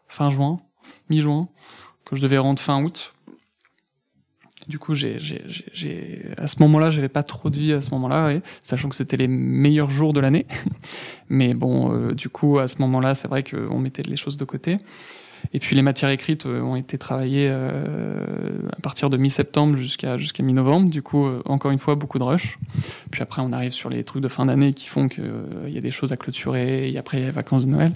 fin 0.08 0.30
juin, 0.30 0.60
mi-juin 1.10 1.48
que 2.04 2.16
je 2.16 2.22
devais 2.22 2.38
rendre 2.38 2.60
fin 2.60 2.82
août. 2.82 3.14
Du 4.66 4.78
coup, 4.78 4.92
j'ai, 4.92 5.16
à 6.36 6.46
ce 6.46 6.60
moment-là, 6.60 6.90
j'avais 6.90 7.08
pas 7.08 7.22
trop 7.22 7.48
de 7.48 7.58
vie 7.58 7.72
à 7.72 7.80
ce 7.80 7.90
moment-là, 7.92 8.38
sachant 8.62 8.90
que 8.90 8.96
c'était 8.96 9.16
les 9.16 9.28
meilleurs 9.28 9.88
jours 9.88 10.12
de 10.12 10.20
l'année. 10.20 10.46
Mais 11.30 11.54
bon, 11.54 11.94
euh, 11.94 12.14
du 12.14 12.28
coup, 12.28 12.58
à 12.58 12.68
ce 12.68 12.78
moment-là, 12.82 13.14
c'est 13.14 13.28
vrai 13.28 13.42
qu'on 13.42 13.78
mettait 13.78 14.02
les 14.02 14.16
choses 14.16 14.36
de 14.36 14.44
côté. 14.44 14.76
Et 15.52 15.60
puis 15.60 15.74
les 15.76 15.82
matières 15.82 16.10
écrites 16.10 16.46
euh, 16.46 16.60
ont 16.60 16.76
été 16.76 16.98
travaillées 16.98 17.48
euh, 17.50 18.22
à 18.76 18.80
partir 18.80 19.10
de 19.10 19.16
mi-septembre 19.16 19.76
jusqu'à 19.76 20.16
jusqu'à 20.16 20.42
mi-novembre. 20.42 20.90
Du 20.90 21.02
coup, 21.02 21.26
euh, 21.26 21.42
encore 21.46 21.70
une 21.70 21.78
fois, 21.78 21.94
beaucoup 21.94 22.18
de 22.18 22.24
rush. 22.24 22.58
Puis 23.10 23.22
après, 23.22 23.40
on 23.42 23.52
arrive 23.52 23.72
sur 23.72 23.88
les 23.88 24.04
trucs 24.04 24.22
de 24.22 24.28
fin 24.28 24.46
d'année 24.46 24.74
qui 24.74 24.86
font 24.86 25.08
qu'il 25.08 25.24
il 25.66 25.72
y 25.72 25.78
a 25.78 25.80
des 25.80 25.90
choses 25.90 26.12
à 26.12 26.16
clôturer. 26.16 26.90
Et 26.90 26.98
après, 26.98 27.18
il 27.18 27.20
y 27.20 27.24
a 27.24 27.26
les 27.26 27.32
vacances 27.32 27.66
de 27.66 27.70
Noël. 27.70 27.92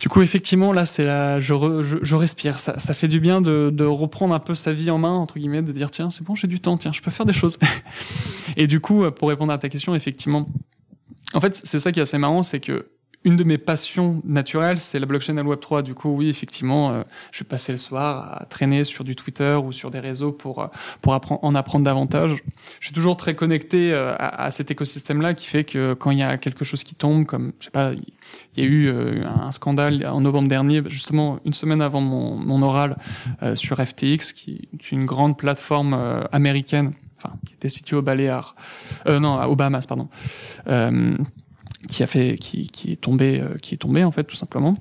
Du 0.00 0.08
coup, 0.08 0.22
effectivement, 0.22 0.72
là, 0.72 0.86
c'est 0.86 1.04
là, 1.04 1.40
je, 1.40 1.98
je, 2.02 2.14
respire. 2.14 2.58
Ça, 2.58 2.78
ça 2.78 2.94
fait 2.94 3.08
du 3.08 3.20
bien 3.20 3.40
de, 3.40 3.70
de 3.72 3.84
reprendre 3.84 4.34
un 4.34 4.38
peu 4.38 4.54
sa 4.54 4.72
vie 4.72 4.90
en 4.90 4.98
main, 4.98 5.12
entre 5.12 5.38
guillemets, 5.38 5.62
de 5.62 5.72
dire 5.72 5.90
tiens, 5.90 6.10
c'est 6.10 6.24
bon, 6.24 6.34
j'ai 6.34 6.46
du 6.46 6.60
temps, 6.60 6.76
tiens, 6.78 6.92
je 6.92 7.02
peux 7.02 7.10
faire 7.10 7.26
des 7.26 7.32
choses. 7.32 7.58
et 8.56 8.66
du 8.66 8.80
coup, 8.80 9.10
pour 9.10 9.28
répondre 9.28 9.52
à 9.52 9.58
ta 9.58 9.68
question, 9.68 9.94
effectivement, 9.94 10.46
en 11.34 11.40
fait, 11.40 11.60
c'est 11.62 11.78
ça 11.78 11.92
qui 11.92 12.00
est 12.00 12.02
assez 12.02 12.18
marrant, 12.18 12.42
c'est 12.42 12.60
que 12.60 12.86
une 13.24 13.36
de 13.36 13.44
mes 13.44 13.58
passions 13.58 14.22
naturelles, 14.24 14.78
c'est 14.78 14.98
la 14.98 15.04
blockchain 15.04 15.36
et 15.36 15.42
le 15.42 15.48
Web 15.48 15.60
3. 15.60 15.82
Du 15.82 15.94
coup, 15.94 16.08
oui, 16.08 16.30
effectivement, 16.30 16.90
euh, 16.90 17.02
je 17.32 17.40
vais 17.40 17.48
passer 17.48 17.70
le 17.70 17.76
soir 17.76 18.40
à 18.40 18.46
traîner 18.46 18.84
sur 18.84 19.04
du 19.04 19.14
Twitter 19.14 19.56
ou 19.62 19.72
sur 19.72 19.90
des 19.90 20.00
réseaux 20.00 20.32
pour 20.32 20.62
euh, 20.62 20.66
pour 21.02 21.20
en 21.44 21.54
apprendre 21.54 21.84
davantage. 21.84 22.42
Je 22.80 22.86
suis 22.86 22.94
toujours 22.94 23.18
très 23.18 23.34
connecté 23.34 23.92
euh, 23.92 24.14
à, 24.18 24.44
à, 24.44 24.50
cet 24.50 24.70
écosystème-là 24.70 25.34
qui 25.34 25.48
fait 25.48 25.64
que 25.64 25.92
quand 25.92 26.10
il 26.10 26.18
y 26.18 26.22
a 26.22 26.38
quelque 26.38 26.64
chose 26.64 26.82
qui 26.82 26.94
tombe, 26.94 27.26
comme 27.26 27.52
je 27.60 27.66
sais 27.66 27.70
pas, 27.70 27.92
il 27.92 28.64
y 28.64 28.66
a 28.66 28.68
eu 28.68 28.90
un 29.24 29.50
scandale 29.50 30.06
en 30.06 30.20
novembre 30.20 30.48
dernier, 30.48 30.82
justement 30.88 31.40
une 31.44 31.52
semaine 31.52 31.82
avant 31.82 32.00
mon, 32.00 32.62
oral 32.62 32.96
sur 33.54 33.76
FTX, 33.76 34.32
qui 34.32 34.68
est 34.74 34.92
une 34.92 35.04
grande 35.04 35.36
plateforme 35.36 36.26
américaine, 36.30 36.92
enfin 37.16 37.34
qui 37.44 37.54
était 37.54 37.68
située 37.68 37.96
au 37.96 38.02
Baléares, 38.02 38.54
non, 39.08 39.42
aux 39.44 39.56
Bahamas, 39.56 39.86
pardon 39.86 40.08
qui 41.88 42.02
a 42.02 42.06
fait, 42.06 42.36
qui, 42.38 42.68
qui 42.68 42.92
est 42.92 43.00
tombé, 43.00 43.40
euh, 43.40 43.56
qui 43.56 43.74
est 43.74 43.78
tombé 43.78 44.04
en 44.04 44.10
fait 44.10 44.24
tout 44.24 44.36
simplement. 44.36 44.76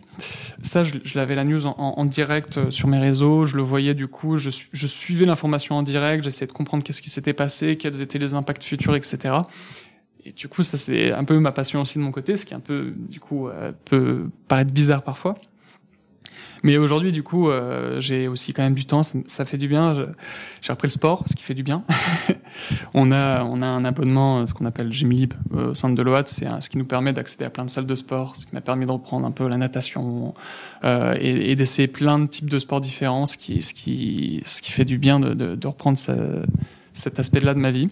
Ça, 0.62 0.84
je, 0.84 0.96
je 1.04 1.18
l'avais 1.18 1.36
la 1.36 1.44
news 1.44 1.66
en, 1.66 1.76
en, 1.78 2.06
direct 2.06 2.58
euh, 2.58 2.72
sur 2.72 2.88
mes 2.88 3.00
réseaux, 3.00 3.46
je 3.46 3.56
le 3.56 3.62
voyais 3.64 3.94
du 3.94 4.08
coup, 4.08 4.38
je, 4.38 4.50
je 4.72 4.88
suivais 4.88 5.26
l'information 5.26 5.76
en 5.76 5.84
direct, 5.84 6.24
j'essayais 6.24 6.48
de 6.48 6.52
comprendre 6.52 6.84
qu'est-ce 6.84 7.02
qui 7.02 7.10
s'était 7.10 7.34
passé, 7.34 7.78
quels 7.78 8.02
étaient 8.02 8.20
les 8.20 8.34
impacts 8.34 8.64
futurs, 8.64 8.96
etc. 8.96 9.36
Et 10.26 10.34
du 10.34 10.48
coup, 10.50 10.64
ça 10.64 10.78
c'est 10.78 11.12
un 11.12 11.24
peu 11.24 11.40
ma 11.40 11.52
passion 11.52 11.82
aussi 11.82 11.98
de 11.98 12.04
mon 12.04 12.12
côté, 12.12 12.36
ce 12.36 12.46
qui 12.46 12.54
un 12.54 12.60
peu, 12.60 12.94
du 12.98 13.20
coup, 13.20 13.48
euh, 13.48 13.72
peut 13.86 14.30
paraître 14.48 14.72
bizarre 14.72 15.04
parfois. 15.04 15.36
Mais 16.64 16.78
aujourd'hui, 16.78 17.12
du 17.12 17.24
coup, 17.24 17.50
euh, 17.50 18.00
j'ai 18.00 18.28
aussi 18.28 18.54
quand 18.54 18.64
même 18.64 18.76
du 18.76 18.86
temps, 18.86 19.02
ça, 19.04 19.46
fait 19.46 19.58
du 19.58 19.68
bien. 19.68 20.08
J'ai 20.62 20.74
repris 20.74 20.88
le 20.88 20.92
sport, 20.92 21.24
ce 21.30 21.36
qui 21.36 21.44
fait 21.44 21.54
du 21.54 21.64
bien. 21.64 21.84
on 22.94 23.12
a 23.12 23.44
on 23.44 23.62
a 23.62 23.66
un 23.66 23.86
abonnement, 23.86 24.46
ce 24.46 24.54
qu'on 24.54 24.66
appelle 24.66 24.92
Gymlib 24.92 25.34
euh, 25.54 25.72
au 25.72 25.74
centre 25.74 25.96
de 25.96 26.02
l'OAT, 26.02 26.24
c'est 26.26 26.48
ce 26.60 26.70
qui 26.70 26.78
nous 26.78 26.86
permet 26.86 27.14
d'accéder 27.14 27.46
à 27.46 27.50
plein 27.50 27.64
de 27.64 27.70
salles 27.70 27.86
de 27.86 27.96
sport, 27.96 28.36
ce 28.36 28.46
qui 28.46 28.54
m'a 28.54 28.62
permis 28.62 28.86
de 28.86 28.92
reprendre 28.92 29.26
un 29.26 29.32
peu 29.32 29.48
la 29.48 29.58
natation 29.58 30.34
euh, 30.84 31.16
et, 31.20 31.52
et 31.52 31.56
d'essayer 31.56 31.88
plein 31.88 32.20
de 32.20 32.26
types 32.28 32.50
de 32.50 32.60
sports 32.60 32.82
différents, 32.82 33.26
ce 33.26 33.38
qui 33.38 33.62
ce 33.62 33.74
qui 33.74 34.42
ce 34.46 34.62
qui 34.62 34.72
fait 34.72 34.86
du 34.86 34.98
bien 34.98 35.20
de, 35.20 35.34
de, 35.34 35.56
de 35.56 35.68
reprendre 35.68 35.98
ce, 35.98 36.12
cet 36.94 37.20
aspect-là 37.20 37.54
de 37.54 37.60
ma 37.60 37.72
vie 37.72 37.90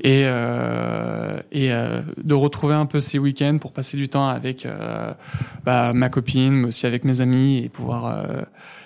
et, 0.00 0.22
euh, 0.24 1.38
et 1.52 1.72
euh, 1.72 2.02
de 2.22 2.34
retrouver 2.34 2.74
un 2.74 2.86
peu 2.86 3.00
ces 3.00 3.18
week-ends 3.18 3.58
pour 3.60 3.72
passer 3.72 3.96
du 3.96 4.08
temps 4.08 4.28
avec 4.28 4.66
euh, 4.66 5.12
bah, 5.64 5.92
ma 5.92 6.08
copine, 6.08 6.52
mais 6.52 6.68
aussi 6.68 6.86
avec 6.86 7.04
mes 7.04 7.20
amis 7.20 7.58
et 7.58 7.68
pouvoir 7.68 8.06
euh, 8.06 8.42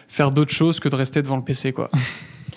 faire 0.09 0.31
d'autres 0.31 0.53
choses 0.53 0.81
que 0.81 0.89
de 0.89 0.95
rester 0.95 1.23
devant 1.23 1.37
le 1.37 1.45
PC, 1.45 1.73
quoi. 1.73 1.89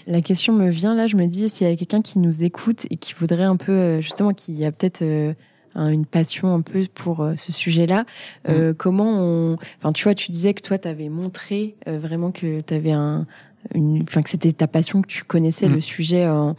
La 0.08 0.22
question 0.22 0.54
me 0.54 0.70
vient 0.70 0.96
là, 0.96 1.06
je 1.06 1.16
me 1.16 1.28
dis 1.28 1.48
s'il 1.48 1.68
y 1.68 1.72
a 1.72 1.76
quelqu'un 1.76 2.02
qui 2.02 2.18
nous 2.18 2.44
écoute 2.44 2.88
et 2.90 2.98
qui 2.98 3.14
voudrait 3.14 3.44
un 3.44 3.56
peu, 3.56 3.72
euh, 3.72 4.02
justement, 4.02 4.34
qui 4.34 4.66
a 4.66 4.72
peut-être 4.72 5.04
euh, 5.04 5.34
une 5.76 6.06
passion 6.06 6.54
un 6.54 6.62
peu 6.62 6.86
pour 6.94 7.26
ce 7.38 7.52
sujet-là. 7.52 8.06
Euh, 8.50 8.72
mmh. 8.72 8.76
Comment 8.76 9.20
on... 9.20 9.58
Enfin, 9.78 9.92
tu 9.94 10.04
vois, 10.04 10.16
tu 10.16 10.32
disais 10.32 10.54
que 10.54 10.62
toi, 10.62 10.78
tu 10.78 10.88
avais 10.88 11.10
montré 11.10 11.76
euh, 11.88 12.00
vraiment 12.00 12.32
que 12.32 12.62
tu 12.62 12.74
avais 12.74 12.92
un... 12.92 13.26
Une... 13.74 14.04
Enfin, 14.04 14.22
que 14.22 14.30
c'était 14.30 14.52
ta 14.54 14.68
passion, 14.68 15.02
que 15.02 15.08
tu 15.08 15.24
connaissais 15.24 15.68
mmh. 15.68 15.74
le 15.74 15.82
sujet 15.82 16.28
en, 16.28 16.56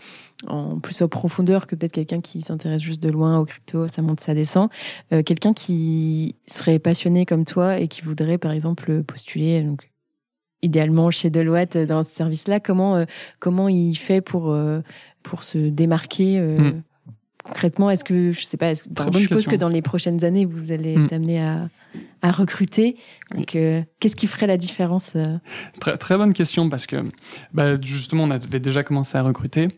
en 0.46 0.78
plus 0.78 1.02
en 1.02 1.08
profondeur 1.08 1.66
que 1.66 1.76
peut-être 1.76 1.92
quelqu'un 1.92 2.20
qui 2.20 2.40
s'intéresse 2.42 2.82
juste 2.82 3.02
de 3.02 3.10
loin 3.10 3.38
au 3.38 3.44
crypto, 3.44 3.88
ça 3.88 4.02
monte, 4.02 4.20
ça 4.20 4.34
descend. 4.34 4.68
Euh, 5.12 5.22
quelqu'un 5.22 5.52
qui 5.52 6.36
serait 6.46 6.78
passionné 6.78 7.26
comme 7.26 7.44
toi 7.44 7.78
et 7.78 7.88
qui 7.88 8.02
voudrait, 8.02 8.38
par 8.38 8.52
exemple, 8.52 9.02
postuler, 9.02 9.62
donc 9.62 9.90
idéalement 10.62 11.10
chez 11.10 11.30
Deloitte 11.30 11.76
dans 11.76 12.04
ce 12.04 12.14
service-là, 12.14 12.60
comment 12.60 12.96
euh, 12.96 13.04
comment 13.40 13.68
il 13.68 13.96
fait 13.96 14.20
pour 14.20 14.52
euh, 14.52 14.80
pour 15.22 15.42
se 15.42 15.58
démarquer 15.58 16.40
mm. 16.40 16.82
Concrètement 17.42 17.90
Est-ce 17.90 18.04
que 18.04 18.32
je 18.32 18.44
sais 18.44 18.56
pas 18.56 18.70
est-ce, 18.70 18.84
Je 18.84 19.02
suppose 19.02 19.26
question. 19.28 19.52
que 19.52 19.56
dans 19.56 19.68
les 19.68 19.82
prochaines 19.82 20.24
années, 20.24 20.44
vous 20.44 20.72
allez 20.72 20.96
mm. 20.96 21.04
être 21.04 21.12
amené 21.12 21.42
à 21.42 21.68
à 22.22 22.30
recruter. 22.30 22.96
Donc, 23.34 23.56
euh, 23.56 23.82
qu'est-ce 23.98 24.14
qui 24.14 24.26
ferait 24.26 24.46
la 24.46 24.56
différence 24.56 25.12
euh 25.16 25.38
très, 25.80 25.96
très 25.96 26.16
bonne 26.16 26.32
question 26.32 26.68
parce 26.68 26.86
que 26.86 26.96
bah, 27.52 27.80
justement, 27.80 28.24
on 28.24 28.30
avait 28.30 28.60
déjà 28.60 28.82
commencé 28.82 29.18
à 29.18 29.22
recruter. 29.22 29.68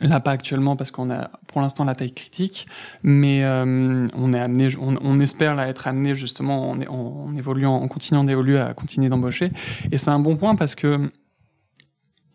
Là, 0.00 0.20
pas 0.20 0.30
actuellement 0.30 0.76
parce 0.76 0.90
qu'on 0.90 1.10
a 1.10 1.30
pour 1.48 1.60
l'instant 1.60 1.84
la 1.84 1.94
taille 1.94 2.12
critique, 2.12 2.66
mais 3.02 3.44
euh, 3.44 4.06
on 4.14 4.32
est 4.32 4.38
amené, 4.38 4.68
on, 4.80 4.96
on, 5.00 5.18
espère 5.18 5.56
là 5.56 5.68
être 5.68 5.88
amené 5.88 6.14
justement 6.14 6.70
en, 6.70 6.80
en, 6.82 7.26
en 7.28 7.36
évoluant, 7.36 7.74
en 7.74 7.88
continuant 7.88 8.24
d'évoluer 8.24 8.58
à 8.58 8.74
continuer 8.74 9.08
d'embaucher. 9.08 9.50
Et 9.90 9.96
c'est 9.96 10.10
un 10.10 10.20
bon 10.20 10.36
point 10.36 10.54
parce 10.54 10.76
que 10.76 11.10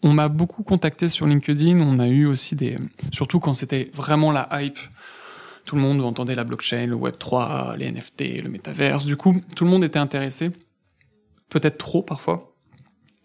on 0.04 0.14
m'a 0.14 0.28
beaucoup 0.28 0.64
contacté 0.64 1.10
sur 1.10 1.26
LinkedIn. 1.26 1.80
On 1.80 1.98
a 2.00 2.08
eu 2.08 2.26
aussi 2.26 2.56
des, 2.56 2.78
surtout 3.12 3.40
quand 3.40 3.54
c'était 3.54 3.90
vraiment 3.94 4.32
la 4.32 4.48
hype 4.52 4.80
tout 5.66 5.76
le 5.76 5.82
monde 5.82 6.02
entendait 6.02 6.36
la 6.36 6.44
blockchain, 6.44 6.88
le 6.88 6.96
Web 6.96 7.18
3, 7.18 7.76
les 7.78 7.92
NFT, 7.92 8.42
le 8.44 8.50
métaverse. 8.50 9.06
Du 9.06 9.16
coup, 9.16 9.42
tout 9.56 9.64
le 9.64 9.70
monde 9.70 9.84
était 9.84 10.00
intéressé, 10.00 10.52
peut-être 11.50 11.78
trop 11.78 12.02
parfois. 12.02 12.54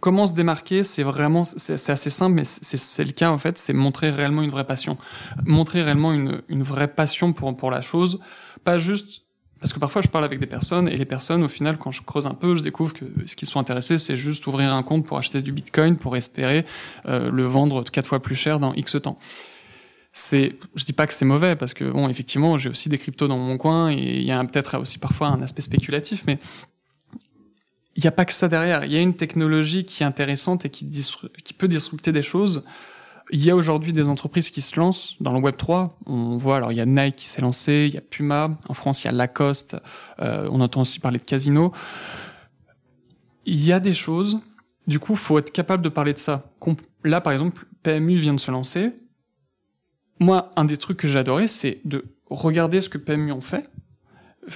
Comment 0.01 0.29
se 0.29 0.35
démarquer 0.35 0.85
C'est 0.85 1.03
vraiment, 1.03 1.45
c'est 1.45 1.91
assez 1.91 2.11
simple, 2.11 2.37
mais 2.37 2.45
c'est 2.45 3.05
le 3.05 3.11
cas 3.11 3.31
en 3.31 3.39
fait. 3.39 3.59
C'est 3.59 3.73
montrer 3.73 4.11
réellement 4.11 4.43
une 4.43 4.51
vraie 4.51 4.67
passion, 4.67 4.97
montrer 5.45 5.83
réellement 5.83 6.13
une, 6.13 6.43
une 6.49 6.63
vraie 6.63 6.87
passion 6.87 7.33
pour 7.33 7.57
pour 7.57 7.73
la 7.73 7.81
chose, 7.81 8.21
pas 8.63 8.79
juste 8.79 9.25
parce 9.61 9.73
que 9.73 9.79
parfois 9.79 10.03
je 10.03 10.09
parle 10.09 10.25
avec 10.25 10.39
des 10.39 10.47
personnes 10.47 10.89
et 10.89 10.97
les 10.97 11.05
personnes 11.05 11.43
au 11.43 11.49
final 11.49 11.79
quand 11.79 11.91
je 11.91 12.03
creuse 12.03 12.27
un 12.27 12.35
peu 12.35 12.55
je 12.55 12.63
découvre 12.63 12.93
que 12.93 13.05
ce 13.27 13.37
qu'ils 13.37 13.49
sont 13.49 13.61
intéressés 13.61 13.99
c'est 13.99 14.17
juste 14.17 14.47
ouvrir 14.47 14.73
un 14.73 14.83
compte 14.83 15.07
pour 15.07 15.19
acheter 15.19 15.43
du 15.43 15.53
bitcoin 15.53 15.97
pour 15.97 16.17
espérer 16.17 16.65
euh, 17.07 17.31
le 17.31 17.45
vendre 17.45 17.83
quatre 17.85 18.09
fois 18.09 18.21
plus 18.21 18.35
cher 18.35 18.61
dans 18.61 18.75
X 18.75 18.97
temps 19.03 19.19
c'est, 20.19 20.57
je 20.75 20.85
dis 20.85 20.93
pas 20.93 21.07
que 21.07 21.15
c'est 21.15 21.25
mauvais 21.25 21.55
parce 21.55 21.75
que 21.75 21.85
bon, 21.85 22.09
effectivement, 22.09 22.59
j'ai 22.59 22.69
aussi 22.69 22.89
des 22.89 22.99
cryptos 22.99 23.29
dans 23.29 23.39
mon 23.39 23.57
coin 23.57 23.91
et 23.91 24.17
il 24.17 24.25
y 24.25 24.33
a 24.33 24.43
peut-être 24.45 24.79
aussi 24.79 24.99
parfois 24.99 25.29
un 25.29 25.43
aspect 25.43 25.63
spéculatif, 25.63 26.23
mais 26.27 26.39
il 27.95 28.03
n'y 28.03 28.09
a 28.09 28.13
pas 28.13 28.25
que 28.25 28.33
ça 28.33 28.49
derrière. 28.49 28.85
Il 28.85 28.93
y 28.93 28.97
a 28.97 29.01
une 29.01 29.15
technologie 29.15 29.85
qui 29.85 30.03
est 30.03 30.07
intéressante 30.07 30.65
et 30.65 30.71
qui, 30.71 30.89
qui 31.45 31.55
peut 31.55 31.69
disrupter 31.69 32.13
des 32.13 32.23
choses. 32.23 32.65
Il 33.31 33.45
y 33.45 33.51
a 33.51 33.57
aujourd'hui 33.57 33.93
des 33.93 34.09
entreprises 34.09 34.51
qui 34.51 34.63
se 34.63 34.79
lancent 34.79 35.17
dans 35.21 35.33
le 35.33 35.41
Web 35.41 35.57
3. 35.57 35.99
On 36.07 36.37
voit, 36.37 36.57
alors 36.57 36.73
il 36.73 36.79
y 36.79 36.81
a 36.81 36.87
Nike 36.87 37.17
qui 37.17 37.27
s'est 37.27 37.43
lancé, 37.43 37.87
il 37.89 37.95
y 37.95 37.99
a 37.99 38.01
Puma, 38.01 38.59
en 38.69 38.75
France 38.75 39.05
il 39.05 39.07
y 39.07 39.09
a 39.09 39.13
Lacoste, 39.13 39.77
euh, 40.21 40.49
on 40.51 40.61
entend 40.61 40.81
aussi 40.81 40.99
parler 40.99 41.19
de 41.19 41.25
Casino. 41.25 41.73
Il 43.45 43.65
y 43.65 43.73
a 43.73 43.81
des 43.81 43.93
choses, 43.93 44.39
du 44.87 44.99
coup, 44.99 45.15
faut 45.17 45.39
être 45.39 45.53
capable 45.53 45.83
de 45.83 45.89
parler 45.89 46.15
de 46.15 46.19
ça. 46.19 46.51
Là, 47.05 47.21
par 47.21 47.33
exemple, 47.33 47.67
PMU 47.83 48.19
vient 48.19 48.35
de 48.35 48.41
se 48.41 48.51
lancer, 48.51 48.93
moi, 50.21 50.51
un 50.57 50.65
des 50.65 50.77
trucs 50.77 50.99
que 50.99 51.09
j'adorais, 51.09 51.47
c'est 51.47 51.81
de 51.85 52.05
regarder 52.29 52.81
ce 52.81 52.89
que 52.89 52.99
PMU 52.99 53.33
ont 53.33 53.41
fait. 53.41 53.69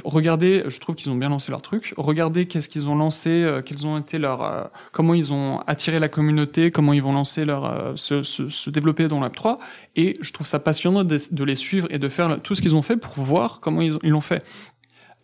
Regarder, 0.05 0.65
je 0.69 0.79
trouve 0.81 0.95
qu'ils 0.95 1.11
ont 1.11 1.17
bien 1.17 1.29
lancé 1.29 1.51
leur 1.51 1.63
truc. 1.63 1.95
Regarder 1.97 2.47
qu'est-ce 2.47 2.69
qu'ils 2.69 2.89
ont 2.89 2.95
lancé, 2.95 3.31
euh, 3.31 3.63
quels 3.63 3.87
ont 3.87 3.99
été 3.99 4.19
leurs, 4.19 4.43
euh, 4.43 4.65
comment 4.93 5.15
ils 5.15 5.33
ont 5.33 5.61
attiré 5.67 5.99
la 5.99 6.09
communauté, 6.09 6.71
comment 6.71 6.93
ils 6.93 7.03
vont 7.03 7.13
lancer 7.13 7.45
leur, 7.45 7.65
euh, 7.65 7.93
se, 7.97 8.23
se, 8.23 8.71
développer 8.71 9.09
dans 9.09 9.21
l'App 9.21 9.35
3. 9.35 9.59
Et 9.97 10.19
je 10.21 10.33
trouve 10.33 10.47
ça 10.47 10.59
passionnant 10.59 11.05
de, 11.05 11.19
de, 11.31 11.45
les 11.45 11.55
suivre 11.55 11.89
et 11.91 11.99
de 11.99 12.09
faire 12.09 12.41
tout 12.43 12.55
ce 12.55 12.63
qu'ils 12.63 12.75
ont 12.75 12.83
fait 12.83 12.97
pour 12.97 13.13
voir 13.15 13.61
comment 13.61 13.83
ils 13.83 13.99
l'ont 14.03 14.21
fait 14.21 14.43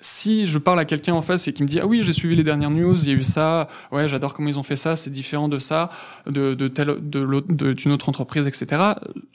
si 0.00 0.46
je 0.46 0.58
parle 0.58 0.78
à 0.78 0.84
quelqu'un 0.84 1.14
en 1.14 1.22
face 1.22 1.48
et 1.48 1.52
qui 1.52 1.62
me 1.62 1.68
dit 1.68 1.80
ah 1.80 1.86
oui 1.86 2.02
j'ai 2.04 2.12
suivi 2.12 2.36
les 2.36 2.44
dernières 2.44 2.70
news 2.70 2.96
il 3.02 3.08
y 3.08 3.12
a 3.12 3.16
eu 3.16 3.24
ça 3.24 3.68
ouais 3.90 4.08
j'adore 4.08 4.32
comment 4.32 4.48
ils 4.48 4.58
ont 4.58 4.62
fait 4.62 4.76
ça 4.76 4.94
c'est 4.94 5.10
différent 5.10 5.48
de 5.48 5.58
ça 5.58 5.90
de 6.26 6.54
de 6.54 6.68
telle 6.68 6.98
de 7.00 7.72
d'une 7.72 7.90
autre 7.90 8.08
entreprise 8.08 8.46
etc 8.46 8.80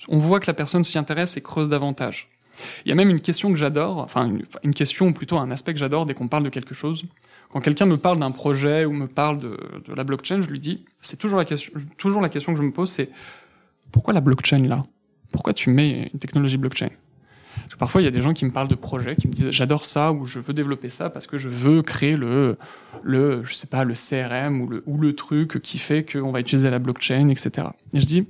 on 0.08 0.18
voit 0.18 0.40
que 0.40 0.48
la 0.48 0.54
personne 0.54 0.84
s'y 0.84 0.98
intéresse 0.98 1.36
et 1.36 1.42
creuse 1.42 1.68
davantage 1.68 2.30
il 2.86 2.90
y 2.90 2.92
a 2.92 2.96
même 2.96 3.10
une 3.10 3.22
question 3.22 3.52
que 3.52 3.58
j'adore 3.58 3.98
enfin 3.98 4.32
une, 4.64 4.74
question 4.74 5.08
ou 5.08 5.14
plutôt 5.14 5.38
un 5.38 5.52
aspect 5.52 5.74
que 5.74 5.80
j'adore 5.80 6.06
dès 6.06 6.14
qu'on 6.14 6.28
parle 6.28 6.44
de 6.44 6.50
quelque 6.50 6.74
chose. 6.74 7.04
Quand 7.52 7.60
quelqu'un 7.60 7.86
me 7.86 7.98
parle 7.98 8.20
d'un 8.20 8.32
projet 8.32 8.86
ou 8.86 8.94
me 8.94 9.08
parle 9.08 9.38
de, 9.38 9.58
de 9.88 9.94
la 9.94 10.04
blockchain 10.04 10.42
je 10.42 10.48
lui 10.48 10.60
dis 10.60 10.86
c'est 11.00 11.18
toujours 11.18 11.38
la 11.38 11.46
question 11.46 11.72
toujours 11.98 12.22
la 12.22 12.30
question 12.30 12.54
que 12.54 12.58
je 12.58 12.64
me 12.64 12.72
pose 12.72 12.90
c'est 12.90 13.10
pourquoi 13.92 14.14
la 14.14 14.22
blockchain 14.22 14.60
là? 14.68 14.84
Pourquoi 15.32 15.54
tu 15.54 15.70
mets 15.70 16.10
une 16.14 16.20
technologie 16.20 16.58
blockchain? 16.58 16.90
Parfois, 17.80 18.02
il 18.02 18.06
y 18.06 18.08
a 18.08 18.12
des 18.12 18.22
gens 18.22 18.34
qui 18.34 18.46
me 18.46 18.52
parlent 18.52 18.68
de 18.68 18.76
projets, 18.76 19.16
qui 19.16 19.28
me 19.28 19.34
disent 19.34 19.52
j'adore 19.52 19.86
ça 19.86 20.12
ou 20.12 20.26
je 20.26 20.40
veux 20.40 20.54
développer 20.54 20.90
ça 20.90 21.10
parce 21.10 21.28
que 21.28 21.38
je 21.38 21.50
veux 21.50 21.82
créer 21.82 22.16
le, 22.16 22.58
le, 23.04 23.44
je 23.44 23.54
sais 23.54 23.68
pas, 23.68 23.84
le 23.84 23.94
CRM 23.94 24.62
ou 24.62 24.68
le, 24.68 24.84
ou 24.86 24.98
le 24.98 25.16
truc 25.16 25.60
qui 25.62 25.78
fait 25.78 26.04
qu'on 26.04 26.32
va 26.32 26.40
utiliser 26.40 26.70
la 26.70 26.80
blockchain, 26.80 27.30
etc. 27.30 27.68
Et 27.94 28.00
je 28.00 28.06
dis, 28.06 28.28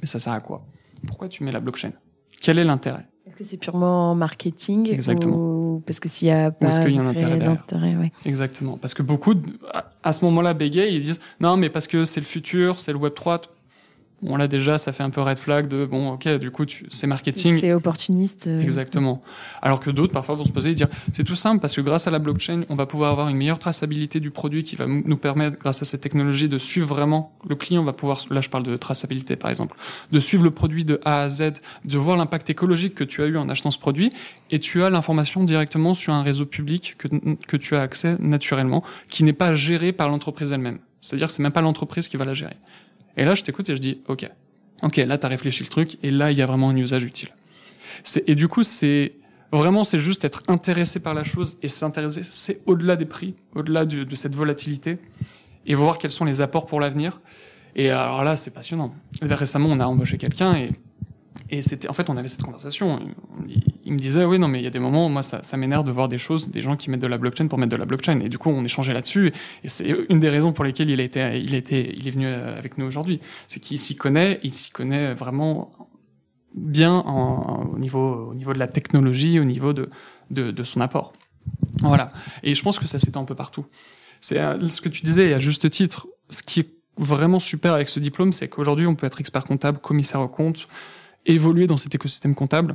mais 0.00 0.06
ça 0.06 0.18
sert 0.18 0.32
à 0.32 0.40
quoi? 0.40 0.64
Pourquoi 1.06 1.28
tu 1.28 1.44
mets 1.44 1.52
la 1.52 1.60
blockchain? 1.60 1.92
Quel 2.40 2.58
est 2.58 2.64
l'intérêt? 2.64 3.06
Est-ce 3.26 3.36
que 3.36 3.44
c'est 3.44 3.56
purement 3.56 4.14
marketing 4.14 4.90
Exactement. 4.90 5.36
Ou 5.36 5.82
parce 5.86 6.00
que 6.00 6.08
s'il 6.08 6.28
y 6.28 6.30
a 6.32 6.50
pas 6.50 6.68
est-ce 6.68 6.80
qu'il 6.80 6.94
y 6.94 6.98
a 6.98 7.02
un 7.02 7.06
intérêt, 7.06 7.44
intérêt 7.44 7.96
ouais. 7.96 8.12
Exactement. 8.24 8.76
Parce 8.78 8.94
que 8.94 9.02
beaucoup, 9.02 9.34
à 10.02 10.12
ce 10.12 10.24
moment-là, 10.24 10.54
bégayent, 10.54 10.96
ils 10.96 11.02
disent 11.02 11.20
non, 11.40 11.56
mais 11.56 11.70
parce 11.70 11.86
que 11.86 12.04
c'est 12.04 12.20
le 12.20 12.26
futur, 12.26 12.80
c'est 12.80 12.92
le 12.92 12.98
Web 12.98 13.14
3 13.14 13.42
Bon 14.22 14.36
là 14.36 14.46
déjà 14.46 14.78
ça 14.78 14.92
fait 14.92 15.02
un 15.02 15.10
peu 15.10 15.20
red 15.20 15.36
flag 15.36 15.68
de 15.68 15.84
bon 15.84 16.12
ok 16.12 16.28
du 16.38 16.50
coup 16.50 16.64
c'est 16.90 17.06
marketing. 17.06 17.58
C'est 17.60 17.72
opportuniste. 17.72 18.46
Euh... 18.46 18.60
Exactement. 18.60 19.22
Alors 19.60 19.80
que 19.80 19.90
d'autres 19.90 20.12
parfois 20.12 20.36
vont 20.36 20.44
se 20.44 20.52
poser 20.52 20.70
et 20.70 20.74
dire 20.74 20.88
c'est 21.12 21.24
tout 21.24 21.34
simple 21.34 21.60
parce 21.60 21.74
que 21.74 21.80
grâce 21.80 22.06
à 22.06 22.10
la 22.10 22.18
blockchain 22.18 22.62
on 22.68 22.74
va 22.74 22.86
pouvoir 22.86 23.10
avoir 23.10 23.28
une 23.28 23.36
meilleure 23.36 23.58
traçabilité 23.58 24.20
du 24.20 24.30
produit 24.30 24.62
qui 24.62 24.76
va 24.76 24.86
nous 24.86 25.16
permettre 25.16 25.58
grâce 25.58 25.82
à 25.82 25.84
cette 25.84 26.00
technologie 26.00 26.48
de 26.48 26.58
suivre 26.58 26.86
vraiment 26.86 27.32
le 27.48 27.56
client 27.56 27.82
va 27.82 27.92
pouvoir 27.92 28.24
là 28.30 28.40
je 28.40 28.48
parle 28.48 28.64
de 28.64 28.76
traçabilité 28.76 29.36
par 29.36 29.50
exemple 29.50 29.76
de 30.10 30.20
suivre 30.20 30.44
le 30.44 30.50
produit 30.50 30.84
de 30.84 31.00
A 31.04 31.22
à 31.22 31.28
Z 31.28 31.54
de 31.84 31.98
voir 31.98 32.16
l'impact 32.16 32.48
écologique 32.50 32.94
que 32.94 33.04
tu 33.04 33.22
as 33.22 33.26
eu 33.26 33.36
en 33.36 33.48
achetant 33.48 33.70
ce 33.70 33.78
produit 33.78 34.10
et 34.50 34.58
tu 34.58 34.84
as 34.84 34.90
l'information 34.90 35.44
directement 35.44 35.94
sur 35.94 36.12
un 36.12 36.22
réseau 36.22 36.46
public 36.46 36.96
que, 36.98 37.08
que 37.48 37.56
tu 37.56 37.74
as 37.74 37.82
accès 37.82 38.16
naturellement 38.20 38.84
qui 39.08 39.24
n'est 39.24 39.32
pas 39.32 39.52
géré 39.52 39.92
par 39.92 40.08
l'entreprise 40.08 40.52
elle-même. 40.52 40.78
C'est-à-dire 41.00 41.26
que 41.26 41.32
c'est 41.32 41.42
même 41.42 41.52
pas 41.52 41.62
l'entreprise 41.62 42.08
qui 42.08 42.16
va 42.16 42.24
la 42.24 42.34
gérer. 42.34 42.56
Et 43.16 43.24
là, 43.24 43.34
je 43.34 43.42
t'écoute 43.42 43.68
et 43.68 43.76
je 43.76 43.80
dis, 43.80 44.00
OK. 44.08 44.28
OK, 44.82 44.96
là, 44.96 45.18
tu 45.18 45.26
as 45.26 45.28
réfléchi 45.28 45.62
le 45.62 45.68
truc 45.68 45.98
et 46.02 46.10
là, 46.10 46.32
il 46.32 46.38
y 46.38 46.42
a 46.42 46.46
vraiment 46.46 46.70
un 46.70 46.76
usage 46.76 47.04
utile. 47.04 47.28
Et 48.26 48.34
du 48.34 48.48
coup, 48.48 48.62
c'est 48.62 49.12
vraiment, 49.52 49.84
c'est 49.84 49.98
juste 49.98 50.24
être 50.24 50.42
intéressé 50.48 50.98
par 50.98 51.14
la 51.14 51.24
chose 51.24 51.58
et 51.62 51.68
s'intéresser, 51.68 52.22
c'est 52.24 52.60
au-delà 52.66 52.96
des 52.96 53.04
prix, 53.04 53.34
au-delà 53.54 53.84
de, 53.84 54.02
de, 54.04 54.14
cette 54.16 54.34
volatilité 54.34 54.98
et 55.66 55.74
voir 55.74 55.98
quels 55.98 56.10
sont 56.10 56.24
les 56.24 56.40
apports 56.40 56.66
pour 56.66 56.80
l'avenir. 56.80 57.20
Et 57.76 57.90
alors 57.90 58.24
là, 58.24 58.36
c'est 58.36 58.52
passionnant. 58.52 58.94
Récemment, 59.20 59.68
on 59.68 59.78
a 59.78 59.86
embauché 59.86 60.18
quelqu'un 60.18 60.54
et 60.56 60.70
Et 61.50 61.62
c'était, 61.62 61.88
en 61.88 61.92
fait, 61.92 62.10
on 62.10 62.16
avait 62.16 62.28
cette 62.28 62.42
conversation. 62.42 63.00
Il, 63.84 63.92
me 63.92 63.98
disait, 63.98 64.24
oui, 64.24 64.38
non, 64.38 64.48
mais 64.48 64.60
il 64.60 64.64
y 64.64 64.66
a 64.66 64.70
des 64.70 64.78
moments, 64.78 65.08
moi, 65.08 65.22
ça, 65.22 65.56
m'énerve 65.56 65.84
de 65.84 65.90
voir 65.90 66.08
des 66.08 66.18
choses, 66.18 66.50
des 66.50 66.60
gens 66.60 66.76
qui 66.76 66.90
mettent 66.90 67.00
de 67.00 67.06
la 67.06 67.18
blockchain 67.18 67.46
pour 67.46 67.58
mettre 67.58 67.70
de 67.70 67.76
la 67.76 67.84
blockchain. 67.84 68.20
Et 68.20 68.28
du 68.28 68.38
coup, 68.38 68.50
on 68.50 68.64
échangeait 68.64 68.92
là-dessus. 68.92 69.32
Et 69.64 69.68
c'est 69.68 69.94
une 70.08 70.20
des 70.20 70.30
raisons 70.30 70.52
pour 70.52 70.64
lesquelles 70.64 70.90
il 70.90 71.00
a 71.00 71.04
été, 71.04 71.20
il 71.38 71.54
a 71.54 71.58
il 71.58 72.08
est 72.08 72.10
venu 72.10 72.26
avec 72.26 72.78
nous 72.78 72.86
aujourd'hui. 72.86 73.20
C'est 73.48 73.60
qu'il 73.60 73.78
s'y 73.78 73.96
connaît, 73.96 74.40
il 74.42 74.52
s'y 74.52 74.70
connaît 74.70 75.14
vraiment 75.14 75.72
bien 76.54 76.92
en, 76.92 77.70
au 77.74 77.78
niveau, 77.78 78.30
au 78.30 78.34
niveau 78.34 78.52
de 78.52 78.58
la 78.58 78.68
technologie, 78.68 79.40
au 79.40 79.44
niveau 79.44 79.72
de, 79.72 79.88
de, 80.30 80.50
de 80.50 80.62
son 80.62 80.80
apport. 80.80 81.12
Voilà. 81.80 82.12
Et 82.42 82.54
je 82.54 82.62
pense 82.62 82.78
que 82.78 82.86
ça 82.86 82.98
s'étend 82.98 83.22
un 83.22 83.26
peu 83.26 83.34
partout. 83.34 83.66
C'est 84.20 84.38
euh, 84.38 84.68
ce 84.70 84.80
que 84.80 84.88
tu 84.88 85.02
disais, 85.02 85.32
à 85.34 85.38
juste 85.38 85.68
titre, 85.70 86.06
ce 86.30 86.42
qui 86.42 86.60
est 86.60 86.68
vraiment 86.96 87.40
super 87.40 87.72
avec 87.72 87.88
ce 87.88 88.00
diplôme, 88.00 88.32
c'est 88.32 88.48
qu'aujourd'hui, 88.48 88.86
on 88.86 88.94
peut 88.94 89.06
être 89.06 89.20
expert 89.20 89.44
comptable, 89.44 89.78
commissaire 89.78 90.20
au 90.20 90.28
compte, 90.28 90.68
évoluer 91.26 91.66
dans 91.66 91.76
cet 91.76 91.94
écosystème 91.94 92.34
comptable. 92.34 92.74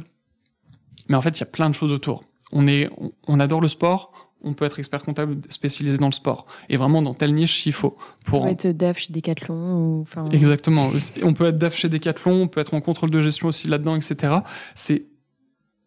Mais 1.09 1.15
en 1.15 1.21
fait, 1.21 1.37
il 1.37 1.39
y 1.39 1.43
a 1.43 1.47
plein 1.47 1.69
de 1.69 1.75
choses 1.75 1.91
autour. 1.91 2.23
On 2.51 2.67
est, 2.67 2.89
on 3.27 3.39
adore 3.39 3.61
le 3.61 3.67
sport, 3.67 4.27
on 4.43 4.53
peut 4.53 4.65
être 4.65 4.79
expert 4.79 5.01
comptable 5.01 5.37
spécialisé 5.49 5.97
dans 5.97 6.07
le 6.07 6.13
sport 6.13 6.45
et 6.69 6.77
vraiment 6.77 7.01
dans 7.01 7.13
telle 7.13 7.33
niche 7.33 7.63
s'il 7.63 7.73
faut. 7.73 7.97
Pour 8.25 8.43
on 8.43 8.55
peut 8.55 8.69
être 8.69 8.77
DAF 8.77 8.99
chez 8.99 9.13
Decathlon 9.13 9.75
ou 9.75 10.01
enfin. 10.01 10.29
Exactement. 10.31 10.91
On 11.23 11.33
peut 11.33 11.47
être 11.47 11.57
DAF 11.57 11.75
chez 11.75 11.89
Decathlon, 11.89 12.43
on 12.43 12.47
peut 12.47 12.61
être 12.61 12.73
en 12.73 12.81
contrôle 12.81 13.09
de 13.09 13.21
gestion 13.21 13.47
aussi 13.47 13.67
là-dedans, 13.67 13.95
etc. 13.95 14.35
C'est 14.75 15.05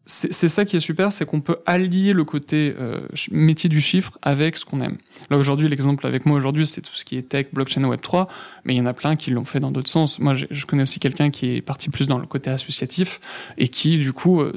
c'est 0.07 0.49
ça 0.49 0.65
qui 0.65 0.77
est 0.77 0.81
super, 0.81 1.13
c'est 1.13 1.25
qu'on 1.25 1.41
peut 1.41 1.59
allier 1.67 2.13
le 2.13 2.25
côté 2.25 2.75
euh, 2.79 3.01
métier 3.31 3.69
du 3.69 3.81
chiffre 3.81 4.19
avec 4.23 4.57
ce 4.57 4.65
qu'on 4.65 4.81
aime. 4.81 4.97
Là 5.31 5.39
aujourd'hui, 5.39 5.69
l'exemple 5.69 6.07
avec 6.07 6.27
moi 6.27 6.37
aujourd'hui, 6.37 6.67
c'est 6.67 6.81
tout 6.81 6.95
ce 6.95 7.05
qui 7.05 7.17
est 7.17 7.23
tech, 7.23 7.47
blockchain, 7.53 7.85
Web 7.85 8.01
3, 8.01 8.29
mais 8.65 8.75
il 8.75 8.79
y 8.79 8.81
en 8.81 8.87
a 8.87 8.93
plein 8.93 9.15
qui 9.15 9.31
l'ont 9.31 9.45
fait 9.45 9.61
dans 9.61 9.71
d'autres 9.71 9.89
sens. 9.89 10.19
Moi, 10.19 10.35
je 10.35 10.67
connais 10.67 10.83
aussi 10.83 10.99
quelqu'un 10.99 11.31
qui 11.31 11.57
est 11.57 11.63
parti 11.63 11.91
plus 11.91 12.07
dans 12.07 12.19
le 12.19 12.27
côté 12.27 12.51
associatif 12.51 13.21
et 13.57 13.69
qui 13.69 13.99
du 13.99 14.13
coup 14.13 14.41
euh, 14.41 14.53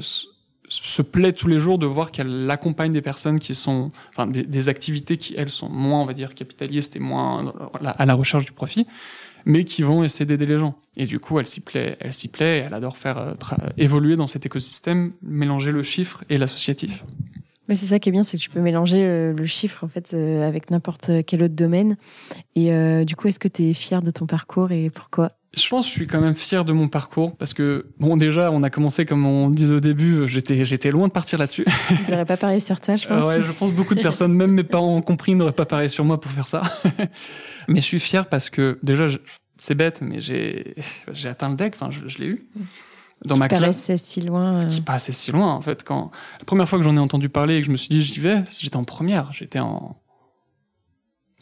se 0.68 1.02
plaît 1.02 1.32
tous 1.32 1.48
les 1.48 1.58
jours 1.58 1.78
de 1.78 1.86
voir 1.86 2.10
qu'elle 2.10 2.50
accompagne 2.50 2.90
des 2.90 3.02
personnes 3.02 3.38
qui 3.38 3.54
sont, 3.54 3.92
enfin, 4.10 4.26
des, 4.26 4.42
des, 4.42 4.68
activités 4.68 5.18
qui 5.18 5.34
elles 5.36 5.50
sont 5.50 5.68
moins, 5.68 6.00
on 6.00 6.06
va 6.06 6.14
dire, 6.14 6.34
capitalistes 6.34 6.96
et 6.96 7.00
moins 7.00 7.52
à 7.84 8.06
la 8.06 8.14
recherche 8.14 8.44
du 8.44 8.52
profit 8.52 8.86
mais 9.44 9.64
qui 9.64 9.82
vont 9.82 10.04
essayer 10.04 10.26
d'aider 10.26 10.46
les 10.46 10.58
gens. 10.58 10.76
Et 10.96 11.06
du 11.06 11.18
coup, 11.18 11.38
elle 11.38 11.46
s'y 11.46 11.60
plaît, 11.60 11.96
elle 12.00 12.12
s'y 12.12 12.28
plaît, 12.28 12.64
elle 12.66 12.74
adore 12.74 12.96
faire 12.96 13.18
euh, 13.18 13.34
évoluer 13.76 14.16
dans 14.16 14.26
cet 14.26 14.46
écosystème, 14.46 15.12
mélanger 15.22 15.72
le 15.72 15.82
chiffre 15.82 16.24
et 16.28 16.38
l'associatif. 16.38 17.04
Mais 17.68 17.76
c'est 17.76 17.86
ça 17.86 17.98
qui 17.98 18.10
est 18.10 18.12
bien, 18.12 18.24
c'est 18.24 18.36
que 18.36 18.42
tu 18.42 18.50
peux 18.50 18.60
mélanger 18.60 19.02
euh, 19.04 19.32
le 19.32 19.46
chiffre 19.46 19.84
en 19.84 19.88
fait 19.88 20.12
euh, 20.12 20.46
avec 20.46 20.70
n'importe 20.70 21.10
quel 21.26 21.42
autre 21.42 21.54
domaine. 21.54 21.96
Et 22.54 23.04
du 23.04 23.16
coup, 23.16 23.28
est-ce 23.28 23.40
que 23.40 23.48
tu 23.48 23.70
es 23.70 23.74
fier 23.74 24.02
de 24.02 24.10
ton 24.10 24.26
parcours 24.26 24.70
et 24.72 24.90
pourquoi? 24.90 25.32
Je 25.56 25.68
pense 25.68 25.86
que 25.86 25.92
je 25.92 25.96
suis 25.98 26.06
quand 26.06 26.20
même 26.20 26.34
fier 26.34 26.64
de 26.64 26.72
mon 26.72 26.88
parcours 26.88 27.36
parce 27.36 27.54
que 27.54 27.86
bon 27.98 28.16
déjà 28.16 28.50
on 28.50 28.62
a 28.62 28.70
commencé 28.70 29.06
comme 29.06 29.26
on 29.26 29.50
disait 29.50 29.74
au 29.74 29.80
début 29.80 30.26
j'étais 30.26 30.64
j'étais 30.64 30.90
loin 30.90 31.08
de 31.08 31.12
partir 31.12 31.38
là-dessus. 31.38 31.64
Ils 31.90 32.10
n'auraient 32.10 32.24
pas 32.24 32.36
parié 32.36 32.60
sur 32.60 32.80
toi 32.80 32.96
je 32.96 33.06
pense. 33.06 33.24
ouais 33.24 33.42
je 33.42 33.52
pense 33.52 33.72
beaucoup 33.72 33.94
de 33.94 34.02
personnes 34.02 34.32
même 34.32 34.52
mes 34.52 34.64
parents 34.64 34.96
ont 34.96 35.02
compris 35.02 35.34
n'auraient 35.34 35.52
pas 35.52 35.66
parié 35.66 35.88
sur 35.88 36.04
moi 36.04 36.20
pour 36.20 36.30
faire 36.30 36.46
ça. 36.46 36.62
mais 37.68 37.80
je 37.80 37.86
suis 37.86 38.00
fier 38.00 38.28
parce 38.28 38.50
que 38.50 38.78
déjà 38.82 39.08
c'est 39.56 39.74
bête 39.74 40.00
mais 40.02 40.20
j'ai 40.20 40.74
j'ai 41.12 41.28
atteint 41.28 41.48
le 41.48 41.56
deck 41.56 41.74
enfin 41.74 41.90
je, 41.90 42.08
je 42.08 42.18
l'ai 42.18 42.26
eu 42.26 42.46
dans 43.24 43.36
ma 43.36 43.48
classe. 43.48 43.90
si 43.96 44.20
loin. 44.20 44.58
Ce 44.58 44.66
qui 44.66 44.80
euh. 44.80 44.84
passait 44.84 45.12
si 45.12 45.32
loin 45.32 45.48
en 45.48 45.60
fait 45.60 45.82
quand 45.84 46.10
la 46.38 46.44
première 46.44 46.68
fois 46.68 46.78
que 46.78 46.84
j'en 46.84 46.96
ai 46.96 47.00
entendu 47.00 47.28
parler 47.28 47.56
et 47.56 47.60
que 47.60 47.66
je 47.66 47.72
me 47.72 47.76
suis 47.76 47.88
dit 47.88 48.02
j'y 48.02 48.20
vais 48.20 48.42
j'étais 48.58 48.76
en 48.76 48.84
première 48.84 49.32
j'étais 49.32 49.60
en 49.60 49.96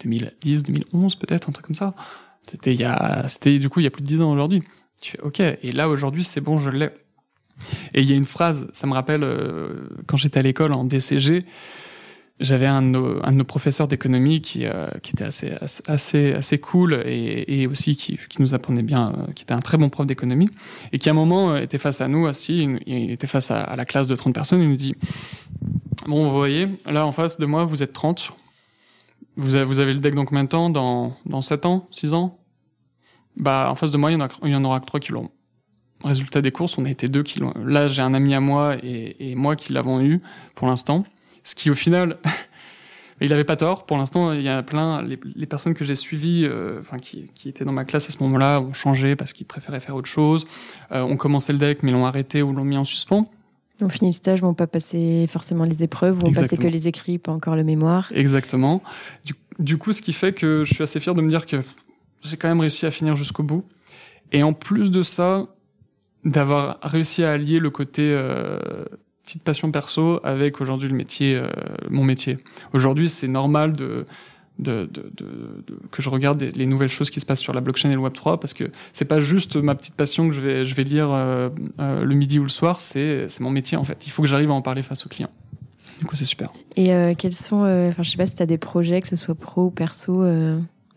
2010 0.03 0.63
2011 0.65 1.17
peut-être 1.17 1.49
un 1.49 1.53
truc 1.53 1.67
comme 1.67 1.75
ça. 1.75 1.95
C'était 2.47 2.75
il 2.75 2.81
y 2.81 2.85
a, 2.85 3.27
c'était 3.29 3.59
du 3.59 3.69
coup 3.69 3.81
il 3.81 3.85
y 3.85 3.87
a 3.87 3.91
plus 3.91 4.03
de 4.03 4.07
dix 4.07 4.21
ans 4.21 4.33
aujourd'hui. 4.33 4.63
Tu 5.01 5.13
fais 5.13 5.21
ok. 5.21 5.41
Et 5.41 5.73
là 5.73 5.89
aujourd'hui 5.89 6.23
c'est 6.23 6.41
bon, 6.41 6.59
je 6.59 6.71
l'ai. 6.71 6.91
Et 7.95 8.01
il 8.01 8.11
y 8.11 8.13
a 8.13 8.17
une 8.17 8.25
phrase, 8.25 8.69
ça 8.73 8.87
me 8.87 8.93
rappelle 8.93 9.23
euh, 9.23 9.89
quand 10.07 10.17
j'étais 10.17 10.41
à 10.41 10.43
l'école 10.43 10.73
en 10.73 10.85
DCG, 10.85 11.45
j'avais 12.41 12.67
un, 12.67 12.95
un, 12.95 13.33
de 13.33 13.37
nos 13.37 13.45
professeurs 13.45 13.87
d'économie 13.87 14.41
qui, 14.41 14.67
euh, 14.67 14.89
qui 15.03 15.13
était 15.13 15.25
assez, 15.25 15.53
assez, 15.87 16.33
assez 16.33 16.59
cool 16.59 16.95
et, 17.07 17.61
et 17.61 17.67
aussi 17.67 17.95
qui, 17.95 18.19
qui, 18.29 18.41
nous 18.41 18.55
apprenait 18.55 18.83
bien, 18.83 19.13
euh, 19.13 19.33
qui 19.33 19.45
était 19.45 19.53
un 19.53 19.61
très 19.61 19.79
bon 19.79 19.91
prof 19.91 20.07
d'économie 20.07 20.51
et 20.93 20.99
qui 20.99 21.09
à 21.09 21.13
un 21.13 21.15
moment 21.15 21.57
était 21.57 21.79
face 21.79 22.01
à 22.01 22.09
nous 22.09 22.27
assis, 22.27 22.69
il 22.87 23.11
était 23.11 23.27
face 23.27 23.51
à, 23.51 23.61
à, 23.61 23.77
la 23.77 23.85
classe 23.85 24.09
de 24.09 24.17
30 24.17 24.35
personnes, 24.35 24.61
il 24.61 24.69
nous 24.69 24.77
dit 24.77 24.95
Bon, 26.07 26.25
vous 26.25 26.37
voyez, 26.37 26.69
là 26.87 27.07
en 27.07 27.13
face 27.13 27.39
de 27.39 27.47
moi, 27.47 27.65
vous 27.65 27.83
êtes 27.83 27.93
30, 27.93 28.33
vous 29.37 29.55
avez, 29.55 29.65
vous 29.65 29.79
avez 29.81 29.95
le 29.95 30.01
deck 30.01 30.15
dans 30.15 30.25
combien 30.25 30.45
de 30.45 30.49
temps 30.49 30.71
dans, 30.71 31.17
dans 31.27 31.41
7 31.41 31.67
ans 31.67 31.87
6 31.91 32.13
ans 32.13 32.39
Bah, 33.37 33.69
en 33.71 33.75
face 33.75 33.91
de 33.91 33.97
moi, 33.97 34.11
il 34.11 34.19
y 34.19 34.23
en, 34.23 34.29
il 34.45 34.51
y 34.51 34.57
en 34.57 34.65
aura 34.65 34.81
que 34.81 34.87
3 34.87 35.01
qui 35.01 35.13
l'ont. 35.13 35.31
Résultat 36.05 36.43
des 36.43 36.51
courses, 36.51 36.77
on 36.79 36.85
a 36.85 36.91
été 36.91 37.09
deux 37.09 37.23
qui 37.23 37.39
l'ont. 37.39 37.55
Là, 37.65 37.89
j'ai 37.89 38.03
un 38.03 38.13
ami 38.13 38.35
à 38.35 38.41
moi 38.41 38.77
et, 38.83 39.31
et 39.31 39.35
moi 39.35 39.55
qui 39.57 39.73
l'avons 39.73 40.01
eu 40.03 40.21
pour 40.55 40.67
l'instant. 40.67 41.05
Ce 41.45 41.55
qui, 41.55 41.71
au 41.71 41.75
final, 41.75 42.19
il 43.21 43.33
avait 43.33 43.45
pas 43.45 43.57
tort. 43.57 43.87
Pour 43.87 43.97
l'instant, 43.97 44.33
il 44.33 44.43
y 44.43 44.49
a 44.49 44.63
plein. 44.63 45.03
Les, 45.03 45.19
les 45.37 45.47
personnes 45.47 45.75
que 45.75 45.85
j'ai 45.85 45.95
suivies, 45.95 46.45
euh, 46.45 46.81
enfin, 46.81 46.99
qui, 46.99 47.31
qui 47.35 47.49
étaient 47.49 47.65
dans 47.65 47.73
ma 47.73 47.85
classe 47.85 48.09
à 48.09 48.13
ce 48.13 48.23
moment-là, 48.25 48.61
ont 48.61 48.73
changé 48.73 49.15
parce 49.15 49.33
qu'ils 49.33 49.47
préféraient 49.47 49.81
faire 49.81 49.95
autre 49.95 50.09
chose. 50.09 50.47
Euh, 50.91 51.03
ont 51.03 51.17
commencé 51.17 51.53
le 51.53 51.59
deck, 51.59 51.83
mais 51.83 51.93
l'ont 51.93 52.05
arrêté 52.05 52.43
ou 52.43 52.53
l'ont 52.53 52.65
mis 52.65 52.77
en 52.77 52.85
suspens 52.85 53.31
ont 53.85 53.89
fini 53.89 54.11
le 54.11 54.15
stage, 54.15 54.41
vont 54.41 54.55
pas 54.55 54.67
passer 54.67 55.27
forcément 55.29 55.65
les 55.65 55.83
épreuves, 55.83 56.19
vont 56.19 56.33
passer 56.33 56.57
que 56.57 56.67
les 56.67 56.89
écrits, 56.89 57.19
pas 57.19 57.33
encore 57.33 57.57
le 57.57 57.65
mémoire. 57.65 58.11
Exactement. 58.15 58.83
Du, 59.25 59.35
du, 59.59 59.79
coup, 59.79 59.93
ce 59.93 60.03
qui 60.03 60.13
fait 60.13 60.33
que 60.33 60.65
je 60.65 60.75
suis 60.75 60.83
assez 60.83 61.01
fier 61.01 61.15
de 61.15 61.23
me 61.23 61.29
dire 61.29 61.47
que 61.47 61.57
j'ai 62.23 62.37
quand 62.37 62.49
même 62.49 62.61
réussi 62.61 62.87
à 62.87 62.91
finir 62.91 63.17
jusqu'au 63.17 63.43
bout. 63.43 63.65
Et 64.33 64.43
en 64.43 64.53
plus 64.53 64.91
de 64.91 65.03
ça, 65.03 65.47
d'avoir 66.25 66.79
réussi 66.83 67.25
à 67.25 67.33
allier 67.33 67.59
le 67.59 67.71
côté 67.71 68.03
euh, 68.03 68.59
petite 69.25 69.43
passion 69.43 69.71
perso 69.71 70.21
avec 70.25 70.61
aujourd'hui 70.61 70.89
le 70.89 70.95
métier, 70.95 71.35
euh, 71.35 71.49
mon 71.91 72.05
métier. 72.05 72.39
Aujourd'hui, 72.73 73.09
c'est 73.09 73.29
normal 73.29 73.73
de 73.73 74.07
de, 74.59 74.89
de, 74.93 75.11
de, 75.17 75.79
que 75.91 76.03
je 76.03 76.11
regarde 76.11 76.43
les 76.43 76.67
nouvelles 76.67 76.91
choses 76.91 77.11
qui 77.11 77.21
se 77.21 77.27
passent 77.27 77.41
sur 77.41 77.53
la 77.53 77.61
blockchain 77.61 77.91
et 77.91 77.95
le 77.95 77.99
Web 77.99 78.13
3 78.13 78.39
parce 78.39 78.53
que 78.53 78.71
c'est 78.93 79.07
pas 79.07 79.21
juste 79.21 79.57
ma 79.57 79.75
petite 79.75 79.95
passion 79.95 80.29
que 80.29 80.35
je 80.35 80.41
vais, 80.41 80.65
je 80.65 80.75
vais 80.75 80.85
lire 80.85 81.11
euh, 81.11 81.49
euh, 81.81 82.05
le 82.05 82.15
midi 82.15 82.39
ou 82.39 82.43
le 82.43 82.49
soir, 82.49 82.81
c'est 82.81 83.29
mon 83.41 83.51
métier 83.51 83.77
en 83.77 83.85
fait. 83.85 84.07
Il 84.07 84.11
faut 84.11 84.23
que 84.23 84.29
j'arrive 84.29 84.51
à 84.51 84.55
en 84.55 84.63
parler 84.63 84.83
face 84.83 85.05
aux 85.07 85.09
clients. 85.09 85.31
Du 85.99 86.07
coup, 86.07 86.17
c'est 86.17 86.25
super. 86.25 86.53
Et 86.77 86.93
euh, 86.93 87.15
quels 87.17 87.33
sont, 87.33 87.63
enfin, 87.63 88.03
je 88.03 88.11
sais 88.11 88.17
pas 88.17 88.27
si 88.27 88.35
tu 88.35 88.43
as 88.43 88.47
des 88.47 88.59
projets, 88.59 89.01
que 89.01 89.09
ce 89.09 89.17
soit 89.17 89.35
pro 89.35 89.67
ou 89.67 89.71
perso, 89.71 90.25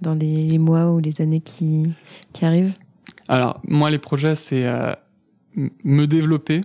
dans 0.02 0.14
les, 0.14 0.48
les, 0.48 0.58
mois 0.58 0.92
ou 0.92 1.00
les 1.00 1.22
années 1.22 1.42
qui, 1.42 1.94
qui 2.34 2.44
arrivent? 2.44 2.74
Alors, 3.28 3.62
moi, 3.68 3.92
les 3.92 4.00
projets, 4.00 4.36
c'est 4.36 4.66
me 5.56 6.06
développer 6.08 6.62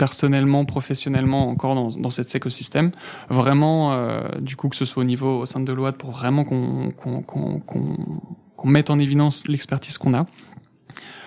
personnellement, 0.00 0.64
professionnellement 0.64 1.48
encore 1.48 1.74
dans, 1.74 1.90
dans 1.90 2.08
cet 2.08 2.34
écosystème. 2.34 2.90
Vraiment, 3.28 3.92
euh, 3.92 4.22
du 4.40 4.56
coup, 4.56 4.70
que 4.70 4.76
ce 4.76 4.86
soit 4.86 5.02
au 5.02 5.04
niveau 5.04 5.40
au 5.40 5.44
sein 5.44 5.60
de 5.60 5.72
l'OAD 5.74 5.98
pour 5.98 6.12
vraiment 6.12 6.44
qu'on 6.44 6.90
qu'on 6.90 7.20
qu'on 7.20 7.60
qu'on 8.56 8.68
mette 8.68 8.88
en 8.88 8.98
évidence 8.98 9.46
l'expertise 9.46 9.98
qu'on 9.98 10.14
a. 10.14 10.24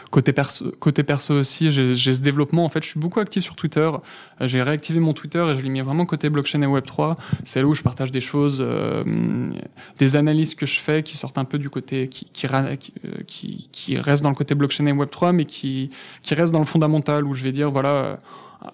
Côté 0.09 0.33
perso, 0.33 0.71
côté 0.79 1.03
perso 1.03 1.35
aussi, 1.35 1.69
j'ai 1.71 2.13
ce 2.15 2.21
développement. 2.21 2.65
En 2.65 2.69
fait, 2.69 2.81
je 2.83 2.89
suis 2.89 2.99
beaucoup 2.99 3.19
actif 3.19 3.43
sur 3.43 3.55
Twitter. 3.55 3.89
Euh, 3.91 4.47
j'ai 4.47 4.63
réactivé 4.63 4.99
mon 4.99 5.13
Twitter 5.13 5.43
et 5.51 5.55
je 5.55 5.61
l'ai 5.61 5.69
mis 5.69 5.81
vraiment 5.81 6.07
côté 6.07 6.29
blockchain 6.31 6.63
et 6.63 6.65
Web 6.65 6.85
3. 6.85 7.15
C'est 7.43 7.61
là 7.61 7.67
où 7.67 7.75
je 7.75 7.83
partage 7.83 8.09
des 8.09 8.21
choses, 8.21 8.57
euh, 8.59 9.03
des 9.99 10.15
analyses 10.15 10.55
que 10.55 10.65
je 10.65 10.79
fais 10.79 11.03
qui 11.03 11.15
sortent 11.15 11.37
un 11.37 11.45
peu 11.45 11.59
du 11.59 11.69
côté 11.69 12.07
qui 12.07 12.25
qui, 12.25 12.47
qui 13.27 13.69
qui 13.71 13.97
restent 13.99 14.23
dans 14.23 14.29
le 14.29 14.35
côté 14.35 14.55
blockchain 14.55 14.87
et 14.87 14.91
Web 14.93 15.11
3, 15.11 15.31
mais 15.31 15.45
qui 15.45 15.91
qui 16.23 16.33
restent 16.33 16.53
dans 16.53 16.65
le 16.65 16.65
fondamental 16.65 17.23
où 17.23 17.35
je 17.35 17.43
vais 17.43 17.51
dire 17.51 17.69
voilà 17.69 18.19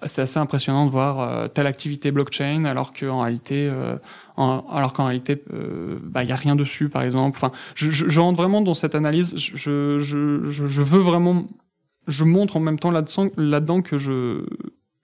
c'est 0.03 0.22
assez 0.22 0.40
impressionnant 0.40 0.86
de 0.86 0.91
voir 0.91 1.20
euh, 1.20 1.48
telle 1.48 1.68
activité 1.68 2.11
blockchain 2.11 2.66
alors 2.66 2.94
qu'en 2.94 3.22
réalité 3.22 3.68
euh, 3.68 3.95
alors 4.38 4.94
qu'en 4.94 5.06
réalité 5.06 5.44
euh, 5.53 5.98
bah, 6.03 6.24
il 6.24 6.30
y 6.30 6.32
a 6.32 6.36
rien 6.36 6.56
dessus 6.56 6.90
par 6.90 7.03
exemple. 7.03 7.38
Enfin 7.38 7.52
je, 7.76 7.91
je, 7.91 8.10
je, 8.10 8.20
rentre 8.20 8.38
vraiment 8.38 8.61
dans 8.61 8.74
cette 8.74 8.95
analyse. 8.95 9.36
Je, 9.38 9.99
je, 9.99 10.49
je, 10.49 10.82
veux 10.82 10.99
vraiment 10.99 11.45
je 12.07 12.24
montre 12.24 12.57
en 12.57 12.60
même 12.60 12.80
temps 12.80 12.91
là-dedans 12.91 13.82
que 13.82 13.98
je 13.98 14.45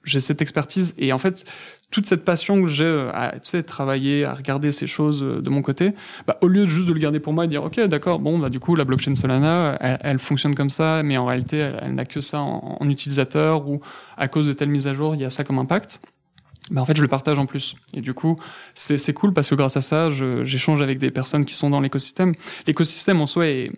j'ai 0.05 0.19
cette 0.19 0.41
expertise 0.41 0.93
et 0.97 1.11
en 1.11 1.17
fait 1.17 1.45
toute 1.91 2.05
cette 2.05 2.25
passion 2.25 2.61
que 2.61 2.67
j'ai 2.67 3.09
à 3.13 3.33
tu 3.33 3.39
sais, 3.43 3.63
travailler, 3.63 4.25
à 4.25 4.33
regarder 4.33 4.71
ces 4.71 4.87
choses 4.87 5.21
de 5.21 5.49
mon 5.49 5.61
côté, 5.61 5.93
bah, 6.27 6.37
au 6.41 6.47
lieu 6.47 6.61
de 6.61 6.65
juste 6.67 6.87
de 6.87 6.93
le 6.93 6.99
garder 6.99 7.19
pour 7.19 7.33
moi 7.33 7.45
et 7.45 7.47
dire 7.47 7.63
ok 7.63 7.79
d'accord 7.81 8.19
bon 8.19 8.39
bah 8.39 8.49
du 8.49 8.59
coup 8.59 8.75
la 8.75 8.85
blockchain 8.85 9.15
Solana 9.15 9.77
elle, 9.79 10.19
fonctionne 10.19 10.55
comme 10.55 10.69
ça 10.69 11.03
mais 11.03 11.17
en 11.17 11.25
réalité 11.25 11.57
elle, 11.81 11.93
n'a 11.93 12.05
que 12.05 12.21
ça 12.21 12.39
en, 12.39 12.77
en, 12.79 12.89
utilisateur 12.89 13.67
ou 13.67 13.81
à 14.17 14.27
cause 14.27 14.47
de 14.47 14.53
telle 14.53 14.69
mise 14.69 14.87
à 14.87 14.93
jour 14.93 15.15
il 15.15 15.21
y 15.21 15.25
a 15.25 15.29
ça 15.29 15.43
comme 15.43 15.59
impact. 15.59 15.99
Bah 16.71 16.81
en 16.81 16.85
fait 16.85 16.97
je 16.97 17.01
le 17.01 17.07
partage 17.07 17.37
en 17.37 17.45
plus 17.45 17.75
et 17.93 18.01
du 18.01 18.13
coup 18.13 18.37
c'est 18.73 19.13
cool 19.13 19.33
parce 19.33 19.49
que 19.49 19.55
grâce 19.55 19.77
à 19.77 19.81
ça 19.81 20.09
j'échange 20.43 20.81
avec 20.81 20.97
des 20.97 21.11
personnes 21.11 21.45
qui 21.45 21.53
sont 21.53 21.69
dans 21.69 21.79
l'écosystème. 21.79 22.33
L'écosystème 22.65 23.21
en 23.21 23.27
soi 23.27 23.47
est 23.47 23.71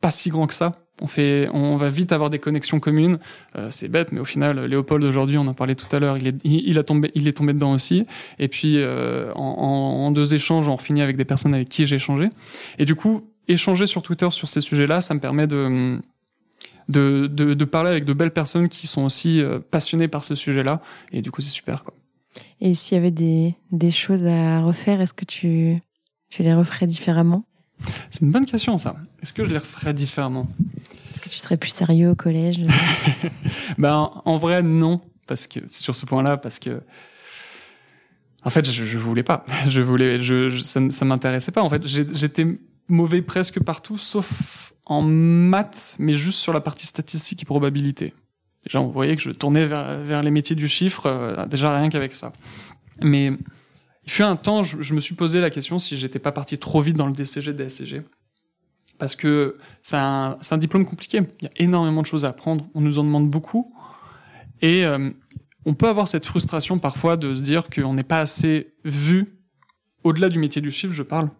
pas 0.00 0.10
si 0.10 0.30
grand 0.30 0.46
que 0.46 0.54
ça 0.54 0.72
on 1.00 1.06
fait, 1.06 1.48
on 1.52 1.76
va 1.76 1.88
vite 1.88 2.12
avoir 2.12 2.30
des 2.30 2.38
connexions 2.38 2.80
communes. 2.80 3.18
Euh, 3.56 3.68
c'est 3.70 3.88
bête, 3.88 4.12
mais 4.12 4.20
au 4.20 4.24
final, 4.24 4.64
Léopold 4.64 5.02
aujourd'hui, 5.04 5.38
on 5.38 5.46
en 5.46 5.54
parlait 5.54 5.74
tout 5.74 5.94
à 5.94 5.98
l'heure, 5.98 6.16
il 6.18 6.28
est, 6.28 6.36
il, 6.44 6.78
a 6.78 6.82
tombé, 6.82 7.10
il 7.14 7.26
est 7.26 7.32
tombé 7.32 7.52
dedans 7.52 7.72
aussi. 7.72 8.06
Et 8.38 8.48
puis 8.48 8.78
euh, 8.78 9.32
en, 9.34 9.42
en, 9.42 10.10
deux 10.10 10.34
échanges, 10.34 10.68
on 10.68 10.76
finit 10.76 11.02
avec 11.02 11.16
des 11.16 11.24
personnes 11.24 11.54
avec 11.54 11.68
qui 11.68 11.86
j'ai 11.86 11.96
échangé. 11.96 12.28
Et 12.78 12.84
du 12.84 12.94
coup, 12.94 13.22
échanger 13.48 13.86
sur 13.86 14.02
Twitter 14.02 14.30
sur 14.30 14.48
ces 14.48 14.60
sujets-là, 14.60 15.00
ça 15.00 15.14
me 15.14 15.20
permet 15.20 15.46
de 15.46 15.98
de, 16.88 17.28
de, 17.28 17.54
de, 17.54 17.64
parler 17.64 17.90
avec 17.90 18.04
de 18.04 18.12
belles 18.12 18.32
personnes 18.32 18.68
qui 18.68 18.88
sont 18.88 19.02
aussi 19.02 19.40
euh, 19.40 19.60
passionnées 19.60 20.08
par 20.08 20.24
ce 20.24 20.34
sujet-là. 20.34 20.82
Et 21.12 21.22
du 21.22 21.30
coup, 21.30 21.40
c'est 21.40 21.50
super. 21.50 21.84
Quoi. 21.84 21.94
Et 22.60 22.74
s'il 22.74 22.96
y 22.96 22.98
avait 22.98 23.10
des, 23.12 23.54
des 23.70 23.90
choses 23.92 24.24
à 24.26 24.60
refaire, 24.60 25.00
est-ce 25.00 25.14
que 25.14 25.24
tu, 25.24 25.80
tu 26.28 26.42
les 26.42 26.52
referais 26.52 26.86
différemment? 26.86 27.44
C'est 28.10 28.22
une 28.22 28.30
bonne 28.30 28.46
question, 28.46 28.76
ça. 28.76 28.96
Est-ce 29.22 29.32
que 29.32 29.44
je 29.44 29.50
les 29.50 29.58
referais 29.58 29.94
différemment? 29.94 30.48
Est-ce 31.12 31.20
que 31.20 31.28
tu 31.28 31.38
serais 31.38 31.56
plus 31.56 31.70
sérieux 31.70 32.10
au 32.10 32.14
collège? 32.14 32.58
Ben, 33.78 34.10
en 34.24 34.38
vrai, 34.38 34.62
non. 34.62 35.00
Parce 35.26 35.46
que, 35.46 35.60
sur 35.70 35.96
ce 35.96 36.06
point-là, 36.06 36.36
parce 36.36 36.58
que 36.58 36.82
en 38.42 38.50
fait, 38.50 38.70
je, 38.70 38.84
je 38.84 38.98
voulais 38.98 39.22
pas. 39.22 39.44
Je 39.68 39.82
voulais, 39.82 40.18
ça, 40.62 40.80
ça 40.90 41.04
m'intéressait 41.04 41.52
pas. 41.52 41.62
En 41.62 41.68
fait, 41.68 41.86
j'étais 41.86 42.46
mauvais 42.88 43.22
presque 43.22 43.62
partout, 43.62 43.98
sauf 43.98 44.72
en 44.86 45.02
maths, 45.02 45.96
mais 45.98 46.14
juste 46.14 46.40
sur 46.40 46.52
la 46.52 46.60
partie 46.60 46.86
statistique 46.86 47.42
et 47.42 47.44
probabilité. 47.44 48.14
Déjà, 48.66 48.80
on 48.80 48.88
voyait 48.88 49.16
que 49.16 49.22
je 49.22 49.30
tournais 49.30 49.66
vers, 49.66 49.98
vers 50.00 50.22
les 50.22 50.30
métiers 50.30 50.56
du 50.56 50.68
chiffre, 50.68 51.06
euh, 51.06 51.46
déjà 51.46 51.74
rien 51.76 51.88
qu'avec 51.88 52.14
ça. 52.14 52.32
Mais 53.02 53.32
il 54.04 54.10
fut 54.10 54.22
un 54.22 54.36
temps, 54.36 54.64
je, 54.64 54.82
je, 54.82 54.94
me 54.94 55.00
suis 55.00 55.14
posé 55.14 55.40
la 55.40 55.50
question 55.50 55.78
si 55.78 55.96
j'étais 55.96 56.18
pas 56.18 56.32
parti 56.32 56.58
trop 56.58 56.82
vite 56.82 56.96
dans 56.96 57.06
le 57.06 57.12
DCG, 57.12 57.52
DSCG. 57.52 58.02
Parce 59.00 59.16
que 59.16 59.56
c'est 59.82 59.96
un, 59.96 60.36
diplôme 60.58 60.84
compliqué. 60.84 61.22
Il 61.40 61.44
y 61.44 61.46
a 61.46 61.50
énormément 61.56 62.02
de 62.02 62.06
choses 62.06 62.24
à 62.24 62.28
apprendre. 62.28 62.66
On 62.74 62.82
nous 62.82 62.98
en 62.98 63.04
demande 63.04 63.28
beaucoup. 63.28 63.74
Et 64.62 64.84
euh, 64.84 65.10
on 65.64 65.74
peut 65.74 65.88
avoir 65.88 66.06
cette 66.06 66.26
frustration 66.26 66.78
parfois 66.78 67.16
de 67.16 67.34
se 67.34 67.42
dire 67.42 67.70
qu'on 67.70 67.94
n'est 67.94 68.04
pas 68.04 68.20
assez 68.20 68.74
vu, 68.84 69.38
au-delà 70.04 70.28
du 70.28 70.38
métier 70.38 70.60
du 70.60 70.70
chiffre, 70.70 70.92
je 70.92 71.02
parle, 71.02 71.30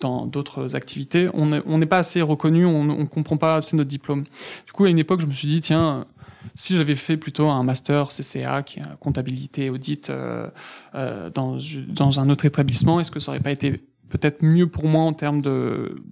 dans 0.00 0.26
d'autres 0.26 0.76
activités, 0.76 1.28
on 1.34 1.46
n'est 1.46 1.86
pas 1.86 1.98
assez 1.98 2.22
reconnu, 2.22 2.64
on 2.64 2.84
ne 2.84 3.04
comprend 3.04 3.36
pas 3.36 3.56
assez 3.56 3.76
notre 3.76 3.90
diplôme. 3.90 4.24
Du 4.64 4.72
coup, 4.72 4.84
à 4.84 4.90
une 4.90 4.98
époque, 4.98 5.20
je 5.20 5.26
me 5.26 5.32
suis 5.32 5.48
dit, 5.48 5.60
tiens, 5.60 6.06
si 6.54 6.76
j'avais 6.76 6.94
fait 6.94 7.16
plutôt 7.16 7.48
un 7.48 7.62
master 7.62 8.08
CCA, 8.08 8.62
qui 8.62 8.80
est 8.80 8.82
comptabilité, 9.00 9.70
audit, 9.70 10.08
euh, 10.10 10.48
euh, 10.94 11.30
dans, 11.30 12.20
un 12.20 12.30
autre 12.30 12.44
établissement, 12.44 13.00
est-ce 13.00 13.10
que 13.10 13.20
ça 13.20 13.32
aurait 13.32 13.40
pas 13.40 13.50
été 13.50 13.82
peut-être 14.08 14.42
mieux 14.42 14.66
pour 14.66 14.86
moi 14.86 15.02
en 15.02 15.12
termes 15.12 15.42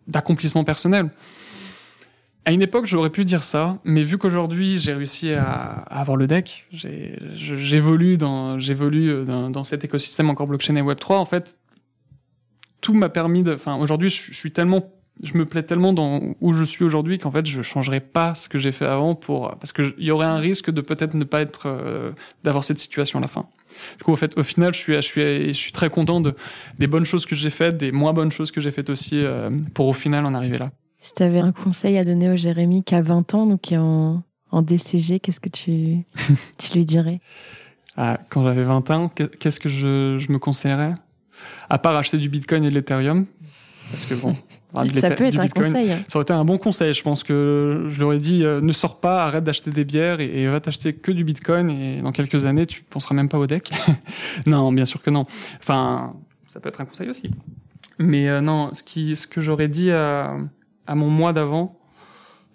d'accomplissement 0.07 0.65
personnel 0.65 1.11
à 2.49 2.53
une 2.53 2.63
époque, 2.63 2.87
j'aurais 2.87 3.11
pu 3.11 3.25
dire 3.25 3.43
ça, 3.43 3.79
mais 3.83 4.05
vu 4.05 4.19
qu'aujourd'hui 4.19 4.77
j'ai 4.77 4.93
réussi 4.93 5.33
à, 5.33 5.43
à, 5.43 6.01
avoir 6.01 6.17
le 6.17 6.29
deck, 6.29 6.69
j'évolue 6.73 8.17
dans, 8.17 8.61
j'évolue 8.61 9.25
dans, 9.25 9.51
dans, 9.51 9.65
cet 9.65 9.85
écosystème 9.85 10.31
encore 10.31 10.47
blockchain 10.47 10.77
et 10.77 10.81
Web 10.81 10.97
3. 10.97 11.19
En 11.19 11.25
fait, 11.25 11.59
tout 12.81 12.95
m'a 12.95 13.09
permis 13.09 13.43
de. 13.43 13.55
Enfin, 13.55 13.77
aujourd'hui, 13.77 14.11
je, 14.11 14.33
suis 14.33 14.53
tellement, 14.53 14.81
je 15.23 15.37
me 15.39 15.47
plais 15.47 15.63
tellement 15.63 15.93
dans 15.93 16.21
où 16.41 16.53
je 16.53 16.65
suis 16.65 16.85
aujourd'hui 16.85 17.19
qu'en 17.19 17.31
fait, 17.31 17.47
je 17.47 17.63
changerai 17.63 18.01
pas 18.01 18.35
ce 18.35 18.49
que 18.49 18.59
j'ai 18.59 18.73
fait 18.73 18.87
avant 18.87 19.15
pour 19.15 19.57
parce 19.59 19.73
que 19.73 19.95
il 19.99 20.05
y 20.05 20.11
aurait 20.11 20.27
un 20.27 20.37
risque 20.37 20.71
de 20.71 20.81
peut-être 20.81 21.15
ne 21.15 21.25
pas 21.25 21.41
être 21.41 21.67
euh, 21.67 22.13
d'avoir 22.45 22.65
cette 22.65 22.79
situation 22.79 23.19
à 23.19 23.23
la 23.23 23.29
fin. 23.29 23.47
Du 23.99 24.05
coup, 24.05 24.13
au 24.13 24.17
fait, 24.17 24.37
au 24.39 24.43
final, 24.43 24.73
je 24.75 24.79
suis, 24.79 24.95
je 24.95 25.01
suis, 25.01 25.49
je 25.49 25.53
suis 25.53 25.73
très 25.73 25.91
content 25.91 26.21
de 26.21 26.35
des 26.79 26.87
bonnes 26.87 27.05
choses 27.05 27.27
que 27.27 27.35
j'ai 27.35 27.51
faites, 27.51 27.77
des 27.77 27.93
moins 27.93 28.13
bonnes 28.13 28.31
choses 28.33 28.51
que 28.51 28.61
j'ai 28.61 28.71
faites 28.71 28.91
aussi 28.91 29.17
euh, 29.23 29.51
pour 29.75 29.87
au 29.87 29.93
final 29.93 30.25
en 30.27 30.35
arriver 30.35 30.59
là. 30.59 30.71
Si 30.99 31.15
tu 31.15 31.23
avais 31.23 31.41
un 31.41 31.53
conseil 31.53 31.99
à 31.99 32.05
donner 32.05 32.31
au 32.31 32.37
Jérémy 32.37 32.83
qui 32.83 32.95
a 32.95 33.03
20 33.03 33.35
ans, 33.35 33.47
donc 33.47 33.61
qui 33.61 33.75
est 33.75 33.79
en, 33.79 34.23
en 34.51 34.63
DCG, 34.63 35.21
qu'est-ce 35.21 35.41
que 35.41 35.49
tu, 35.49 36.05
tu 36.59 36.73
lui 36.75 36.85
dirais? 36.85 37.21
Ah, 37.97 38.19
Quand 38.29 38.43
j'avais 38.45 38.65
20 38.65 38.91
ans, 38.91 39.09
qu'est-ce 39.09 39.61
que 39.61 39.69
je, 39.69 40.19
je 40.19 40.33
me 40.33 40.39
conseillerais? 40.39 40.95
À 41.69 41.79
part 41.79 41.97
acheter 41.97 42.19
du 42.19 42.29
Bitcoin 42.29 42.65
et 42.65 42.71
de 42.71 42.75
l'Ethereum. 42.75 43.27
Parce 43.91 44.05
que 44.07 44.15
bon, 44.15 44.35
ça 44.95 45.11
peut 45.11 45.25
être 45.25 45.41
un 45.41 45.49
conseil. 45.49 45.89
Ça 46.09 46.19
aurait 46.19 46.23
été 46.23 46.33
un 46.33 46.45
bon 46.45 46.59
conseil. 46.59 46.95
Je 46.95 47.03
pense 47.03 47.23
que 47.23 47.87
je 47.89 48.01
leur 48.01 48.13
ai 48.13 48.19
dit 48.19 48.45
euh, 48.45 48.61
ne 48.61 48.73
sors 48.73 49.01
pas, 49.01 49.25
arrête 49.25 49.45
d'acheter 49.45 49.71
des 49.71 49.85
bières 49.85 50.21
et, 50.21 50.43
et 50.43 50.47
va 50.49 50.61
t'acheter 50.61 50.95
que 50.95 51.13
du 51.13 51.25
Bitcoin 51.25 51.71
et 51.71 52.01
dans 52.03 52.13
quelques 52.13 52.47
années 52.47 52.67
tu 52.67 52.83
penseras 52.83 53.15
même 53.15 53.29
pas 53.29 53.39
au 53.39 53.47
deck. 53.47 53.71
non, 54.47 54.73
bien 54.73 54.85
sûr 54.85 55.03
que 55.03 55.11
non. 55.11 55.27
Enfin, 55.59 56.15
ça 56.47 56.61
peut 56.61 56.69
être 56.69 56.81
un 56.81 56.87
conseil 56.87 57.09
aussi. 57.09 57.31
Mais 57.99 58.29
euh, 58.29 58.41
non, 58.41 58.73
ce 58.75 58.83
qui, 58.83 59.17
ce 59.17 59.27
que 59.27 59.41
j'aurais 59.41 59.69
dit 59.69 59.91
à, 59.91 60.37
à 60.87 60.95
mon 60.95 61.09
moi 61.09 61.33
d'avant, 61.33 61.79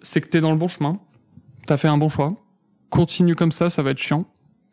c'est 0.02 0.20
que 0.20 0.28
t'es 0.28 0.40
dans 0.40 0.52
le 0.52 0.58
bon 0.58 0.68
chemin, 0.68 1.00
t'as 1.66 1.76
fait 1.76 1.88
un 1.88 1.98
bon 1.98 2.08
choix. 2.08 2.34
Continue 2.90 3.34
comme 3.34 3.52
ça, 3.52 3.70
ça 3.70 3.82
va 3.82 3.90
être 3.90 3.98
chiant, 3.98 4.26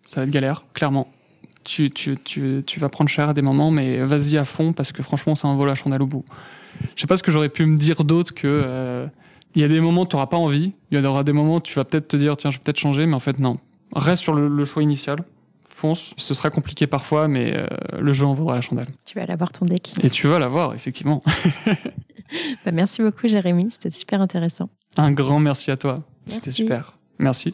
ça 0.05 0.21
va 0.21 0.25
être 0.25 0.31
galère, 0.31 0.65
clairement. 0.73 1.07
Tu, 1.69 1.91
tu, 1.91 2.17
tu, 2.23 2.63
tu 2.65 2.79
vas 2.79 2.89
prendre 2.89 3.11
cher 3.11 3.29
à 3.29 3.33
des 3.35 3.43
moments, 3.43 3.69
mais 3.69 4.03
vas-y 4.03 4.39
à 4.39 4.43
fond 4.43 4.73
parce 4.73 4.91
que 4.91 5.03
franchement, 5.03 5.35
c'est 5.35 5.45
un 5.45 5.55
vol 5.55 5.69
à 5.69 5.75
chandelle 5.75 6.01
au 6.01 6.07
bout. 6.07 6.25
Je 6.95 7.01
sais 7.01 7.05
pas 7.05 7.15
ce 7.15 7.21
que 7.21 7.31
j'aurais 7.31 7.49
pu 7.49 7.63
me 7.67 7.77
dire 7.77 8.03
d'autre 8.03 8.33
que 8.33 8.47
euh, 8.47 9.05
il 9.53 9.61
y 9.61 9.65
a 9.65 9.67
des 9.67 9.79
moments 9.79 10.01
où 10.01 10.07
tu 10.07 10.15
n'auras 10.15 10.25
pas 10.25 10.37
envie, 10.37 10.73
il 10.89 10.99
y 10.99 11.05
aura 11.05 11.23
des 11.23 11.31
moments 11.31 11.57
où 11.57 11.61
tu 11.61 11.75
vas 11.75 11.83
peut-être 11.83 12.07
te 12.07 12.17
dire 12.17 12.37
tiens, 12.37 12.49
je 12.49 12.57
vais 12.57 12.63
peut-être 12.63 12.79
changer, 12.79 13.05
mais 13.05 13.13
en 13.13 13.19
fait 13.19 13.37
non. 13.37 13.57
Reste 13.95 14.23
sur 14.23 14.33
le, 14.33 14.47
le 14.47 14.65
choix 14.65 14.81
initial. 14.81 15.19
Fonce. 15.67 16.15
Ce 16.17 16.33
sera 16.33 16.49
compliqué 16.49 16.87
parfois, 16.87 17.27
mais 17.27 17.55
euh, 17.55 17.67
le 17.99 18.13
jeu 18.13 18.25
en 18.25 18.33
vaudra 18.33 18.55
la 18.55 18.61
chandelle. 18.61 18.87
Tu 19.05 19.19
vas 19.19 19.27
l'avoir 19.27 19.51
ton 19.51 19.65
deck. 19.65 19.93
Et 20.01 20.09
tu 20.09 20.27
vas 20.27 20.39
l'avoir, 20.39 20.73
effectivement. 20.73 21.21
bah, 22.65 22.71
merci 22.73 23.03
beaucoup, 23.03 23.27
Jérémy. 23.27 23.67
C'était 23.69 23.91
super 23.91 24.21
intéressant. 24.21 24.69
Un 24.97 25.11
grand 25.11 25.39
merci 25.39 25.69
à 25.69 25.77
toi. 25.77 26.03
C'était 26.25 26.51
super. 26.51 26.97
Merci. 27.19 27.53